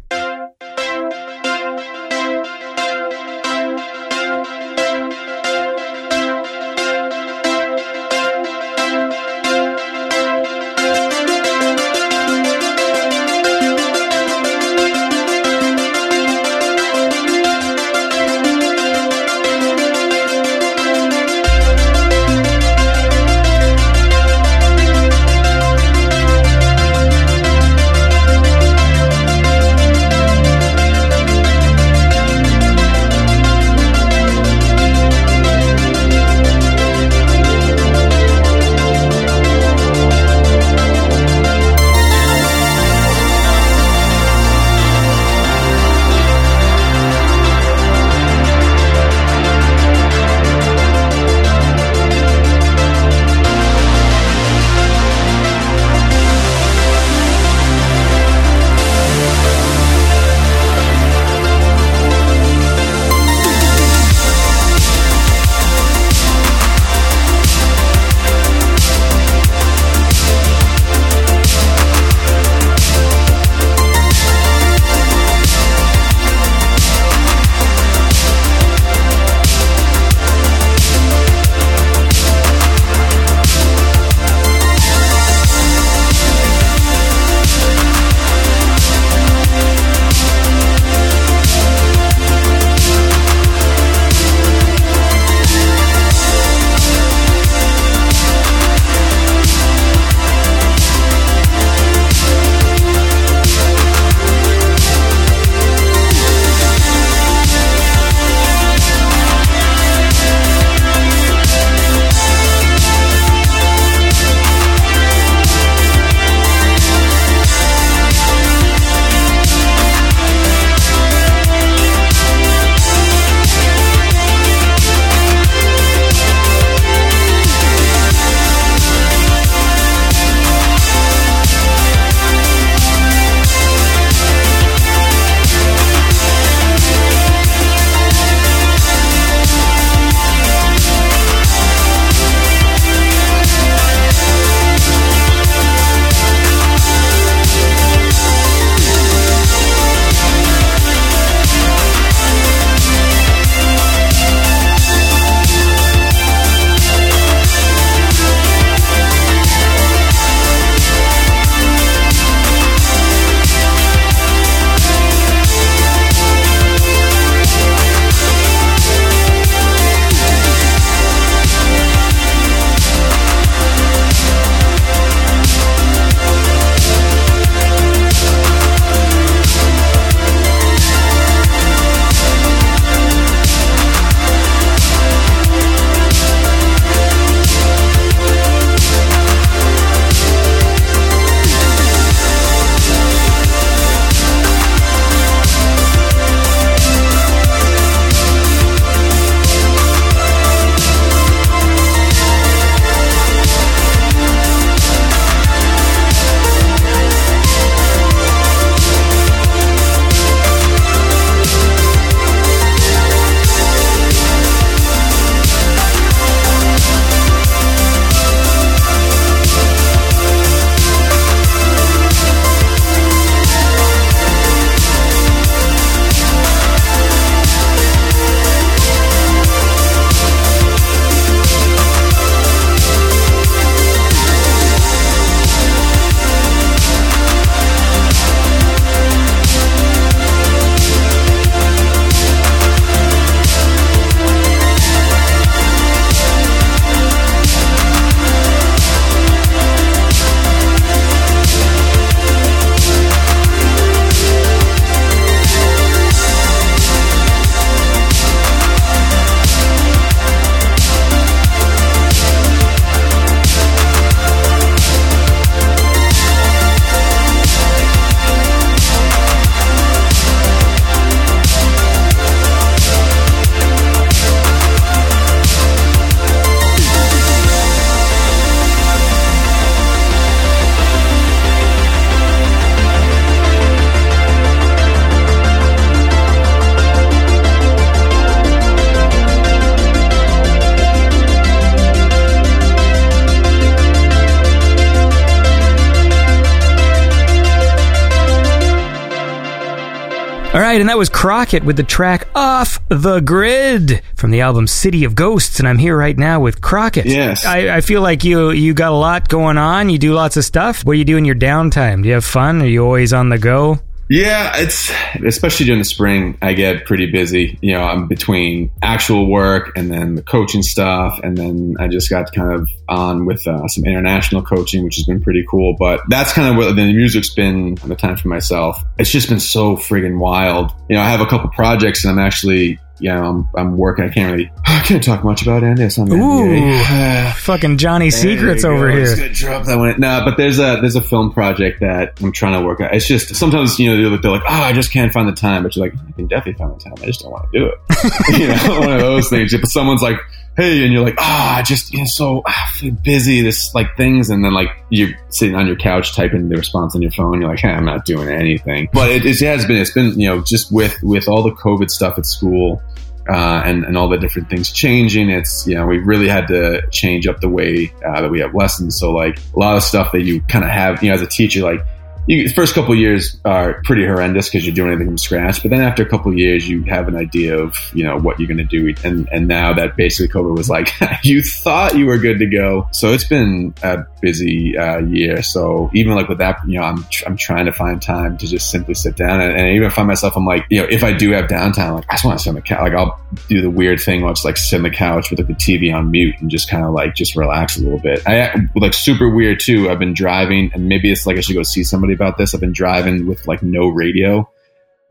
Crockett 301.27 301.65
with 301.65 301.77
the 301.77 301.83
track 301.83 302.29
Off 302.37 302.79
the 302.89 303.19
Grid 303.19 304.01
from 304.15 304.31
the 304.31 304.43
album 304.43 304.69
City 304.69 305.03
of 305.03 305.17
Ghosts. 305.17 305.59
And 305.59 305.67
I'm 305.67 305.77
here 305.77 305.99
right 305.99 306.17
now 306.17 306.39
with 306.39 306.61
Crockett. 306.61 307.07
Yes. 307.07 307.45
I, 307.45 307.79
I 307.79 307.81
feel 307.81 308.01
like 308.01 308.23
you 308.23 308.53
you 308.53 308.75
got 308.75 308.93
a 308.93 308.95
lot 308.95 309.29
going 309.29 309.59
on. 309.59 309.91
You 309.91 309.99
do 309.99 310.13
lots 310.13 310.37
of 310.37 310.45
stuff. 310.45 310.85
What 310.85 310.93
do 310.93 311.01
you 311.01 311.05
do 311.05 311.17
in 311.17 311.25
your 311.25 311.35
downtime? 311.35 312.05
Do 312.05 312.09
you 312.09 312.15
have 312.15 312.25
fun? 312.25 312.63
Are 312.63 312.67
you 312.67 312.85
always 312.85 313.13
on 313.13 313.31
the 313.31 313.39
go? 313.39 313.81
Yeah, 314.09 314.53
it's 314.55 314.93
especially 315.25 315.67
during 315.67 315.81
the 315.81 315.85
spring. 315.85 316.39
I 316.41 316.53
get 316.53 316.85
pretty 316.85 317.11
busy. 317.11 317.59
You 317.61 317.73
know, 317.73 317.83
I'm 317.83 318.07
between 318.07 318.71
actual 318.81 319.29
work 319.29 319.77
and 319.77 319.91
then 319.91 320.15
the 320.15 320.23
coaching 320.23 320.63
stuff, 320.63 321.19
and 321.25 321.37
then 321.37 321.75
I 321.81 321.89
just 321.89 322.09
got 322.09 322.33
kind 322.33 322.53
of 322.53 322.71
on 322.89 323.27
with 323.27 323.47
uh, 323.47 323.67
some 323.69 323.85
international 323.85 324.43
coaching, 324.43 324.85
which 324.85 324.97
has 324.97 325.05
been 325.05 325.21
pretty 325.21 325.45
cool. 325.49 325.77
But 325.79 326.01
that's 326.09 326.33
kind 326.33 326.49
of 326.49 326.57
what 326.57 326.75
the 326.75 326.85
music's 326.93 327.33
been 327.33 327.77
the 327.77 327.97
time 327.97 328.17
for 328.17 328.29
myself. 328.29 328.83
It's 328.99 329.11
just 329.11 329.29
been 329.29 329.41
so 329.41 329.77
friggin' 329.77 330.19
wild. 330.19 330.73
You 330.89 330.97
know, 330.97 331.03
I 331.03 331.11
have 331.11 331.21
a 331.21 331.27
couple 331.27 331.51
projects, 331.51 332.05
and 332.05 332.13
I'm 332.19 332.25
actually 332.25 332.79
you 332.99 333.13
know, 333.13 333.25
I'm, 333.25 333.49
I'm 333.57 333.77
working. 333.77 334.05
I 334.05 334.09
can't 334.09 334.33
really, 334.33 334.51
I 334.67 334.81
can't 334.81 335.03
talk 335.03 335.25
much 335.25 335.43
about 335.43 335.63
Andy. 335.63 335.83
It's 335.83 335.99
on 335.99 336.09
the 336.09 336.17
Ooh, 336.17 337.33
fucking 337.41 337.79
Johnny 337.79 338.11
Secrets 338.11 338.65
over. 338.65 338.91
Just 338.91 339.17
here. 339.17 339.27
gonna 339.27 339.35
drop 339.35 339.65
that 339.67 339.77
one. 339.79 340.01
No, 340.01 340.23
but 340.25 340.37
there's 340.37 340.59
a 340.59 340.79
there's 340.81 340.97
a 340.97 341.03
film 341.03 341.33
project 341.33 341.81
that 341.81 342.19
I'm 342.23 342.33
trying 342.33 342.59
to 342.59 342.67
work 342.67 342.81
out. 342.81 342.95
It's 342.95 343.07
just 343.07 343.35
sometimes 343.37 343.79
you 343.79 343.91
know 343.91 344.11
they're, 344.11 344.19
they're 344.19 344.31
like, 344.31 344.45
oh, 344.49 344.63
I 344.63 344.73
just 344.73 344.93
can't 344.93 345.13
find 345.13 345.29
the 345.29 345.33
time. 345.33 345.63
But 345.63 345.77
you're 345.77 345.87
like, 345.87 345.95
I 345.95 346.13
can 346.13 346.27
definitely 346.27 346.59
find 346.59 346.75
the 346.75 346.83
time. 346.83 346.95
I 347.03 347.07
just 347.07 347.21
don't 347.21 347.33
want 347.33 347.51
to 347.53 347.59
do 347.59 347.67
it. 347.67 348.39
you 348.39 348.49
know, 348.49 348.81
one 348.81 348.93
of 348.93 349.01
those 349.01 349.29
things. 349.29 349.53
If 349.53 349.71
someone's 349.71 350.03
like, 350.03 350.19
hey, 350.57 350.85
and 350.85 350.93
you're 350.93 351.05
like, 351.05 351.17
ah, 351.19 351.57
I 351.57 351.63
just 351.63 351.93
you 351.93 352.01
know 352.01 352.05
so 352.07 352.43
ah, 352.47 352.73
busy. 353.03 353.43
This 353.43 353.75
like 353.75 353.97
things, 353.97 354.31
and 354.31 354.45
then 354.45 354.53
like 354.53 354.69
you're 354.91 355.11
sitting 355.29 355.55
on 355.55 355.67
your 355.67 355.77
couch 355.77 356.15
typing 356.15 356.49
the 356.49 356.57
response 356.57 356.95
on 356.95 357.03
your 357.03 357.11
phone. 357.11 357.41
You're 357.41 357.51
like, 357.51 357.61
hey, 357.61 357.71
I'm 357.71 357.85
not 357.85 358.05
doing 358.05 358.29
anything. 358.29 358.89
But 358.93 359.11
it, 359.11 359.25
it 359.25 359.39
has 359.41 359.67
been. 359.67 359.77
It's 359.77 359.93
been 359.93 360.19
you 360.19 360.29
know 360.29 360.43
just 360.43 360.73
with 360.73 360.97
with 361.03 361.29
all 361.29 361.43
the 361.43 361.53
COVID 361.53 361.91
stuff 361.91 362.19
at 362.19 362.27
school 362.27 362.83
uh, 363.29 363.63
and, 363.65 363.85
and 363.85 363.97
all 363.97 364.09
the 364.09 364.19
different 364.19 364.49
things 364.49 364.71
changing. 364.71 365.31
It's, 365.31 365.67
you 365.67 365.75
know, 365.75 365.87
we 365.87 365.99
really 365.99 366.29
had 366.29 366.47
to 366.49 366.83
change 366.91 367.27
up 367.27 367.41
the 367.41 367.49
way 367.49 367.93
uh, 368.07 368.21
that 368.23 368.31
we 368.31 368.41
have 368.41 368.55
lessons. 368.55 368.99
So, 368.99 369.13
like, 369.13 369.39
a 369.55 369.59
lot 369.59 369.77
of 369.77 369.83
stuff 369.83 370.13
that 370.13 370.23
you 370.23 370.41
kind 370.43 370.65
of 370.65 370.71
have, 370.71 371.03
you 371.03 371.09
know, 371.09 371.17
as 371.17 371.23
a 371.23 371.27
teacher, 371.27 371.63
like, 371.63 371.81
you, 372.27 372.49
the 372.49 372.55
first 372.55 372.75
couple 372.75 372.95
years 372.95 373.39
are 373.45 373.81
pretty 373.85 374.05
horrendous 374.05 374.49
because 374.49 374.67
you're 374.67 374.75
doing 374.75 374.93
everything 374.93 375.11
from 375.11 375.19
scratch. 375.19 375.63
But 375.63 375.71
then 375.71 375.81
after 375.81 376.03
a 376.03 376.09
couple 376.09 376.37
years, 376.37 376.69
you 376.69 376.83
have 376.85 377.09
an 377.09 377.17
idea 377.17 377.59
of, 377.59 377.77
you 377.95 378.05
know, 378.05 378.19
what 378.19 378.39
you're 378.39 378.49
going 378.49 378.59
to 378.59 378.65
do. 378.65 378.95
And, 379.05 379.29
and 379.33 379.49
now 379.49 379.73
that 379.75 379.97
basically 379.97 380.29
COVID 380.29 380.57
was 380.57 380.69
like, 380.69 380.91
you 381.25 381.43
thought 381.43 381.97
you 381.97 382.07
were 382.07 382.19
good 382.19 382.39
to 382.39 382.47
go. 382.47 382.89
So 382.93 383.13
it's 383.13 383.25
been 383.25 383.75
a 383.83 383.99
busy 384.21 384.77
uh, 384.77 384.99
year. 384.99 385.43
So 385.43 385.91
even 385.95 386.15
like 386.15 386.29
with 386.29 386.39
that, 386.39 386.59
you 386.67 386.79
know, 386.79 386.85
I'm, 386.85 387.05
tr- 387.05 387.25
I'm 387.27 387.37
trying 387.37 387.67
to 387.67 387.73
find 387.73 388.01
time 388.01 388.39
to 388.39 388.47
just 388.47 388.71
simply 388.71 388.95
sit 388.95 389.17
down. 389.17 389.41
And, 389.41 389.57
and 389.57 389.69
even 389.69 389.91
find 389.91 390.09
myself, 390.09 390.37
I'm 390.37 390.47
like, 390.47 390.67
you 390.71 390.81
know, 390.81 390.89
if 390.91 391.03
I 391.03 391.13
do 391.13 391.31
have 391.31 391.47
downtime, 391.47 391.95
like 391.95 392.07
I 392.09 392.15
just 392.15 392.25
want 392.25 392.39
to 392.39 392.43
sit 392.43 392.51
on 392.51 392.55
the 392.57 392.63
couch. 392.63 392.81
Like 392.81 392.95
I'll 392.95 393.21
do 393.49 393.61
the 393.63 393.71
weird 393.71 394.01
thing 394.01 394.27
it's 394.37 394.45
like 394.45 394.57
sit 394.57 394.77
on 394.77 394.83
the 394.83 394.91
couch 394.91 395.31
with 395.31 395.39
like 395.39 395.49
the 395.49 395.55
TV 395.55 395.95
on 395.95 396.11
mute 396.11 396.35
and 396.41 396.51
just 396.51 396.69
kind 396.69 396.85
of 396.85 396.93
like 396.93 397.15
just 397.15 397.37
relax 397.37 397.77
a 397.77 397.83
little 397.83 397.99
bit. 397.99 398.23
I 398.27 398.55
like 398.75 398.95
super 398.95 399.29
weird 399.29 399.61
too. 399.61 399.89
I've 399.91 399.99
been 399.99 400.15
driving 400.15 400.71
and 400.75 400.89
maybe 400.89 401.11
it's 401.11 401.27
like 401.27 401.37
I 401.37 401.41
should 401.41 401.55
go 401.55 401.63
see 401.63 401.85
somebody 401.85 402.16
about 402.17 402.39
this. 402.39 402.55
I've 402.55 402.61
been 402.61 402.73
driving 402.73 403.27
with 403.27 403.47
like 403.47 403.63
no 403.63 403.87
radio. 403.87 404.51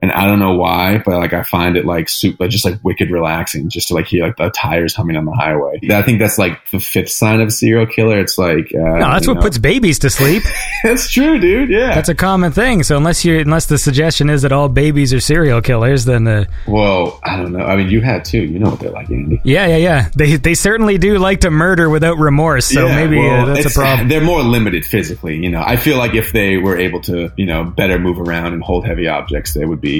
And 0.05 0.11
I 0.11 0.27
don't 0.27 0.37
know 0.37 0.53
why, 0.53 1.01
but 1.03 1.17
like 1.17 1.33
I 1.33 1.41
find 1.41 1.77
it 1.77 1.83
like 1.83 2.09
super, 2.09 2.47
just 2.47 2.63
like 2.63 2.77
wicked 2.83 3.09
relaxing, 3.09 3.69
just 3.69 3.87
to 3.87 3.95
like 3.95 4.05
hear 4.05 4.23
like 4.23 4.37
the 4.37 4.51
tires 4.51 4.93
humming 4.93 5.17
on 5.17 5.25
the 5.25 5.31
highway. 5.31 5.79
I 5.89 6.03
think 6.03 6.19
that's 6.19 6.37
like 6.37 6.69
the 6.69 6.79
fifth 6.79 7.09
sign 7.09 7.41
of 7.41 7.47
a 7.47 7.51
serial 7.51 7.87
killer. 7.87 8.19
It's 8.19 8.37
like 8.37 8.71
uh, 8.75 8.77
No, 8.99 8.99
that's 8.99 9.27
what 9.27 9.37
know- 9.37 9.41
puts 9.41 9.57
babies 9.57 9.97
to 9.99 10.11
sleep. 10.11 10.43
that's 10.83 11.09
true, 11.09 11.39
dude. 11.39 11.71
Yeah. 11.71 11.95
That's 11.95 12.09
a 12.09 12.13
common 12.13 12.51
thing. 12.51 12.83
So 12.83 12.97
unless 12.97 13.25
you 13.25 13.39
unless 13.39 13.65
the 13.65 13.79
suggestion 13.79 14.29
is 14.29 14.43
that 14.43 14.51
all 14.51 14.69
babies 14.69 15.11
are 15.11 15.19
serial 15.19 15.59
killers, 15.59 16.05
then 16.05 16.27
uh, 16.27 16.45
Whoa, 16.67 17.19
I 17.23 17.37
don't 17.37 17.51
know. 17.51 17.65
I 17.65 17.75
mean, 17.77 17.89
you 17.89 18.01
had 18.01 18.25
too. 18.25 18.43
You 18.43 18.59
know 18.59 18.69
what 18.69 18.79
they're 18.81 18.91
like, 18.91 19.09
Andy. 19.09 19.41
yeah, 19.43 19.65
yeah, 19.65 19.77
yeah. 19.77 20.09
They 20.15 20.35
they 20.35 20.53
certainly 20.53 20.99
do 20.99 21.17
like 21.17 21.39
to 21.41 21.49
murder 21.49 21.89
without 21.89 22.19
remorse. 22.19 22.67
So 22.67 22.85
Yeah, 22.85 22.95
maybe 23.07 23.27
uh, 23.27 23.45
that's 23.45 23.65
a 23.75 23.79
problem. 23.79 24.07
They're 24.09 24.21
more 24.21 24.43
limited 24.43 24.85
physically. 24.85 25.37
You 25.37 25.49
know, 25.49 25.63
I 25.65 25.77
feel 25.77 25.97
like 25.97 26.13
if 26.13 26.31
they 26.31 26.57
were 26.57 26.77
able 26.77 27.01
to, 27.01 27.31
you 27.37 27.47
know, 27.47 27.63
better 27.63 27.97
move 27.97 28.19
around 28.19 28.53
and 28.53 28.61
hold 28.61 28.85
heavy 28.85 29.07
objects, 29.07 29.55
they 29.55 29.65
would 29.65 29.81
be. 29.81 29.94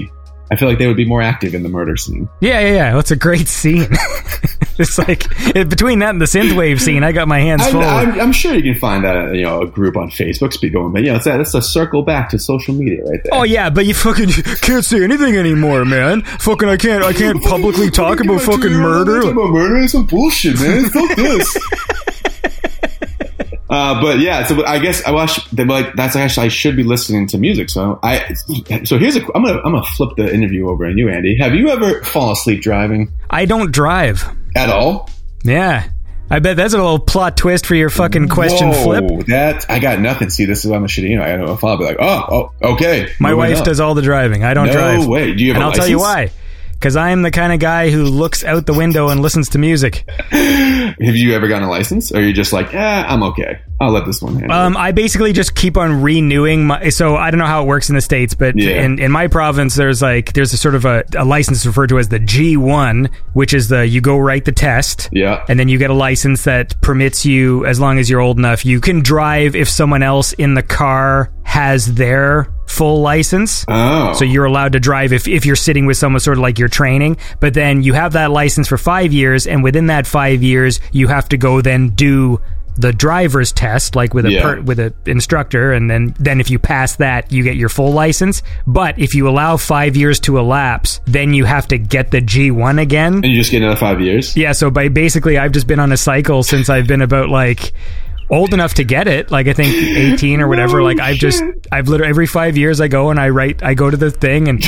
I 0.51 0.55
feel 0.55 0.67
like 0.67 0.77
they 0.77 0.87
would 0.87 0.97
be 0.97 1.05
more 1.05 1.21
active 1.21 1.55
in 1.55 1.63
the 1.63 1.69
murder 1.69 1.97
scene. 1.97 2.29
Yeah, 2.39 2.59
yeah, 2.59 2.73
yeah. 2.73 2.93
That's 2.93 3.11
a 3.11 3.15
great 3.15 3.47
scene. 3.47 3.87
it's 4.77 4.97
like 4.99 5.27
between 5.53 5.99
that 5.99 6.11
and 6.11 6.21
the 6.21 6.25
synthwave 6.25 6.79
scene, 6.79 7.03
I 7.03 7.11
got 7.11 7.27
my 7.27 7.39
hands 7.39 7.63
I'm, 7.63 7.71
full. 7.71 7.81
I'm, 7.81 8.19
I'm 8.19 8.31
sure 8.31 8.53
you 8.53 8.61
can 8.61 8.79
find 8.79 9.05
a 9.05 9.35
you 9.35 9.41
know 9.41 9.63
a 9.63 9.67
group 9.67 9.97
on 9.97 10.11
Facebook 10.11 10.53
going, 10.71 10.93
but 10.93 11.01
you 11.01 11.09
know, 11.09 11.15
it's 11.15 11.25
a, 11.25 11.39
it's 11.39 11.55
a 11.55 11.61
circle 11.61 12.03
back 12.03 12.29
to 12.29 12.39
social 12.39 12.75
media 12.75 13.03
right 13.05 13.19
there. 13.23 13.33
Oh 13.33 13.43
yeah, 13.43 13.71
but 13.71 13.85
you 13.85 13.95
fucking 13.95 14.29
can't 14.61 14.85
say 14.85 15.03
anything 15.03 15.35
anymore, 15.35 15.83
man. 15.83 16.21
Fucking, 16.21 16.69
I 16.69 16.77
can't, 16.77 17.03
I 17.03 17.13
can't 17.13 17.41
publicly 17.43 17.89
talk 17.89 18.19
about 18.19 18.41
fucking 18.41 18.73
murder. 18.73 19.21
About 19.29 19.49
murder 19.49 19.77
is 19.77 19.93
some 19.93 20.05
bullshit, 20.05 20.59
man. 20.59 20.89
Fuck 20.89 21.15
this. 21.15 21.57
Uh, 23.75 24.01
but 24.01 24.19
yeah, 24.19 24.45
so 24.45 24.65
I 24.65 24.79
guess 24.79 25.03
I 25.05 25.11
watch. 25.11 25.49
They're 25.51 25.65
like, 25.65 25.95
that's 25.95 26.15
actually 26.15 26.45
I 26.45 26.49
should 26.49 26.77
be 26.77 26.83
listening 26.83 27.27
to 27.27 27.37
music. 27.37 27.69
So 27.69 27.99
I, 28.01 28.33
so 28.85 28.97
here's 28.97 29.17
a. 29.17 29.21
I'm 29.35 29.43
gonna 29.43 29.57
I'm 29.65 29.73
gonna 29.73 29.83
flip 29.83 30.15
the 30.15 30.33
interview 30.33 30.69
over 30.69 30.85
on 30.85 30.97
you, 30.97 31.09
Andy. 31.09 31.37
Have 31.39 31.55
you 31.55 31.69
ever 31.69 32.01
fallen 32.03 32.31
asleep 32.31 32.61
driving 32.61 33.11
I 33.29 33.43
don't 33.43 33.71
drive. 33.73 34.23
at 34.55 34.69
all? 34.69 35.09
Yeah, 35.43 35.89
I 36.29 36.39
bet 36.39 36.55
that's 36.55 36.73
a 36.73 36.77
little 36.77 36.99
plot 36.99 37.35
twist 37.37 37.65
for 37.65 37.75
your 37.75 37.89
fucking 37.89 38.29
question 38.29 38.69
Whoa, 38.69 38.83
flip. 38.83 39.25
That 39.27 39.69
I 39.69 39.79
got 39.79 39.99
nothing. 39.99 40.29
See, 40.29 40.45
this 40.45 40.63
is 40.63 40.71
why 40.71 40.77
I'm 40.77 40.85
a 40.85 40.87
shitty. 40.87 41.09
You 41.09 41.17
know, 41.17 41.23
I 41.23 41.35
don't 41.35 41.45
know 41.45 41.53
if 41.53 41.63
I'll 41.63 41.77
be 41.77 41.83
like, 41.83 41.97
oh, 41.99 42.51
oh, 42.61 42.71
okay. 42.73 43.11
My 43.19 43.33
wife 43.33 43.57
on. 43.59 43.65
does 43.65 43.79
all 43.79 43.93
the 43.93 44.01
driving. 44.01 44.43
I 44.43 44.53
don't 44.53 44.67
No 44.67 44.71
drive. 44.73 45.05
way. 45.05 45.33
Do 45.33 45.43
you 45.43 45.53
have 45.53 45.57
and 45.57 45.63
I'll 45.65 45.73
tell 45.73 45.87
you 45.87 45.99
why. 45.99 46.31
Because 46.85 46.97
I'm 46.97 47.23
the 47.23 47.31
kind 47.31 47.51
of 47.51 47.57
guy 47.57 47.89
who 47.89 48.03
looks 48.03 48.43
out 48.43 48.67
the 48.67 48.73
window 48.75 49.09
and 49.09 49.19
listens 49.19 49.49
to 49.49 49.57
music. 49.57 50.07
Have 50.29 51.15
you 51.15 51.33
ever 51.33 51.47
gotten 51.47 51.63
a 51.67 51.69
license, 51.71 52.11
or 52.11 52.17
are 52.17 52.21
you 52.21 52.31
just 52.31 52.53
like, 52.53 52.73
yeah, 52.73 53.05
I'm 53.09 53.23
okay. 53.23 53.59
I'll 53.81 53.89
let 53.89 54.05
this 54.05 54.21
one 54.21 54.35
handle. 54.35 54.55
Um, 54.55 54.77
I 54.77 54.91
basically 54.91 55.33
just 55.33 55.55
keep 55.55 55.77
on 55.77 56.03
renewing 56.03 56.67
my. 56.67 56.89
So 56.89 57.15
I 57.15 57.31
don't 57.31 57.39
know 57.39 57.47
how 57.47 57.63
it 57.63 57.65
works 57.65 57.89
in 57.89 57.95
the 57.95 58.01
states, 58.01 58.35
but 58.35 58.55
Yeah. 58.55 58.83
in, 58.83 58.99
in 58.99 59.11
my 59.11 59.25
province, 59.27 59.73
there's 59.73 59.99
like 59.99 60.33
there's 60.33 60.53
a 60.53 60.57
sort 60.57 60.75
of 60.75 60.85
a, 60.85 61.03
a 61.17 61.25
license 61.25 61.65
referred 61.65 61.87
to 61.89 61.97
as 61.97 62.09
the 62.09 62.19
G1, 62.19 63.11
which 63.33 63.55
is 63.55 63.67
the 63.67 63.85
you 63.87 63.99
go 63.99 64.19
write 64.19 64.45
the 64.45 64.51
test, 64.51 65.09
Yeah. 65.11 65.43
and 65.49 65.59
then 65.59 65.67
you 65.69 65.79
get 65.79 65.89
a 65.89 65.93
license 65.95 66.43
that 66.43 66.79
permits 66.81 67.25
you, 67.25 67.65
as 67.65 67.79
long 67.79 67.97
as 67.97 68.11
you're 68.11 68.21
old 68.21 68.37
enough, 68.37 68.63
you 68.63 68.79
can 68.79 69.01
drive 69.01 69.55
if 69.55 69.67
someone 69.69 70.03
else 70.03 70.33
in 70.33 70.53
the 70.53 70.63
car 70.63 71.31
has 71.43 71.95
their 71.95 72.47
full 72.65 73.01
license. 73.01 73.63
Oh, 73.67 74.13
So 74.13 74.25
you're 74.25 74.45
allowed 74.45 74.73
to 74.73 74.79
drive 74.79 75.13
if, 75.13 75.27
if 75.27 75.45
you're 75.45 75.55
sitting 75.55 75.85
with 75.85 75.97
someone 75.97 76.19
sort 76.19 76.37
of 76.37 76.41
like 76.41 76.59
you're 76.59 76.67
training, 76.67 77.17
but 77.39 77.53
then 77.53 77.83
you 77.83 77.93
have 77.93 78.13
that 78.13 78.31
license 78.31 78.67
for 78.67 78.77
five 78.77 79.13
years, 79.13 79.47
and 79.47 79.63
within 79.63 79.87
that 79.87 80.07
five 80.07 80.41
years, 80.43 80.79
you 80.91 81.07
have 81.07 81.29
to 81.29 81.37
go 81.37 81.61
then 81.61 81.89
do 81.89 82.41
the 82.77 82.91
driver's 82.91 83.53
test, 83.53 83.95
like 83.95 84.13
with 84.13 84.25
a 84.25 84.31
Yeah. 84.31 84.41
per, 84.41 84.61
with 84.61 84.79
an 84.79 84.93
instructor, 85.05 85.71
and 85.71 85.89
then 85.89 86.13
then 86.19 86.41
if 86.41 86.49
you 86.49 86.59
pass 86.59 86.97
that, 86.97 87.31
you 87.31 87.41
get 87.41 87.55
your 87.55 87.69
full 87.69 87.93
license. 87.93 88.43
But 88.67 88.99
if 88.99 89.15
you 89.15 89.29
allow 89.29 89.55
five 89.55 89.95
years 89.95 90.19
to 90.21 90.37
elapse, 90.37 90.99
then 91.05 91.33
you 91.33 91.45
have 91.45 91.69
to 91.69 91.77
get 91.77 92.11
the 92.11 92.19
G1 92.19 92.81
again. 92.81 93.13
and 93.15 93.25
you 93.27 93.35
just 93.37 93.51
get 93.51 93.61
another 93.61 93.79
five 93.79 94.01
years. 94.01 94.35
Yeah, 94.35 94.51
so 94.51 94.69
by 94.69 94.89
basically, 94.89 95.37
I've 95.37 95.53
just 95.53 95.67
been 95.67 95.79
on 95.79 95.93
a 95.93 95.97
cycle 95.97 96.43
since 96.43 96.69
I've 96.69 96.85
been 96.85 97.01
about 97.01 97.29
like 97.29 97.71
old 98.29 98.53
enough 98.53 98.75
to 98.75 98.83
get 98.83 99.07
it. 99.07 99.31
Like 99.31 99.47
I 99.47 99.53
think 99.53 99.73
eighteen 99.75 100.41
or 100.41 100.47
whatever. 100.47 100.81
Like 100.83 100.99
I've 100.99 101.17
just. 101.17 101.43
I've 101.71 101.87
literally 101.87 102.09
every 102.09 102.27
five 102.27 102.57
years 102.57 102.79
I 102.79 102.87
go 102.87 103.09
and 103.09 103.19
I 103.19 103.29
write, 103.29 103.63
I 103.63 103.73
go 103.73 103.89
to 103.89 103.97
the 103.97 104.11
thing 104.11 104.47
and 104.47 104.63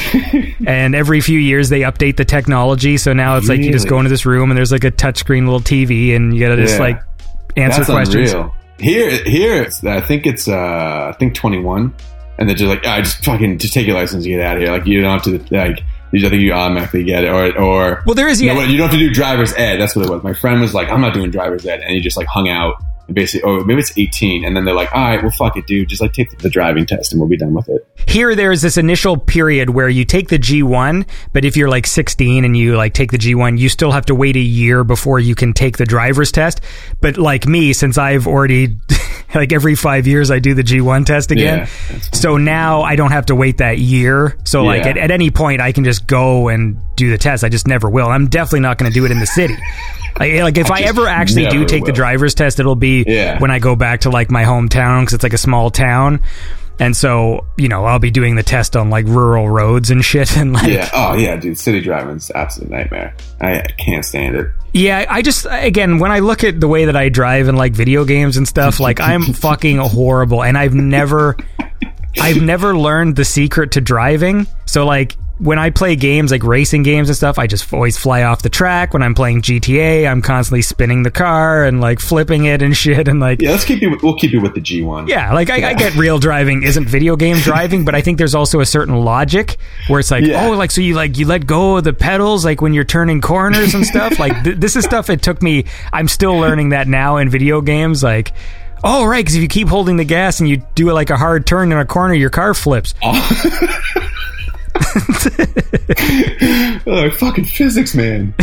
and 0.67 0.95
every 0.95 1.21
few 1.21 1.39
years 1.39 1.69
they 1.69 1.81
update 1.81 2.17
the 2.17 2.25
technology. 2.25 2.97
So 2.97 3.13
now 3.13 3.38
it's 3.38 3.47
like 3.47 3.59
you 3.59 3.71
just 3.71 3.88
go 3.88 3.97
into 3.99 4.09
this 4.09 4.25
room 4.25 4.49
and 4.51 4.57
there's 4.57 4.71
like 4.71 4.84
a 4.84 4.91
touchscreen 4.91 5.45
little 5.45 5.59
TV 5.61 6.15
and 6.15 6.34
you 6.35 6.39
gotta 6.43 6.57
just 6.61 6.75
Yeah. 6.75 6.79
like 6.81 7.01
answer 7.55 7.79
That's 7.81 7.89
questions. 7.89 8.31
unreal. 8.34 8.53
Here, 8.79 9.23
here, 9.23 9.61
it's, 9.63 9.84
I 9.84 10.01
think 10.01 10.27
it's, 10.27 10.47
uh, 10.47 11.11
I 11.11 11.15
think 11.17 11.34
21, 11.34 11.95
and 12.38 12.47
they're 12.47 12.55
just 12.55 12.69
like, 12.69 12.85
I 12.85 13.01
just 13.01 13.25
fucking 13.25 13.57
just 13.57 13.73
take 13.73 13.88
your 13.88 13.95
license 13.95 14.23
and 14.25 14.31
get 14.35 14.41
out 14.41 14.57
of 14.57 14.61
here. 14.63 14.71
Like 14.71 14.85
you 14.85 15.01
don't 15.01 15.11
have 15.11 15.23
to 15.23 15.55
like. 15.55 15.84
I 16.13 16.29
think 16.29 16.41
you 16.41 16.53
automatically 16.53 17.03
get 17.03 17.25
it, 17.25 17.29
or 17.29 17.57
or 17.59 18.03
Well, 18.05 18.15
there 18.15 18.27
is 18.29 18.41
you, 18.41 18.47
yeah. 18.47 18.53
know 18.53 18.61
you 18.61 18.77
don't 18.77 18.89
have 18.89 18.97
to 18.97 18.97
do 18.99 19.11
driver's 19.13 19.53
ed. 19.55 19.77
That's 19.77 19.95
what 19.95 20.05
it 20.05 20.11
was. 20.11 20.23
My 20.23 20.34
friend 20.34 20.61
was 20.61 20.73
like, 20.73 20.88
I'm 20.89 21.01
not 21.01 21.13
doing 21.13 21.31
driver's 21.31 21.65
ed, 21.65 21.81
and 21.81 21.91
he 21.91 21.99
just 21.99 22.15
like 22.17 22.27
hung 22.27 22.47
out 22.47 22.75
basically, 23.11 23.49
oh, 23.49 23.63
maybe 23.63 23.79
it's 23.79 23.97
18, 23.97 24.43
and 24.43 24.55
then 24.55 24.65
they're 24.65 24.75
like, 24.75 24.93
all 24.93 25.01
right, 25.01 25.21
well, 25.21 25.31
fuck 25.31 25.57
it, 25.57 25.65
dude, 25.65 25.89
just 25.89 26.01
like 26.01 26.13
take 26.13 26.38
the 26.38 26.49
driving 26.49 26.85
test 26.85 27.11
and 27.11 27.21
we'll 27.21 27.29
be 27.29 27.38
done 27.38 27.53
with 27.53 27.69
it. 27.69 27.88
Here, 28.07 28.35
there's 28.35 28.61
this 28.61 28.77
initial 28.77 29.17
period 29.17 29.69
where 29.69 29.89
you 29.89 30.05
take 30.05 30.29
the 30.29 30.39
G1, 30.39 31.07
but 31.34 31.45
if 31.45 31.57
you're 31.57 31.69
like 31.69 31.88
16 31.88 32.45
and 32.45 32.55
you 32.55 32.75
like 32.75 32.93
take 32.93 33.11
the 33.11 33.17
G1, 33.17 33.57
you 33.57 33.69
still 33.69 33.91
have 33.91 34.05
to 34.07 34.15
wait 34.15 34.35
a 34.35 34.41
year 34.41 34.84
before 34.84 35.19
you 35.19 35.35
can 35.35 35.53
take 35.53 35.77
the 35.77 35.85
driver's 35.85 36.31
test. 36.31 36.61
But 37.01 37.17
like 37.17 37.47
me, 37.47 37.73
since 37.73 37.97
I've 37.97 38.27
already, 38.27 38.77
like 39.35 39.51
every 39.51 39.75
five 39.75 40.07
years, 40.07 40.31
I 40.31 40.39
do 40.39 40.53
the 40.53 40.63
G1 40.63 41.05
test 41.05 41.31
again. 41.31 41.59
Yeah, 41.59 41.99
so 42.13 42.38
now 42.38 42.81
I 42.81 42.95
don't 42.95 43.11
have 43.11 43.27
to 43.27 43.35
wait 43.35 43.57
that 43.57 43.79
year. 43.79 44.38
So 44.45 44.63
like 44.63 44.85
at, 44.85 44.97
at 44.97 45.11
any 45.11 45.31
point, 45.31 45.61
I 45.61 45.71
can 45.71 45.84
just 45.84 46.07
go 46.07 46.49
and 46.49 46.81
do 46.97 47.09
the 47.09 47.17
test. 47.17 47.43
I 47.43 47.49
just 47.49 47.67
never 47.67 47.89
will. 47.89 48.07
I'm 48.07 48.27
definitely 48.27 48.59
not 48.61 48.77
going 48.77 48.91
to 48.91 48.93
do 48.93 49.05
it 49.05 49.11
in 49.11 49.19
the 49.19 49.25
city. 49.27 49.55
Like, 50.19 50.33
eh, 50.33 50.43
like 50.43 50.57
if 50.57 50.69
I, 50.71 50.79
just 50.79 50.89
ever 50.89 51.07
actually 51.07 51.47
do 51.47 51.63
take 51.65 51.85
the 51.85 51.91
driver's 51.91 52.33
test, 52.35 52.59
it'll 52.59 52.75
be 52.75 53.03
Yeah. 53.07 53.39
when 53.39 53.51
I 53.51 53.59
go 53.59 53.75
back 53.75 54.01
to 54.01 54.09
like 54.09 54.29
my 54.31 54.43
hometown 54.43 55.01
because 55.01 55.13
it's 55.13 55.23
like 55.23 55.33
a 55.33 55.37
small 55.37 55.69
town. 55.69 56.19
And 56.79 56.95
so, 56.95 57.45
you 57.57 57.69
know, 57.69 57.85
I'll 57.85 57.97
be 57.97 58.11
doing 58.11 58.35
the 58.35 58.43
test 58.43 58.75
on 58.75 58.89
like 58.91 59.05
rural 59.07 59.49
roads 59.49 59.89
and 59.89 60.03
shit. 60.05 60.35
And 60.37 60.53
like, 60.53 60.67
Yeah. 60.67 60.89
Oh 60.93 61.15
yeah, 61.15 61.35
dude. 61.35 61.57
City 61.57 61.81
driving's 61.81 62.29
absolute 62.31 62.69
nightmare. 62.69 63.15
I 63.41 63.63
can't 63.79 64.05
stand 64.05 64.35
it. 64.35 64.47
Yeah, 64.73 65.05
I 65.09 65.23
just 65.23 65.47
again 65.49 65.97
when 65.97 66.11
I 66.11 66.19
look 66.19 66.43
at 66.43 66.59
the 66.59 66.67
way 66.67 66.85
that 66.85 66.95
I 66.95 67.09
drive 67.09 67.47
in 67.47 67.55
like 67.55 67.73
video 67.73 68.05
games 68.05 68.37
and 68.37 68.47
stuff, 68.47 68.79
like 68.87 68.99
I'm 68.99 69.23
fucking 69.23 69.77
horrible, 69.77 70.43
and 70.43 70.55
I've 70.57 70.75
never, 70.75 71.35
I've 72.19 72.41
never 72.41 72.77
learned 72.77 73.15
the 73.15 73.25
secret 73.25 73.71
to 73.71 73.81
driving. 73.81 74.45
So 74.65 74.85
like 74.85 75.15
when 75.39 75.59
I 75.59 75.69
play 75.69 75.95
games 75.95 76.31
like 76.31 76.41
racing 76.43 76.81
games 76.84 77.09
and 77.09 77.15
stuff, 77.15 77.38
I 77.38 77.45
just 77.45 77.72
always 77.72 77.95
fly 77.97 78.23
off 78.23 78.41
the 78.41 78.49
track. 78.49 78.93
When 78.93 79.03
I'm 79.03 79.14
playing 79.14 79.43
GTA, 79.43 80.09
I'm 80.09 80.22
constantly 80.22 80.64
spinning 80.64 81.03
the 81.03 81.11
car 81.11 81.64
and 81.64 81.80
like 81.80 81.99
flipping 81.99 82.45
it 82.45 82.61
and 82.64 82.76
shit, 82.84 83.07
and 83.07 83.19
like 83.19 83.41
Yeah, 83.41 83.51
let's 83.51 83.64
keep 83.64 83.81
you. 83.81 83.95
We'll 84.01 84.15
keep 84.15 84.31
you 84.31 84.41
with 84.41 84.55
the 84.55 84.61
G 84.61 84.81
one. 84.81 85.07
yeah, 85.07 85.34
like 85.34 85.49
I, 85.51 85.69
I 85.69 85.73
get 85.76 85.95
real 85.95 86.18
driving 86.18 86.64
isn't 86.64 86.88
video 86.89 87.15
game 87.15 87.38
driving, 87.38 87.85
but 87.85 87.93
I 87.93 88.01
think 88.01 88.18
there's 88.18 88.34
also 88.35 88.59
a 88.61 88.65
certain 88.65 88.95
logic 88.95 89.57
where 89.88 89.99
it's 89.99 90.09
like, 90.09 90.26
Yeah. 90.26 90.47
oh, 90.47 90.51
like 90.51 90.72
so 90.72 90.81
you 90.81 90.95
like 90.95 91.18
you 91.18 91.27
let 91.27 91.45
go 91.45 91.77
of 91.77 91.84
the 91.84 91.93
pedals 91.93 92.43
like 92.43 92.61
when 92.61 92.73
you're 92.73 92.84
turning 92.84 93.22
corners 93.22 93.76
and 93.76 93.85
stuff. 93.85 94.18
like 94.19 94.43
th- 94.43 94.57
this 94.57 94.76
is 94.76 94.85
stuff 94.85 95.09
it 95.09 95.22
took 95.22 95.41
me. 95.43 95.65
I'm 95.93 96.07
still 96.07 96.35
learning 96.38 96.69
that 96.69 96.88
now 96.88 97.18
in 97.18 97.30
video 97.30 97.61
games. 97.61 98.01
Like, 98.01 98.34
oh 98.84 99.05
right, 99.05 99.19
because 99.23 99.35
if 99.35 99.41
you 99.43 99.47
keep 99.47 99.68
holding 99.68 99.97
the 99.97 100.03
gas 100.05 100.39
and 100.39 100.49
you 100.49 100.64
do 100.73 100.89
it 100.89 100.93
like 100.93 101.11
a 101.11 101.18
hard 101.18 101.45
turn 101.45 101.72
in 101.72 101.77
a 101.77 101.85
corner, 101.85 102.15
your 102.15 102.30
car 102.31 102.53
flips. 102.55 102.95
Oh, 103.03 103.14
fucking 107.17 107.45
physics, 107.45 107.95
man. 107.95 108.33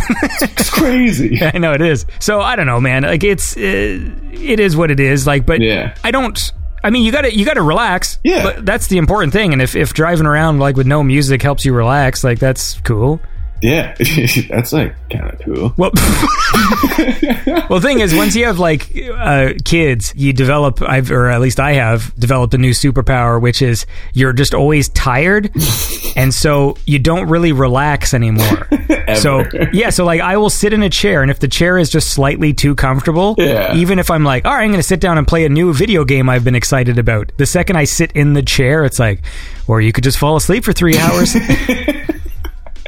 It's, 0.40 0.70
crazy. 0.70 1.38
I 1.54 1.58
know 1.58 1.72
it 1.72 1.80
is. 1.80 2.06
So 2.20 2.40
I 2.40 2.56
don't 2.56 2.66
know, 2.66 2.80
man. 2.80 3.02
Like 3.02 3.24
it's 3.24 3.56
uh, 3.56 3.60
it 3.60 4.60
is 4.60 4.76
what 4.76 4.90
it 4.90 5.00
is. 5.00 5.26
Like, 5.26 5.46
but 5.46 5.60
Yeah. 5.60 5.94
I 6.04 6.10
don't. 6.10 6.52
I 6.82 6.90
mean, 6.90 7.04
you 7.04 7.12
gotta 7.12 7.34
you 7.34 7.44
gotta 7.44 7.62
relax. 7.62 8.18
Yeah. 8.22 8.42
but 8.42 8.66
that's 8.66 8.88
the 8.88 8.98
important 8.98 9.32
thing. 9.32 9.52
And 9.52 9.62
if 9.62 9.74
if 9.74 9.94
driving 9.94 10.26
around 10.26 10.58
like 10.58 10.76
with 10.76 10.86
no 10.86 11.02
music 11.02 11.42
helps 11.42 11.64
you 11.64 11.72
relax, 11.72 12.24
like 12.24 12.38
that's 12.38 12.80
cool. 12.80 13.20
Yeah, 13.64 13.94
that's 14.50 14.74
like 14.74 14.94
kind 15.08 15.32
of 15.32 15.38
cool. 15.40 15.74
Well, 15.78 15.90
well, 17.70 17.80
thing 17.80 18.00
is, 18.00 18.14
once 18.14 18.36
you 18.36 18.44
have 18.44 18.58
like 18.58 18.94
uh, 18.94 19.54
kids, 19.64 20.12
you 20.14 20.34
develop, 20.34 20.82
I've, 20.82 21.10
or 21.10 21.30
at 21.30 21.40
least 21.40 21.58
I 21.58 21.72
have 21.72 22.14
developed 22.18 22.52
a 22.52 22.58
new 22.58 22.72
superpower, 22.72 23.40
which 23.40 23.62
is 23.62 23.86
you're 24.12 24.34
just 24.34 24.52
always 24.52 24.90
tired, 24.90 25.50
and 26.16 26.34
so 26.34 26.76
you 26.84 26.98
don't 26.98 27.26
really 27.30 27.52
relax 27.52 28.12
anymore. 28.12 28.68
so 29.16 29.44
yeah, 29.72 29.88
so 29.88 30.04
like 30.04 30.20
I 30.20 30.36
will 30.36 30.50
sit 30.50 30.74
in 30.74 30.82
a 30.82 30.90
chair, 30.90 31.22
and 31.22 31.30
if 31.30 31.40
the 31.40 31.48
chair 31.48 31.78
is 31.78 31.88
just 31.88 32.10
slightly 32.10 32.52
too 32.52 32.74
comfortable, 32.74 33.34
Yeah. 33.38 33.74
even 33.76 33.98
if 33.98 34.10
I'm 34.10 34.24
like, 34.24 34.44
all 34.44 34.52
right, 34.54 34.62
I'm 34.64 34.68
going 34.68 34.78
to 34.78 34.82
sit 34.82 35.00
down 35.00 35.16
and 35.16 35.26
play 35.26 35.46
a 35.46 35.48
new 35.48 35.72
video 35.72 36.04
game 36.04 36.28
I've 36.28 36.44
been 36.44 36.54
excited 36.54 36.98
about, 36.98 37.32
the 37.38 37.46
second 37.46 37.76
I 37.76 37.84
sit 37.84 38.12
in 38.12 38.34
the 38.34 38.42
chair, 38.42 38.84
it's 38.84 38.98
like, 38.98 39.22
or 39.66 39.80
you 39.80 39.90
could 39.90 40.04
just 40.04 40.18
fall 40.18 40.36
asleep 40.36 40.64
for 40.64 40.74
three 40.74 40.98
hours. 40.98 41.34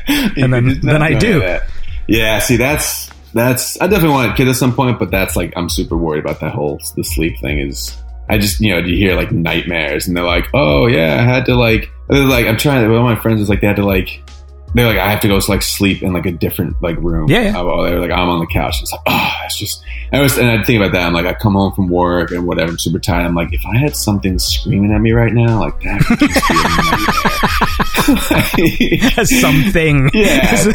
and 0.37 0.53
then- 0.53 0.81
then 0.81 1.03
I 1.03 1.15
do. 1.15 1.41
that. 1.41 1.63
Yeah, 2.09 2.39
see, 2.39 2.57
that's 2.57 3.11
that's. 3.35 3.81
I 3.81 3.87
definitely 3.89 4.15
want 4.15 4.33
a 4.33 4.35
kid 4.35 4.49
at 4.49 4.57
some 4.57 4.75
point, 4.75 4.99
but 4.99 5.11
that's 5.11 5.35
like 5.37 5.53
I'm 5.57 5.69
super 5.69 5.97
worried 5.97 6.21
about 6.25 6.41
that 6.41 6.53
whole 6.55 6.79
the 6.97 7.03
sleep 7.05 7.39
thing. 7.41 7.59
Is 7.59 7.97
I 8.29 8.39
just 8.39 8.61
you 8.61 8.71
know 8.73 8.81
do 8.81 8.89
you 8.89 8.97
hear 8.97 9.17
like 9.17 9.33
nightmares, 9.33 10.07
and 10.07 10.17
they're 10.17 10.25
like, 10.25 10.47
oh 10.55 10.87
yeah, 10.87 11.17
I 11.21 11.23
had 11.23 11.47
to 11.47 11.55
like 11.57 11.91
they're 12.09 12.25
like 12.25 12.47
I'm 12.47 12.57
trying. 12.57 12.89
One 12.89 12.99
of 12.99 13.05
my 13.05 13.17
friends 13.17 13.41
was 13.41 13.49
like 13.49 13.61
they 13.61 13.67
had 13.67 13.77
to 13.77 13.85
like. 13.87 14.23
They're 14.77 14.87
like, 14.87 14.99
I 14.99 15.11
have 15.11 15.21
to 15.21 15.29
go 15.29 15.41
like 15.49 15.63
sleep 15.63 16.03
in 16.03 16.13
like 16.13 16.27
a 16.27 16.33
different 16.33 16.83
like 16.83 16.99
room. 16.99 17.31
Yeah, 17.31 17.41
yeah. 17.41 17.55
Oh, 17.57 17.83
they 17.83 17.95
were 17.95 18.01
like, 18.01 18.11
I'm 18.11 18.29
on 18.29 18.41
the 18.41 18.47
couch. 18.47 18.83
It's 18.83 18.93
like, 18.93 19.01
oh, 19.07 19.33
it's 19.47 19.59
just. 19.59 19.83
I 20.13 20.21
was, 20.21 20.37
and 20.37 20.51
I 20.51 20.63
think 20.65 20.83
about 20.83 20.93
that. 20.93 21.07
I'm 21.07 21.15
like, 21.15 21.25
I 21.25 21.33
come 21.33 21.55
home 21.55 21.73
from 21.73 21.89
work 21.89 22.31
and 22.31 22.47
whatever. 22.47 22.73
I'm 22.73 22.79
super 22.79 22.99
tired. 22.99 23.25
I'm 23.25 23.35
like, 23.35 23.55
if 23.55 23.65
I 23.65 23.79
had 23.79 23.97
something 23.97 24.39
screaming 24.39 24.93
at 24.93 25.01
me 25.01 25.13
right 25.13 25.33
now, 25.33 25.61
like 25.61 25.81
that 25.81 26.05
would 26.11 26.19
just 26.19 26.47
be. 28.57 29.01
Something. 29.41 30.11
Yeah. 30.15 30.55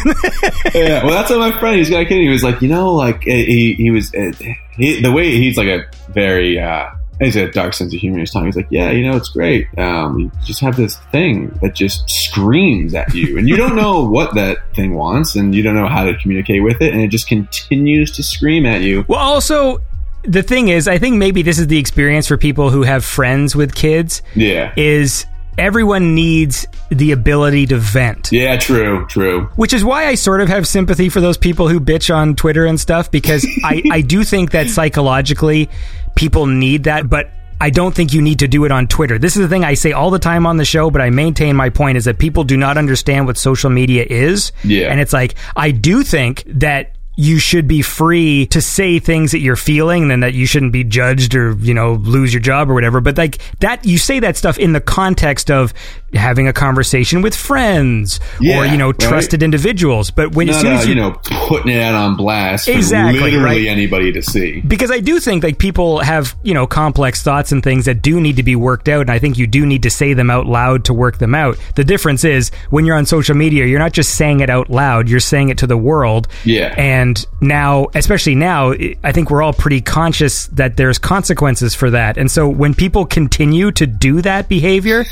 yeah, 0.74 1.04
well, 1.04 1.12
that's 1.12 1.30
what 1.30 1.40
my 1.40 1.52
friend. 1.60 1.78
He's 1.78 1.90
got 1.90 2.02
a 2.02 2.06
kid. 2.06 2.22
He 2.22 2.30
was 2.30 2.44
like, 2.44 2.62
you 2.62 2.68
know, 2.68 2.94
like 2.94 3.28
eh, 3.28 3.46
he 3.46 3.74
he 3.76 3.92
was 3.92 4.14
uh, 4.16 4.32
he, 4.78 5.02
the 5.02 5.12
way 5.12 5.32
he's 5.32 5.58
like 5.58 5.68
a 5.68 5.84
very 6.10 6.60
uh, 6.60 6.90
he's 7.26 7.36
a 7.36 7.50
dark 7.52 7.74
sense 7.74 7.94
of 7.94 8.00
humor. 8.00 8.20
He's 8.20 8.32
talking. 8.32 8.48
He's 8.48 8.56
like, 8.56 8.68
yeah, 8.70 8.92
you 8.92 9.10
know, 9.10 9.16
it's 9.16 9.30
great. 9.30 9.68
Um, 9.78 10.20
you 10.20 10.32
just 10.44 10.60
have 10.62 10.76
this 10.76 10.98
thing 11.12 11.58
that 11.62 11.76
just 11.76 12.10
screams 12.10 12.94
at 12.94 13.14
you, 13.14 13.38
and 13.38 13.48
you 13.48 13.56
don't 13.56 13.76
know 13.76 14.04
what 14.10 14.36
that 14.36 14.58
thing 14.76 14.96
wants, 14.96 15.36
and 15.36 15.54
you 15.54 15.62
don't 15.64 15.76
know 15.76 15.88
how 15.88 16.04
to 16.04 16.18
communicate 16.18 16.64
with 16.64 16.82
it, 16.82 16.94
and 16.94 17.02
it 17.02 17.10
just 17.10 17.28
continues 17.28 18.12
to 18.12 18.24
scream 18.24 18.66
at 18.66 18.82
you. 18.82 19.06
Well, 19.08 19.20
also, 19.20 19.80
the 20.24 20.44
thing 20.44 20.68
is, 20.68 20.88
I 20.88 20.98
think 20.98 21.18
maybe 21.18 21.42
this 21.42 21.60
is 21.60 21.68
the 21.68 21.78
experience 21.80 22.28
for 22.28 22.38
people 22.38 22.70
who 22.70 22.84
have 22.84 23.04
friends 23.06 23.56
with 23.56 23.74
kids. 23.74 24.22
Yeah, 24.36 24.74
Is 24.78 25.26
everyone 25.58 26.16
needs 26.16 26.66
the 26.90 27.12
ability 27.12 27.68
to 27.68 27.78
vent. 27.78 28.32
yeah, 28.32 28.58
true, 28.58 29.06
true. 29.08 29.42
Which 29.56 29.74
is 29.74 29.84
why 29.84 30.08
I 30.08 30.16
sort 30.16 30.42
of 30.42 30.48
have 30.48 30.66
sympathy 30.68 31.10
for 31.10 31.22
those 31.22 31.38
people 31.38 31.68
who 31.68 31.80
bitch 31.80 32.14
on 32.14 32.36
Twitter 32.36 32.66
and 32.66 32.80
stuff 32.80 33.12
because 33.12 33.46
I, 33.64 33.84
I 33.92 34.02
do 34.02 34.24
think 34.24 34.52
that 34.52 34.70
psychologically 34.70 35.70
people 36.16 36.46
need 36.46 36.86
that, 36.86 37.10
but 37.10 37.30
I 37.62 37.70
don't 37.70 37.94
think 37.94 38.12
you 38.12 38.24
need 38.24 38.40
to 38.40 38.48
do 38.48 38.66
it 38.66 38.72
on 38.72 38.88
Twitter. 38.88 39.20
This 39.20 39.36
is 39.36 39.44
the 39.44 39.48
thing 39.48 39.64
I 39.64 39.76
say 39.76 39.92
all 39.92 40.10
the 40.10 40.20
time 40.20 40.48
on 40.48 40.58
the 40.58 40.66
show, 40.66 40.90
but 40.90 41.00
I 41.00 41.12
maintain 41.12 41.56
my 41.56 41.70
point 41.70 41.98
is 41.98 42.06
that 42.06 42.18
people 42.18 42.44
do 42.44 42.58
not 42.58 42.78
understand 42.78 43.28
what 43.28 43.38
social 43.38 43.70
media 43.70 44.04
is. 44.10 44.52
Yeah. 44.64 44.92
And 44.92 45.00
it's 45.00 45.14
like, 45.14 45.36
I 45.56 45.70
do 45.70 46.02
think 46.02 46.44
that 46.48 46.96
you 47.18 47.38
should 47.38 47.68
be 47.68 47.84
free 47.84 48.48
to 48.48 48.62
say 48.62 48.98
things 48.98 49.32
that 49.32 49.42
you're 49.42 49.56
feeling 49.56 50.10
and 50.10 50.24
that 50.24 50.34
you 50.34 50.48
shouldn't 50.48 50.72
be 50.72 50.84
judged 50.84 51.36
or, 51.36 51.52
you 51.60 51.74
know, 51.74 51.94
lose 51.94 52.34
your 52.34 52.42
job 52.42 52.68
or 52.68 52.74
whatever. 52.74 53.00
But 53.00 53.18
like 53.18 53.38
that, 53.60 53.86
you 53.86 54.00
say 54.00 54.20
that 54.22 54.38
stuff 54.38 54.58
in 54.58 54.74
the 54.74 54.82
context 54.82 55.52
of 55.52 55.72
having 56.14 56.48
a 56.48 56.54
conversation 56.54 57.22
with 57.22 57.36
friends 57.36 58.20
or, 58.40 58.66
you 58.66 58.78
know, 58.78 58.88
right. 58.88 59.00
trusted 59.00 59.44
individuals. 59.44 60.12
But 60.12 60.36
when 60.36 60.50
as 60.50 60.60
soon 60.60 60.74
as 60.74 60.88
you 60.88 60.96
know 60.96 61.12
putting 61.24 61.72
it 61.72 61.82
out 61.82 61.96
on 61.96 62.16
blast 62.16 62.66
for 62.66 62.72
Exactly, 62.72 63.20
literally 63.20 63.66
right. 63.66 63.68
anybody 63.68 64.12
to 64.12 64.22
see. 64.22 64.62
because 64.62 64.92
I 64.92 65.00
do 65.00 65.20
think 65.20 65.44
like 65.44 65.58
people 65.58 66.00
have 66.00 66.36
you 66.44 66.54
know 66.54 66.68
complex 66.68 67.24
thoughts 67.24 67.52
and 67.52 67.64
things 67.64 67.86
that 67.86 68.02
do 68.02 68.20
need 68.20 68.38
to 68.38 68.44
be 68.44 68.56
worked 68.56 68.90
out, 68.90 69.02
and 69.02 69.12
I 69.12 69.20
think 69.20 69.38
you 69.38 69.48
do 69.48 69.66
need 69.66 69.84
to 69.84 69.90
say 69.90 70.14
them 70.14 70.30
out 70.30 70.48
loud 70.48 70.86
to 70.86 70.94
work 70.94 71.18
them 71.18 71.36
out. 71.36 71.58
The 71.76 71.84
difference 71.84 72.24
is 72.24 72.50
when 72.70 72.86
you're 72.86 72.98
on 72.98 73.06
social 73.06 73.36
media, 73.36 73.66
you're 73.66 73.80
not 73.80 73.94
just 73.94 74.16
saying 74.16 74.42
it 74.42 74.50
out 74.50 74.70
loud; 74.70 75.10
you're 75.10 75.20
saying 75.20 75.50
it 75.50 75.60
to 75.60 75.68
the 75.68 75.78
world. 75.78 76.28
Yeah. 76.44 76.74
And 76.78 77.24
now, 77.40 77.88
especially 77.94 78.36
now, 78.36 78.74
I 79.04 79.12
think 79.12 79.30
we're 79.30 79.42
all 79.42 79.54
pretty 79.54 79.82
conscious 79.82 80.48
that 80.48 80.78
there's 80.78 80.98
consequences 81.00 81.76
for 81.76 81.92
that, 81.92 82.18
and 82.18 82.30
so 82.30 82.48
when 82.50 82.74
people 82.74 83.06
continue 83.06 83.72
to 83.72 83.88
do 83.88 84.22
that 84.22 84.50
behavior, 84.50 85.06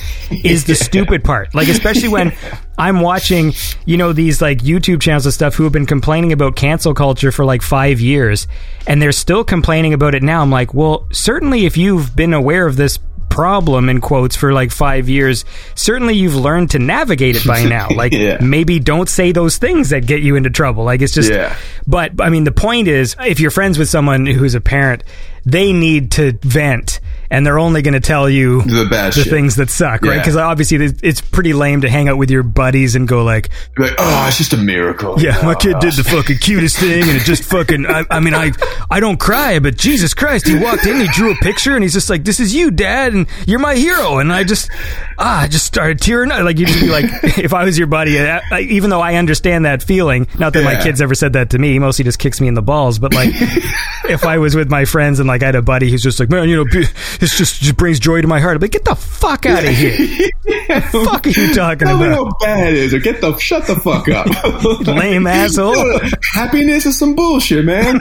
is 0.43 0.65
the 0.65 0.75
stupid 0.89 1.23
part. 1.23 1.53
Like 1.55 1.67
especially 1.67 2.09
when. 2.09 2.33
I'm 2.79 3.01
watching, 3.01 3.51
you 3.85 3.97
know, 3.97 4.13
these 4.13 4.41
like 4.41 4.59
YouTube 4.59 5.01
channels 5.01 5.25
and 5.25 5.33
stuff 5.33 5.53
who 5.55 5.65
have 5.65 5.73
been 5.73 5.85
complaining 5.85 6.31
about 6.31 6.55
cancel 6.55 6.93
culture 6.93 7.29
for 7.29 7.43
like 7.43 7.61
five 7.61 7.99
years, 7.99 8.47
and 8.87 9.01
they're 9.01 9.11
still 9.11 9.43
complaining 9.43 9.93
about 9.93 10.15
it 10.15 10.23
now. 10.23 10.41
I'm 10.41 10.49
like, 10.49 10.73
well, 10.73 11.05
certainly 11.11 11.65
if 11.65 11.75
you've 11.75 12.15
been 12.15 12.33
aware 12.33 12.65
of 12.65 12.77
this 12.77 12.97
problem 13.29 13.89
in 13.89 13.99
quotes 13.99 14.37
for 14.37 14.53
like 14.53 14.71
five 14.71 15.09
years, 15.09 15.43
certainly 15.75 16.15
you've 16.15 16.35
learned 16.37 16.71
to 16.71 16.79
navigate 16.79 17.35
it 17.35 17.45
by 17.45 17.63
now. 17.65 17.89
Like 17.95 18.13
Yeah. 18.13 18.37
maybe 18.41 18.79
don't 18.79 19.09
say 19.09 19.33
those 19.33 19.57
things 19.57 19.89
that 19.89 20.05
get 20.05 20.21
you 20.21 20.37
into 20.37 20.49
trouble. 20.49 20.85
Like 20.85 21.01
it's 21.01 21.13
just, 21.13 21.29
Yeah. 21.29 21.55
but 21.85 22.13
I 22.21 22.29
mean, 22.29 22.45
the 22.45 22.53
point 22.53 22.87
is, 22.87 23.15
if 23.19 23.41
you're 23.41 23.51
friends 23.51 23.77
with 23.77 23.89
someone 23.89 24.25
who's 24.25 24.55
a 24.55 24.61
parent, 24.61 25.03
they 25.51 25.73
need 25.73 26.11
to 26.13 26.33
vent, 26.43 26.99
and 27.31 27.45
they're 27.45 27.59
only 27.59 27.81
going 27.81 27.93
to 27.93 27.99
tell 27.99 28.29
you 28.29 28.61
The 28.63 28.85
the 29.15 29.23
things 29.29 29.55
that 29.57 29.69
suck, 29.69 30.01
right? 30.01 30.13
Yeah. 30.15 30.17
Because 30.19 30.35
obviously 30.35 30.77
it's- 30.83 31.21
pretty 31.21 31.53
lame 31.53 31.81
to 31.81 31.89
hang 31.89 32.09
out 32.09 32.17
with 32.17 32.29
your 32.31 32.43
buddies 32.43 32.95
and 32.95 33.07
go 33.07 33.23
like, 33.23 33.49
like, 33.77 33.93
oh, 33.97 34.25
it's 34.27 34.37
just 34.39 34.51
a 34.51 34.57
miracle. 34.57 35.21
yeah, 35.21 35.39
my 35.43 35.53
Oh, 35.53 35.55
kid 35.55 35.79
did 35.79 35.93
the 35.93 36.03
fucking 36.09 36.37
cutest 36.39 36.77
thing, 36.77 37.03
and 37.03 37.11
it 37.11 37.23
just 37.23 37.43
fucking. 37.45 37.85
I, 37.85 38.03
I 38.09 38.19
mean, 38.19 38.33
I 38.33 38.51
I 38.89 38.99
don't 38.99 39.19
cry, 39.19 39.59
but 39.59 39.77
Jesus 39.77 40.13
Christ, 40.13 40.47
he 40.47 40.57
walked 40.57 40.85
in, 40.85 40.99
he 40.99 41.07
drew 41.07 41.31
a 41.31 41.35
picture, 41.35 41.75
and 41.75 41.83
he's 41.83 41.93
just 41.93 42.09
like, 42.09 42.23
"This 42.25 42.39
is 42.41 42.53
you, 42.53 42.71
Dad, 42.71 43.13
and 43.13 43.27
you're 43.47 43.59
my 43.59 43.75
hero." 43.75 44.17
And 44.17 44.33
I 44.33 44.43
just, 44.43 44.69
ah, 45.17 45.41
I 45.41 45.47
just 45.47 45.65
started 45.65 45.99
tearing 46.01 46.31
up. 46.31 46.43
Like 46.43 46.57
you'd 46.57 46.67
be 46.79 46.87
like, 46.89 47.05
if 47.37 47.53
I 47.53 47.63
was 47.63 47.77
your 47.77 47.87
buddy, 47.87 48.19
I, 48.19 48.41
I, 48.51 48.59
even 48.61 48.89
though 48.89 49.01
I 49.01 49.15
understand 49.15 49.63
that 49.65 49.81
feeling, 49.83 50.27
not 50.37 50.51
that 50.53 50.63
my 50.65 50.81
kid's 50.81 51.01
ever 51.01 51.15
said 51.15 51.33
that 51.33 51.51
to 51.51 51.59
me, 51.59 51.71
he 51.73 51.79
mostly 51.79 52.03
just 52.03 52.19
kicks 52.19 52.41
me 52.41 52.47
in 52.49 52.53
the 52.55 52.61
balls, 52.61 52.99
but 52.99 53.13
like, 53.13 53.29
if 54.09 54.25
I 54.25 54.39
was 54.39 54.55
with 54.55 54.69
my 54.69 54.83
friends 54.85 55.19
and 55.19 55.27
like 55.27 55.38
I 55.43 55.47
had 55.47 55.55
a 55.55 55.61
buddy 55.61 55.89
who's 55.91 56.03
just 56.03 56.19
like, 56.19 56.29
man, 56.29 56.47
you 56.49 56.55
know, 56.55 56.65
this 57.19 57.37
just 57.37 57.61
just 57.61 57.77
brings 57.77 57.99
joy 57.99 58.21
to 58.21 58.27
my 58.27 58.39
heart. 58.39 58.55
I'm 58.55 58.61
like, 58.61 58.71
get 58.71 58.85
the 58.85 58.95
fuck 58.95 59.45
out 59.45 59.63
of 59.63 59.69
here. 59.73 60.29
fuck 60.91 61.25
are 61.27 61.29
you 61.29 61.53
talking 61.53 61.87
Tell 61.87 61.97
me 61.97 62.07
about? 62.07 62.15
how 62.15 62.45
bad 62.45 62.67
it 62.69 62.73
is, 62.75 62.93
or 62.93 62.99
get 62.99 63.21
the 63.21 63.37
shut 63.37 63.65
the 63.67 63.75
fuck 63.75 64.07
up. 64.09 64.27
Lame 64.87 65.27
asshole. 65.27 65.99
Happiness 66.33 66.85
is 66.85 66.97
some 66.97 67.15
bullshit, 67.15 67.65
man. 67.65 67.99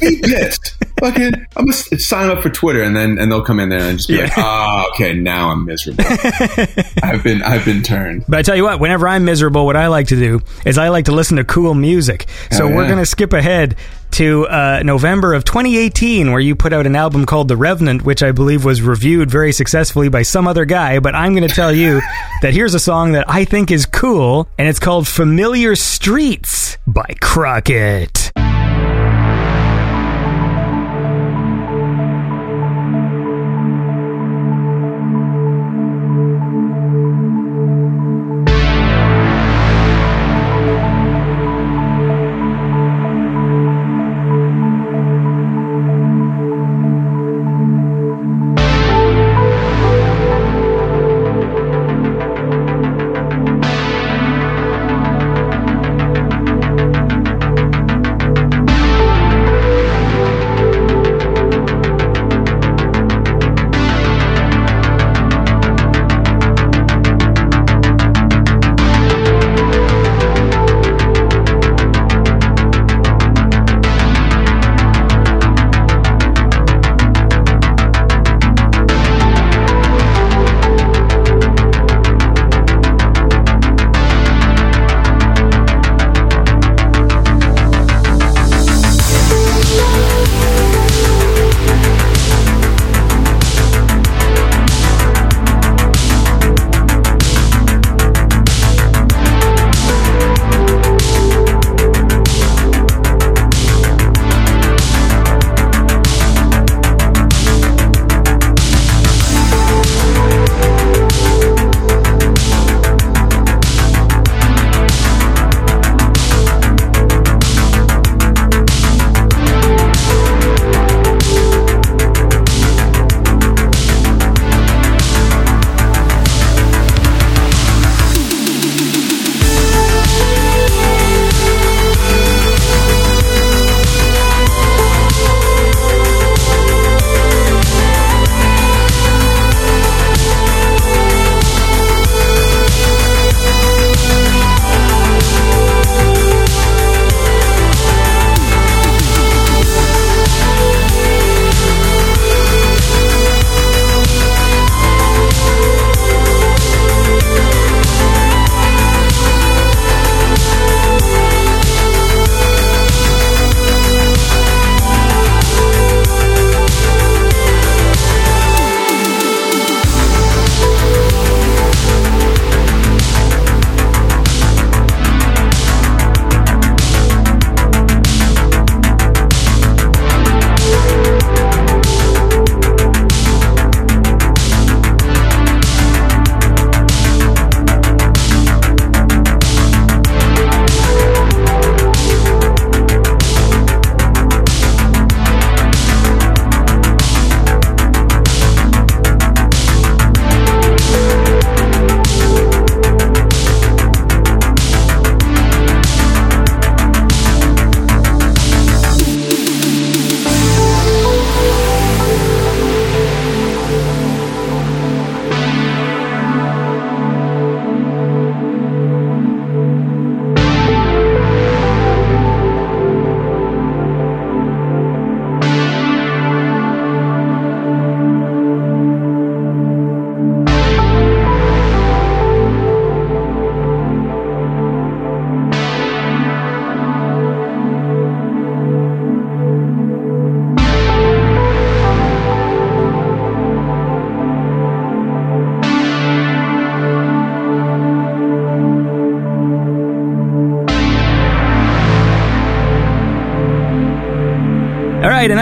Be 0.00 0.20
pissed. 0.22 0.76
Fucking, 1.00 1.34
I'm 1.56 1.64
gonna 1.64 1.72
sign 1.72 2.30
up 2.30 2.42
for 2.42 2.50
Twitter, 2.50 2.82
and 2.82 2.94
then 2.96 3.18
and 3.18 3.30
they'll 3.30 3.42
come 3.44 3.60
in 3.60 3.68
there 3.68 3.80
and 3.80 3.98
just 3.98 4.08
be 4.08 4.20
like, 4.22 4.36
Yeah. 4.36 4.42
oh, 4.44 4.90
okay, 4.94 5.14
now 5.14 5.50
I'm 5.50 5.64
miserable. 5.64 6.04
I've 7.02 7.22
been 7.22 7.42
I've 7.42 7.64
been 7.64 7.82
turned. 7.82 8.24
But 8.28 8.38
I 8.38 8.42
tell 8.42 8.56
you 8.56 8.64
what, 8.64 8.80
whenever 8.80 9.08
I'm 9.08 9.24
miserable, 9.24 9.66
what 9.66 9.76
I 9.76 9.86
like 9.88 10.08
to 10.08 10.16
do 10.16 10.40
is 10.66 10.78
I 10.78 10.88
like 10.88 11.06
to 11.06 11.12
listen 11.12 11.36
to 11.38 11.44
cool 11.44 11.74
music. 11.74 12.26
So 12.50 12.66
Hell 12.66 12.76
we're 12.76 12.86
going 12.86 12.98
to 12.98 13.06
skip 13.06 13.32
ahead 13.32 13.76
to 14.12 14.46
uh, 14.48 14.82
November 14.84 15.34
of 15.34 15.44
2018, 15.44 16.30
where 16.30 16.40
you 16.40 16.56
put 16.56 16.72
out 16.72 16.86
an 16.86 16.96
album 16.96 17.26
called 17.26 17.48
The 17.48 17.56
Revenant, 17.56 18.02
which 18.02 18.22
I 18.22 18.32
believe 18.32 18.64
was 18.64 18.80
reviewed 18.80 19.30
very 19.30 19.52
successfully 19.52 20.08
by 20.08 20.22
some 20.22 20.48
other 20.48 20.64
guy. 20.64 20.98
But 20.98 21.14
I'm 21.14 21.34
going 21.34 21.46
to 21.46 21.54
tell 21.54 21.72
you 21.74 22.00
that 22.42 22.54
here's 22.54 22.74
a 22.74 22.80
song 22.80 23.12
that 23.12 23.28
I 23.28 23.44
think 23.44 23.70
is 23.70 23.84
cool, 23.86 24.48
and 24.58 24.66
it's 24.66 24.78
called 24.78 25.06
Familiar 25.06 25.76
Streets 25.76 26.78
by 26.86 27.14
Crockett. 27.20 28.32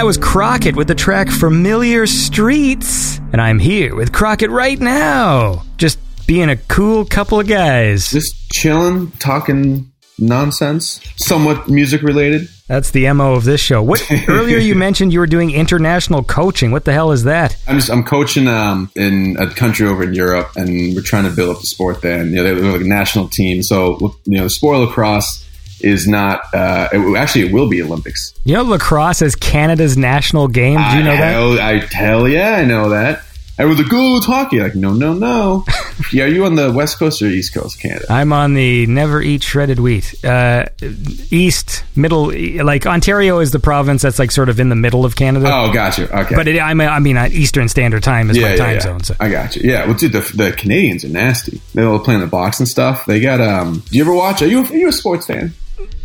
Was 0.06 0.18
Crockett 0.18 0.76
with 0.76 0.86
the 0.86 0.94
track 0.94 1.28
Familiar 1.28 2.06
Streets. 2.06 3.18
And 3.32 3.40
I'm 3.40 3.58
here 3.58 3.96
with 3.96 4.12
Crockett 4.12 4.50
right 4.50 4.78
now. 4.78 5.64
Just 5.78 5.98
being 6.28 6.48
a 6.48 6.56
cool 6.56 7.04
couple 7.04 7.40
of 7.40 7.48
guys. 7.48 8.12
Just 8.12 8.48
chilling, 8.52 9.10
talking 9.18 9.90
nonsense, 10.16 11.00
somewhat 11.16 11.68
music 11.68 12.02
related. 12.02 12.48
That's 12.68 12.92
the 12.92 13.12
MO 13.14 13.34
of 13.34 13.42
this 13.42 13.60
show. 13.60 13.82
What 13.82 14.08
earlier 14.28 14.58
you 14.58 14.76
mentioned 14.76 15.12
you 15.12 15.18
were 15.18 15.26
doing 15.26 15.50
international 15.50 16.22
coaching. 16.22 16.70
What 16.70 16.84
the 16.84 16.92
hell 16.92 17.10
is 17.10 17.24
that? 17.24 17.56
I'm 17.66 17.76
just 17.76 17.90
I'm 17.90 18.04
coaching 18.04 18.46
um, 18.46 18.92
in 18.94 19.36
a 19.40 19.52
country 19.52 19.88
over 19.88 20.04
in 20.04 20.14
Europe, 20.14 20.52
and 20.54 20.94
we're 20.94 21.02
trying 21.02 21.24
to 21.24 21.34
build 21.34 21.56
up 21.56 21.60
the 21.60 21.66
sport 21.66 22.02
there. 22.02 22.20
And 22.20 22.30
you 22.30 22.36
know, 22.36 22.44
they're, 22.44 22.54
they're 22.54 22.72
like 22.72 22.82
a 22.82 22.84
national 22.84 23.28
team, 23.28 23.64
so 23.64 23.98
you 24.24 24.38
know, 24.38 24.44
the 24.44 24.50
sport 24.50 24.78
lacrosse 24.78 25.45
is 25.80 26.06
not. 26.06 26.42
Uh, 26.54 26.88
it, 26.92 27.16
actually, 27.16 27.46
it 27.46 27.52
will 27.52 27.68
be 27.68 27.82
Olympics. 27.82 28.34
You 28.44 28.54
know 28.54 28.62
lacrosse 28.62 29.22
is 29.22 29.34
Canada's 29.34 29.96
national 29.96 30.48
game. 30.48 30.78
Do 30.90 30.96
you 30.96 31.04
know 31.04 31.12
I, 31.12 31.16
that? 31.16 31.32
Hell, 31.32 31.60
I 31.60 31.78
hell 31.90 32.28
yeah, 32.28 32.56
I 32.56 32.64
know 32.64 32.90
that. 32.90 33.22
Everyone's 33.58 33.80
like, 33.80 33.90
"Go, 33.90 34.16
it's 34.18 34.26
hockey." 34.26 34.60
Like, 34.60 34.74
no, 34.74 34.92
no, 34.92 35.14
no. 35.14 35.64
yeah, 36.12 36.24
are 36.24 36.28
you 36.28 36.44
on 36.44 36.56
the 36.56 36.70
west 36.72 36.98
coast 36.98 37.22
or 37.22 37.26
east 37.26 37.54
coast, 37.54 37.80
Canada? 37.80 38.04
I'm 38.10 38.30
on 38.30 38.52
the 38.52 38.86
never 38.86 39.22
eat 39.22 39.42
shredded 39.42 39.80
wheat. 39.80 40.22
Uh, 40.22 40.66
east, 41.30 41.82
middle, 41.96 42.32
like 42.62 42.86
Ontario 42.86 43.38
is 43.38 43.52
the 43.52 43.58
province 43.58 44.02
that's 44.02 44.18
like 44.18 44.30
sort 44.30 44.50
of 44.50 44.60
in 44.60 44.68
the 44.68 44.76
middle 44.76 45.06
of 45.06 45.16
Canada. 45.16 45.50
Oh, 45.50 45.72
got 45.72 45.96
you. 45.96 46.04
Okay, 46.04 46.34
But 46.34 46.48
it, 46.48 46.60
I 46.60 46.74
mean, 46.74 46.88
I 46.88 46.98
mean, 46.98 47.16
uh, 47.16 47.28
Eastern 47.32 47.68
Standard 47.70 48.02
Time 48.02 48.28
is 48.28 48.36
yeah, 48.36 48.42
my 48.42 48.50
yeah, 48.50 48.56
time 48.56 48.74
yeah. 48.74 48.80
zone. 48.80 49.02
So. 49.04 49.14
I 49.18 49.30
got 49.30 49.56
you. 49.56 49.70
Yeah, 49.70 49.86
well, 49.86 49.94
dude, 49.94 50.12
the, 50.12 50.20
the 50.34 50.52
Canadians 50.52 51.06
are 51.06 51.08
nasty. 51.08 51.62
They 51.72 51.82
all 51.82 51.98
play 51.98 52.14
in 52.14 52.20
the 52.20 52.26
box 52.26 52.58
and 52.60 52.68
stuff. 52.68 53.06
They 53.06 53.20
got. 53.20 53.40
um 53.40 53.82
Do 53.88 53.96
you 53.96 54.04
ever 54.04 54.14
watch? 54.14 54.42
Are 54.42 54.46
you 54.46 54.66
are 54.66 54.76
you 54.76 54.88
a 54.88 54.92
sports 54.92 55.26
fan? 55.26 55.54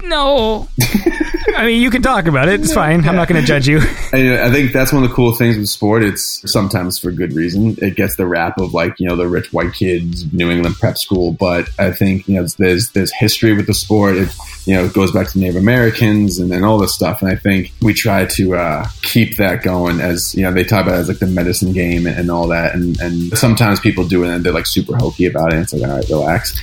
No, 0.04 0.68
I 1.56 1.66
mean, 1.66 1.82
you 1.82 1.90
can 1.90 2.02
talk 2.02 2.26
about 2.26 2.50
it. 2.50 2.60
It's 2.60 2.74
fine. 2.74 3.08
I'm 3.08 3.16
not 3.16 3.28
going 3.28 3.40
to 3.40 3.48
judge 3.48 3.68
you. 3.68 3.80
And 4.12 4.34
I 4.40 4.52
think 4.52 4.74
that's 4.74 4.92
one 4.92 5.04
of 5.04 5.10
the 5.10 5.16
cool 5.16 5.34
things 5.34 5.58
with 5.58 5.68
sport. 5.68 6.04
It's 6.04 6.52
sometimes 6.52 6.98
for 6.98 7.12
good 7.12 7.34
reason. 7.34 7.78
It 7.82 7.96
gets 7.96 8.16
the 8.16 8.26
rap 8.26 8.58
of 8.58 8.74
like 8.74 9.00
you 9.00 9.08
know 9.08 9.16
the 9.16 9.28
rich 9.28 9.54
white 9.54 9.74
kids, 9.74 10.32
New 10.34 10.50
England 10.50 10.76
prep 10.76 10.98
school. 10.98 11.34
But 11.34 11.70
I 11.80 11.92
think 11.92 12.28
you 12.28 12.36
know 12.36 12.48
there's 12.58 12.90
there's 12.92 13.14
history 13.14 13.54
with 13.54 13.68
the 13.68 13.74
sport. 13.74 14.16
It 14.18 14.36
you 14.66 14.76
know 14.76 14.86
it 14.86 14.94
goes 14.94 15.12
back 15.12 15.30
to 15.30 15.40
Native 15.40 15.56
Americans 15.56 16.40
and, 16.40 16.52
and 16.52 16.64
all 16.66 16.78
this 16.78 16.94
stuff. 16.94 17.22
And 17.22 17.32
I 17.32 17.36
think 17.36 17.74
we 17.82 17.94
try 17.94 18.26
to 18.26 18.56
uh, 18.56 18.88
keep 19.02 19.38
that 19.38 19.64
going 19.64 20.00
as 20.00 20.36
you 20.36 20.44
know 20.44 20.52
they 20.52 20.64
talk 20.64 20.86
about 20.86 20.96
it 20.96 21.02
as 21.02 21.08
like 21.08 21.20
the 21.20 21.28
medicine 21.28 21.74
game 21.74 22.06
and, 22.06 22.18
and 22.18 22.32
all 22.32 22.48
that. 22.48 22.76
And 22.76 23.00
and 23.00 23.38
sometimes 23.38 23.80
people 23.80 24.08
do 24.08 24.24
it 24.24 24.30
and 24.30 24.44
they're 24.44 24.54
like 24.54 24.68
super 24.68 24.96
hokey 24.96 25.26
about 25.26 25.50
it. 25.50 25.56
And 25.56 25.64
it's 25.64 25.74
like 25.74 25.90
all 25.90 25.98
right, 25.98 26.10
relax. 26.10 26.60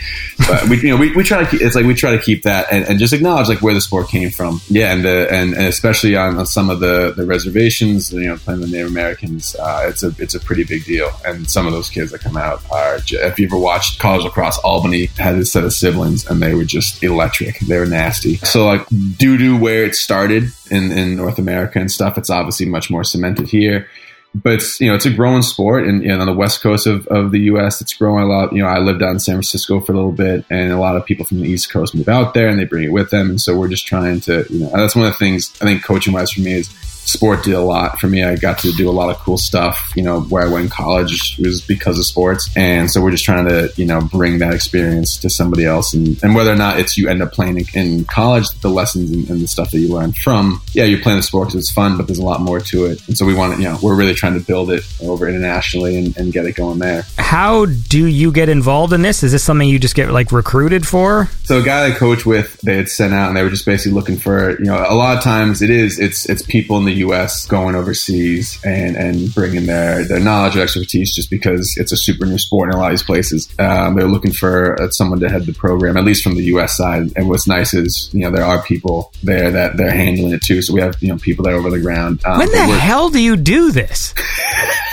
But 0.46 0.68
we 0.68 0.80
you 0.80 0.90
know 0.90 0.96
we, 0.96 1.14
we 1.14 1.22
try 1.22 1.42
to 1.42 1.50
keep, 1.50 1.60
it's 1.60 1.74
like 1.74 1.84
we 1.86 1.94
try 1.94 2.12
to 2.12 2.22
keep 2.22 2.42
that 2.44 2.66
and, 2.70 2.84
and 2.86 2.98
just 2.98 3.12
acknowledge 3.12 3.48
like 3.48 3.62
where 3.62 3.74
the 3.74 3.80
sport 3.80 4.08
came 4.08 4.30
from. 4.30 4.60
Yeah, 4.68 4.92
and 4.92 5.04
the 5.04 5.28
and, 5.30 5.54
and 5.54 5.66
especially 5.66 6.16
on, 6.16 6.38
on 6.38 6.46
some 6.46 6.70
of 6.70 6.80
the, 6.80 7.12
the 7.16 7.26
reservations, 7.26 8.12
you 8.12 8.26
know, 8.26 8.36
playing 8.36 8.60
the 8.60 8.66
Native 8.66 8.88
Americans, 8.88 9.56
uh, 9.56 9.86
it's 9.88 10.02
a 10.02 10.14
it's 10.18 10.34
a 10.34 10.40
pretty 10.40 10.64
big 10.64 10.84
deal. 10.84 11.10
And 11.24 11.50
some 11.50 11.66
of 11.66 11.72
those 11.72 11.90
kids 11.90 12.12
that 12.12 12.20
come 12.20 12.36
out 12.36 12.62
are, 12.70 12.96
if 12.96 13.38
you 13.38 13.46
ever 13.46 13.58
watched 13.58 13.98
college 13.98 14.24
lacrosse, 14.24 14.58
Albany 14.58 15.06
had 15.18 15.36
a 15.36 15.44
set 15.44 15.64
of 15.64 15.72
siblings, 15.72 16.26
and 16.26 16.42
they 16.42 16.54
were 16.54 16.64
just 16.64 17.02
electric. 17.02 17.58
They 17.60 17.78
were 17.78 17.86
nasty. 17.88 18.36
So 18.36 18.66
like 18.66 18.86
due 19.16 19.38
to 19.38 19.58
where 19.58 19.84
it 19.84 19.94
started 19.94 20.44
in 20.70 20.92
in 20.92 21.16
North 21.16 21.38
America 21.38 21.78
and 21.78 21.90
stuff, 21.90 22.18
it's 22.18 22.30
obviously 22.30 22.66
much 22.66 22.90
more 22.90 23.04
cemented 23.04 23.48
here. 23.48 23.88
But 24.34 24.54
it's 24.54 24.80
you 24.80 24.88
know 24.88 24.94
it's 24.94 25.06
a 25.06 25.10
growing 25.10 25.42
sport 25.42 25.86
and 25.86 26.02
you 26.02 26.08
know, 26.08 26.20
on 26.20 26.26
the 26.26 26.34
west 26.34 26.60
coast 26.60 26.86
of, 26.86 27.06
of 27.08 27.32
the 27.32 27.40
us 27.40 27.80
it's 27.80 27.94
growing 27.94 28.24
a 28.24 28.26
lot. 28.26 28.52
You 28.52 28.62
know 28.62 28.68
i 28.68 28.78
lived 28.78 29.02
out 29.02 29.10
in 29.10 29.18
san 29.18 29.36
francisco 29.36 29.80
for 29.80 29.92
a 29.92 29.96
little 29.96 30.12
bit 30.12 30.44
and 30.50 30.70
a 30.70 30.78
lot 30.78 30.96
of 30.96 31.06
people 31.06 31.24
from 31.24 31.40
the 31.40 31.48
east 31.48 31.72
coast 31.72 31.94
move 31.94 32.08
out 32.08 32.34
there 32.34 32.48
and 32.48 32.58
they 32.58 32.66
bring 32.66 32.84
it 32.84 32.92
with 32.92 33.10
them. 33.10 33.30
And 33.30 33.40
so 33.40 33.56
we're 33.56 33.68
just 33.68 33.86
trying 33.86 34.20
to 34.22 34.44
you 34.50 34.60
know 34.60 34.70
that's 34.70 34.94
one 34.94 35.06
of 35.06 35.12
the 35.12 35.18
things 35.18 35.56
i 35.62 35.64
think 35.64 35.82
coaching 35.82 36.12
wise 36.12 36.30
for 36.30 36.42
me 36.42 36.52
is 36.52 36.68
sport 37.08 37.44
did 37.44 37.54
a 37.54 37.60
lot 37.60 37.98
for 37.98 38.06
me. 38.06 38.22
I 38.22 38.36
got 38.36 38.58
to 38.60 38.72
do 38.72 38.88
a 38.88 38.92
lot 38.92 39.10
of 39.10 39.16
cool 39.18 39.38
stuff 39.38 39.92
you 39.96 40.02
know 40.02 40.20
where 40.20 40.42
i 40.44 40.48
went 40.48 40.64
in 40.64 40.70
college 40.70 41.36
was 41.38 41.60
because 41.60 41.98
of 41.98 42.04
sports. 42.04 42.50
And 42.56 42.90
so 42.90 43.00
we're 43.00 43.10
just 43.10 43.24
trying 43.24 43.48
to 43.48 43.72
you 43.76 43.86
know 43.86 44.00
bring 44.00 44.38
that 44.38 44.54
experience 44.54 45.16
to 45.18 45.30
somebody 45.30 45.64
else. 45.64 45.94
And, 45.94 46.22
and 46.22 46.34
whether 46.34 46.52
or 46.52 46.56
not 46.56 46.78
it's 46.78 46.96
you 46.96 47.08
end 47.08 47.22
up 47.22 47.32
playing 47.32 47.58
in, 47.58 47.66
in 47.74 48.04
college 48.04 48.48
the 48.60 48.70
lessons 48.70 49.10
and, 49.10 49.28
and 49.30 49.40
the 49.40 49.48
stuff 49.48 49.70
that 49.70 49.78
you 49.78 49.88
learn 49.88 50.12
from 50.12 50.60
yeah 50.72 50.84
you're 50.84 51.00
playing 51.00 51.18
the 51.18 51.22
sport 51.22 51.48
because 51.48 51.60
it's 51.60 51.72
fun 51.72 51.96
but 51.96 52.06
there's 52.06 52.18
a 52.18 52.24
lot 52.24 52.40
more 52.40 52.60
to 52.60 52.86
it. 52.86 53.06
And 53.08 53.16
so 53.16 53.26
we 53.26 53.34
want 53.34 53.56
to 53.56 53.62
you 53.62 53.68
know 53.68 53.78
we're 53.82 53.96
really 53.96 54.14
trying 54.14 54.38
to 54.38 54.44
build 54.44 54.70
it 54.70 54.84
over 55.02 55.28
internationally 55.28 55.96
and, 55.96 56.16
and 56.16 56.32
get 56.32 56.44
it 56.46 56.54
going 56.54 56.78
there. 56.78 57.04
How 57.16 57.66
do 57.66 58.06
you 58.06 58.32
get 58.32 58.48
involved 58.48 58.92
in 58.92 59.02
this? 59.02 59.22
Is 59.22 59.32
this 59.32 59.42
something 59.42 59.68
you 59.68 59.78
just 59.78 59.94
get 59.94 60.10
like 60.10 60.32
recruited 60.32 60.86
for? 60.86 61.26
So 61.44 61.60
a 61.60 61.62
guy 61.62 61.86
I 61.86 61.90
coach 61.92 62.26
with, 62.26 62.60
they 62.60 62.76
had 62.76 62.88
sent 62.88 63.14
out, 63.14 63.28
and 63.28 63.36
they 63.36 63.42
were 63.42 63.50
just 63.50 63.66
basically 63.66 63.92
looking 63.92 64.16
for, 64.16 64.58
you 64.58 64.66
know, 64.66 64.76
a 64.76 64.94
lot 64.94 65.16
of 65.16 65.22
times 65.22 65.62
it 65.62 65.70
is, 65.70 65.98
it's, 65.98 66.28
it's 66.28 66.42
people 66.42 66.76
in 66.78 66.84
the 66.84 66.92
U.S. 66.98 67.46
going 67.46 67.74
overseas 67.74 68.58
and 68.64 68.96
and 68.96 69.34
bringing 69.34 69.66
their 69.66 70.04
their 70.04 70.20
knowledge 70.20 70.56
or 70.56 70.60
expertise, 70.62 71.14
just 71.14 71.30
because 71.30 71.74
it's 71.76 71.92
a 71.92 71.96
super 71.96 72.26
new 72.26 72.38
sport 72.38 72.68
in 72.70 72.74
a 72.74 72.78
lot 72.78 72.86
of 72.86 72.92
these 72.92 73.02
places. 73.02 73.48
Um, 73.58 73.96
they're 73.96 74.06
looking 74.08 74.32
for 74.32 74.80
uh, 74.80 74.90
someone 74.90 75.20
to 75.20 75.28
head 75.28 75.46
the 75.46 75.52
program, 75.52 75.96
at 75.96 76.04
least 76.04 76.22
from 76.22 76.36
the 76.36 76.44
U.S. 76.44 76.76
side. 76.76 77.12
And 77.16 77.28
what's 77.28 77.46
nice 77.46 77.74
is, 77.74 78.10
you 78.12 78.20
know, 78.20 78.30
there 78.30 78.44
are 78.44 78.62
people 78.62 79.12
there 79.22 79.50
that 79.50 79.76
they're 79.76 79.90
handling 79.90 80.32
it 80.32 80.42
too. 80.42 80.62
So 80.62 80.74
we 80.74 80.80
have, 80.80 80.94
you 81.00 81.08
know, 81.08 81.16
people 81.18 81.44
that 81.44 81.52
are 81.54 81.56
over 81.56 81.70
the 81.70 81.80
ground. 81.80 82.24
Um, 82.24 82.38
When 82.38 82.50
the 82.50 82.58
hell 82.58 83.10
do 83.10 83.20
you 83.20 83.36
do 83.36 83.72
this? 83.72 84.14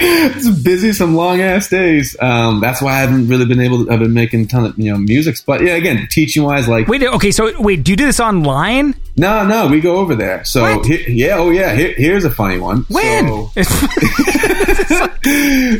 it's 0.00 0.48
busy 0.62 0.92
some 0.92 1.14
long 1.14 1.40
ass 1.40 1.68
days. 1.68 2.16
Um, 2.20 2.60
that's 2.60 2.80
why 2.80 2.92
I 2.94 2.98
haven't 3.00 3.28
really 3.28 3.46
been 3.46 3.60
able 3.60 3.84
to. 3.84 3.90
I've 3.92 3.98
been 3.98 4.14
making 4.14 4.42
a 4.42 4.46
ton 4.46 4.64
of 4.64 4.78
you 4.78 4.92
know 4.92 4.98
musics, 4.98 5.40
but 5.40 5.62
yeah, 5.62 5.74
again, 5.74 6.06
teaching 6.10 6.42
wise, 6.44 6.68
like 6.68 6.88
Wait, 6.88 7.02
okay, 7.02 7.30
so 7.30 7.58
wait, 7.60 7.82
do 7.84 7.92
you 7.92 7.96
do 7.96 8.06
this 8.06 8.20
online? 8.20 8.94
No, 9.16 9.44
no, 9.44 9.66
we 9.66 9.80
go 9.80 9.96
over 9.96 10.14
there. 10.14 10.44
So 10.44 10.80
he- 10.82 11.12
yeah, 11.12 11.36
oh 11.38 11.50
yeah. 11.50 11.74
Here, 11.74 11.94
here's 11.96 12.24
a 12.24 12.30
funny 12.30 12.58
one. 12.58 12.82
When? 12.88 13.26
So, 13.26 13.50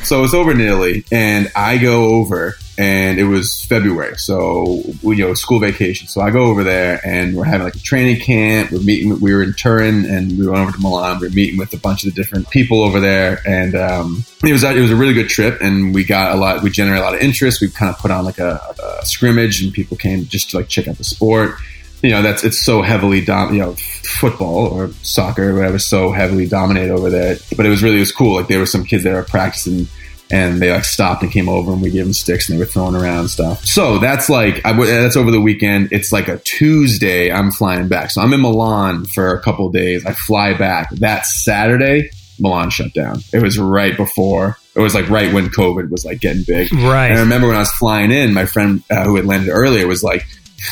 so 0.03 0.25
it's 0.25 0.35
over 0.35 0.51
Italy, 0.51 1.05
and 1.13 1.51
I 1.55 1.79
go 1.79 2.07
over, 2.17 2.55
and 2.77 3.21
it 3.21 3.25
was 3.25 3.65
February, 3.65 4.17
so 4.17 4.83
you 5.03 5.17
know 5.17 5.35
school 5.35 5.61
vacation. 5.61 6.09
So 6.09 6.21
I 6.21 6.31
go 6.31 6.45
over 6.45 6.65
there, 6.65 7.01
and 7.05 7.37
we're 7.37 7.45
having 7.45 7.65
like 7.65 7.77
a 7.77 7.81
training 7.81 8.21
camp. 8.21 8.73
We're 8.73 8.81
meeting. 8.81 9.21
We 9.21 9.33
were 9.33 9.43
in 9.43 9.53
Turin, 9.53 10.07
and 10.07 10.39
we 10.39 10.47
went 10.47 10.59
over 10.59 10.73
to 10.73 10.81
Milan. 10.81 11.21
We 11.21 11.29
were 11.29 11.35
meeting 11.35 11.59
with 11.59 11.73
a 11.73 11.79
bunch 11.79 12.05
of 12.05 12.13
the 12.13 12.21
different 12.21 12.51
people 12.51 12.83
over 12.83 12.99
there, 12.99 13.41
and 13.47 13.75
um, 13.77 14.25
it 14.43 14.53
was 14.53 14.65
it 14.65 14.81
was 14.81 14.91
a 14.91 14.97
really 14.97 15.15
good 15.15 15.29
trip, 15.29 15.61
and 15.61 15.95
we 15.95 16.05
got 16.05 16.33
a 16.33 16.37
lot. 16.37 16.63
We 16.63 16.71
generated 16.71 17.03
a 17.03 17.05
lot 17.05 17.15
of 17.15 17.21
interest. 17.21 17.61
We 17.61 17.71
kind 17.71 17.95
of 17.95 17.99
put 17.99 18.11
on 18.11 18.25
like 18.25 18.39
a, 18.39 18.61
a 19.01 19.07
scrimmage, 19.07 19.63
and 19.63 19.73
people 19.73 19.97
came 19.97 20.25
just 20.27 20.51
to 20.51 20.57
like 20.57 20.69
check 20.69 20.89
out 20.89 20.99
the 20.99 21.05
sport 21.05 21.57
you 22.03 22.11
know 22.11 22.23
that's 22.23 22.45
it's 22.45 22.65
so 22.65 22.83
heavily 22.83 23.25
dom 23.25 23.53
you 23.53 23.61
know 23.61 23.75
football 23.75 24.67
or 24.67 24.91
soccer 25.03 25.51
or 25.51 25.55
whatever 25.55 25.79
so 25.79 26.13
heavily 26.13 26.47
dominated 26.47 26.93
over 26.93 27.11
there. 27.11 27.37
But 27.57 27.67
it 27.67 27.69
was 27.69 27.83
really 27.83 27.97
it 27.97 28.01
was 28.01 28.13
cool. 28.13 28.37
Like 28.37 28.49
there 28.49 28.59
were 28.59 28.67
some 28.67 28.85
kids 28.85 29.05
that 29.05 29.13
were 29.13 29.23
practicing 29.23 29.87
and 30.31 30.61
they 30.61 30.71
like 30.71 30.85
stopped 30.85 31.23
and 31.23 31.33
came 31.33 31.49
over 31.49 31.73
and 31.73 31.81
we 31.81 31.91
gave 31.91 32.05
them 32.05 32.13
sticks 32.13 32.49
and 32.49 32.59
they 32.59 32.63
were 32.63 32.69
throwing 32.71 32.95
around 32.95 33.21
and 33.21 33.31
stuff. 33.31 33.65
So 33.65 33.99
that's 33.99 34.29
like 34.29 34.65
I, 34.65 34.73
w- 34.73 34.91
that's 34.91 35.17
over 35.17 35.31
the 35.31 35.41
weekend. 35.41 35.89
It's 35.93 36.13
like 36.13 36.29
a 36.29 36.39
tuesday 36.39 37.33
i'm 37.33 37.51
flying 37.51 37.89
back. 37.89 38.11
So 38.11 38.21
i'm 38.23 38.33
in 38.33 38.41
milan 38.41 39.05
for 39.07 39.35
a 39.35 39.41
couple 39.41 39.67
of 39.67 39.73
days. 39.73 40.05
I 40.05 40.13
fly 40.13 40.55
back. 40.55 40.91
That 40.91 41.27
saturday 41.27 42.11
milan 42.39 42.71
shut 42.71 42.93
down. 42.95 43.21
It 43.33 43.43
was 43.43 43.59
right 43.59 43.97
before 43.97 44.57
it 44.75 44.81
was 44.81 44.95
like 44.95 45.09
right 45.11 45.33
when 45.33 45.49
covid 45.49 45.91
was 45.91 46.05
like 46.05 46.21
getting 46.21 46.45
big. 46.45 46.73
Right. 46.73 47.09
and 47.09 47.19
I 47.19 47.23
remember 47.23 47.49
when 47.49 47.57
I 47.57 47.61
was 47.61 47.73
flying 47.73 48.13
in, 48.13 48.33
my 48.33 48.47
friend 48.47 48.83
uh, 48.91 49.05
who 49.05 49.17
had 49.17 49.25
landed 49.27 49.51
earlier 49.51 49.87
was 49.89 50.05
like, 50.05 50.25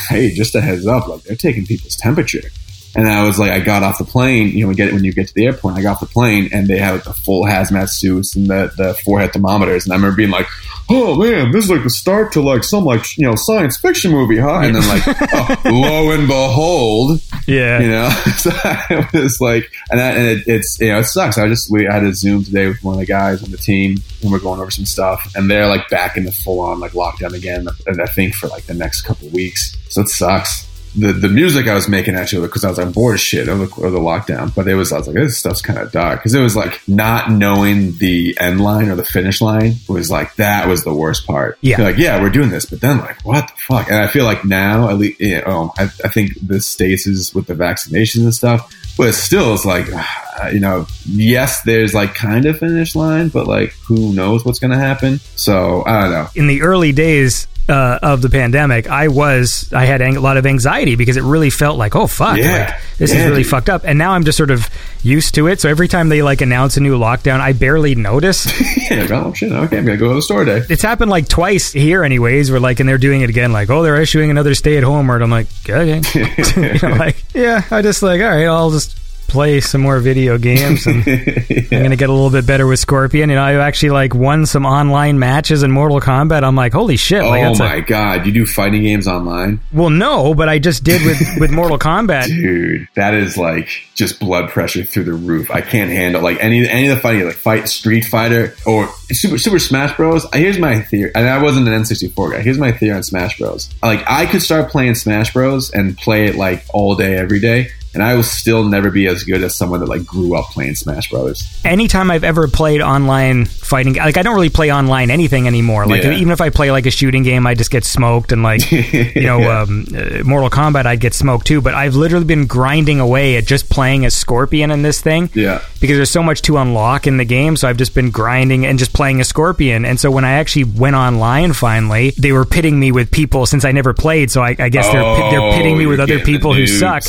"Hey, 0.08 0.32
just 0.32 0.54
a 0.54 0.60
heads 0.60 0.86
up, 0.86 1.08
like 1.08 1.22
they're 1.22 1.36
taking 1.36 1.66
people's 1.66 1.96
temperature." 1.96 2.50
And 2.94 3.08
I 3.08 3.26
was 3.26 3.38
like, 3.38 3.50
I 3.50 3.60
got 3.60 3.82
off 3.82 3.98
the 3.98 4.04
plane. 4.04 4.48
You 4.48 4.62
know, 4.62 4.68
we 4.68 4.74
get 4.74 4.92
when 4.92 5.04
you 5.04 5.12
get 5.12 5.28
to 5.28 5.34
the 5.34 5.46
airport, 5.46 5.74
I 5.74 5.82
got 5.82 5.92
off 5.92 6.00
the 6.00 6.06
plane, 6.06 6.48
and 6.52 6.66
they 6.66 6.78
had 6.78 6.92
like 6.92 7.04
the 7.04 7.14
full 7.14 7.44
hazmat 7.44 7.88
suits 7.88 8.36
and 8.36 8.46
the 8.46 8.72
the 8.76 8.94
forehead 9.04 9.32
thermometers. 9.32 9.84
And 9.84 9.92
I 9.92 9.96
remember 9.96 10.16
being 10.16 10.30
like, 10.30 10.46
"Oh 10.88 11.16
man, 11.16 11.50
this 11.52 11.64
is 11.64 11.70
like 11.70 11.82
the 11.82 11.90
start 11.90 12.32
to 12.32 12.40
like 12.40 12.64
some 12.64 12.84
like 12.84 13.16
you 13.18 13.26
know 13.26 13.34
science 13.34 13.76
fiction 13.76 14.12
movie, 14.12 14.38
huh?" 14.38 14.60
And 14.60 14.74
then 14.74 14.88
like, 14.88 15.02
oh, 15.34 15.56
lo 15.66 16.10
and 16.10 16.26
behold, 16.26 17.20
yeah. 17.46 17.80
you 17.80 17.88
know 17.88 18.08
so 18.36 18.50
it 18.54 19.12
was 19.12 19.40
like 19.40 19.70
and, 19.90 20.00
I, 20.00 20.10
and 20.10 20.26
it, 20.26 20.44
it's 20.46 20.78
you 20.80 20.88
know 20.88 21.00
it 21.00 21.04
sucks 21.04 21.38
i 21.38 21.48
just 21.48 21.70
we 21.70 21.86
I 21.86 21.94
had 21.94 22.04
a 22.04 22.14
zoom 22.14 22.44
today 22.44 22.68
with 22.68 22.82
one 22.82 22.94
of 22.94 23.00
the 23.00 23.06
guys 23.06 23.42
on 23.42 23.50
the 23.50 23.56
team 23.56 23.96
and 24.22 24.32
we're 24.32 24.40
going 24.40 24.60
over 24.60 24.70
some 24.70 24.86
stuff 24.86 25.32
and 25.34 25.50
they're 25.50 25.66
like 25.66 25.88
back 25.88 26.16
in 26.16 26.24
the 26.24 26.32
full 26.32 26.60
on 26.60 26.80
like 26.80 26.92
lockdown 26.92 27.34
again 27.34 27.66
and 27.86 28.02
i 28.02 28.06
think 28.06 28.34
for 28.34 28.48
like 28.48 28.64
the 28.66 28.74
next 28.74 29.02
couple 29.02 29.28
of 29.28 29.32
weeks 29.32 29.76
so 29.88 30.02
it 30.02 30.08
sucks 30.08 30.66
the, 30.94 31.12
the 31.12 31.28
music 31.28 31.66
I 31.66 31.74
was 31.74 31.88
making 31.88 32.14
actually 32.14 32.46
because 32.46 32.64
I 32.64 32.68
was 32.68 32.78
like 32.78 32.92
bored 32.92 33.14
as 33.14 33.20
shit 33.20 33.48
of 33.48 33.58
the, 33.58 33.64
of 33.64 33.92
the 33.92 33.98
lockdown, 33.98 34.54
but 34.54 34.68
it 34.68 34.74
was 34.74 34.92
I 34.92 34.98
was 34.98 35.06
like 35.06 35.16
this 35.16 35.38
stuff's 35.38 35.62
kind 35.62 35.78
of 35.78 35.92
dark 35.92 36.20
because 36.20 36.34
it 36.34 36.40
was 36.40 36.56
like 36.56 36.80
not 36.88 37.30
knowing 37.30 37.96
the 37.98 38.36
end 38.40 38.60
line 38.60 38.88
or 38.88 38.96
the 38.96 39.04
finish 39.04 39.40
line 39.40 39.74
was 39.88 40.10
like 40.10 40.34
that 40.36 40.68
was 40.68 40.84
the 40.84 40.94
worst 40.94 41.26
part. 41.26 41.58
Yeah. 41.60 41.82
Like 41.82 41.98
yeah 41.98 42.20
we're 42.20 42.30
doing 42.30 42.50
this, 42.50 42.66
but 42.66 42.80
then 42.80 42.98
like 42.98 43.22
what 43.24 43.48
the 43.48 43.54
fuck? 43.56 43.88
And 43.88 43.96
I 43.96 44.06
feel 44.06 44.24
like 44.24 44.44
now 44.44 44.88
at 44.88 44.98
least 44.98 45.20
you 45.20 45.42
know 45.42 45.72
I, 45.78 45.84
I 45.84 46.08
think 46.08 46.32
the 46.46 46.60
states 46.60 47.06
is 47.06 47.34
with 47.34 47.46
the 47.46 47.54
vaccinations 47.54 48.22
and 48.22 48.34
stuff, 48.34 48.74
but 48.96 49.12
still 49.12 49.54
it's 49.54 49.64
like 49.64 49.86
you 50.52 50.60
know 50.60 50.86
yes 51.04 51.62
there's 51.62 51.94
like 51.94 52.14
kind 52.14 52.46
of 52.46 52.58
finish 52.58 52.94
line, 52.94 53.28
but 53.28 53.46
like 53.46 53.72
who 53.86 54.12
knows 54.14 54.44
what's 54.44 54.58
gonna 54.58 54.78
happen? 54.78 55.20
So 55.36 55.84
I 55.84 56.02
don't 56.02 56.10
know. 56.12 56.28
in 56.34 56.46
the 56.46 56.62
early 56.62 56.92
days 56.92 57.48
uh, 57.68 57.98
of 58.02 58.22
the 58.22 58.30
pandemic, 58.30 58.88
I 58.88 59.08
was 59.08 59.72
I 59.72 59.84
had 59.86 60.00
ang- 60.02 60.16
a 60.16 60.20
lot 60.20 60.36
of 60.36 60.46
anxiety 60.46 60.94
because 60.96 61.16
it 61.16 61.22
really 61.24 61.50
felt 61.50 61.76
like 61.78 61.96
oh 61.96 62.06
fuck, 62.06 62.36
Yeah. 62.38 62.66
like 62.70 62.80
this 62.98 63.12
Yeah, 63.12 63.20
is 63.24 63.30
really 63.30 63.42
fucked 63.44 63.68
up. 63.68 63.82
And 63.84 63.98
now 63.98 64.12
I'm 64.12 64.24
just 64.24 64.36
sort 64.38 64.50
of 64.50 64.68
used 65.02 65.34
to 65.34 65.48
it. 65.48 65.60
So 65.60 65.68
every 65.68 65.88
time 65.88 66.08
they 66.08 66.22
like 66.22 66.40
announce 66.40 66.76
a 66.76 66.80
new 66.80 66.98
lockdown, 66.98 67.40
I 67.40 67.52
barely 67.52 67.94
notice. 67.94 68.46
yeah, 68.90 69.06
oh 69.10 69.32
shit, 69.32 69.50
okay, 69.52 69.78
I'm 69.78 69.84
gonna 69.84 69.96
go 69.98 70.08
to 70.10 70.14
the 70.14 70.22
store 70.22 70.44
today. 70.44 70.64
it's 70.68 70.82
happened 70.82 71.10
like 71.10 71.28
twice 71.28 71.72
here, 71.72 72.04
anyways. 72.04 72.50
Where 72.50 72.60
like 72.60 72.78
and 72.80 72.88
they're 72.88 72.98
doing 72.98 73.20
it 73.22 73.30
again, 73.30 73.52
like 73.52 73.68
oh 73.70 73.82
they're 73.82 74.00
issuing 74.00 74.30
another 74.30 74.54
stay 74.54 74.76
at 74.76 74.82
home 74.84 75.10
order. 75.10 75.24
I'm 75.24 75.30
like 75.30 75.48
okay, 75.68 76.00
you 76.14 76.88
know, 76.88 76.96
like 76.96 77.24
yeah. 77.34 77.62
I 77.70 77.82
just 77.82 78.02
like 78.02 78.20
all 78.20 78.28
right, 78.28 78.46
I'll 78.46 78.70
just 78.70 78.96
play 79.28 79.60
some 79.60 79.80
more 79.80 79.98
video 80.00 80.38
games 80.38 80.86
and 80.86 81.02
I'm 81.06 81.82
gonna 81.82 81.96
get 81.96 82.08
a 82.08 82.12
little 82.12 82.30
bit 82.30 82.46
better 82.46 82.66
with 82.66 82.78
Scorpion. 82.78 83.30
You 83.30 83.36
know, 83.36 83.42
I've 83.42 83.58
actually 83.58 83.90
like 83.90 84.14
won 84.14 84.46
some 84.46 84.64
online 84.66 85.18
matches 85.18 85.62
in 85.62 85.70
Mortal 85.70 86.00
Kombat. 86.00 86.42
I'm 86.42 86.54
like, 86.56 86.72
holy 86.72 86.96
shit! 86.96 87.22
Like, 87.24 87.42
oh 87.44 87.52
a- 87.54 87.58
my 87.58 87.80
god, 87.80 88.26
you 88.26 88.32
do 88.32 88.46
fighting 88.46 88.82
games 88.82 89.06
online, 89.08 89.60
well, 89.72 89.90
no, 89.90 90.34
but 90.34 90.48
I 90.48 90.58
just 90.58 90.84
did 90.84 91.04
with 91.04 91.20
with 91.40 91.50
Mortal 91.52 91.78
Kombat. 91.78 92.26
dude? 92.26 92.88
That 92.94 93.14
is 93.14 93.36
like 93.36 93.68
just 93.94 94.20
blood 94.20 94.50
pressure 94.50 94.84
through 94.84 95.04
the 95.04 95.14
roof. 95.14 95.50
I 95.50 95.60
can't 95.60 95.90
handle 95.90 96.22
like 96.22 96.38
any 96.42 96.68
any 96.68 96.88
of 96.88 96.96
the 96.96 97.00
fighting, 97.02 97.26
like 97.26 97.36
fight 97.36 97.68
Street 97.68 98.04
Fighter 98.04 98.54
or 98.66 98.88
Super 99.10 99.38
Super 99.38 99.58
Smash 99.58 99.96
Bros. 99.96 100.26
Here's 100.32 100.58
my 100.58 100.80
theory, 100.80 101.10
and 101.14 101.28
I 101.28 101.42
wasn't 101.42 101.68
an 101.68 101.74
N64 101.82 102.32
guy. 102.32 102.40
Here's 102.42 102.58
my 102.58 102.72
theory 102.72 102.92
on 102.96 103.02
Smash 103.02 103.38
Bros. 103.38 103.68
Like 103.82 104.04
I 104.08 104.26
could 104.26 104.42
start 104.42 104.70
playing 104.70 104.94
Smash 104.94 105.32
Bros. 105.32 105.70
and 105.72 105.96
play 105.96 106.26
it 106.26 106.34
like 106.36 106.64
all 106.72 106.94
day, 106.94 107.16
every 107.16 107.40
day. 107.40 107.68
And 107.96 108.02
I 108.02 108.14
will 108.14 108.22
still 108.22 108.62
never 108.62 108.90
be 108.90 109.06
as 109.06 109.24
good 109.24 109.42
as 109.42 109.56
someone 109.56 109.80
that 109.80 109.88
like 109.88 110.04
grew 110.04 110.36
up 110.36 110.50
playing 110.50 110.74
Smash 110.74 111.08
Brothers. 111.08 111.42
Anytime 111.64 112.10
I've 112.10 112.24
ever 112.24 112.46
played 112.46 112.82
online 112.82 113.46
fighting, 113.46 113.94
like 113.94 114.18
I 114.18 114.22
don't 114.22 114.34
really 114.34 114.50
play 114.50 114.70
online 114.70 115.10
anything 115.10 115.46
anymore. 115.46 115.86
Like 115.86 116.02
Yeah. 116.02 116.12
even 116.12 116.30
if 116.30 116.42
I 116.42 116.50
play 116.50 116.70
like 116.70 116.84
a 116.84 116.90
shooting 116.90 117.22
game, 117.22 117.46
I 117.46 117.54
just 117.54 117.70
get 117.70 117.86
smoked, 117.86 118.32
and 118.32 118.42
like 118.42 118.70
you 118.70 119.22
know, 119.22 119.38
Yeah. 119.38 119.60
um, 119.62 119.86
uh, 119.96 120.22
Mortal 120.24 120.50
Kombat, 120.50 120.84
I'd 120.84 121.00
get 121.00 121.14
smoked 121.14 121.46
too. 121.46 121.62
But 121.62 121.72
I've 121.72 121.94
literally 121.94 122.26
been 122.26 122.46
grinding 122.46 123.00
away 123.00 123.36
at 123.38 123.46
just 123.46 123.70
playing 123.70 124.04
as 124.04 124.14
Scorpion 124.14 124.70
in 124.70 124.82
this 124.82 125.00
thing. 125.00 125.30
Yeah. 125.32 125.62
because 125.80 125.96
there's 125.96 126.10
so 126.10 126.22
much 126.22 126.42
to 126.42 126.58
unlock 126.58 127.06
in 127.06 127.16
the 127.16 127.24
game. 127.24 127.56
So 127.56 127.66
I've 127.66 127.78
just 127.78 127.94
been 127.94 128.10
grinding 128.10 128.66
and 128.66 128.78
just 128.78 128.92
playing 128.92 129.22
a 129.22 129.24
scorpion. 129.24 129.86
And 129.86 129.98
so 129.98 130.10
when 130.10 130.24
I 130.26 130.32
actually 130.32 130.64
went 130.64 130.96
online 130.96 131.54
finally, 131.54 132.10
they 132.18 132.32
were 132.32 132.44
pitting 132.44 132.78
me 132.78 132.92
with 132.92 133.10
people 133.10 133.46
since 133.46 133.64
I 133.64 133.72
never 133.72 133.94
played. 133.94 134.30
So 134.30 134.42
I, 134.42 134.54
I 134.58 134.68
guess 134.68 134.86
they're 134.92 135.02
they're 135.30 135.52
pitting 135.52 135.78
me 135.78 135.86
Oh, 135.86 135.88
with 135.88 136.00
other 136.00 136.18
people 136.20 136.52
who 136.52 136.66
suck. 136.66 137.02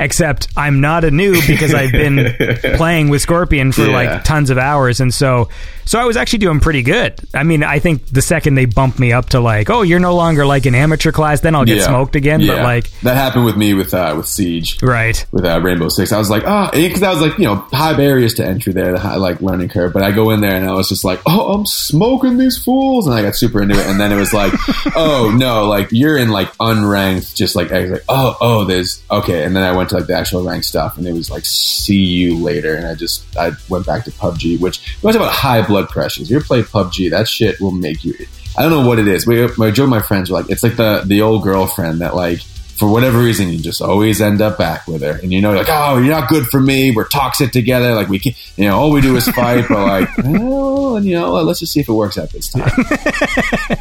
Except 0.00 0.48
I'm 0.56 0.80
not 0.80 1.04
a 1.04 1.10
noob 1.10 1.46
because 1.46 1.74
I've 1.74 1.92
been 1.92 2.34
playing 2.76 3.10
with 3.10 3.20
Scorpion 3.22 3.70
for 3.72 3.82
Yeah. 3.86 3.92
like 3.92 4.24
tons 4.24 4.50
of 4.50 4.58
hours, 4.58 5.00
and 5.00 5.12
so 5.12 5.48
so 5.90 5.98
I 5.98 6.04
was 6.04 6.16
actually 6.16 6.38
doing 6.38 6.60
pretty 6.60 6.82
good. 6.82 7.18
I 7.34 7.42
mean, 7.42 7.64
I 7.64 7.80
think 7.80 8.06
the 8.06 8.22
second 8.22 8.54
they 8.54 8.66
bumped 8.66 9.00
me 9.00 9.12
up 9.12 9.30
to 9.30 9.40
like, 9.40 9.70
oh, 9.70 9.82
you're 9.82 9.98
no 9.98 10.14
longer 10.14 10.46
like 10.46 10.64
an 10.66 10.76
amateur 10.76 11.10
class, 11.10 11.40
then 11.40 11.56
I'll 11.56 11.64
get 11.64 11.78
Yeah. 11.78 11.88
smoked 11.88 12.14
again. 12.14 12.46
But 12.46 12.62
like, 12.62 12.88
that 13.00 13.16
happened 13.16 13.44
with 13.44 13.56
me 13.56 13.74
with 13.74 13.92
uh, 13.92 14.14
with 14.16 14.28
Siege. 14.28 14.80
right, 14.84 15.26
with 15.32 15.44
uh, 15.44 15.60
Rainbow 15.60 15.88
Six. 15.88 16.12
I 16.12 16.18
was 16.18 16.30
like, 16.30 16.44
oh, 16.46 16.70
because 16.72 17.02
I 17.02 17.10
was 17.10 17.20
like, 17.20 17.38
you 17.38 17.44
know, 17.46 17.56
high 17.72 17.94
barriers 17.96 18.34
to 18.34 18.46
entry 18.46 18.72
there, 18.72 18.92
the 18.92 19.00
high 19.00 19.16
like 19.16 19.40
learning 19.40 19.68
curve. 19.70 19.92
But 19.92 20.04
I 20.04 20.12
go 20.12 20.30
in 20.30 20.40
there 20.40 20.54
and 20.54 20.64
I 20.64 20.74
was 20.74 20.88
just 20.88 21.04
like, 21.04 21.20
oh, 21.26 21.54
I'm 21.54 21.66
smoking 21.66 22.38
these 22.38 22.62
fools, 22.62 23.08
and 23.08 23.14
I 23.16 23.22
got 23.22 23.34
super 23.34 23.60
into 23.60 23.74
it. 23.74 23.84
And 23.86 23.98
then 24.00 24.12
it 24.12 24.16
was 24.16 24.32
like, 24.32 24.52
oh 24.94 25.34
no, 25.36 25.64
like 25.66 25.88
you're 25.90 26.16
in 26.16 26.28
like 26.30 26.56
unranked, 26.58 27.34
just 27.34 27.56
like 27.56 27.72
I 27.72 27.80
was 27.80 27.90
like, 27.90 28.04
oh, 28.08 28.36
oh, 28.40 28.64
there's 28.64 29.02
okay. 29.10 29.42
And 29.42 29.56
then 29.56 29.64
I 29.64 29.72
went 29.76 29.88
to 29.90 29.96
like 29.96 30.06
the 30.06 30.14
actual 30.16 30.44
ranked 30.44 30.66
stuff, 30.66 30.96
and 30.98 31.04
it 31.06 31.14
was 31.14 31.30
like, 31.32 31.44
see 31.44 31.96
you 32.04 32.38
later. 32.38 32.76
And 32.76 32.86
I 32.86 32.94
just 32.94 33.24
I 33.36 33.50
went 33.68 33.86
back 33.86 34.04
to 34.04 34.12
PUBG, 34.12 34.60
which 34.60 35.00
talk 35.02 35.16
about 35.16 35.32
high 35.32 35.66
blood 35.66 35.79
pressures. 35.88 36.30
You 36.30 36.40
play 36.40 36.62
PUBG? 36.62 37.10
That 37.10 37.28
shit 37.28 37.60
will 37.60 37.70
make 37.70 38.04
you. 38.04 38.14
I 38.58 38.62
don't 38.62 38.70
know 38.70 38.86
what 38.86 38.98
it 38.98 39.08
is. 39.08 39.26
We, 39.26 39.48
my 39.56 39.70
Joe, 39.70 39.86
my 39.86 40.00
friends 40.00 40.30
were 40.30 40.40
like, 40.40 40.50
it's 40.50 40.62
like 40.62 40.76
the 40.76 41.02
the 41.06 41.22
old 41.22 41.42
girlfriend 41.42 42.00
that 42.00 42.14
like 42.14 42.40
for 42.80 42.88
whatever 42.88 43.18
reason, 43.18 43.50
you 43.50 43.58
just 43.58 43.82
always 43.82 44.22
end 44.22 44.40
up 44.40 44.56
back 44.56 44.88
with 44.88 45.02
her. 45.02 45.12
And 45.22 45.30
you 45.30 45.42
know, 45.42 45.52
like, 45.52 45.66
oh, 45.68 45.98
you're 45.98 46.08
not 46.14 46.30
good 46.30 46.46
for 46.46 46.58
me. 46.58 46.90
We're 46.90 47.06
toxic 47.06 47.52
together. 47.52 47.94
Like, 47.94 48.08
we 48.08 48.18
can't, 48.18 48.34
you 48.56 48.64
know, 48.64 48.78
all 48.78 48.90
we 48.90 49.02
do 49.02 49.14
is 49.16 49.28
fight. 49.28 49.66
but 49.68 49.86
like, 49.86 50.18
well, 50.24 50.96
and 50.96 51.04
you 51.04 51.14
know, 51.14 51.30
let's 51.42 51.60
just 51.60 51.74
see 51.74 51.80
if 51.80 51.90
it 51.90 51.92
works 51.92 52.16
out 52.16 52.30
this 52.30 52.50
time. 52.50 52.70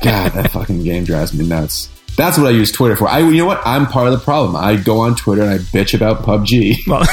God, 0.04 0.34
that 0.34 0.50
fucking 0.52 0.84
game 0.84 1.06
drives 1.06 1.34
me 1.34 1.48
nuts. 1.48 1.90
That's 2.20 2.38
what 2.38 2.48
I 2.48 2.50
use 2.50 2.70
Twitter 2.70 2.98
for. 2.98 3.08
I, 3.08 3.20
you 3.20 3.38
know 3.38 3.46
what? 3.46 3.62
I'm 3.66 3.86
part 3.86 4.08
of 4.08 4.12
the 4.12 4.20
problem. 4.20 4.58
I 4.58 4.76
go 4.76 5.00
on 5.00 5.16
Twitter 5.16 5.42
and 5.42 5.52
I 5.52 5.60
bitch 5.60 5.94
about 5.94 6.24
PUBG. 6.24 6.86
well, 6.86 7.00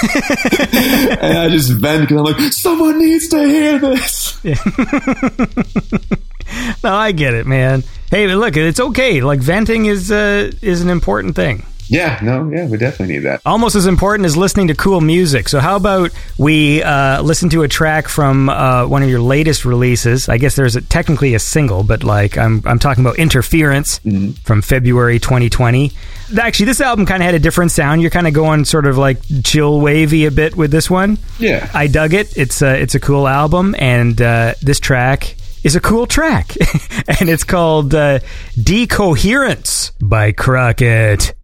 and 1.23 1.39
I 1.39 1.49
just 1.49 1.71
vent 1.71 2.09
because 2.09 2.17
I'm 2.17 2.25
like, 2.25 2.53
someone 2.53 2.99
needs 2.99 3.29
to 3.29 3.39
hear 3.47 3.79
this. 3.79 4.45
no, 6.83 6.93
I 6.93 7.13
get 7.13 7.35
it, 7.35 7.47
man. 7.47 7.85
Hey, 8.11 8.27
look, 8.35 8.57
it's 8.57 8.81
okay. 8.81 9.21
Like 9.21 9.39
venting 9.39 9.87
is 9.87 10.11
uh, 10.11 10.51
is 10.61 10.83
an 10.83 10.91
important 10.91 11.37
thing. 11.37 11.65
Yeah, 11.89 12.19
no, 12.23 12.51
yeah, 12.51 12.67
we 12.67 12.79
definitely 12.79 13.15
need 13.15 13.23
that. 13.25 13.41
almost 13.47 13.77
as 13.77 13.87
important 13.87 14.27
as 14.27 14.37
listening 14.37 14.69
to 14.69 14.75
cool 14.75 15.01
music. 15.01 15.49
So, 15.49 15.61
how 15.61 15.77
about 15.77 16.11
we 16.37 16.83
uh, 16.83 17.23
listen 17.23 17.49
to 17.51 17.63
a 17.63 17.69
track 17.69 18.09
from 18.09 18.49
uh, 18.49 18.87
one 18.87 19.03
of 19.03 19.09
your 19.09 19.21
latest 19.21 19.65
releases? 19.65 20.29
I 20.29 20.39
guess 20.39 20.57
there's 20.57 20.75
a, 20.77 20.81
technically 20.81 21.35
a 21.35 21.39
single, 21.39 21.85
but 21.85 22.03
like 22.03 22.37
I'm, 22.37 22.63
I'm 22.65 22.79
talking 22.79 23.05
about 23.05 23.19
Interference 23.19 23.99
from 24.45 24.63
February 24.63 25.19
2020. 25.19 25.93
Actually, 26.41 26.67
this 26.67 26.81
album 26.81 27.07
kind 27.07 27.23
of 27.23 27.27
had 27.27 27.35
a 27.35 27.39
different 27.39 27.71
sound. 27.71 28.03
You're 28.03 28.11
kind 28.11 28.27
of 28.27 28.35
going 28.35 28.65
sort 28.65 28.87
of 28.87 28.99
like 28.99 29.19
chill 29.45 29.81
wavy 29.81 30.27
a 30.27 30.31
bit 30.33 30.57
with 30.57 30.73
this 30.73 30.91
one. 30.91 31.19
Yeah. 31.39 31.71
I 31.73 31.87
dug 31.87 32.15
it. 32.15 32.37
It's 32.37 32.63
a, 32.63 32.81
it's 32.81 32.97
a 32.97 33.01
cool 33.01 33.29
album, 33.29 33.77
and 33.79 34.21
uh, 34.21 34.55
this 34.61 34.81
track 34.81 35.37
is 35.63 35.77
a 35.77 35.81
cool 35.81 36.07
track, 36.07 36.51
and 37.21 37.29
it's 37.29 37.45
called 37.45 37.95
uh, 37.95 38.19
Decoherence 38.61 39.93
by 40.01 40.33
Crockett. 40.33 41.35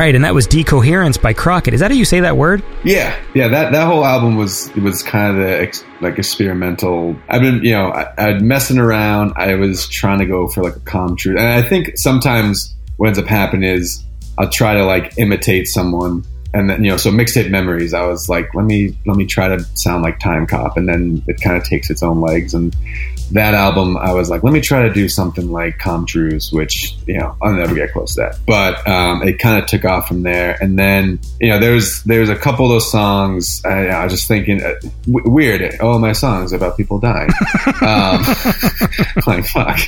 Right, 0.00 0.14
and 0.14 0.24
that 0.24 0.32
was 0.32 0.46
Decoherence 0.46 1.18
by 1.18 1.34
Crockett. 1.34 1.74
Is 1.74 1.80
that 1.80 1.90
how 1.90 1.94
you 1.94 2.06
say 2.06 2.20
that 2.20 2.38
word? 2.38 2.62
Yeah, 2.84 3.14
yeah. 3.34 3.48
That 3.48 3.72
that 3.72 3.86
whole 3.86 4.02
album 4.02 4.36
was 4.38 4.68
it 4.74 4.82
was 4.82 5.02
kind 5.02 5.36
of 5.36 5.44
the 5.44 5.60
ex, 5.60 5.84
like 6.00 6.18
experimental. 6.18 7.14
I've 7.28 7.42
been 7.42 7.62
you 7.62 7.72
know 7.72 7.92
I, 7.92 8.10
I'd 8.16 8.40
messing 8.40 8.78
around. 8.78 9.34
I 9.36 9.56
was 9.56 9.86
trying 9.86 10.20
to 10.20 10.24
go 10.24 10.48
for 10.48 10.62
like 10.62 10.74
a 10.74 10.80
Com 10.80 11.16
Truise, 11.16 11.38
and 11.38 11.46
I 11.46 11.60
think 11.60 11.98
sometimes 11.98 12.74
what 12.96 13.08
ends 13.08 13.18
up 13.18 13.26
happening 13.26 13.68
is 13.68 14.02
I'll 14.38 14.48
try 14.48 14.72
to 14.72 14.86
like 14.86 15.18
imitate 15.18 15.68
someone 15.68 16.24
and 16.54 16.70
then 16.70 16.82
you 16.82 16.90
know 16.90 16.96
so 16.96 17.10
mixtape 17.10 17.48
memories 17.48 17.94
i 17.94 18.04
was 18.04 18.28
like 18.28 18.52
let 18.54 18.64
me 18.64 18.96
let 19.06 19.16
me 19.16 19.24
try 19.24 19.48
to 19.48 19.60
sound 19.74 20.02
like 20.02 20.18
Timecop 20.18 20.76
and 20.76 20.88
then 20.88 21.22
it 21.28 21.40
kind 21.40 21.56
of 21.56 21.62
takes 21.62 21.90
its 21.90 22.02
own 22.02 22.20
legs 22.20 22.54
and 22.54 22.74
that 23.32 23.54
album 23.54 23.96
i 23.96 24.12
was 24.12 24.30
like 24.30 24.42
let 24.42 24.52
me 24.52 24.60
try 24.60 24.82
to 24.82 24.92
do 24.92 25.08
something 25.08 25.50
like 25.50 25.78
Com 25.78 26.06
Truise 26.06 26.52
which 26.52 26.96
you 27.06 27.18
know 27.18 27.36
i'll 27.42 27.52
never 27.52 27.74
get 27.74 27.92
close 27.92 28.14
to 28.14 28.22
that. 28.22 28.38
But 28.46 28.86
um, 28.88 29.22
it 29.22 29.38
kind 29.38 29.62
of 29.62 29.68
took 29.68 29.84
off 29.84 30.08
from 30.08 30.22
there. 30.22 30.56
And 30.60 30.78
then 30.78 31.20
you 31.40 31.48
know 31.48 31.58
there's 31.58 32.02
there's 32.04 32.28
a 32.28 32.36
couple 32.36 32.66
of 32.66 32.70
those 32.70 32.90
songs 32.90 33.62
i, 33.64 33.88
I 33.88 34.04
was 34.04 34.12
just 34.12 34.28
thinking 34.28 34.62
uh, 34.62 34.74
w- 35.06 35.30
weird 35.30 35.76
oh 35.80 35.98
my 35.98 36.12
songs 36.12 36.52
about 36.52 36.76
people 36.76 36.98
dying. 36.98 37.30
Um, 37.80 38.22
like 39.26 39.46
fuck. 39.46 39.78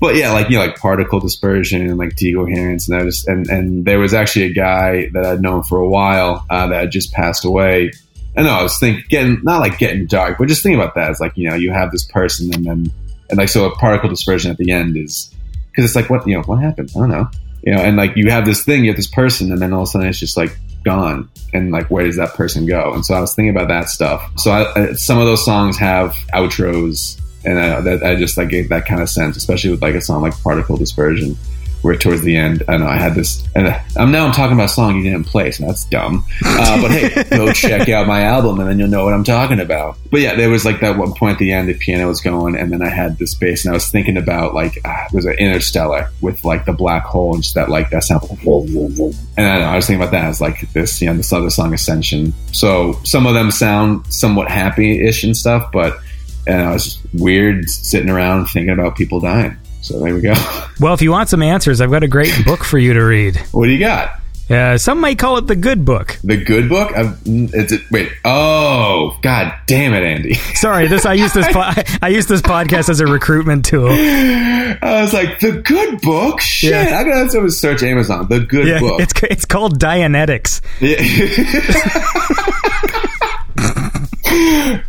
But 0.00 0.14
yeah, 0.14 0.32
like 0.32 0.48
you 0.48 0.58
know, 0.58 0.66
like 0.66 0.76
particle 0.76 1.18
dispersion 1.18 1.82
and 1.82 1.98
like 1.98 2.14
decoherence, 2.14 2.88
and 2.88 3.00
I 3.00 3.04
just 3.04 3.26
and 3.26 3.48
and 3.48 3.84
there 3.84 3.98
was 3.98 4.14
actually 4.14 4.46
a 4.46 4.52
guy 4.52 5.08
that 5.12 5.24
I'd 5.24 5.40
known 5.40 5.62
for 5.62 5.78
a 5.78 5.88
while 5.88 6.44
uh, 6.48 6.68
that 6.68 6.80
had 6.80 6.90
just 6.90 7.12
passed 7.12 7.44
away. 7.44 7.92
And 8.38 8.48
I 8.48 8.62
was 8.62 8.78
thinking, 8.78 9.04
getting 9.08 9.40
not 9.42 9.60
like 9.60 9.78
getting 9.78 10.06
dark, 10.06 10.38
but 10.38 10.48
just 10.48 10.62
thinking 10.62 10.80
about 10.80 10.94
that. 10.94 11.10
It's 11.10 11.20
like 11.20 11.36
you 11.36 11.48
know, 11.50 11.56
you 11.56 11.72
have 11.72 11.90
this 11.90 12.04
person, 12.06 12.54
and 12.54 12.64
then 12.64 12.92
and 13.28 13.38
like 13.38 13.48
so, 13.48 13.66
a 13.66 13.74
particle 13.76 14.08
dispersion 14.08 14.50
at 14.50 14.56
the 14.56 14.70
end 14.70 14.96
is 14.96 15.34
because 15.70 15.84
it's 15.84 15.96
like 15.96 16.08
what 16.08 16.26
you 16.26 16.34
know, 16.34 16.42
what 16.42 16.60
happened? 16.60 16.90
I 16.96 17.00
don't 17.00 17.10
know, 17.10 17.28
you 17.62 17.74
know, 17.74 17.82
and 17.82 17.96
like 17.96 18.16
you 18.16 18.30
have 18.30 18.46
this 18.46 18.64
thing, 18.64 18.84
you 18.84 18.90
have 18.90 18.96
this 18.96 19.10
person, 19.10 19.52
and 19.52 19.60
then 19.60 19.72
all 19.72 19.82
of 19.82 19.88
a 19.88 19.90
sudden 19.90 20.08
it's 20.08 20.18
just 20.18 20.36
like 20.36 20.56
gone 20.84 21.28
and 21.52 21.72
like 21.72 21.90
where 21.90 22.06
does 22.06 22.16
that 22.16 22.32
person 22.34 22.64
go 22.64 22.92
and 22.94 23.04
so 23.04 23.12
i 23.12 23.20
was 23.20 23.34
thinking 23.34 23.50
about 23.50 23.66
that 23.66 23.88
stuff 23.88 24.30
so 24.38 24.52
I, 24.52 24.92
some 24.92 25.18
of 25.18 25.26
those 25.26 25.44
songs 25.44 25.76
have 25.76 26.14
outros 26.32 27.20
and 27.44 27.58
I, 27.58 27.80
that 27.80 28.02
I 28.02 28.14
just 28.16 28.36
like 28.36 28.48
gave 28.48 28.68
that 28.68 28.86
kind 28.86 29.00
of 29.00 29.08
sense, 29.08 29.36
especially 29.36 29.70
with 29.70 29.82
like 29.82 29.94
a 29.94 30.00
song 30.00 30.22
like 30.22 30.40
Particle 30.42 30.76
Dispersion, 30.76 31.36
where 31.82 31.96
towards 31.96 32.22
the 32.22 32.36
end, 32.36 32.62
I 32.68 32.76
know 32.76 32.86
I 32.86 32.96
had 32.96 33.14
this, 33.14 33.46
and 33.54 33.68
I'm 33.96 34.10
now 34.10 34.26
I'm 34.26 34.32
talking 34.32 34.54
about 34.54 34.66
a 34.66 34.72
song 34.72 34.96
you 34.96 35.02
didn't 35.02 35.24
play, 35.24 35.50
so 35.50 35.66
that's 35.66 35.84
dumb. 35.86 36.24
Uh, 36.44 36.82
but 36.82 36.90
hey, 36.90 37.24
go 37.30 37.52
check 37.52 37.88
out 37.88 38.06
my 38.06 38.22
album, 38.22 38.60
and 38.60 38.68
then 38.68 38.78
you'll 38.78 38.88
know 38.88 39.04
what 39.04 39.14
I'm 39.14 39.24
talking 39.24 39.60
about. 39.60 39.96
But 40.10 40.20
yeah, 40.20 40.34
there 40.34 40.50
was 40.50 40.64
like 40.64 40.80
that 40.80 40.98
one 40.98 41.14
point 41.14 41.34
at 41.34 41.38
the 41.38 41.52
end, 41.52 41.68
the 41.68 41.74
piano 41.74 42.08
was 42.08 42.20
going, 42.20 42.56
and 42.56 42.72
then 42.72 42.82
I 42.82 42.88
had 42.88 43.18
this 43.18 43.34
bass, 43.34 43.64
and 43.64 43.72
I 43.72 43.74
was 43.74 43.88
thinking 43.88 44.16
about 44.16 44.54
like 44.54 44.78
uh, 44.84 45.04
it 45.06 45.14
was 45.14 45.24
an 45.24 45.34
Interstellar 45.34 46.10
with 46.20 46.44
like 46.44 46.64
the 46.64 46.72
black 46.72 47.04
hole 47.04 47.34
and 47.34 47.42
just 47.42 47.54
that 47.54 47.68
like 47.68 47.90
that 47.90 48.04
sound, 48.04 48.22
and 48.30 49.14
I, 49.36 49.58
know, 49.58 49.64
I 49.64 49.76
was 49.76 49.86
thinking 49.86 50.02
about 50.02 50.12
that 50.12 50.24
as 50.24 50.40
like 50.40 50.72
this, 50.72 51.00
you 51.00 51.08
know, 51.08 51.14
this 51.14 51.32
other 51.32 51.50
song 51.50 51.72
Ascension. 51.72 52.32
So 52.52 52.94
some 53.04 53.26
of 53.26 53.34
them 53.34 53.50
sound 53.50 54.12
somewhat 54.12 54.50
happy-ish 54.50 55.24
and 55.24 55.36
stuff, 55.36 55.70
but 55.72 55.98
and 56.46 56.62
I 56.62 56.72
was 56.72 56.98
weird 57.12 57.68
sitting 57.68 58.08
around 58.08 58.46
thinking 58.46 58.72
about 58.72 58.96
people 58.96 59.20
dying. 59.20 59.56
So 59.80 60.00
there 60.00 60.14
we 60.14 60.20
go. 60.20 60.34
Well, 60.80 60.94
if 60.94 61.02
you 61.02 61.10
want 61.10 61.28
some 61.28 61.42
answers, 61.42 61.80
I've 61.80 61.90
got 61.90 62.04
a 62.04 62.08
great 62.08 62.32
book 62.44 62.62
for 62.62 62.78
you 62.78 62.94
to 62.94 63.00
read. 63.00 63.36
What 63.50 63.64
do 63.64 63.72
you 63.72 63.80
got? 63.80 64.20
Uh, 64.48 64.78
some 64.78 65.00
might 65.00 65.18
call 65.18 65.36
it 65.36 65.46
the 65.46 65.56
good 65.56 65.84
book. 65.84 66.16
The 66.24 66.36
good 66.36 66.68
book? 66.68 66.96
I've, 66.96 67.20
it's 67.26 67.72
a, 67.72 67.78
wait. 67.90 68.10
Oh, 68.24 69.18
god 69.20 69.54
damn 69.66 69.92
it, 69.92 70.04
Andy. 70.04 70.34
Sorry, 70.54 70.86
this 70.86 71.04
I 71.04 71.14
use 71.14 71.32
this 71.32 71.46
po- 71.52 71.72
I 72.02 72.08
use 72.08 72.26
this 72.26 72.40
podcast 72.40 72.88
as 72.88 73.00
a 73.00 73.06
recruitment 73.06 73.66
tool. 73.66 73.88
I 73.90 74.78
was 75.02 75.12
like, 75.12 75.40
the 75.40 75.60
good 75.60 76.00
book. 76.00 76.40
Shit, 76.40 76.70
yeah. 76.70 76.98
I 76.98 77.04
gotta 77.04 77.16
have 77.16 77.32
to 77.32 77.50
search 77.50 77.82
Amazon. 77.82 78.28
The 78.28 78.40
good 78.40 78.68
yeah, 78.68 78.78
book. 78.78 79.00
It's 79.00 79.12
it's 79.24 79.44
called 79.44 79.78
Dianetics. 79.78 80.62
Yeah. 80.80 82.44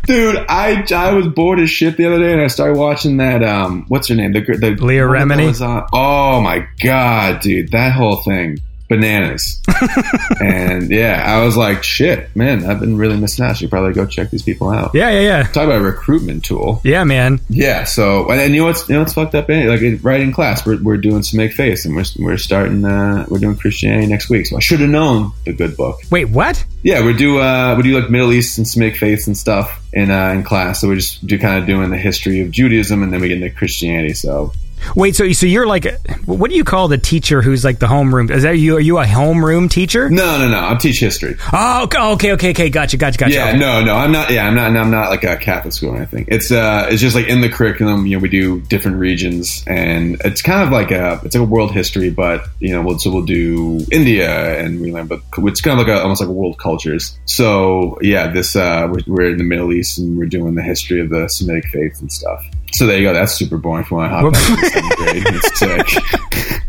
Dude, 0.06 0.36
I 0.48 0.84
I 0.94 1.12
was 1.12 1.26
bored 1.28 1.60
as 1.60 1.70
shit 1.70 1.96
the 1.96 2.06
other 2.06 2.18
day, 2.18 2.32
and 2.32 2.42
I 2.42 2.48
started 2.48 2.76
watching 2.76 3.16
that. 3.18 3.42
Um, 3.42 3.84
what's 3.88 4.08
her 4.08 4.14
name? 4.14 4.32
The 4.32 4.40
the 4.40 4.70
Leah 4.72 5.02
Remini. 5.02 5.60
On, 5.60 5.86
Oh 5.92 6.40
my 6.40 6.66
god, 6.82 7.40
dude, 7.40 7.70
that 7.70 7.92
whole 7.92 8.16
thing 8.16 8.58
bananas. 8.90 9.62
and 10.40 10.90
yeah, 10.90 11.24
I 11.24 11.42
was 11.44 11.56
like, 11.56 11.82
shit, 11.82 12.34
man, 12.36 12.66
I've 12.66 12.80
been 12.80 12.98
really 12.98 13.16
missing 13.16 13.44
out. 13.44 13.52
I 13.52 13.54
should 13.54 13.70
probably 13.70 13.94
go 13.94 14.04
check 14.04 14.30
these 14.30 14.42
people 14.42 14.68
out. 14.68 14.90
Yeah, 14.92 15.08
yeah, 15.10 15.20
yeah. 15.20 15.42
Talk 15.44 15.64
about 15.64 15.80
a 15.80 15.84
recruitment 15.84 16.44
tool. 16.44 16.82
Yeah, 16.84 17.04
man. 17.04 17.40
Yeah. 17.48 17.84
So, 17.84 18.30
and 18.30 18.52
you 18.52 18.60
know 18.60 18.66
what's 18.66 18.86
you 18.88 18.96
know 18.96 19.00
what's 19.00 19.14
fucked 19.14 19.34
up? 19.34 19.48
In 19.48 19.68
Like 19.68 20.04
right 20.04 20.20
in 20.20 20.32
class, 20.32 20.66
we're, 20.66 20.82
we're 20.82 20.98
doing 20.98 21.22
Semitic 21.22 21.56
faith, 21.56 21.86
and 21.86 21.96
we're 21.96 22.04
we're 22.18 22.36
starting 22.36 22.84
uh, 22.84 23.24
we're 23.28 23.38
doing 23.38 23.56
Christianity 23.56 24.08
next 24.08 24.28
week. 24.28 24.46
So 24.46 24.56
I 24.56 24.60
should 24.60 24.80
have 24.80 24.90
known 24.90 25.32
the 25.46 25.52
good 25.52 25.76
book. 25.76 26.00
Wait, 26.10 26.26
what? 26.26 26.62
Yeah, 26.82 27.06
we 27.06 27.14
do 27.14 27.38
uh, 27.38 27.74
we 27.76 27.84
do 27.84 27.98
like 27.98 28.10
Middle 28.10 28.32
East 28.32 28.58
and 28.58 28.66
Semitic 28.66 28.98
faith 28.98 29.26
and 29.28 29.38
stuff 29.38 29.80
in 29.92 30.10
uh, 30.10 30.30
in 30.30 30.42
class. 30.42 30.80
So 30.80 30.88
we 30.88 30.96
just 30.96 31.24
do 31.24 31.38
kind 31.38 31.58
of 31.58 31.66
doing 31.66 31.90
the 31.90 31.96
history 31.96 32.40
of 32.40 32.50
Judaism, 32.50 33.02
and 33.02 33.12
then 33.12 33.20
we 33.20 33.28
get 33.28 33.40
into 33.40 33.54
Christianity. 33.54 34.14
So 34.14 34.52
Wait, 34.96 35.16
so 35.16 35.30
so 35.32 35.46
you're 35.46 35.66
like, 35.66 35.86
what 36.26 36.50
do 36.50 36.56
you 36.56 36.64
call 36.64 36.88
the 36.88 36.98
teacher 36.98 37.42
who's 37.42 37.64
like 37.64 37.78
the 37.78 37.86
homeroom? 37.86 38.30
Is 38.30 38.42
that 38.42 38.58
you? 38.58 38.76
Are 38.76 38.80
you 38.80 38.98
a 38.98 39.04
homeroom 39.04 39.70
teacher? 39.70 40.08
No, 40.10 40.38
no, 40.38 40.48
no. 40.48 40.68
I 40.68 40.74
teach 40.74 41.00
history. 41.00 41.36
Oh, 41.52 41.84
okay, 41.84 42.32
okay, 42.32 42.50
okay. 42.50 42.70
Gotcha, 42.70 42.96
gotcha, 42.96 43.18
gotcha. 43.18 43.34
Yeah, 43.34 43.48
okay. 43.48 43.58
no, 43.58 43.84
no. 43.84 43.96
I'm 43.96 44.12
not. 44.12 44.30
Yeah, 44.30 44.46
I'm 44.46 44.54
not. 44.54 44.76
I'm 44.76 44.90
not 44.90 45.10
like 45.10 45.24
a 45.24 45.36
Catholic 45.36 45.72
school 45.72 45.90
or 45.90 45.96
anything. 45.96 46.26
It's 46.28 46.50
uh, 46.50 46.86
it's 46.90 47.00
just 47.00 47.14
like 47.14 47.26
in 47.26 47.40
the 47.40 47.48
curriculum. 47.48 48.06
You 48.06 48.16
know, 48.16 48.22
we 48.22 48.28
do 48.28 48.60
different 48.62 48.98
regions, 48.98 49.64
and 49.66 50.20
it's 50.24 50.42
kind 50.42 50.62
of 50.62 50.70
like 50.70 50.90
a, 50.90 51.20
it's 51.24 51.34
like 51.34 51.42
a 51.42 51.50
world 51.50 51.72
history, 51.72 52.10
but 52.10 52.46
you 52.58 52.72
know, 52.72 52.82
we'll, 52.82 52.98
so 52.98 53.10
we'll 53.10 53.24
do 53.24 53.84
India, 53.90 54.58
and 54.62 54.80
we 54.80 54.92
learn, 54.92 55.06
but 55.06 55.20
it's 55.38 55.60
kind 55.60 55.80
of 55.80 55.86
like 55.86 55.96
a, 55.96 56.02
almost 56.02 56.20
like 56.20 56.30
a 56.30 56.32
world 56.32 56.58
cultures. 56.58 57.18
So 57.24 57.98
yeah, 58.00 58.28
this 58.28 58.56
uh, 58.56 58.88
we're, 58.90 59.00
we're 59.06 59.30
in 59.30 59.38
the 59.38 59.44
Middle 59.44 59.72
East, 59.72 59.98
and 59.98 60.16
we're 60.16 60.26
doing 60.26 60.54
the 60.54 60.62
history 60.62 61.00
of 61.00 61.10
the 61.10 61.28
Semitic 61.28 61.68
faith 61.70 62.00
and 62.00 62.10
stuff. 62.12 62.44
So 62.72 62.86
there 62.86 62.98
you 62.98 63.04
go. 63.04 63.12
That's 63.12 63.32
super 63.34 63.56
boring 63.58 63.84
for 63.84 63.96
my 63.96 64.08
hot 64.08 64.22
grade. 64.32 65.22
It's 65.26 65.58
sick. 65.58 66.62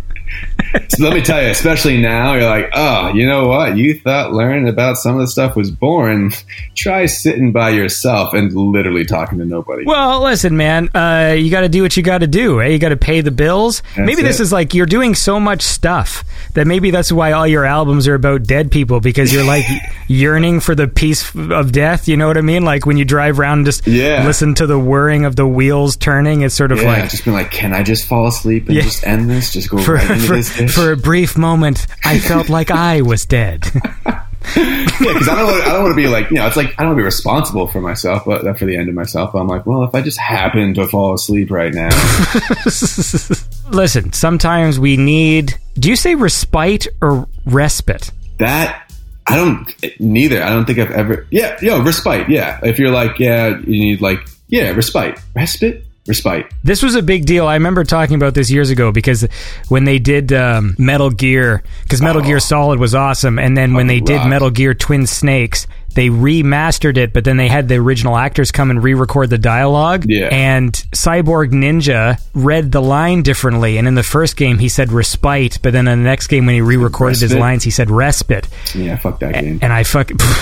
So 0.90 1.04
let 1.04 1.14
me 1.14 1.22
tell 1.22 1.42
you, 1.42 1.50
especially 1.50 1.98
now, 2.02 2.34
you're 2.34 2.44
like, 2.50 2.70
oh, 2.74 3.14
you 3.14 3.26
know 3.28 3.48
what? 3.48 3.78
You 3.78 4.00
thought 4.00 4.34
learning 4.34 4.68
about 4.68 4.98
some 4.98 5.16
of 5.16 5.22
the 5.22 5.28
stuff 5.28 5.56
was 5.56 5.72
boring. 5.72 6.32
Try 6.76 7.06
sitting 7.06 7.52
by 7.52 7.70
yourself 7.72 8.34
and 8.34 8.54
literally 8.54 9.06
talking 9.06 9.40
to 9.40 9.46
nobody. 9.46 9.86
Well, 9.86 10.22
listen, 10.24 10.56
man, 10.58 10.90
uh, 10.96 11.36
you 11.38 11.52
got 11.52 11.62
to 11.62 11.70
do 11.70 11.82
what 11.82 11.96
you 11.98 12.04
got 12.04 12.20
to 12.20 12.28
do. 12.28 12.62
Eh? 12.62 12.68
You 12.68 12.80
got 12.80 12.90
to 12.90 12.98
pay 12.98 13.22
the 13.22 13.32
bills. 13.32 13.82
That's 13.96 14.06
maybe 14.06 14.22
this 14.22 14.40
it. 14.40 14.44
is 14.44 14.52
like 14.54 14.74
you're 14.74 14.86
doing 14.86 15.16
so 15.16 15.40
much 15.40 15.62
stuff 15.62 16.24
that 16.54 16.68
maybe 16.68 16.92
that's 16.92 17.12
why 17.12 17.32
all 17.32 17.48
your 17.48 17.66
albums 17.66 18.08
are 18.08 18.16
about 18.16 18.44
dead 18.44 18.72
people 18.72 19.00
because 19.00 19.34
you're 19.34 19.46
like 19.46 19.66
yearning 20.08 20.60
for 20.60 20.76
the 20.76 20.88
peace 20.88 21.34
of 21.36 21.72
death. 21.72 22.08
You 22.08 22.18
know 22.18 22.28
what 22.28 22.38
I 22.38 22.42
mean? 22.42 22.64
Like 22.64 22.86
when 22.86 22.98
you 22.98 23.06
drive 23.06 23.40
around 23.40 23.60
and 23.60 23.66
just 23.66 23.88
Yeah. 23.88 24.26
listen 24.26 24.54
to 24.56 24.68
the 24.68 24.78
whirring 24.80 25.26
of 25.26 25.36
the 25.36 25.48
wheels 25.48 25.96
turning, 25.96 26.42
it's 26.42 26.56
sort 26.56 26.72
of 26.72 26.80
yeah, 26.82 26.88
like 27.02 27.10
just 27.10 27.26
being 27.26 27.36
like, 27.36 27.52
can 27.52 27.74
I 27.74 27.84
just 27.84 28.08
fall 28.08 28.28
asleep 28.28 28.68
and 28.68 28.76
Yeah. 28.76 28.82
just 28.84 29.06
end 29.06 29.30
this? 29.30 29.52
Just 29.54 29.70
go 29.70 29.78
for, 29.82 29.94
right 29.96 30.10
into 30.12 30.28
for, 30.28 30.36
this? 30.36 30.60
for 30.74 30.92
a 30.92 30.98
brief 30.98 31.38
moment, 31.38 31.88
I 32.04 32.20
felt 32.20 32.50
like 32.50 32.72
I 32.72 33.02
was 33.02 33.26
dead. 33.26 33.68
yeah, 34.06 34.86
because 35.00 35.30
I 35.30 35.36
don't 35.36 35.46
want. 35.46 35.64
I 35.64 35.74
don't 35.74 35.84
want 35.84 35.92
to 35.92 36.02
be 36.02 36.08
like 36.08 36.30
you 36.30 36.38
know. 36.38 36.48
It's 36.48 36.58
like 36.58 36.74
I 36.78 36.84
don't 36.84 36.88
want 36.88 36.98
to 36.98 37.02
be 37.02 37.06
responsible 37.06 37.68
for 37.68 37.82
myself, 37.82 38.24
but 38.26 38.46
uh, 38.46 38.54
for 38.54 38.66
the 38.66 38.78
end 38.78 38.90
of 38.90 38.96
myself. 38.96 39.34
I'm 39.36 39.48
like, 39.48 39.66
well, 39.66 39.84
if 39.84 39.94
I 39.94 40.02
just 40.02 40.20
happen 40.20 40.74
to 40.76 40.88
fall 40.88 41.14
asleep 41.14 41.52
right 41.52 41.74
now, 41.74 41.90
Listen, 43.72 44.14
sometimes 44.14 44.80
we 44.80 44.98
need. 44.98 45.58
Do 45.76 45.90
you 45.90 45.96
say 45.96 46.16
respite 46.16 46.88
or 47.02 47.28
respite? 47.46 48.12
that 48.42 48.92
I 49.28 49.36
don't. 49.36 50.00
Neither. 50.00 50.44
I 50.44 50.50
don't 50.50 50.66
think 50.66 50.80
I've 50.80 50.92
ever. 50.92 51.28
Yeah, 51.32 51.58
yo, 51.62 51.82
respite. 51.82 52.30
Yeah, 52.30 52.60
if 52.64 52.80
you're 52.80 52.92
like, 52.92 53.20
yeah, 53.20 53.50
you 53.60 53.80
need 53.80 54.02
like, 54.02 54.20
yeah, 54.48 54.72
respite, 54.72 55.20
respite, 55.36 55.86
respite. 56.08 56.48
This 56.64 56.82
was 56.84 56.96
a 56.96 57.02
big 57.02 57.26
deal. 57.26 57.48
I 57.48 57.54
remember 57.56 57.84
talking 57.84 58.16
about 58.16 58.34
this 58.34 58.50
years 58.50 58.70
ago 58.70 58.92
because 58.92 59.28
when 59.70 59.84
they 59.86 60.00
did 60.00 60.34
um, 60.34 60.76
Metal 60.78 61.10
Gear, 61.10 61.64
because 61.84 62.02
Metal 62.02 62.22
Oh. 62.22 62.26
Gear 62.26 62.40
Solid 62.40 62.80
was 62.80 62.96
awesome, 62.96 63.38
and 63.40 63.56
then 63.58 63.74
when 63.74 63.88
they 63.88 64.00
Fucking 64.00 64.18
did. 64.20 64.28
Metal 64.28 64.50
Gear 64.50 64.74
Twin 64.74 65.06
Snakes, 65.08 65.68
they 65.94 66.08
remastered 66.08 66.96
it, 66.98 67.12
but 67.12 67.26
then 67.26 67.36
they 67.38 67.50
had 67.50 67.68
the 67.68 67.76
original 67.76 68.16
actors 68.18 68.50
come 68.50 68.72
and 68.72 68.82
re-record 68.82 69.30
the 69.30 69.38
dialogue. 69.38 70.06
Yeah. 70.08 70.30
And 70.32 70.72
Cyborg 70.96 71.52
Ninja 71.52 72.18
read 72.34 72.72
the 72.72 72.82
line 72.82 73.24
differently, 73.24 73.78
and 73.78 73.88
in 73.88 73.96
the 73.96 74.04
first 74.04 74.38
game 74.38 74.58
he 74.60 74.70
said 74.70 74.92
respite, 74.94 75.60
but 75.62 75.74
then 75.74 75.88
in 75.90 76.00
the 76.00 76.04
next 76.10 76.28
game 76.28 76.46
when 76.46 76.56
he 76.56 76.62
re-recorded 76.62 77.20
his 77.20 77.36
lines, 77.36 77.64
he 77.66 77.72
said 77.72 77.90
respite, 77.92 78.48
Yeah, 78.74 78.96
fuck 78.98 79.20
that 79.20 79.34
game. 79.34 79.60
and 79.62 79.74
I 79.74 79.84
fucking. 79.84 80.18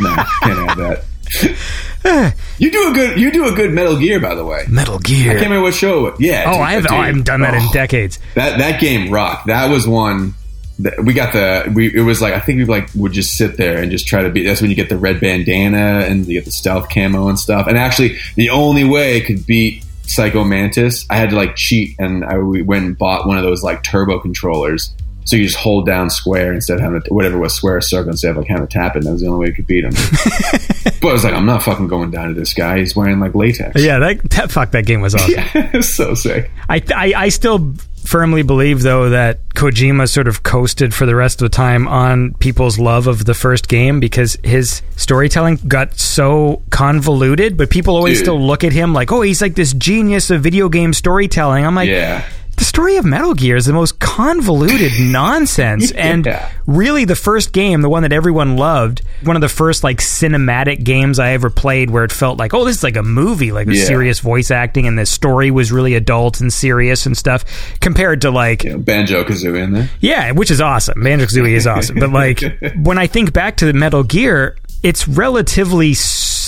no, 0.00 0.14
can't 0.42 0.68
have 0.68 0.78
that. 0.78 1.04
you 2.58 2.70
do 2.70 2.90
a 2.90 2.92
good. 2.92 3.18
You 3.18 3.30
do 3.30 3.46
a 3.46 3.52
good 3.52 3.72
Metal 3.72 3.98
Gear, 3.98 4.18
by 4.20 4.34
the 4.34 4.44
way. 4.44 4.64
Metal 4.68 4.98
Gear. 4.98 5.30
I 5.30 5.34
can't 5.34 5.44
remember 5.44 5.62
what 5.62 5.74
show. 5.74 6.06
it 6.06 6.10
was. 6.12 6.20
Yeah. 6.20 6.44
Oh, 6.46 6.52
dude, 6.54 6.60
I, 6.62 6.72
have, 6.72 6.86
oh, 6.90 6.96
I 6.96 7.06
haven't 7.06 7.26
done 7.26 7.40
that 7.42 7.54
in 7.54 7.62
Oh. 7.62 7.70
decades. 7.72 8.18
That 8.34 8.58
that 8.58 8.80
game 8.80 9.10
rocked. 9.12 9.46
That 9.46 9.70
was 9.70 9.86
one. 9.86 10.34
That 10.78 11.04
we 11.04 11.12
got 11.12 11.32
the. 11.32 11.70
We 11.74 11.94
it 11.94 12.00
was 12.02 12.20
like 12.20 12.34
I 12.34 12.40
think 12.40 12.58
we 12.58 12.64
like 12.64 12.88
would 12.96 13.12
just 13.12 13.36
sit 13.36 13.56
there 13.56 13.76
and 13.80 13.90
just 13.90 14.06
try 14.06 14.22
to 14.22 14.30
be. 14.30 14.44
That's 14.44 14.60
when 14.60 14.70
you 14.70 14.76
get 14.76 14.88
the 14.88 14.98
red 14.98 15.20
bandana 15.20 16.06
and 16.08 16.26
you 16.26 16.34
get 16.34 16.44
the 16.44 16.50
stealth 16.52 16.88
camo 16.92 17.28
and 17.28 17.38
stuff. 17.38 17.66
And 17.68 17.78
actually, 17.78 18.16
the 18.36 18.50
only 18.50 18.84
way 18.84 19.16
it 19.18 19.26
could 19.26 19.46
beat 19.46 19.84
Psycho 20.04 20.42
Mantis, 20.44 21.06
I 21.08 21.16
had 21.16 21.30
to 21.30 21.36
like 21.36 21.54
cheat 21.56 21.94
and 21.98 22.24
I 22.24 22.38
we 22.38 22.62
went 22.62 22.84
and 22.84 22.98
bought 22.98 23.26
one 23.28 23.36
of 23.36 23.44
those 23.44 23.62
like 23.62 23.82
turbo 23.84 24.18
controllers. 24.18 24.92
So 25.24 25.36
you 25.36 25.44
just 25.44 25.56
hold 25.56 25.86
down 25.86 26.10
square 26.10 26.52
instead 26.52 26.74
of 26.78 26.80
having 26.80 27.00
to, 27.02 27.14
whatever 27.14 27.38
was 27.38 27.54
square 27.54 27.76
or 27.76 27.80
circle 27.80 28.10
instead 28.10 28.32
of 28.32 28.38
like 28.38 28.48
having 28.48 28.66
to 28.66 28.72
tap 28.72 28.96
it. 28.96 29.04
That 29.04 29.12
was 29.12 29.20
the 29.20 29.28
only 29.28 29.40
way 29.40 29.46
you 29.48 29.54
could 29.54 29.66
beat 29.66 29.84
him. 29.84 29.92
but 31.00 31.08
I 31.08 31.12
was 31.12 31.24
like, 31.24 31.34
I'm 31.34 31.46
not 31.46 31.62
fucking 31.62 31.88
going 31.88 32.10
down 32.10 32.28
to 32.28 32.34
this 32.34 32.54
guy. 32.54 32.78
He's 32.78 32.96
wearing 32.96 33.20
like 33.20 33.34
latex. 33.34 33.80
Yeah, 33.80 33.98
that, 34.00 34.30
that 34.30 34.50
fuck 34.50 34.72
that 34.72 34.84
game 34.86 35.00
was 35.00 35.14
awesome. 35.14 35.32
Yeah, 35.32 35.70
it's 35.72 35.94
so 35.94 36.14
sick. 36.14 36.50
I, 36.68 36.82
I 36.94 37.12
I 37.16 37.28
still 37.28 37.74
firmly 38.04 38.42
believe 38.42 38.82
though 38.82 39.10
that 39.10 39.48
Kojima 39.50 40.08
sort 40.08 40.26
of 40.26 40.42
coasted 40.42 40.92
for 40.92 41.06
the 41.06 41.14
rest 41.14 41.40
of 41.40 41.50
the 41.50 41.56
time 41.56 41.86
on 41.86 42.34
people's 42.34 42.78
love 42.78 43.06
of 43.06 43.24
the 43.24 43.34
first 43.34 43.68
game 43.68 44.00
because 44.00 44.36
his 44.42 44.82
storytelling 44.96 45.60
got 45.68 45.96
so 45.98 46.62
convoluted, 46.70 47.56
but 47.56 47.70
people 47.70 47.94
always 47.94 48.18
Dude. 48.18 48.24
still 48.24 48.40
look 48.40 48.64
at 48.64 48.72
him 48.72 48.92
like, 48.92 49.12
"Oh, 49.12 49.22
he's 49.22 49.40
like 49.40 49.54
this 49.54 49.72
genius 49.72 50.30
of 50.30 50.42
video 50.42 50.68
game 50.68 50.92
storytelling." 50.92 51.64
I'm 51.64 51.74
like, 51.76 51.88
Yeah. 51.88 52.24
The 52.56 52.64
story 52.64 52.96
of 52.96 53.04
Metal 53.04 53.34
Gear 53.34 53.56
is 53.56 53.66
the 53.66 53.72
most 53.72 53.98
convoluted 53.98 54.92
nonsense. 55.00 55.90
And 55.92 56.26
really, 56.66 57.04
the 57.04 57.16
first 57.16 57.52
game, 57.52 57.80
the 57.82 57.88
one 57.88 58.02
that 58.02 58.12
everyone 58.12 58.56
loved, 58.56 59.02
one 59.22 59.36
of 59.36 59.42
the 59.42 59.48
first 59.48 59.82
like 59.84 59.98
cinematic 59.98 60.84
games 60.84 61.18
I 61.18 61.30
ever 61.32 61.50
played 61.50 61.90
where 61.90 62.04
it 62.04 62.12
felt 62.12 62.38
like, 62.38 62.54
oh, 62.54 62.64
this 62.64 62.78
is 62.78 62.82
like 62.82 62.96
a 62.96 63.02
movie, 63.02 63.52
like 63.52 63.68
Yeah. 63.68 63.84
serious 63.84 64.20
voice 64.20 64.50
acting, 64.50 64.86
and 64.86 64.98
the 64.98 65.06
story 65.06 65.50
was 65.50 65.72
really 65.72 65.94
adult 65.94 66.40
and 66.40 66.52
serious 66.52 67.06
and 67.06 67.16
stuff, 67.16 67.44
compared 67.80 68.20
to 68.22 68.30
like, 68.30 68.64
know, 68.64 68.78
Banjo 68.78 69.24
Kazooie 69.24 69.62
in 69.64 69.72
there. 69.72 69.90
yeah, 70.00 70.30
which 70.32 70.50
is 70.50 70.60
awesome. 70.60 71.02
Banjo 71.02 71.26
Kazooie 71.26 71.52
is 71.54 71.66
awesome. 71.66 71.98
But 71.98 72.10
like, 72.10 72.42
when 72.76 72.98
I 72.98 73.06
think 73.06 73.32
back 73.32 73.56
to 73.58 73.66
the 73.66 73.72
Metal 73.72 74.02
Gear, 74.02 74.56
it's 74.82 75.06
relatively 75.08 75.94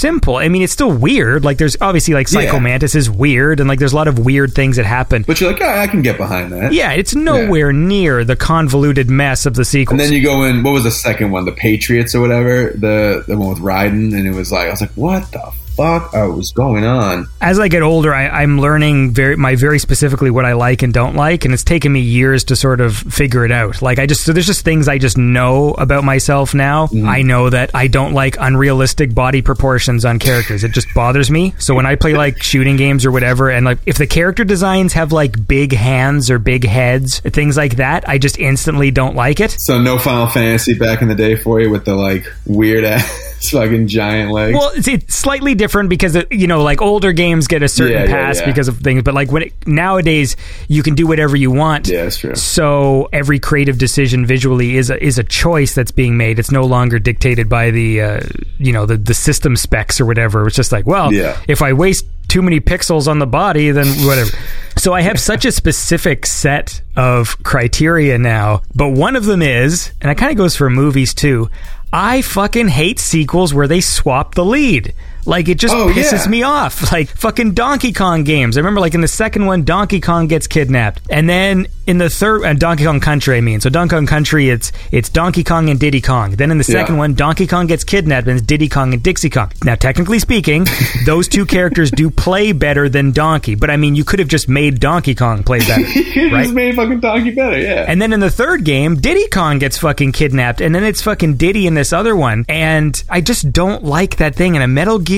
simple. 0.05 0.36
I 0.36 0.48
mean, 0.48 0.62
it's 0.62 0.72
still 0.72 0.93
weird. 0.93 1.44
Like, 1.44 1.56
there's 1.59 1.76
obviously 1.81 2.12
like 2.14 2.28
Psycho 2.28 2.55
Yeah. 2.55 2.59
Mantis 2.60 2.94
is 2.94 3.10
weird, 3.10 3.59
and 3.60 3.68
like, 3.68 3.78
there's 3.78 3.94
a 3.94 3.97
lot 3.97 4.09
of 4.09 4.18
weird 4.18 4.52
things 4.55 4.76
that 4.76 4.85
happen. 4.85 5.24
But 5.26 5.40
you're 5.40 5.51
like, 5.51 5.62
oh, 5.62 5.66
I 5.66 5.86
can 5.86 6.02
get 6.02 6.18
behind 6.18 6.52
that. 6.52 6.72
Yeah, 6.72 6.93
it's 6.93 7.14
nowhere 7.14 7.72
near 7.72 8.24
the 8.24 8.36
convoluted 8.36 9.09
mess 9.09 9.47
of 9.47 9.55
the 9.55 9.64
sequel. 9.64 9.94
And 9.94 10.01
then 10.01 10.12
you 10.12 10.22
go 10.22 10.44
in. 10.44 10.62
What 10.62 10.72
was 10.72 10.85
the 10.85 10.90
second 10.90 11.31
one? 11.31 11.47
The 11.47 11.52
Patriots 11.52 12.14
or 12.14 12.20
whatever. 12.20 12.70
The 12.74 13.24
the 13.26 13.36
one 13.39 13.48
with 13.48 13.59
Raiden, 13.59 14.14
and 14.14 14.26
it 14.26 14.35
was 14.35 14.52
like 14.52 14.68
I 14.68 14.70
was 14.70 14.81
like, 14.81 14.93
what 14.93 15.31
the 15.32 15.52
fuck 15.77 16.15
uh, 16.15 16.29
was 16.31 16.53
going 16.53 16.85
on? 16.85 17.29
As 17.41 17.59
I 17.59 17.69
get 17.69 17.83
older, 17.83 18.15
I, 18.15 18.29
I'm 18.29 18.61
learning 18.61 19.13
very 19.13 19.37
my 19.37 19.57
very 19.57 19.79
specifically 19.79 20.31
what 20.31 20.45
I 20.45 20.53
like 20.53 20.83
and 20.83 20.93
don't 20.93 21.15
like, 21.15 21.45
and 21.45 21.53
it's 21.53 21.65
taken 21.65 21.93
me 21.93 22.01
years 22.01 22.45
to 22.45 22.57
sort 22.57 22.81
of 22.81 22.97
figure 22.97 23.45
it 23.45 23.53
out. 23.53 23.83
Like 23.83 23.99
I 23.99 24.07
just 24.07 24.25
so 24.25 24.33
there's 24.33 24.47
just 24.47 24.65
things 24.65 24.89
I 24.89 24.99
just 24.99 25.19
know 25.19 25.73
about 25.73 26.05
myself 26.05 26.55
now. 26.55 26.87
Mm-hmm. 26.87 27.09
I 27.09 27.23
know 27.23 27.51
that 27.51 27.71
I 27.75 27.89
don't 27.89 28.13
like 28.13 28.37
unrealistic 28.39 29.15
body 29.15 29.43
proportions 29.43 30.05
on 30.05 30.19
characters. 30.19 30.65
It 30.65 30.73
just 30.73 30.93
bothers 30.95 31.31
me. 31.31 31.55
So 31.59 31.75
when 31.75 31.87
I 31.87 31.97
play 31.97 32.15
like 32.25 32.43
shooting 32.43 32.77
games 32.77 33.05
or 33.05 33.13
whatever, 33.13 33.51
and 33.51 33.65
like 33.65 33.79
if 33.87 33.99
the 33.99 34.07
character 34.07 34.45
designs 34.45 34.93
have 34.95 35.13
like 35.13 35.47
big 35.47 35.73
hands 35.73 36.31
or 36.31 36.39
big 36.39 36.65
heads, 36.65 37.21
things 37.21 37.57
like 37.57 37.77
that, 37.77 38.09
I 38.09 38.19
just 38.19 38.39
instantly 38.39 38.91
don't 38.91 39.15
like 39.15 39.41
it. 39.41 39.51
So 39.53 39.81
no 39.81 39.99
Final 39.99 40.27
Fantasy 40.27 40.75
back 40.75 41.03
in 41.03 41.09
the 41.09 41.15
day 41.15 41.37
for 41.37 41.61
you 41.61 41.71
with 41.71 41.85
the 41.85 41.95
like 41.95 42.27
weird 42.47 42.85
ass 42.85 43.34
fucking 43.43 43.89
giant 43.89 44.31
legs. 44.32 44.56
Well, 44.59 44.70
it's, 44.74 44.89
it's 44.89 45.15
slightly 45.15 45.55
different 45.55 45.89
because 45.90 46.15
it, 46.16 46.31
you 46.32 46.47
know, 46.47 46.62
like 46.62 46.81
older 46.82 47.12
games 47.12 47.47
get 47.47 47.62
a 47.62 47.69
certain 47.69 47.93
Yeah, 47.93 48.05
yeah, 48.05 48.11
pass 48.27 48.40
yeah. 48.40 48.47
because 48.47 48.69
of 48.69 48.78
things, 48.78 49.02
but 49.02 49.15
like 49.15 49.31
when 49.31 49.44
it, 49.44 49.52
nowadays 49.66 50.36
you 50.69 50.82
can 50.82 50.94
do 50.94 51.06
whatever 51.06 51.36
you 51.36 51.51
want. 51.51 51.89
yeah, 51.89 52.05
that's 52.05 52.19
true. 52.19 52.35
So 52.35 53.09
every 53.12 53.39
creative 53.39 53.78
decision 53.78 54.27
visually 54.27 54.77
is 54.77 54.90
a, 54.90 55.02
is 55.02 55.19
a 55.19 55.24
choice 55.24 55.74
that's 55.74 55.90
being 55.90 56.16
made. 56.16 56.39
It's 56.39 56.51
no 56.51 56.65
longer 56.65 56.98
dictated 56.98 57.48
by 57.48 57.70
the 57.70 58.01
uh, 58.01 58.20
you 58.59 58.73
know 58.73 58.86
the 58.86 58.97
the 58.97 59.15
system 59.15 59.56
specs 59.56 60.01
or 60.01 60.06
whatever. 60.06 60.47
It's 60.47 60.56
just 60.56 60.73
like, 60.73 60.86
well, 60.86 61.12
Yeah. 61.12 61.39
if 61.48 61.62
I 61.62 61.73
waste 61.73 62.06
too 62.28 62.40
many 62.40 62.59
pixels 62.61 63.06
on 63.06 63.19
the 63.19 63.27
body, 63.27 63.70
then 63.70 63.86
whatever. 64.06 64.31
so 64.78 64.93
I 64.94 65.02
have 65.02 65.20
such 65.20 65.44
a 65.44 65.52
specific 65.52 66.24
set 66.27 66.81
of 66.97 67.40
criteria 67.43 68.19
now, 68.19 68.62
but 68.74 68.89
one 68.90 69.15
of 69.16 69.24
them 69.27 69.43
is, 69.43 69.93
and 70.01 70.11
it 70.11 70.15
kind 70.16 70.31
of 70.32 70.39
goes 70.39 70.56
for 70.56 70.70
movies 70.70 71.12
too. 71.15 71.51
I 71.97 72.23
fucking 72.23 72.66
hate 72.66 72.99
sequels 72.99 73.55
where 73.55 73.69
they 73.69 73.81
swap 73.81 74.35
the 74.35 74.45
lead. 74.45 74.95
Like 75.27 75.49
it 75.49 75.59
just 75.59 75.75
Oh, 75.75 75.89
pisses 75.89 76.25
yeah. 76.25 76.31
me 76.31 76.43
off. 76.43 76.83
Like 76.95 77.09
fucking 77.09 77.55
Donkey 77.55 77.93
Kong 77.93 78.23
games. 78.25 78.57
I 78.57 78.61
remember 78.61 78.81
like 78.81 78.95
in 78.95 79.01
the 79.01 79.09
second 79.09 79.47
one, 79.47 79.65
Donkey 79.65 80.01
Kong 80.01 80.29
gets 80.29 80.47
kidnapped, 80.47 81.01
and 81.11 81.29
then 81.29 81.67
in 81.87 81.99
the 81.99 82.09
third, 82.09 82.45
and 82.45 82.59
Donkey 82.61 82.85
Kong 82.85 83.01
Country, 83.01 83.37
I 83.37 83.41
mean, 83.41 83.61
so 83.61 83.69
Donkey 83.69 83.97
Kong 83.97 84.07
Country, 84.07 84.49
it's 84.49 84.71
it's 84.93 85.09
Donkey 85.09 85.43
Kong 85.45 85.69
and 85.71 85.81
Diddy 85.81 86.01
Kong. 86.01 86.33
Then 86.33 86.51
in 86.51 86.59
the 86.59 86.65
second 86.65 86.95
Yeah. 86.95 86.99
one, 87.01 87.15
Donkey 87.15 87.47
Kong 87.47 87.67
gets 87.67 87.83
kidnapped, 87.85 88.29
and 88.29 88.39
it's 88.39 88.47
Diddy 88.47 88.69
Kong 88.69 88.93
and 88.95 89.03
Dixie 89.03 89.29
Kong. 89.31 89.51
Now, 89.65 89.75
technically 89.75 90.19
speaking, 90.19 90.67
those 91.07 91.27
two 91.29 91.45
characters 91.47 91.91
do 91.91 92.11
play 92.11 92.53
better 92.53 92.89
than 92.89 93.11
Donkey, 93.13 93.55
but 93.55 93.71
I 93.71 93.77
mean, 93.77 93.97
you 93.97 94.05
could 94.05 94.19
have 94.21 94.29
just 94.29 94.49
made 94.49 94.79
Donkey 94.81 95.15
Kong 95.15 95.43
play 95.43 95.59
better, 95.67 95.81
You 95.81 96.33
right? 96.33 96.45
just 96.45 96.55
made 96.55 96.77
fucking 96.77 97.01
Donkey 97.01 97.31
better, 97.33 97.59
yeah. 97.59 97.85
And 97.89 98.01
then 98.01 98.13
in 98.13 98.21
the 98.21 98.31
third 98.31 98.65
game, 98.65 98.95
Diddy 98.97 99.29
Kong 99.29 99.59
gets 99.59 99.77
fucking 99.79 100.13
kidnapped, 100.13 100.61
and 100.61 100.75
then 100.75 100.85
it's 100.85 101.03
fucking 101.03 101.37
Diddy 101.37 101.67
in 101.67 101.75
this 101.75 101.93
other 101.93 102.15
one. 102.15 102.45
And 102.49 103.03
I 103.11 103.21
just 103.21 103.53
don't 103.53 103.83
like 103.85 104.17
that 104.17 104.35
thing. 104.37 104.55
And 104.57 104.63
a 104.63 104.69
Metal 104.69 104.99
Gear, 104.99 105.14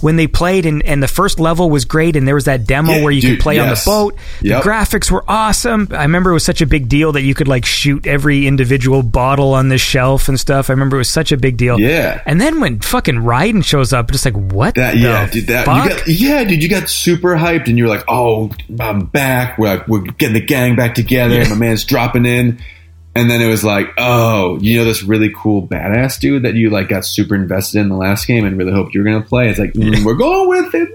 when 0.00 0.16
they 0.16 0.26
played, 0.26 0.66
and, 0.66 0.82
and 0.84 1.02
the 1.02 1.08
first 1.08 1.38
level 1.40 1.70
was 1.70 1.84
great, 1.84 2.16
and 2.16 2.26
there 2.26 2.34
was 2.34 2.44
that 2.44 2.66
demo 2.66 2.92
Yeah, 2.92 3.02
where 3.02 3.12
you 3.12 3.20
dude, 3.20 3.38
could 3.38 3.42
play 3.42 3.58
on 3.58 3.68
the 3.68 3.82
boat. 3.84 4.16
Yep. 4.42 4.62
The 4.62 4.68
graphics 4.68 5.10
were 5.10 5.24
awesome. 5.28 5.88
I 5.90 6.02
remember 6.02 6.30
it 6.30 6.34
was 6.34 6.44
such 6.44 6.60
a 6.60 6.66
big 6.66 6.88
deal 6.88 7.12
that 7.12 7.22
you 7.22 7.34
could 7.34 7.48
like 7.48 7.64
shoot 7.64 8.06
every 8.06 8.46
individual 8.46 9.02
bottle 9.02 9.54
on 9.54 9.68
the 9.68 9.78
shelf 9.78 10.28
and 10.28 10.38
stuff. 10.38 10.70
I 10.70 10.72
remember 10.72 10.96
it 10.96 11.00
was 11.00 11.10
such 11.10 11.32
a 11.32 11.36
big 11.36 11.56
deal. 11.56 11.78
Yeah. 11.78 12.22
And 12.26 12.40
then 12.40 12.60
when 12.60 12.80
fucking 12.80 13.16
Raiden 13.16 13.64
shows 13.64 13.92
up, 13.92 14.10
just 14.10 14.24
like, 14.24 14.34
what 14.34 14.74
That 14.74 14.94
the 14.94 15.00
yeah, 15.00 15.30
dude. 15.30 15.46
That 15.48 15.66
fuck? 15.66 15.84
you 15.84 15.90
got 15.90 16.08
yeah, 16.08 16.44
dude. 16.44 16.62
You 16.62 16.68
got 16.68 16.88
super 16.88 17.36
hyped, 17.36 17.68
and 17.68 17.76
you 17.78 17.84
were 17.84 17.90
like, 17.90 18.04
"Oh, 18.08 18.50
I'm 18.78 19.06
back. 19.06 19.58
We're 19.58 19.84
we're 19.88 20.02
getting 20.02 20.34
the 20.34 20.40
gang 20.44 20.76
back 20.76 20.94
together. 20.94 21.34
Yeah. 21.36 21.48
My 21.48 21.56
man's 21.56 21.84
dropping 21.84 22.26
in." 22.26 22.58
And 23.16 23.30
then 23.30 23.40
it 23.40 23.46
was 23.46 23.62
like, 23.62 23.88
"Oh, 23.96 24.58
you 24.60 24.76
know 24.76 24.84
this 24.84 25.02
really 25.02 25.30
cool 25.34 25.66
badass 25.66 26.18
dude 26.18 26.42
that 26.42 26.54
you 26.54 26.70
like 26.70 26.88
got 26.88 27.04
super 27.04 27.34
invested 27.34 27.78
in 27.78 27.88
the 27.88 27.96
last 27.96 28.26
game 28.26 28.44
and 28.44 28.58
really 28.58 28.72
hoped 28.72 28.94
you 28.94 29.02
were 29.02 29.06
gonna 29.06 29.24
play." 29.24 29.48
It's 29.48 29.58
like 29.58 29.72
mm, 29.74 30.04
we're 30.04 30.14
going 30.14 30.48
with 30.48 30.74
it. 30.74 30.88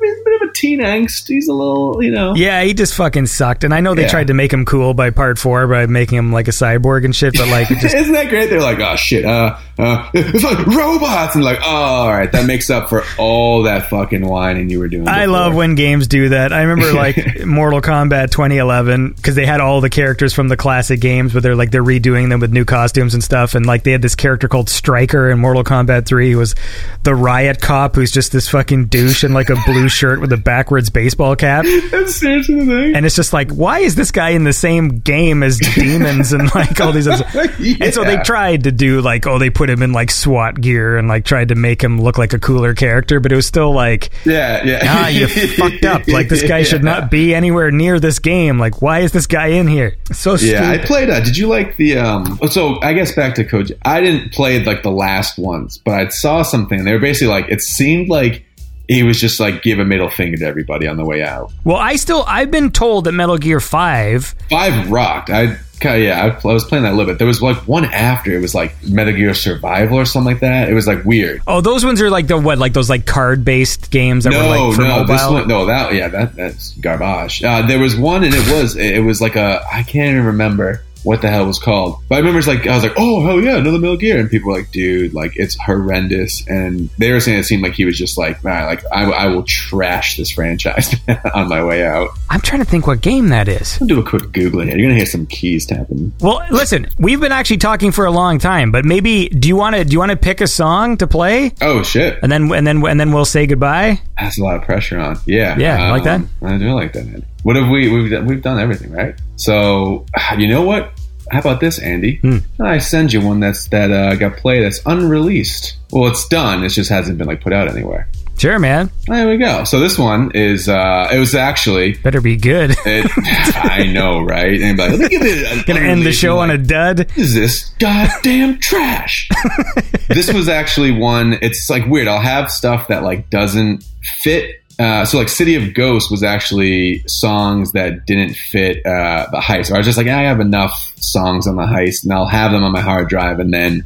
He's 0.50 0.62
a 0.66 0.66
bit 0.66 0.80
of 0.80 0.86
a 0.86 0.94
teen 0.94 1.06
angst. 1.06 1.28
He's 1.28 1.48
a 1.48 1.54
little, 1.54 2.04
you 2.04 2.12
know. 2.12 2.36
Yeah, 2.36 2.62
he 2.64 2.74
just 2.74 2.96
fucking 2.96 3.28
sucked. 3.28 3.64
And 3.64 3.74
I 3.74 3.80
know 3.82 3.96
they 3.96 4.04
Yeah. 4.04 4.08
tried 4.10 4.28
to 4.28 4.34
make 4.34 4.52
him 4.54 4.66
cool 4.66 4.94
by 4.94 5.10
part 5.10 5.38
four 5.40 5.68
by 5.68 5.86
making 5.86 6.18
him 6.18 6.32
like 6.32 6.48
a 6.48 6.52
cyborg 6.52 7.06
and 7.06 7.16
shit, 7.16 7.36
but 7.38 7.48
like, 7.50 7.68
just 7.82 7.96
Isn't 7.96 8.14
that 8.14 8.30
great? 8.30 8.50
They're 8.50 8.62
like, 8.62 8.80
oh 8.80 8.96
shit, 8.96 9.26
uh, 9.26 9.56
uh, 9.78 10.10
it's 10.14 10.44
like 10.44 10.66
robots, 10.68 11.36
and 11.36 11.44
like, 11.44 11.60
oh, 11.62 11.66
all 11.70 12.10
right, 12.12 12.32
that 12.32 12.46
makes 12.46 12.70
up 12.70 12.90
for 12.90 13.04
all 13.18 13.64
that 13.64 13.90
fucking 13.90 14.26
whining 14.28 14.70
you 14.70 14.80
were 14.80 14.88
doing. 14.90 15.08
I 15.08 15.26
love 15.26 15.56
when 15.56 15.76
games 15.76 16.08
do 16.08 16.30
that. 16.30 16.52
I 16.52 16.64
remember 16.64 16.94
like 17.00 17.46
Mortal 17.46 17.82
Kombat 17.82 18.32
2011 18.32 19.12
because 19.14 19.36
they 19.36 19.46
had 19.46 19.62
all 19.62 19.80
the 19.82 19.90
characters 19.90 20.34
from 20.34 20.48
the 20.50 20.58
classic 20.58 21.00
games, 21.00 21.34
but 21.34 21.44
they're 21.44 21.56
like 21.56 21.72
they're 21.72 21.84
redoing 21.84 22.30
them 22.30 22.40
with 22.42 22.52
new 22.52 22.66
costumes 22.66 23.14
and 23.14 23.24
stuff. 23.24 23.56
And 23.56 23.66
like 23.66 23.84
they 23.84 23.92
had 23.92 24.02
this 24.02 24.16
character 24.16 24.48
called 24.48 24.70
Stryker 24.70 25.30
in 25.30 25.40
Mortal 25.40 25.64
Kombat 25.64 26.06
3 26.06 26.32
who 26.34 26.38
was 26.40 26.56
the 27.04 27.16
riot 27.16 27.62
cop 27.62 27.96
who's 27.96 28.12
just 28.12 28.32
this 28.32 28.50
fucking 28.50 28.88
douche 28.88 29.24
in 29.24 29.34
like 29.34 29.50
a 29.50 29.56
blue 29.66 29.88
shirt 29.90 30.20
with 30.20 30.32
a 30.34 30.38
backwards 30.44 30.90
baseball 30.90 31.36
cap. 31.36 31.66
That's 31.92 32.16
seriously 32.16 32.56
the 32.56 32.66
thing. 32.66 32.96
And 32.96 33.06
it's 33.06 33.16
just 33.16 33.34
like, 33.34 33.52
why 33.52 33.80
is 33.80 33.96
this 33.96 34.12
guy 34.12 34.30
in 34.30 34.44
the 34.44 34.54
same 34.54 35.00
game 35.00 35.44
as 35.44 35.60
demons 35.60 36.34
and 36.34 36.54
like 36.56 36.80
all 36.80 36.92
these 36.92 37.08
other 37.08 37.26
And 37.60 37.94
so 37.94 38.04
they 38.04 38.18
tried 38.18 38.64
to 38.64 38.72
do 38.72 39.02
like, 39.02 39.28
oh, 39.28 39.38
they 39.38 39.50
put 39.50 39.70
him 39.70 39.82
in 39.82 39.92
like 39.92 40.12
SWAT 40.12 40.60
gear 40.60 40.98
and 40.98 41.08
like 41.08 41.26
tried 41.26 41.50
to 41.50 41.56
make 41.56 41.84
him 41.84 42.02
look 42.02 42.18
like 42.18 42.34
a 42.34 42.40
cooler 42.40 42.74
character, 42.74 43.20
but 43.20 43.32
it 43.32 43.36
was 43.36 43.48
still 43.48 43.74
like, 43.74 44.10
yeah, 44.26 44.64
yeah. 44.64 44.80
ah, 44.84 45.08
you 45.08 45.28
fucked 45.28 45.86
up. 45.86 46.08
Like 46.08 46.30
this 46.30 46.44
guy 46.44 46.64
should 46.64 46.84
not 46.84 47.12
be 47.12 47.34
anywhere 47.36 47.72
near 47.72 48.00
this 48.00 48.20
game. 48.20 48.60
Like, 48.60 48.82
why 48.82 49.00
is 49.00 49.12
this 49.12 49.28
guy 49.28 49.48
in 49.48 49.68
here? 49.68 49.98
So 50.12 50.36
Yeah, 50.36 50.70
I 50.70 50.78
played. 50.78 51.10
Uh, 51.10 51.20
did 51.20 51.38
you 51.38 51.48
like 51.48 51.78
the? 51.78 51.98
um 51.98 52.40
So 52.50 52.80
I 52.82 52.94
guess 52.94 53.14
back 53.14 53.36
to 53.36 53.46
Koji. 53.46 53.78
I 53.84 54.02
didn't 54.02 54.34
play 54.34 54.64
like 54.64 54.84
the 54.84 54.92
last 54.92 55.38
ones, 55.38 55.78
but 55.78 55.94
I 55.94 56.08
saw 56.10 56.44
something. 56.44 56.84
They 56.84 56.94
were 56.94 57.00
basically 57.00 57.28
like 57.28 57.50
it 57.50 57.62
seemed 57.62 58.10
like 58.10 58.46
he 58.90 59.04
was 59.04 59.22
just 59.22 59.40
like 59.40 59.62
give 59.62 59.80
a 59.80 59.86
middle 59.86 60.10
finger 60.10 60.36
to 60.38 60.46
everybody 60.46 60.88
on 60.88 60.98
the 60.98 61.06
way 61.06 61.22
out. 61.24 61.54
well, 61.64 61.78
I 61.78 61.96
still, 61.96 62.26
I've 62.28 62.52
been 62.52 62.72
told 62.72 63.06
that 63.06 63.12
Metal 63.14 63.38
Gear 63.38 63.60
5, 63.60 64.36
Five 64.50 64.92
rocked. 64.92 65.30
I 65.30 65.58
yeah, 65.82 66.38
I, 66.44 66.48
was 66.48 66.66
playing 66.66 66.84
that 66.84 66.92
a 66.92 66.96
little 66.96 67.06
bit. 67.10 67.20
There 67.20 67.28
was 67.28 67.42
like 67.42 67.56
one 67.68 67.86
after 67.86 68.34
it 68.34 68.40
was 68.42 68.54
like 68.54 68.76
Metal 68.84 69.14
Gear 69.14 69.34
Survival 69.34 69.98
or 69.98 70.04
something 70.04 70.34
like 70.34 70.42
that. 70.42 70.70
It 70.70 70.74
was 70.74 70.88
like 70.88 71.06
weird. 71.06 71.42
oh, 71.48 71.62
those 71.62 71.86
ones 71.86 72.02
are 72.02 72.10
like 72.10 72.28
the 72.28 72.38
what, 72.38 72.58
like 72.58 72.74
those 72.74 72.90
like 72.90 73.06
card 73.06 73.46
based 73.46 73.90
games 73.90 74.26
that 74.26 74.34
were 74.34 74.40
No, 74.40 74.50
like 74.50 74.76
for 74.76 74.82
no, 74.82 74.88
mobile. 74.90 75.06
this 75.14 75.30
one, 75.30 75.48
no, 75.48 75.66
that 75.68 75.94
yeah, 75.94 76.10
that 76.10 76.36
that's 76.36 76.74
garbage. 76.74 77.44
Uh, 77.44 77.66
there 77.66 77.80
was 77.80 77.96
one, 77.96 78.24
and 78.26 78.34
it 78.36 78.52
was 78.52 78.76
it 78.76 79.04
was 79.04 79.22
like 79.22 79.38
a 79.38 79.64
I 79.72 79.84
can't 79.84 80.10
even 80.16 80.26
remember 80.26 80.84
what 81.10 81.24
the 81.24 81.28
hell 81.28 81.48
was 81.48 81.58
called, 81.58 82.04
but 82.08 82.16
I 82.16 82.18
remember 82.20 82.38
it's 82.38 82.48
like 82.48 82.68
I 82.68 82.76
was 82.76 82.84
like, 82.84 82.94
oh 82.96 83.26
hell 83.26 83.42
yeah, 83.42 83.58
another 83.58 83.80
Metal 83.80 83.98
Gear, 83.98 84.20
and 84.20 84.30
people 84.30 84.52
were 84.52 84.60
like, 84.60 84.70
dude, 84.70 85.12
like 85.12 85.32
it's 85.38 85.58
horrendous, 85.58 86.48
and 86.48 86.88
they 87.00 87.12
were 87.12 87.20
saying 87.20 87.40
it 87.40 87.46
seemed 87.46 87.64
like 87.64 87.74
he 87.74 87.84
was 87.84 87.98
just 87.98 88.16
like, 88.16 88.44
nah, 88.44 88.66
like 88.68 88.84
I, 88.94 89.06
I 89.06 89.26
will 89.26 89.42
trash 89.42 90.18
this 90.18 90.30
franchise 90.30 90.96
on 91.34 91.50
my 91.50 91.64
way 91.64 91.84
out. 91.84 92.10
I'm 92.30 92.42
trying 92.42 92.64
to 92.64 92.70
think 92.70 92.86
what 92.86 93.02
game 93.02 93.30
that 93.30 93.48
is. 93.48 93.82
I'll 93.82 93.88
do 93.88 94.00
a 94.00 94.04
quick 94.04 94.22
googling 94.26 94.66
here. 94.66 94.78
You're 94.78 94.86
gonna 94.86 94.98
hear 94.98 95.08
some 95.08 95.26
keys 95.26 95.66
tapping. 95.66 96.14
Well, 96.22 96.46
listen, 96.52 96.88
we've 97.00 97.20
been 97.20 97.32
actually 97.32 97.58
talking 97.58 97.92
for 97.92 98.06
a 98.06 98.12
long 98.12 98.38
time, 98.38 98.72
but 98.72 98.86
maybe 98.86 99.30
do 99.30 99.48
you 99.48 99.56
want 99.56 99.78
to 99.78 99.84
do 99.84 99.94
you 99.94 100.00
want 100.00 100.12
to 100.12 100.18
pick 100.18 100.42
a 100.42 100.48
song 100.48 100.98
to 100.98 101.08
play, 101.08 101.54
Oh 101.60 101.82
shit, 101.82 102.20
and 102.22 102.32
then 102.32 102.52
and 102.54 102.68
then 102.68 102.86
and 102.86 103.00
then 103.00 103.12
we'll 103.12 103.26
say 103.26 103.48
goodbye? 103.48 104.00
that's 104.20 104.38
a 104.38 104.44
lot 104.44 104.58
of 104.58 104.62
pressure 104.62 105.00
on. 105.00 105.18
Yeah, 105.26 105.58
Yeah, 105.58 105.88
you 105.88 105.92
like 105.92 106.04
that? 106.04 106.20
Um, 106.20 106.30
I 106.44 106.58
do 106.60 106.72
like 106.76 106.94
that. 106.94 107.06
Man. 107.08 107.26
What 107.44 107.56
have 107.56 107.70
we? 107.70 107.90
We've 107.90 108.28
we've 108.28 108.42
done 108.42 108.60
everything 108.60 108.92
right. 108.92 109.16
So 109.38 110.06
you 110.38 110.48
know 110.48 110.62
what? 110.62 110.99
How 111.32 111.40
about 111.40 111.60
this, 111.60 111.80
Andy? 111.80 112.18
Hmm. 112.18 112.38
I 112.62 112.78
send 112.80 113.14
you 113.14 113.22
one 113.22 113.40
that's 113.40 113.68
that 113.70 113.92
uh, 113.92 114.16
got 114.16 114.38
played 114.38 114.64
that's 114.64 114.82
unreleased. 114.86 115.78
Well, 115.92 116.08
it's 116.08 116.28
done. 116.28 116.64
It 116.64 116.70
just 116.70 116.90
hasn't 116.90 117.18
been 117.18 117.28
like 117.28 117.42
put 117.42 117.54
out 117.54 117.68
anywhere. 117.68 118.08
Sure, 118.40 118.58
man. 118.58 118.90
There 119.06 119.28
we 119.28 119.36
go. 119.36 119.66
So 119.66 119.82
this 119.82 119.98
one 119.98 120.32
is 120.34 120.70
uh, 120.70 121.10
it 121.12 121.20
was 121.20 121.36
actually 121.36 121.98
Better 121.98 122.22
be 122.22 122.38
good. 122.38 122.72
it, 122.86 123.12
I 123.58 123.86
know, 123.92 124.22
right? 124.22 124.62
And 124.62 124.80
like, 124.80 124.92
look 124.92 125.12
at 125.12 125.22
it. 125.22 125.66
Gonna 125.68 125.82
end 125.82 126.06
the 126.06 126.14
show 126.14 126.40
on 126.40 126.50
a 126.50 126.58
dud. 126.58 127.12
Is 127.18 127.34
this 127.34 127.70
goddamn 127.80 128.60
trash? 128.60 129.28
this 130.08 130.32
was 130.32 130.48
actually 130.48 130.92
one. 130.92 131.38
It's 131.42 131.70
like 131.70 131.86
weird. 131.86 132.08
I'll 132.08 132.22
have 132.22 132.50
stuff 132.50 132.88
that 132.88 133.04
like 133.04 133.30
doesn't 133.30 133.84
fit. 134.22 134.59
Uh, 134.80 135.04
so 135.04 135.18
like 135.18 135.28
City 135.28 135.56
of 135.56 135.74
Ghosts 135.74 136.10
was 136.10 136.24
actually 136.24 137.04
songs 137.06 137.74
that 137.74 138.06
didn't 138.06 138.34
fit 138.34 138.78
uh, 138.86 139.28
the 139.30 139.38
heist. 139.38 139.70
Or 139.70 139.76
I 139.76 139.78
was 139.80 139.86
just 139.86 139.98
like, 139.98 140.08
I 140.08 140.22
have 140.22 140.40
enough 140.40 140.94
songs 140.96 141.48
on 141.48 141.58
the 141.58 141.64
heist, 141.64 142.04
and 142.04 142.14
I'll 142.14 142.26
have 142.26 142.52
them 142.54 142.64
on 142.64 142.72
my 142.72 142.80
hard 142.80 143.10
drive, 143.10 143.40
and 143.40 143.54
then 143.54 143.84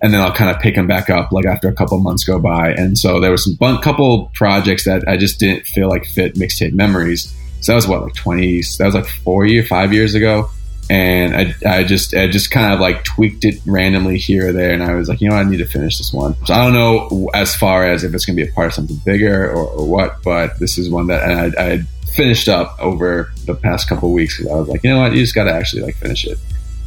and 0.00 0.12
then 0.12 0.20
I'll 0.20 0.32
kind 0.32 0.50
of 0.50 0.60
pick 0.60 0.74
them 0.74 0.86
back 0.88 1.10
up 1.10 1.30
like 1.30 1.46
after 1.46 1.68
a 1.68 1.74
couple 1.74 1.98
months 2.00 2.24
go 2.24 2.40
by. 2.40 2.72
And 2.72 2.98
so 2.98 3.20
there 3.20 3.30
were 3.30 3.36
some 3.36 3.54
bun- 3.54 3.80
couple 3.82 4.30
projects 4.34 4.84
that 4.86 5.06
I 5.06 5.16
just 5.16 5.38
didn't 5.38 5.64
feel 5.66 5.88
like 5.88 6.06
fit 6.06 6.34
mixtape 6.34 6.72
memories. 6.72 7.32
So 7.60 7.72
that 7.72 7.76
was 7.76 7.86
what 7.86 8.02
like 8.02 8.14
twenty. 8.14 8.62
That 8.78 8.86
was 8.86 8.94
like 8.94 9.06
four 9.06 9.44
year, 9.44 9.62
five 9.62 9.92
years 9.92 10.14
ago. 10.14 10.50
And 10.92 11.34
I, 11.34 11.78
I 11.78 11.84
just, 11.84 12.14
I 12.14 12.28
just 12.28 12.50
kind 12.50 12.70
of 12.74 12.78
like 12.78 13.02
tweaked 13.02 13.46
it 13.46 13.54
randomly 13.64 14.18
here 14.18 14.50
or 14.50 14.52
there, 14.52 14.74
and 14.74 14.82
I 14.82 14.92
was 14.92 15.08
like, 15.08 15.22
you 15.22 15.30
know, 15.30 15.36
I 15.36 15.42
need 15.42 15.56
to 15.56 15.64
finish 15.64 15.96
this 15.96 16.12
one. 16.12 16.34
So 16.44 16.52
I 16.52 16.62
don't 16.62 16.74
know 16.74 17.30
as 17.32 17.54
far 17.54 17.90
as 17.90 18.04
if 18.04 18.12
it's 18.12 18.26
going 18.26 18.36
to 18.36 18.44
be 18.44 18.50
a 18.50 18.52
part 18.52 18.66
of 18.66 18.74
something 18.74 19.00
bigger 19.06 19.50
or, 19.50 19.64
or 19.64 19.88
what, 19.88 20.22
but 20.22 20.58
this 20.58 20.76
is 20.76 20.90
one 20.90 21.06
that 21.06 21.22
I, 21.58 21.82
finished 22.12 22.46
up 22.46 22.76
over 22.78 23.32
the 23.46 23.54
past 23.54 23.88
couple 23.88 24.12
weeks 24.12 24.36
because 24.36 24.52
I 24.52 24.56
was 24.56 24.68
like, 24.68 24.84
you 24.84 24.90
know 24.90 25.00
what, 25.00 25.12
you 25.12 25.22
just 25.22 25.34
got 25.34 25.44
to 25.44 25.52
actually 25.54 25.80
like 25.80 25.96
finish 25.96 26.26
it. 26.26 26.36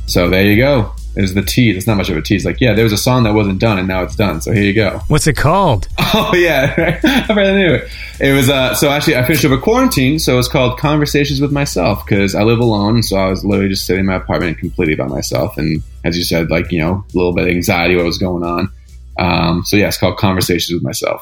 So 0.07 0.29
there 0.29 0.43
you 0.43 0.57
go. 0.57 0.93
There's 1.15 1.33
the 1.33 1.41
tease. 1.41 1.77
It's 1.77 1.87
not 1.87 1.95
much 1.95 2.09
of 2.09 2.17
a 2.17 2.21
tease. 2.21 2.45
Like, 2.45 2.59
yeah, 2.59 2.73
there 2.73 2.83
was 2.83 2.91
a 2.91 2.97
song 2.97 3.23
that 3.23 3.33
wasn't 3.33 3.59
done, 3.59 3.79
and 3.79 3.87
now 3.87 4.03
it's 4.03 4.17
done. 4.17 4.41
So 4.41 4.51
here 4.51 4.63
you 4.63 4.73
go. 4.73 4.99
What's 5.07 5.27
it 5.27 5.37
called? 5.37 5.87
Oh 5.97 6.33
yeah, 6.35 6.99
I 7.29 7.33
barely 7.33 7.63
knew 7.63 7.73
it. 7.75 7.89
It 8.19 8.33
was 8.33 8.49
uh, 8.49 8.75
so 8.75 8.89
actually 8.89 9.15
I 9.15 9.23
finished 9.23 9.45
up 9.45 9.51
a 9.51 9.57
quarantine, 9.57 10.19
so 10.19 10.37
it's 10.37 10.47
called 10.47 10.77
Conversations 10.77 11.39
with 11.39 11.51
Myself 11.51 12.05
because 12.05 12.35
I 12.35 12.43
live 12.43 12.59
alone, 12.59 13.01
so 13.01 13.17
I 13.17 13.29
was 13.29 13.45
literally 13.45 13.69
just 13.69 13.85
sitting 13.85 14.01
in 14.01 14.05
my 14.05 14.15
apartment 14.15 14.57
completely 14.57 14.95
by 14.95 15.07
myself, 15.07 15.57
and 15.57 15.81
as 16.03 16.17
you 16.17 16.23
said, 16.23 16.51
like 16.51 16.71
you 16.71 16.79
know, 16.79 17.05
a 17.13 17.17
little 17.17 17.33
bit 17.33 17.45
of 17.45 17.49
anxiety 17.49 17.95
what 17.95 18.05
was 18.05 18.17
going 18.17 18.43
on. 18.43 18.71
Um, 19.17 19.63
so 19.63 19.77
yeah, 19.77 19.87
it's 19.87 19.97
called 19.97 20.17
Conversations 20.17 20.73
with 20.73 20.83
Myself. 20.83 21.21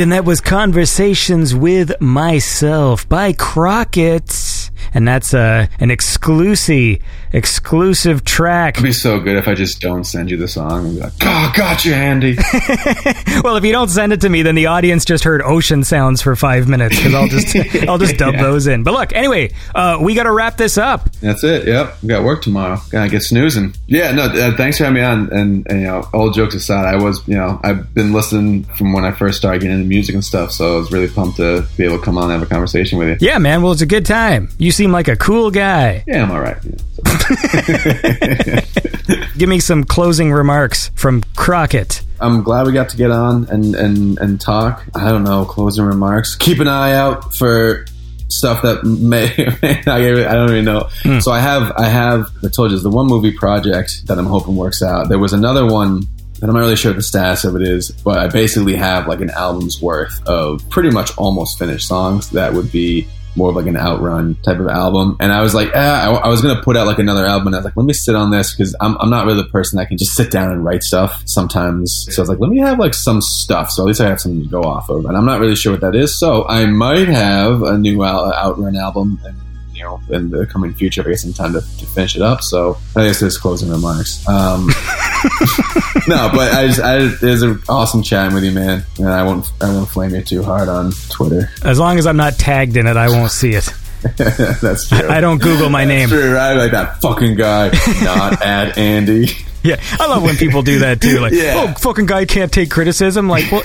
Right, 0.00 0.04
and 0.04 0.12
that 0.12 0.24
was 0.24 0.40
Conversations 0.40 1.54
with 1.54 1.92
Myself 2.00 3.06
by 3.08 3.32
Crockett. 3.34 4.66
And 4.94 5.06
that's 5.06 5.34
uh, 5.34 5.66
an 5.78 5.90
exclusive, 5.90 6.98
exclusive 7.32 8.24
track. 8.24 8.74
It'd 8.74 8.82
be 8.84 8.92
so 8.92 9.20
good 9.20 9.36
if 9.36 9.46
I 9.46 9.54
just 9.54 9.80
don't 9.80 10.04
send 10.04 10.30
you 10.30 10.36
the 10.38 10.48
song 10.48 10.86
and 10.86 10.94
be 10.96 11.00
like, 11.02 11.12
"Oh, 11.20 11.52
gotcha, 11.54 11.94
Andy." 11.94 12.36
well, 13.44 13.56
if 13.56 13.64
you 13.64 13.72
don't 13.72 13.90
send 13.90 14.12
it 14.14 14.22
to 14.22 14.28
me, 14.28 14.42
then 14.42 14.54
the 14.54 14.66
audience 14.66 15.04
just 15.04 15.22
heard 15.22 15.42
ocean 15.42 15.84
sounds 15.84 16.22
for 16.22 16.34
five 16.34 16.66
minutes 16.66 16.96
because 16.96 17.14
I'll 17.14 17.28
just 17.28 17.54
I'll 17.88 17.98
just 17.98 18.16
dub 18.16 18.34
Yeah. 18.34 18.42
those 18.42 18.66
in. 18.66 18.82
But 18.82 18.94
look, 18.94 19.12
anyway, 19.12 19.52
uh, 19.74 19.98
we 20.00 20.14
got 20.14 20.24
to 20.24 20.32
wrap 20.32 20.56
this 20.56 20.78
up. 20.78 21.09
That's 21.20 21.44
it. 21.44 21.66
Yep, 21.68 22.02
we 22.02 22.08
got 22.08 22.24
work 22.24 22.42
tomorrow. 22.42 22.78
Gotta 22.90 23.10
get 23.10 23.22
snoozing. 23.22 23.74
Yeah, 23.86 24.12
no. 24.12 24.24
Uh, 24.24 24.56
thanks 24.56 24.78
for 24.78 24.84
having 24.84 25.00
me 25.00 25.02
on. 25.06 25.30
And, 25.32 25.66
and 25.70 25.80
you 25.80 25.86
know, 25.86 26.08
all 26.14 26.30
jokes 26.30 26.54
aside, 26.54 26.86
I 26.86 26.96
was 27.02 27.26
you 27.28 27.36
know 27.36 27.60
I've 27.62 27.92
been 27.94 28.12
listening 28.12 28.64
from 28.64 28.92
when 28.92 29.04
I 29.04 29.12
first 29.12 29.38
started 29.38 29.60
getting 29.62 29.76
into 29.76 29.88
music 29.88 30.14
and 30.14 30.24
stuff. 30.24 30.50
So 30.52 30.74
I 30.74 30.76
was 30.78 30.90
really 30.92 31.08
pumped 31.08 31.36
to 31.36 31.66
be 31.76 31.84
able 31.84 31.98
to 31.98 32.04
come 32.04 32.16
on 32.18 32.24
and 32.30 32.32
have 32.32 32.42
a 32.42 32.46
conversation 32.46 32.98
with 32.98 33.08
you. 33.20 33.28
Yeah, 33.28 33.38
man. 33.38 33.62
Well, 33.62 33.72
it's 33.72 33.82
a 33.82 33.86
good 33.86 34.06
time. 34.06 34.48
You 34.58 34.70
seem 34.72 34.92
like 34.92 35.08
a 35.08 35.16
cool 35.16 35.50
guy. 35.50 36.04
Yeah, 36.06 36.22
I'm 36.24 36.30
all 36.30 36.40
right. 36.40 36.56
Yeah, 36.64 36.76
so- 36.94 38.66
Give 39.38 39.48
me 39.48 39.58
some 39.60 39.84
closing 39.84 40.32
remarks 40.32 40.90
from 40.94 41.22
Crockett. 41.36 42.02
I'm 42.20 42.42
glad 42.42 42.66
we 42.66 42.72
got 42.72 42.90
to 42.90 42.96
get 42.98 43.10
on 43.10 43.48
and, 43.48 43.74
and, 43.74 44.18
and 44.18 44.40
talk. 44.40 44.84
I 44.94 45.08
don't 45.10 45.24
know, 45.24 45.44
closing 45.46 45.84
remarks. 45.84 46.36
Keep 46.36 46.58
an 46.60 46.68
eye 46.68 46.92
out 46.92 47.34
for 47.34 47.86
stuff 48.30 48.62
that 48.62 48.84
may, 48.84 49.26
may 49.62 49.82
not 49.86 49.98
get- 49.98 50.26
I 50.26 50.34
don't 50.34 50.50
even 50.50 50.64
know. 50.64 50.88
Hmm. 51.02 51.18
So 51.20 51.32
I 51.32 51.40
have, 51.40 51.72
I 51.76 51.88
have, 51.88 52.26
I 52.44 52.48
told 52.48 52.70
you, 52.70 52.78
the 52.78 52.90
one 52.90 53.06
movie 53.06 53.32
project 53.32 54.06
that 54.06 54.18
I'm 54.18 54.26
hoping 54.26 54.56
works 54.56 54.82
out. 54.82 55.08
There 55.08 55.18
was 55.18 55.32
another 55.32 55.66
one 55.66 56.00
that 56.40 56.48
I'm 56.48 56.54
not 56.54 56.60
really 56.60 56.76
sure 56.76 56.92
what 56.92 56.96
the 56.96 57.02
status 57.02 57.44
of 57.44 57.54
it 57.56 57.62
is, 57.62 57.90
but 57.90 58.18
I 58.18 58.28
basically 58.28 58.74
have 58.76 59.06
like 59.06 59.20
an 59.20 59.30
album's 59.30 59.82
worth 59.82 60.22
of 60.26 60.66
pretty 60.70 60.90
much 60.90 61.10
almost 61.18 61.58
finished 61.58 61.86
songs 61.86 62.30
that 62.30 62.54
would 62.54 62.72
be 62.72 63.06
more 63.36 63.50
of 63.50 63.56
like 63.56 63.66
an 63.66 63.76
outrun 63.76 64.34
type 64.42 64.58
of 64.58 64.68
album. 64.68 65.16
And 65.20 65.32
I 65.32 65.42
was 65.42 65.54
like, 65.54 65.68
eh, 65.74 65.78
I, 65.78 66.10
I 66.10 66.28
was 66.28 66.42
going 66.42 66.56
to 66.56 66.62
put 66.62 66.76
out 66.76 66.86
like 66.86 66.98
another 66.98 67.24
album. 67.24 67.48
And 67.48 67.56
I 67.56 67.58
was 67.58 67.64
like, 67.64 67.76
let 67.76 67.86
me 67.86 67.92
sit 67.92 68.14
on 68.14 68.30
this 68.30 68.54
because 68.54 68.74
I'm, 68.80 68.96
I'm 69.00 69.10
not 69.10 69.26
really 69.26 69.42
the 69.42 69.48
person 69.48 69.78
that 69.78 69.88
can 69.88 69.98
just 69.98 70.14
sit 70.14 70.30
down 70.30 70.50
and 70.50 70.64
write 70.64 70.82
stuff 70.82 71.22
sometimes. 71.26 72.06
So 72.10 72.20
I 72.20 72.22
was 72.22 72.28
like, 72.28 72.40
let 72.40 72.50
me 72.50 72.58
have 72.58 72.78
like 72.78 72.94
some 72.94 73.20
stuff. 73.20 73.70
So 73.70 73.82
at 73.82 73.86
least 73.86 74.00
I 74.00 74.08
have 74.08 74.20
something 74.20 74.42
to 74.42 74.48
go 74.48 74.62
off 74.62 74.88
of. 74.88 75.04
And 75.06 75.16
I'm 75.16 75.24
not 75.24 75.40
really 75.40 75.56
sure 75.56 75.72
what 75.72 75.80
that 75.82 75.94
is. 75.94 76.18
So 76.18 76.46
I 76.48 76.66
might 76.66 77.08
have 77.08 77.62
a 77.62 77.78
new 77.78 78.04
out, 78.04 78.34
outrun 78.34 78.76
album 78.76 79.20
and 79.24 79.36
you 79.72 79.86
know, 79.86 80.00
in 80.10 80.30
the 80.30 80.46
coming 80.46 80.74
future, 80.74 81.00
I 81.00 81.08
get 81.08 81.20
some 81.20 81.32
time 81.32 81.54
to, 81.54 81.60
to 81.60 81.86
finish 81.86 82.14
it 82.14 82.20
up. 82.20 82.42
So 82.42 82.76
I 82.94 83.06
guess 83.06 83.18
there's 83.18 83.38
closing 83.38 83.70
remarks. 83.70 84.26
Um, 84.28 84.68
no, 86.08 86.30
but 86.32 86.52
I 86.52 86.66
just, 86.66 86.80
I, 86.80 86.98
it 86.98 87.22
was 87.22 87.42
an 87.42 87.62
awesome 87.68 88.02
chatting 88.02 88.34
with 88.34 88.44
you, 88.44 88.52
man. 88.52 88.84
And 88.98 89.08
I 89.08 89.22
won't, 89.22 89.50
I 89.60 89.66
won't 89.72 89.88
flame 89.88 90.14
you 90.14 90.22
too 90.22 90.42
hard 90.42 90.68
on 90.68 90.92
Twitter. 91.10 91.50
As 91.64 91.78
long 91.78 91.98
as 91.98 92.06
I'm 92.06 92.16
not 92.16 92.34
tagged 92.38 92.76
in 92.76 92.86
it, 92.86 92.96
I 92.96 93.08
won't 93.08 93.30
see 93.30 93.52
it. 93.54 93.72
That's 94.16 94.88
true. 94.88 95.08
I 95.08 95.20
don't 95.20 95.40
Google 95.42 95.68
my 95.68 95.84
name. 95.84 96.08
True, 96.08 96.32
right? 96.34 96.54
Like 96.54 96.72
that 96.72 97.00
fucking 97.02 97.36
guy, 97.36 97.68
not 98.02 98.40
at 98.42 98.78
Andy. 98.78 99.28
Yeah, 99.62 99.78
I 99.98 100.06
love 100.06 100.22
when 100.22 100.36
people 100.36 100.62
do 100.62 100.78
that 100.80 101.02
too. 101.02 101.18
Like, 101.20 101.32
Yeah. 101.34 101.66
oh, 101.68 101.74
fucking 101.78 102.06
guy 102.06 102.24
can't 102.24 102.50
take 102.50 102.70
criticism. 102.70 103.28
Like, 103.28 103.52
well, 103.52 103.62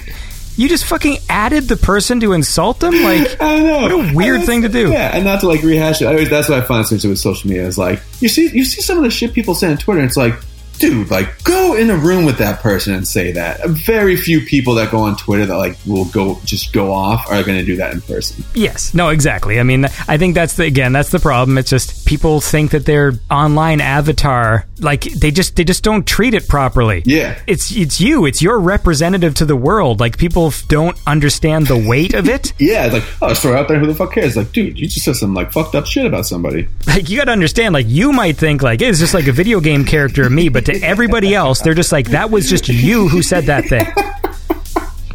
you 0.58 0.68
just 0.68 0.84
fucking 0.86 1.18
added 1.30 1.70
the 1.70 1.78
person 1.78 2.20
to 2.20 2.34
insult 2.34 2.82
them. 2.82 2.94
Like, 3.02 3.42
I 3.42 3.60
know. 3.60 3.82
What 3.82 3.92
a 3.92 4.14
weird 4.14 4.44
thing 4.44 4.64
to 4.64 4.70
do. 4.70 4.92
Yeah, 4.92 5.16
and 5.16 5.24
not 5.24 5.40
to 5.42 5.48
like 5.48 5.64
rehash 5.64 6.02
it. 6.02 6.06
I 6.06 6.10
always, 6.10 6.30
that's 6.30 6.50
what 6.50 6.62
I 6.62 6.66
find 6.66 6.84
especially 6.84 7.12
with 7.12 7.20
social 7.20 7.50
media 7.50 7.66
is 7.66 7.78
like 7.78 8.02
you 8.20 8.28
see 8.28 8.50
you 8.50 8.66
see 8.66 8.82
some 8.82 8.98
of 8.98 9.04
the 9.04 9.10
shit 9.12 9.34
people 9.34 9.56
say 9.56 9.72
on 9.72 9.78
Twitter. 9.78 10.02
And 10.02 10.08
it's 10.10 10.18
like, 10.18 10.34
dude, 10.80 11.10
like 11.12 11.44
go 11.44 11.76
in 11.76 11.90
a 11.90 11.98
room 11.98 12.26
with 12.26 12.38
that 12.38 12.60
person 12.62 12.94
and 12.94 13.08
say 13.08 13.32
that. 13.34 13.68
Very 13.70 14.16
few 14.16 14.42
people 14.42 14.76
that 14.76 14.92
go 14.92 15.00
on 15.00 15.16
Twitter 15.16 15.46
that 15.46 15.58
like 15.58 15.78
will 15.86 16.06
go 16.06 16.40
just 16.46 16.74
go 16.74 16.92
off 16.94 17.26
are 17.30 17.44
going 17.44 17.58
to 17.60 17.66
do 17.66 17.76
that 17.78 17.94
in 17.94 18.02
person. 18.02 18.44
yes, 18.54 18.94
no, 18.94 19.10
exactly. 19.10 19.60
I 19.60 19.64
mean, 19.64 19.86
I 20.08 20.18
think 20.18 20.36
that's 20.36 20.56
the 20.56 20.64
again, 20.66 20.94
that's 20.94 21.10
the 21.10 21.20
problem. 21.20 21.58
It's 21.58 21.70
just 21.70 22.06
people 22.06 22.42
think 22.42 22.72
that 22.72 22.86
their 22.86 23.14
online 23.32 23.82
avatar, 23.82 24.66
like 24.80 25.04
they 25.04 25.32
just 25.32 25.56
they 25.56 25.64
just 25.64 25.84
don't 25.84 26.06
treat 26.06 26.34
it 26.34 26.48
properly. 26.48 27.02
Yeah. 27.06 27.40
it's 27.48 27.76
it's 27.76 28.00
you. 28.02 28.26
It's 28.26 28.42
your 28.42 28.60
representative 28.60 29.34
to 29.36 29.46
the 29.46 29.56
world. 29.56 30.00
Like 30.00 30.18
people 30.18 30.52
don't 30.68 30.98
understand 31.08 31.68
the 31.68 31.78
weight 31.78 32.14
of 32.14 32.28
it. 32.30 32.54
Yeah, 32.66 32.86
it's 32.86 32.94
like 32.94 33.04
oh, 33.22 33.30
just 33.30 33.42
throw 33.44 33.54
it 33.54 33.60
out 33.60 33.68
there. 33.68 33.78
Who 33.80 33.86
the 33.86 33.94
fuck 33.94 34.14
cares? 34.14 34.36
Like, 34.36 34.52
dude, 34.52 34.80
you 34.80 34.88
just 34.88 35.06
said 35.06 35.16
some 35.16 35.34
like 35.34 35.52
fucked 35.52 35.76
up 35.76 35.86
shit 35.86 36.06
about 36.06 36.26
somebody. 36.26 36.68
like 36.88 37.10
you 37.10 37.18
got 37.18 37.26
to 37.26 37.32
understand 37.32 37.74
like 37.74 37.86
you 37.88 38.12
might 38.12 38.38
think 38.38 38.64
like 38.64 38.82
it's 38.82 38.98
just 39.00 39.14
like 39.14 39.28
a 39.28 39.32
video 39.32 39.60
game 39.60 39.86
character 39.86 40.24
of 40.26 40.32
me 40.32 40.50
but 40.50 40.65
to 40.66 40.80
everybody 40.82 41.34
else 41.36 41.62
they're 41.62 41.74
just 41.74 41.92
like 41.92 42.10
that 42.10 42.30
was 42.32 42.50
just 42.50 42.68
you 42.68 43.08
who 43.08 43.22
said 43.22 43.46
that 43.46 43.66
thing 43.66 43.86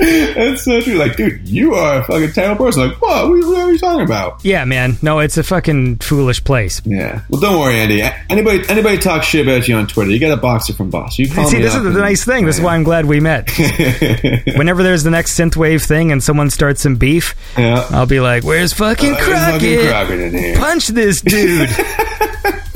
That's 0.03 0.65
so 0.65 0.81
true. 0.81 0.95
Like, 0.95 1.17
dude, 1.17 1.47
you 1.47 1.75
are 1.75 2.01
a 2.01 2.05
fucking 2.05 2.33
terrible 2.33 2.65
person. 2.65 2.89
Like, 2.89 3.03
what? 3.03 3.29
What 3.29 3.45
what 3.47 3.59
are 3.59 3.71
you 3.71 3.77
talking 3.79 4.01
about? 4.07 4.43
yeah 4.43 4.65
man 4.65 4.97
no 5.03 5.19
it's 5.19 5.37
a 5.37 5.43
fucking 5.43 5.97
foolish 5.99 6.43
place 6.43 6.81
Yeah. 6.87 7.21
Well, 7.29 7.39
don't 7.43 7.61
worry, 7.61 7.75
Andy. 7.75 8.01
Anybody, 8.31 8.63
anybody 8.71 8.97
talk 8.97 9.23
shit 9.25 9.47
about 9.47 9.69
you 9.69 9.75
on 9.77 9.87
Twitter? 9.87 10.11
You 10.11 10.19
got 10.19 10.33
a 10.33 10.41
boxer 10.41 10.73
from 10.73 10.89
Boss. 10.89 11.19
You 11.19 11.29
call 11.29 11.47
see 11.49 11.59
me 11.59 11.65
this 11.65 11.75
is 11.75 11.83
the 11.83 11.91
nice 11.91 12.25
thing 12.25 12.47
this 12.47 12.57
is 12.57 12.63
why 12.63 12.75
i'm 12.77 12.83
glad 12.83 13.05
we 13.05 13.21
met 13.21 13.51
whenever 14.57 14.83
there's 14.83 15.03
the 15.03 15.11
next 15.11 15.39
synthwave 15.39 15.85
thing 15.87 16.13
and 16.13 16.23
someone 16.23 16.49
starts 16.49 16.81
some 16.81 16.97
beef 16.97 17.35
Yeah. 17.59 17.87
i'll 17.91 18.07
be 18.07 18.21
like 18.21 18.43
where's 18.43 18.73
fucking 18.73 19.13
Uh, 19.13 19.17
there's 19.17 19.27
fucking 19.53 19.79
crockett 19.79 20.31
Crockett 20.31 20.57
punch 20.57 20.87
this 20.89 21.21
dude 21.21 21.69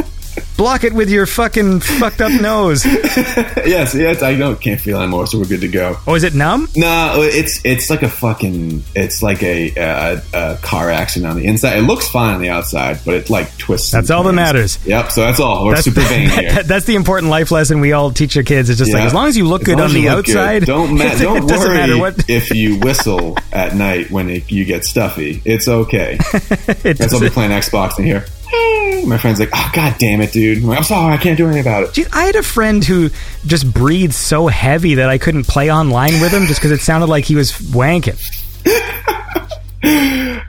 block 0.56 0.84
it 0.84 0.92
with 0.92 1.10
your 1.10 1.26
fucking 1.26 1.80
fucked 1.80 2.20
up 2.20 2.32
nose 2.40 2.84
yes, 2.86 3.94
yes. 3.94 4.22
I 4.22 4.36
don't 4.36 4.60
can't 4.60 4.80
feel 4.80 4.98
anymore, 5.00 5.26
so 5.26 5.38
we're 5.38 5.46
good 5.46 5.60
to 5.62 5.68
go. 5.68 5.96
oh 6.06 6.14
is 6.14 6.22
it 6.24 6.34
numb 6.34 6.68
No, 6.76 7.20
it's 7.22 7.60
it's 7.64 7.90
like 7.90 8.02
a 8.02 8.08
fucking 8.08 8.84
it's 8.94 9.22
like 9.22 9.42
a, 9.42 9.72
a, 9.76 10.22
a 10.32 10.56
car 10.62 10.90
accident 10.90 11.30
on 11.30 11.36
the 11.38 11.46
inside. 11.46 11.78
It 11.78 11.82
looks 11.82 12.08
fine 12.08 12.34
on 12.34 12.40
the 12.40 12.48
outside, 12.50 13.00
but 13.04 13.14
it 13.14 13.30
like 13.30 13.56
twists. 13.58 13.90
That's 13.90 14.10
all 14.10 14.22
that 14.24 14.32
matters. 14.32 14.78
Yep. 14.86 15.10
So 15.12 15.20
that's 15.22 15.40
all. 15.40 15.64
We're 15.64 15.74
that's 15.74 15.84
super 15.84 16.00
vain 16.02 16.28
here. 16.38 16.62
that's 16.62 16.86
the 16.86 16.94
important 16.94 17.30
life 17.30 17.50
lesson 17.50 17.80
we 17.80 17.92
all 17.92 18.10
teach 18.12 18.36
our 18.36 18.42
kids. 18.42 18.70
It's 18.70 18.78
just 18.78 18.92
like 18.92 19.02
as 19.02 19.14
long 19.14 19.28
as 19.28 19.36
you 19.36 19.46
look 19.46 19.62
As 19.62 19.66
good 19.66 19.80
on 19.80 19.92
the 19.92 20.08
look 20.08 20.26
good. 20.26 20.36
outside, 20.36 20.64
Don't 20.66 20.94
ma- 20.98 21.14
don't 21.16 21.46
doesn't 21.46 21.68
worry 21.68 21.78
matter 21.78 21.98
what. 21.98 22.28
if 22.30 22.50
you 22.52 22.78
whistle 22.78 23.36
at 23.52 23.74
night 23.74 24.10
when 24.10 24.30
it, 24.30 24.50
you 24.50 24.64
get 24.64 24.84
stuffy. 24.84 25.42
It's 25.44 25.68
okay. 25.68 26.18
it 26.20 26.98
That's 26.98 27.12
I'll 27.12 27.20
be 27.20 27.30
playing 27.30 27.50
Xbox 27.50 27.98
in 27.98 28.04
here. 28.04 28.24
My 29.04 29.18
friend's 29.18 29.40
like, 29.40 29.50
"Oh 29.52 29.70
god 29.74 29.96
damn 29.98 30.20
it, 30.20 30.32
dude! 30.32 30.58
I'm, 30.58 30.64
like, 30.68 30.78
I'm 30.78 30.84
sorry, 30.84 31.12
I 31.12 31.16
can't 31.16 31.36
do 31.36 31.46
anything 31.46 31.62
about 31.62 31.98
it." 31.98 32.14
I 32.14 32.24
had 32.24 32.36
a 32.36 32.42
friend 32.42 32.84
who 32.84 33.10
just 33.46 33.72
breathed 33.72 34.14
so 34.14 34.46
heavy 34.46 34.94
that 34.96 35.08
I 35.08 35.18
couldn't 35.18 35.46
play 35.46 35.70
online 35.70 36.20
with 36.20 36.32
him 36.32 36.46
just 36.46 36.60
because 36.60 36.70
it 36.70 36.80
sounded 36.80 37.06
like 37.06 37.24
he 37.24 37.34
was 37.34 37.52
wanking. 37.52 38.18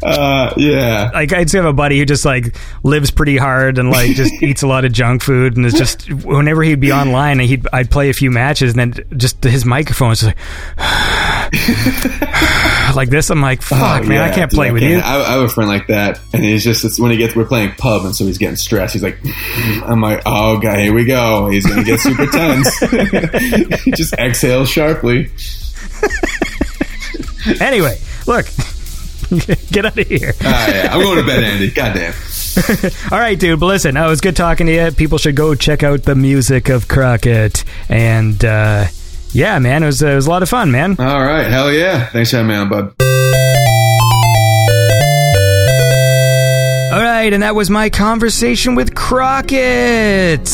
Uh, 0.05 0.53
yeah. 0.57 1.09
Like 1.13 1.33
I 1.33 1.43
just 1.43 1.55
have 1.55 1.65
a 1.65 1.73
buddy 1.73 1.97
who 1.97 2.05
just 2.05 2.25
like 2.25 2.55
lives 2.83 3.09
pretty 3.09 3.37
hard 3.37 3.79
and 3.79 3.89
like 3.89 4.11
just 4.11 4.31
eats 4.43 4.61
a 4.61 4.67
lot 4.67 4.85
of 4.85 4.91
junk 4.91 5.23
food 5.23 5.57
and 5.57 5.65
is 5.65 5.73
just 5.73 6.11
whenever 6.23 6.61
he'd 6.61 6.79
be 6.79 6.91
online, 6.91 7.39
he'd 7.39 7.67
I'd 7.73 7.89
play 7.89 8.09
a 8.09 8.13
few 8.13 8.29
matches 8.29 8.75
and 8.75 8.93
then 8.93 9.17
just 9.17 9.43
his 9.43 9.65
microphone 9.65 10.09
was 10.09 10.21
just 10.21 10.35
like 10.35 10.37
like 12.95 13.09
this. 13.09 13.29
I'm 13.29 13.41
like, 13.41 13.61
fuck, 13.61 14.03
Oh, 14.03 14.07
man, 14.07 14.21
I 14.21 14.33
can't 14.33 14.49
dude, 14.51 14.57
play 14.57 14.69
I 14.69 14.71
with 14.71 14.81
can't. 14.81 14.93
you. 14.95 14.99
I, 14.99 15.15
I 15.27 15.31
have 15.33 15.41
a 15.41 15.49
friend 15.49 15.69
like 15.69 15.87
that, 15.87 16.19
and 16.33 16.43
he's 16.43 16.63
just 16.63 16.83
it's 16.85 16.99
when 16.99 17.11
he 17.11 17.17
gets 17.17 17.35
we're 17.35 17.45
playing 17.45 17.71
pub, 17.77 18.05
and 18.05 18.15
so 18.15 18.25
he's 18.25 18.37
getting 18.37 18.55
stressed. 18.55 18.93
He's 18.93 19.03
like, 19.03 19.17
I'm 19.85 20.01
like, 20.01 20.21
oh 20.25 20.59
god, 20.59 20.79
here 20.79 20.93
we 20.93 21.05
go. 21.05 21.49
He's 21.49 21.65
gonna 21.65 21.83
get 21.83 21.99
super 21.99 22.25
tense. 22.27 22.79
he 23.83 23.91
just 23.95 24.13
exhales 24.13 24.69
sharply. 24.69 25.31
Anyway, 27.61 27.99
look, 28.25 28.47
get 29.71 29.85
out 29.85 29.95
of 29.99 30.07
here. 30.07 30.33
Ah, 30.41 30.67
yeah, 30.67 30.87
I'm 30.91 30.99
going 30.99 31.17
to 31.19 31.23
bed, 31.23 31.43
Andy. 31.43 31.69
Goddamn. 31.69 32.13
All 33.11 33.19
right, 33.19 33.37
dude. 33.39 33.59
But 33.59 33.67
listen, 33.67 33.95
uh, 33.97 34.05
it 34.07 34.09
was 34.09 34.19
good 34.19 34.35
talking 34.35 34.65
to 34.65 34.73
you. 34.73 34.91
People 34.91 35.19
should 35.19 35.35
go 35.35 35.53
check 35.53 35.83
out 35.83 36.01
the 36.01 36.15
music 36.15 36.69
of 36.69 36.87
Crockett. 36.87 37.63
And 37.87 38.43
uh, 38.43 38.85
yeah, 39.35 39.59
man, 39.59 39.83
it 39.83 39.87
was, 39.87 40.01
uh, 40.01 40.07
it 40.07 40.15
was 40.15 40.27
a 40.27 40.29
lot 40.29 40.43
of 40.43 40.49
fun, 40.49 40.71
man. 40.71 40.95
All 40.97 41.23
right, 41.23 41.45
hell 41.45 41.71
yeah. 41.71 42.05
Thanks 42.05 42.31
for 42.31 42.37
having 42.37 42.49
me 42.49 42.55
on, 42.55 42.69
bud. 42.69 43.24
All 46.95 47.01
right, 47.01 47.33
and 47.33 47.43
that 47.43 47.55
was 47.55 47.69
my 47.69 47.89
conversation 47.89 48.73
with 48.73 48.95
Crockett. 48.95 50.49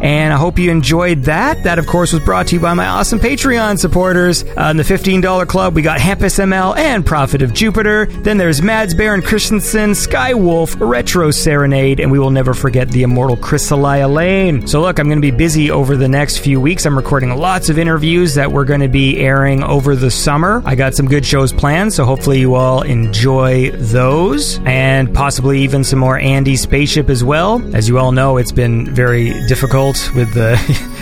And 0.00 0.32
I 0.32 0.36
hope 0.36 0.58
you 0.58 0.72
enjoyed 0.72 1.22
that. 1.22 1.62
That, 1.62 1.78
of 1.78 1.86
course, 1.86 2.12
was 2.12 2.22
brought 2.24 2.48
to 2.48 2.56
you 2.56 2.60
by 2.60 2.74
my 2.74 2.86
awesome 2.86 3.20
Patreon 3.20 3.78
supporters. 3.78 4.42
Uh, 4.42 4.70
in 4.72 4.76
the 4.76 4.82
$15 4.82 5.46
club, 5.46 5.76
we 5.76 5.82
got 5.82 6.00
Hemp 6.00 6.20
ML 6.20 6.76
and 6.76 7.06
Prophet 7.06 7.42
of 7.42 7.54
Jupiter. 7.54 8.06
Then 8.06 8.38
there's 8.38 8.60
Mads 8.60 8.92
Baron 8.92 9.22
Christensen, 9.22 9.90
Skywolf, 9.90 10.76
Retro 10.80 11.30
Serenade, 11.30 12.00
and 12.00 12.10
we 12.10 12.18
will 12.18 12.32
never 12.32 12.54
forget 12.54 12.90
the 12.90 13.04
immortal 13.04 13.36
Chrysalia 13.36 14.12
Lane. 14.12 14.66
So, 14.66 14.80
look, 14.80 14.98
I'm 14.98 15.06
going 15.06 15.22
to 15.22 15.22
be 15.22 15.30
busy 15.30 15.70
over 15.70 15.96
the 15.96 16.08
next 16.08 16.38
few 16.38 16.60
weeks. 16.60 16.86
I'm 16.86 16.96
recording 16.96 17.36
lots 17.36 17.68
of 17.68 17.78
interviews 17.78 18.34
that 18.34 18.50
we're 18.50 18.64
going 18.64 18.80
to 18.80 18.88
be 18.88 19.18
airing 19.18 19.62
over 19.62 19.94
the 19.94 20.10
summer. 20.10 20.60
I 20.64 20.74
got 20.74 20.94
some 20.94 21.06
good 21.06 21.24
shows 21.24 21.52
planned, 21.52 21.92
so 21.92 22.04
hopefully 22.04 22.40
you 22.40 22.56
all 22.56 22.82
enjoy 22.82 23.70
those 23.70 24.58
and 24.64 25.14
possibly 25.14 25.60
even 25.60 25.83
some 25.84 25.98
more 25.98 26.18
Andy 26.18 26.56
Spaceship 26.56 27.08
as 27.10 27.22
well. 27.22 27.62
As 27.74 27.88
you 27.88 27.98
all 27.98 28.12
know, 28.12 28.36
it's 28.36 28.52
been 28.52 28.92
very 28.94 29.30
difficult 29.48 30.10
with 30.14 30.32
the 30.34 30.54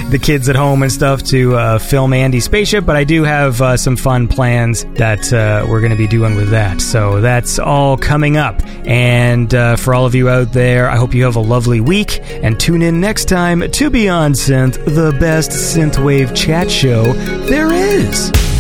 the 0.11 0.19
kids 0.19 0.49
at 0.49 0.57
home 0.57 0.83
and 0.83 0.93
stuff 0.93 1.23
to 1.23 1.57
uh, 1.57 1.79
film 1.79 2.13
Andy 2.13 2.39
spaceship, 2.39 2.85
but 2.85 2.97
I 2.97 3.05
do 3.05 3.25
have 3.25 3.61
uh, 3.63 3.77
some 3.77 3.97
fun 3.97 4.29
plans 4.29 4.85
that 4.95 5.33
uh, 5.33 5.67
we're 5.69 5.81
going 5.81 5.91
to 5.91 5.97
be 5.97 6.07
doing 6.07 6.35
with 6.35 6.51
that. 6.51 6.81
So 6.83 7.21
that's 7.21 7.59
all 7.59 7.97
coming 7.97 8.37
up. 8.37 8.63
And 8.87 9.55
uh, 9.55 9.77
for 9.77 9.95
all 9.95 10.05
of 10.05 10.15
you 10.15 10.29
out 10.29 10.53
there, 10.53 10.91
I 10.91 10.97
hope 10.97 11.15
you 11.15 11.25
have 11.25 11.37
a 11.37 11.41
lovely 11.41 11.81
week 11.81 12.21
and 12.43 12.61
tune 12.61 12.83
in 12.83 13.01
next 13.01 13.27
time 13.27 13.71
to 13.71 13.91
Beyond 13.91 14.35
Synth, 14.35 14.85
the 14.85 15.17
best 15.19 15.51
synthwave 15.51 16.37
chat 16.37 16.71
show 16.71 17.13
there 17.47 17.73
is. 17.73 18.52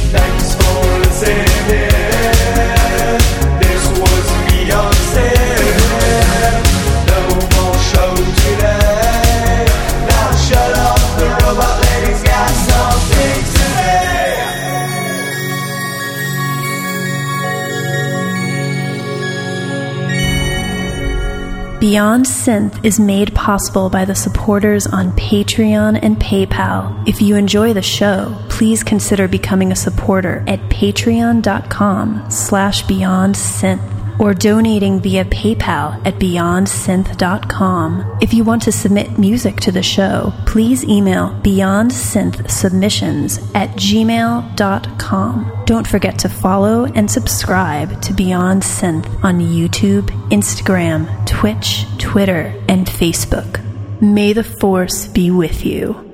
Beyond 21.83 22.27
Synth 22.27 22.85
is 22.85 23.01
made 23.01 23.35
possible 23.35 23.91
by 23.91 24.05
the 24.05 24.15
supporters 24.15 24.86
on 24.86 25.11
Patreon 25.17 25.99
and 26.01 26.17
PayPal. 26.17 27.09
If 27.09 27.20
you 27.20 27.35
enjoy 27.35 27.73
the 27.73 27.83
show, 27.83 28.39
please 28.49 28.85
consider 28.85 29.27
becoming 29.27 29.73
a 29.73 29.75
supporter 29.75 30.44
at 30.47 30.61
patreon.com 30.70 32.31
slash 32.31 32.86
beyond 32.86 33.35
synth 33.35 34.02
or 34.23 34.33
donating 34.33 35.01
via 35.01 35.25
PayPal 35.25 36.01
at 36.07 36.15
beyondsynth.com. 36.15 38.18
If 38.23 38.33
you 38.33 38.44
want 38.44 38.62
to 38.62 38.70
submit 38.70 39.18
music 39.18 39.57
to 39.57 39.73
the 39.73 39.83
show, 39.83 40.33
please 40.47 40.84
email 40.84 41.31
beyondsynthsubmissions 41.42 43.52
at 43.57 43.70
gmail.com. 43.70 45.65
Don't 45.67 45.89
forget 45.89 46.20
to 46.20 46.28
follow 46.28 46.84
and 46.84 47.10
subscribe 47.10 48.01
to 48.02 48.15
Beyond 48.15 48.62
Synth 48.62 49.25
on 49.25 49.41
YouTube, 49.41 50.07
Instagram, 50.31 51.26
Twitch, 51.26 51.84
Twitter, 51.99 52.55
and 52.68 52.86
Facebook. 52.86 53.60
May 54.01 54.33
the 54.33 54.44
Force 54.44 55.07
be 55.07 55.33
with 55.33 55.67
you. 55.67 56.11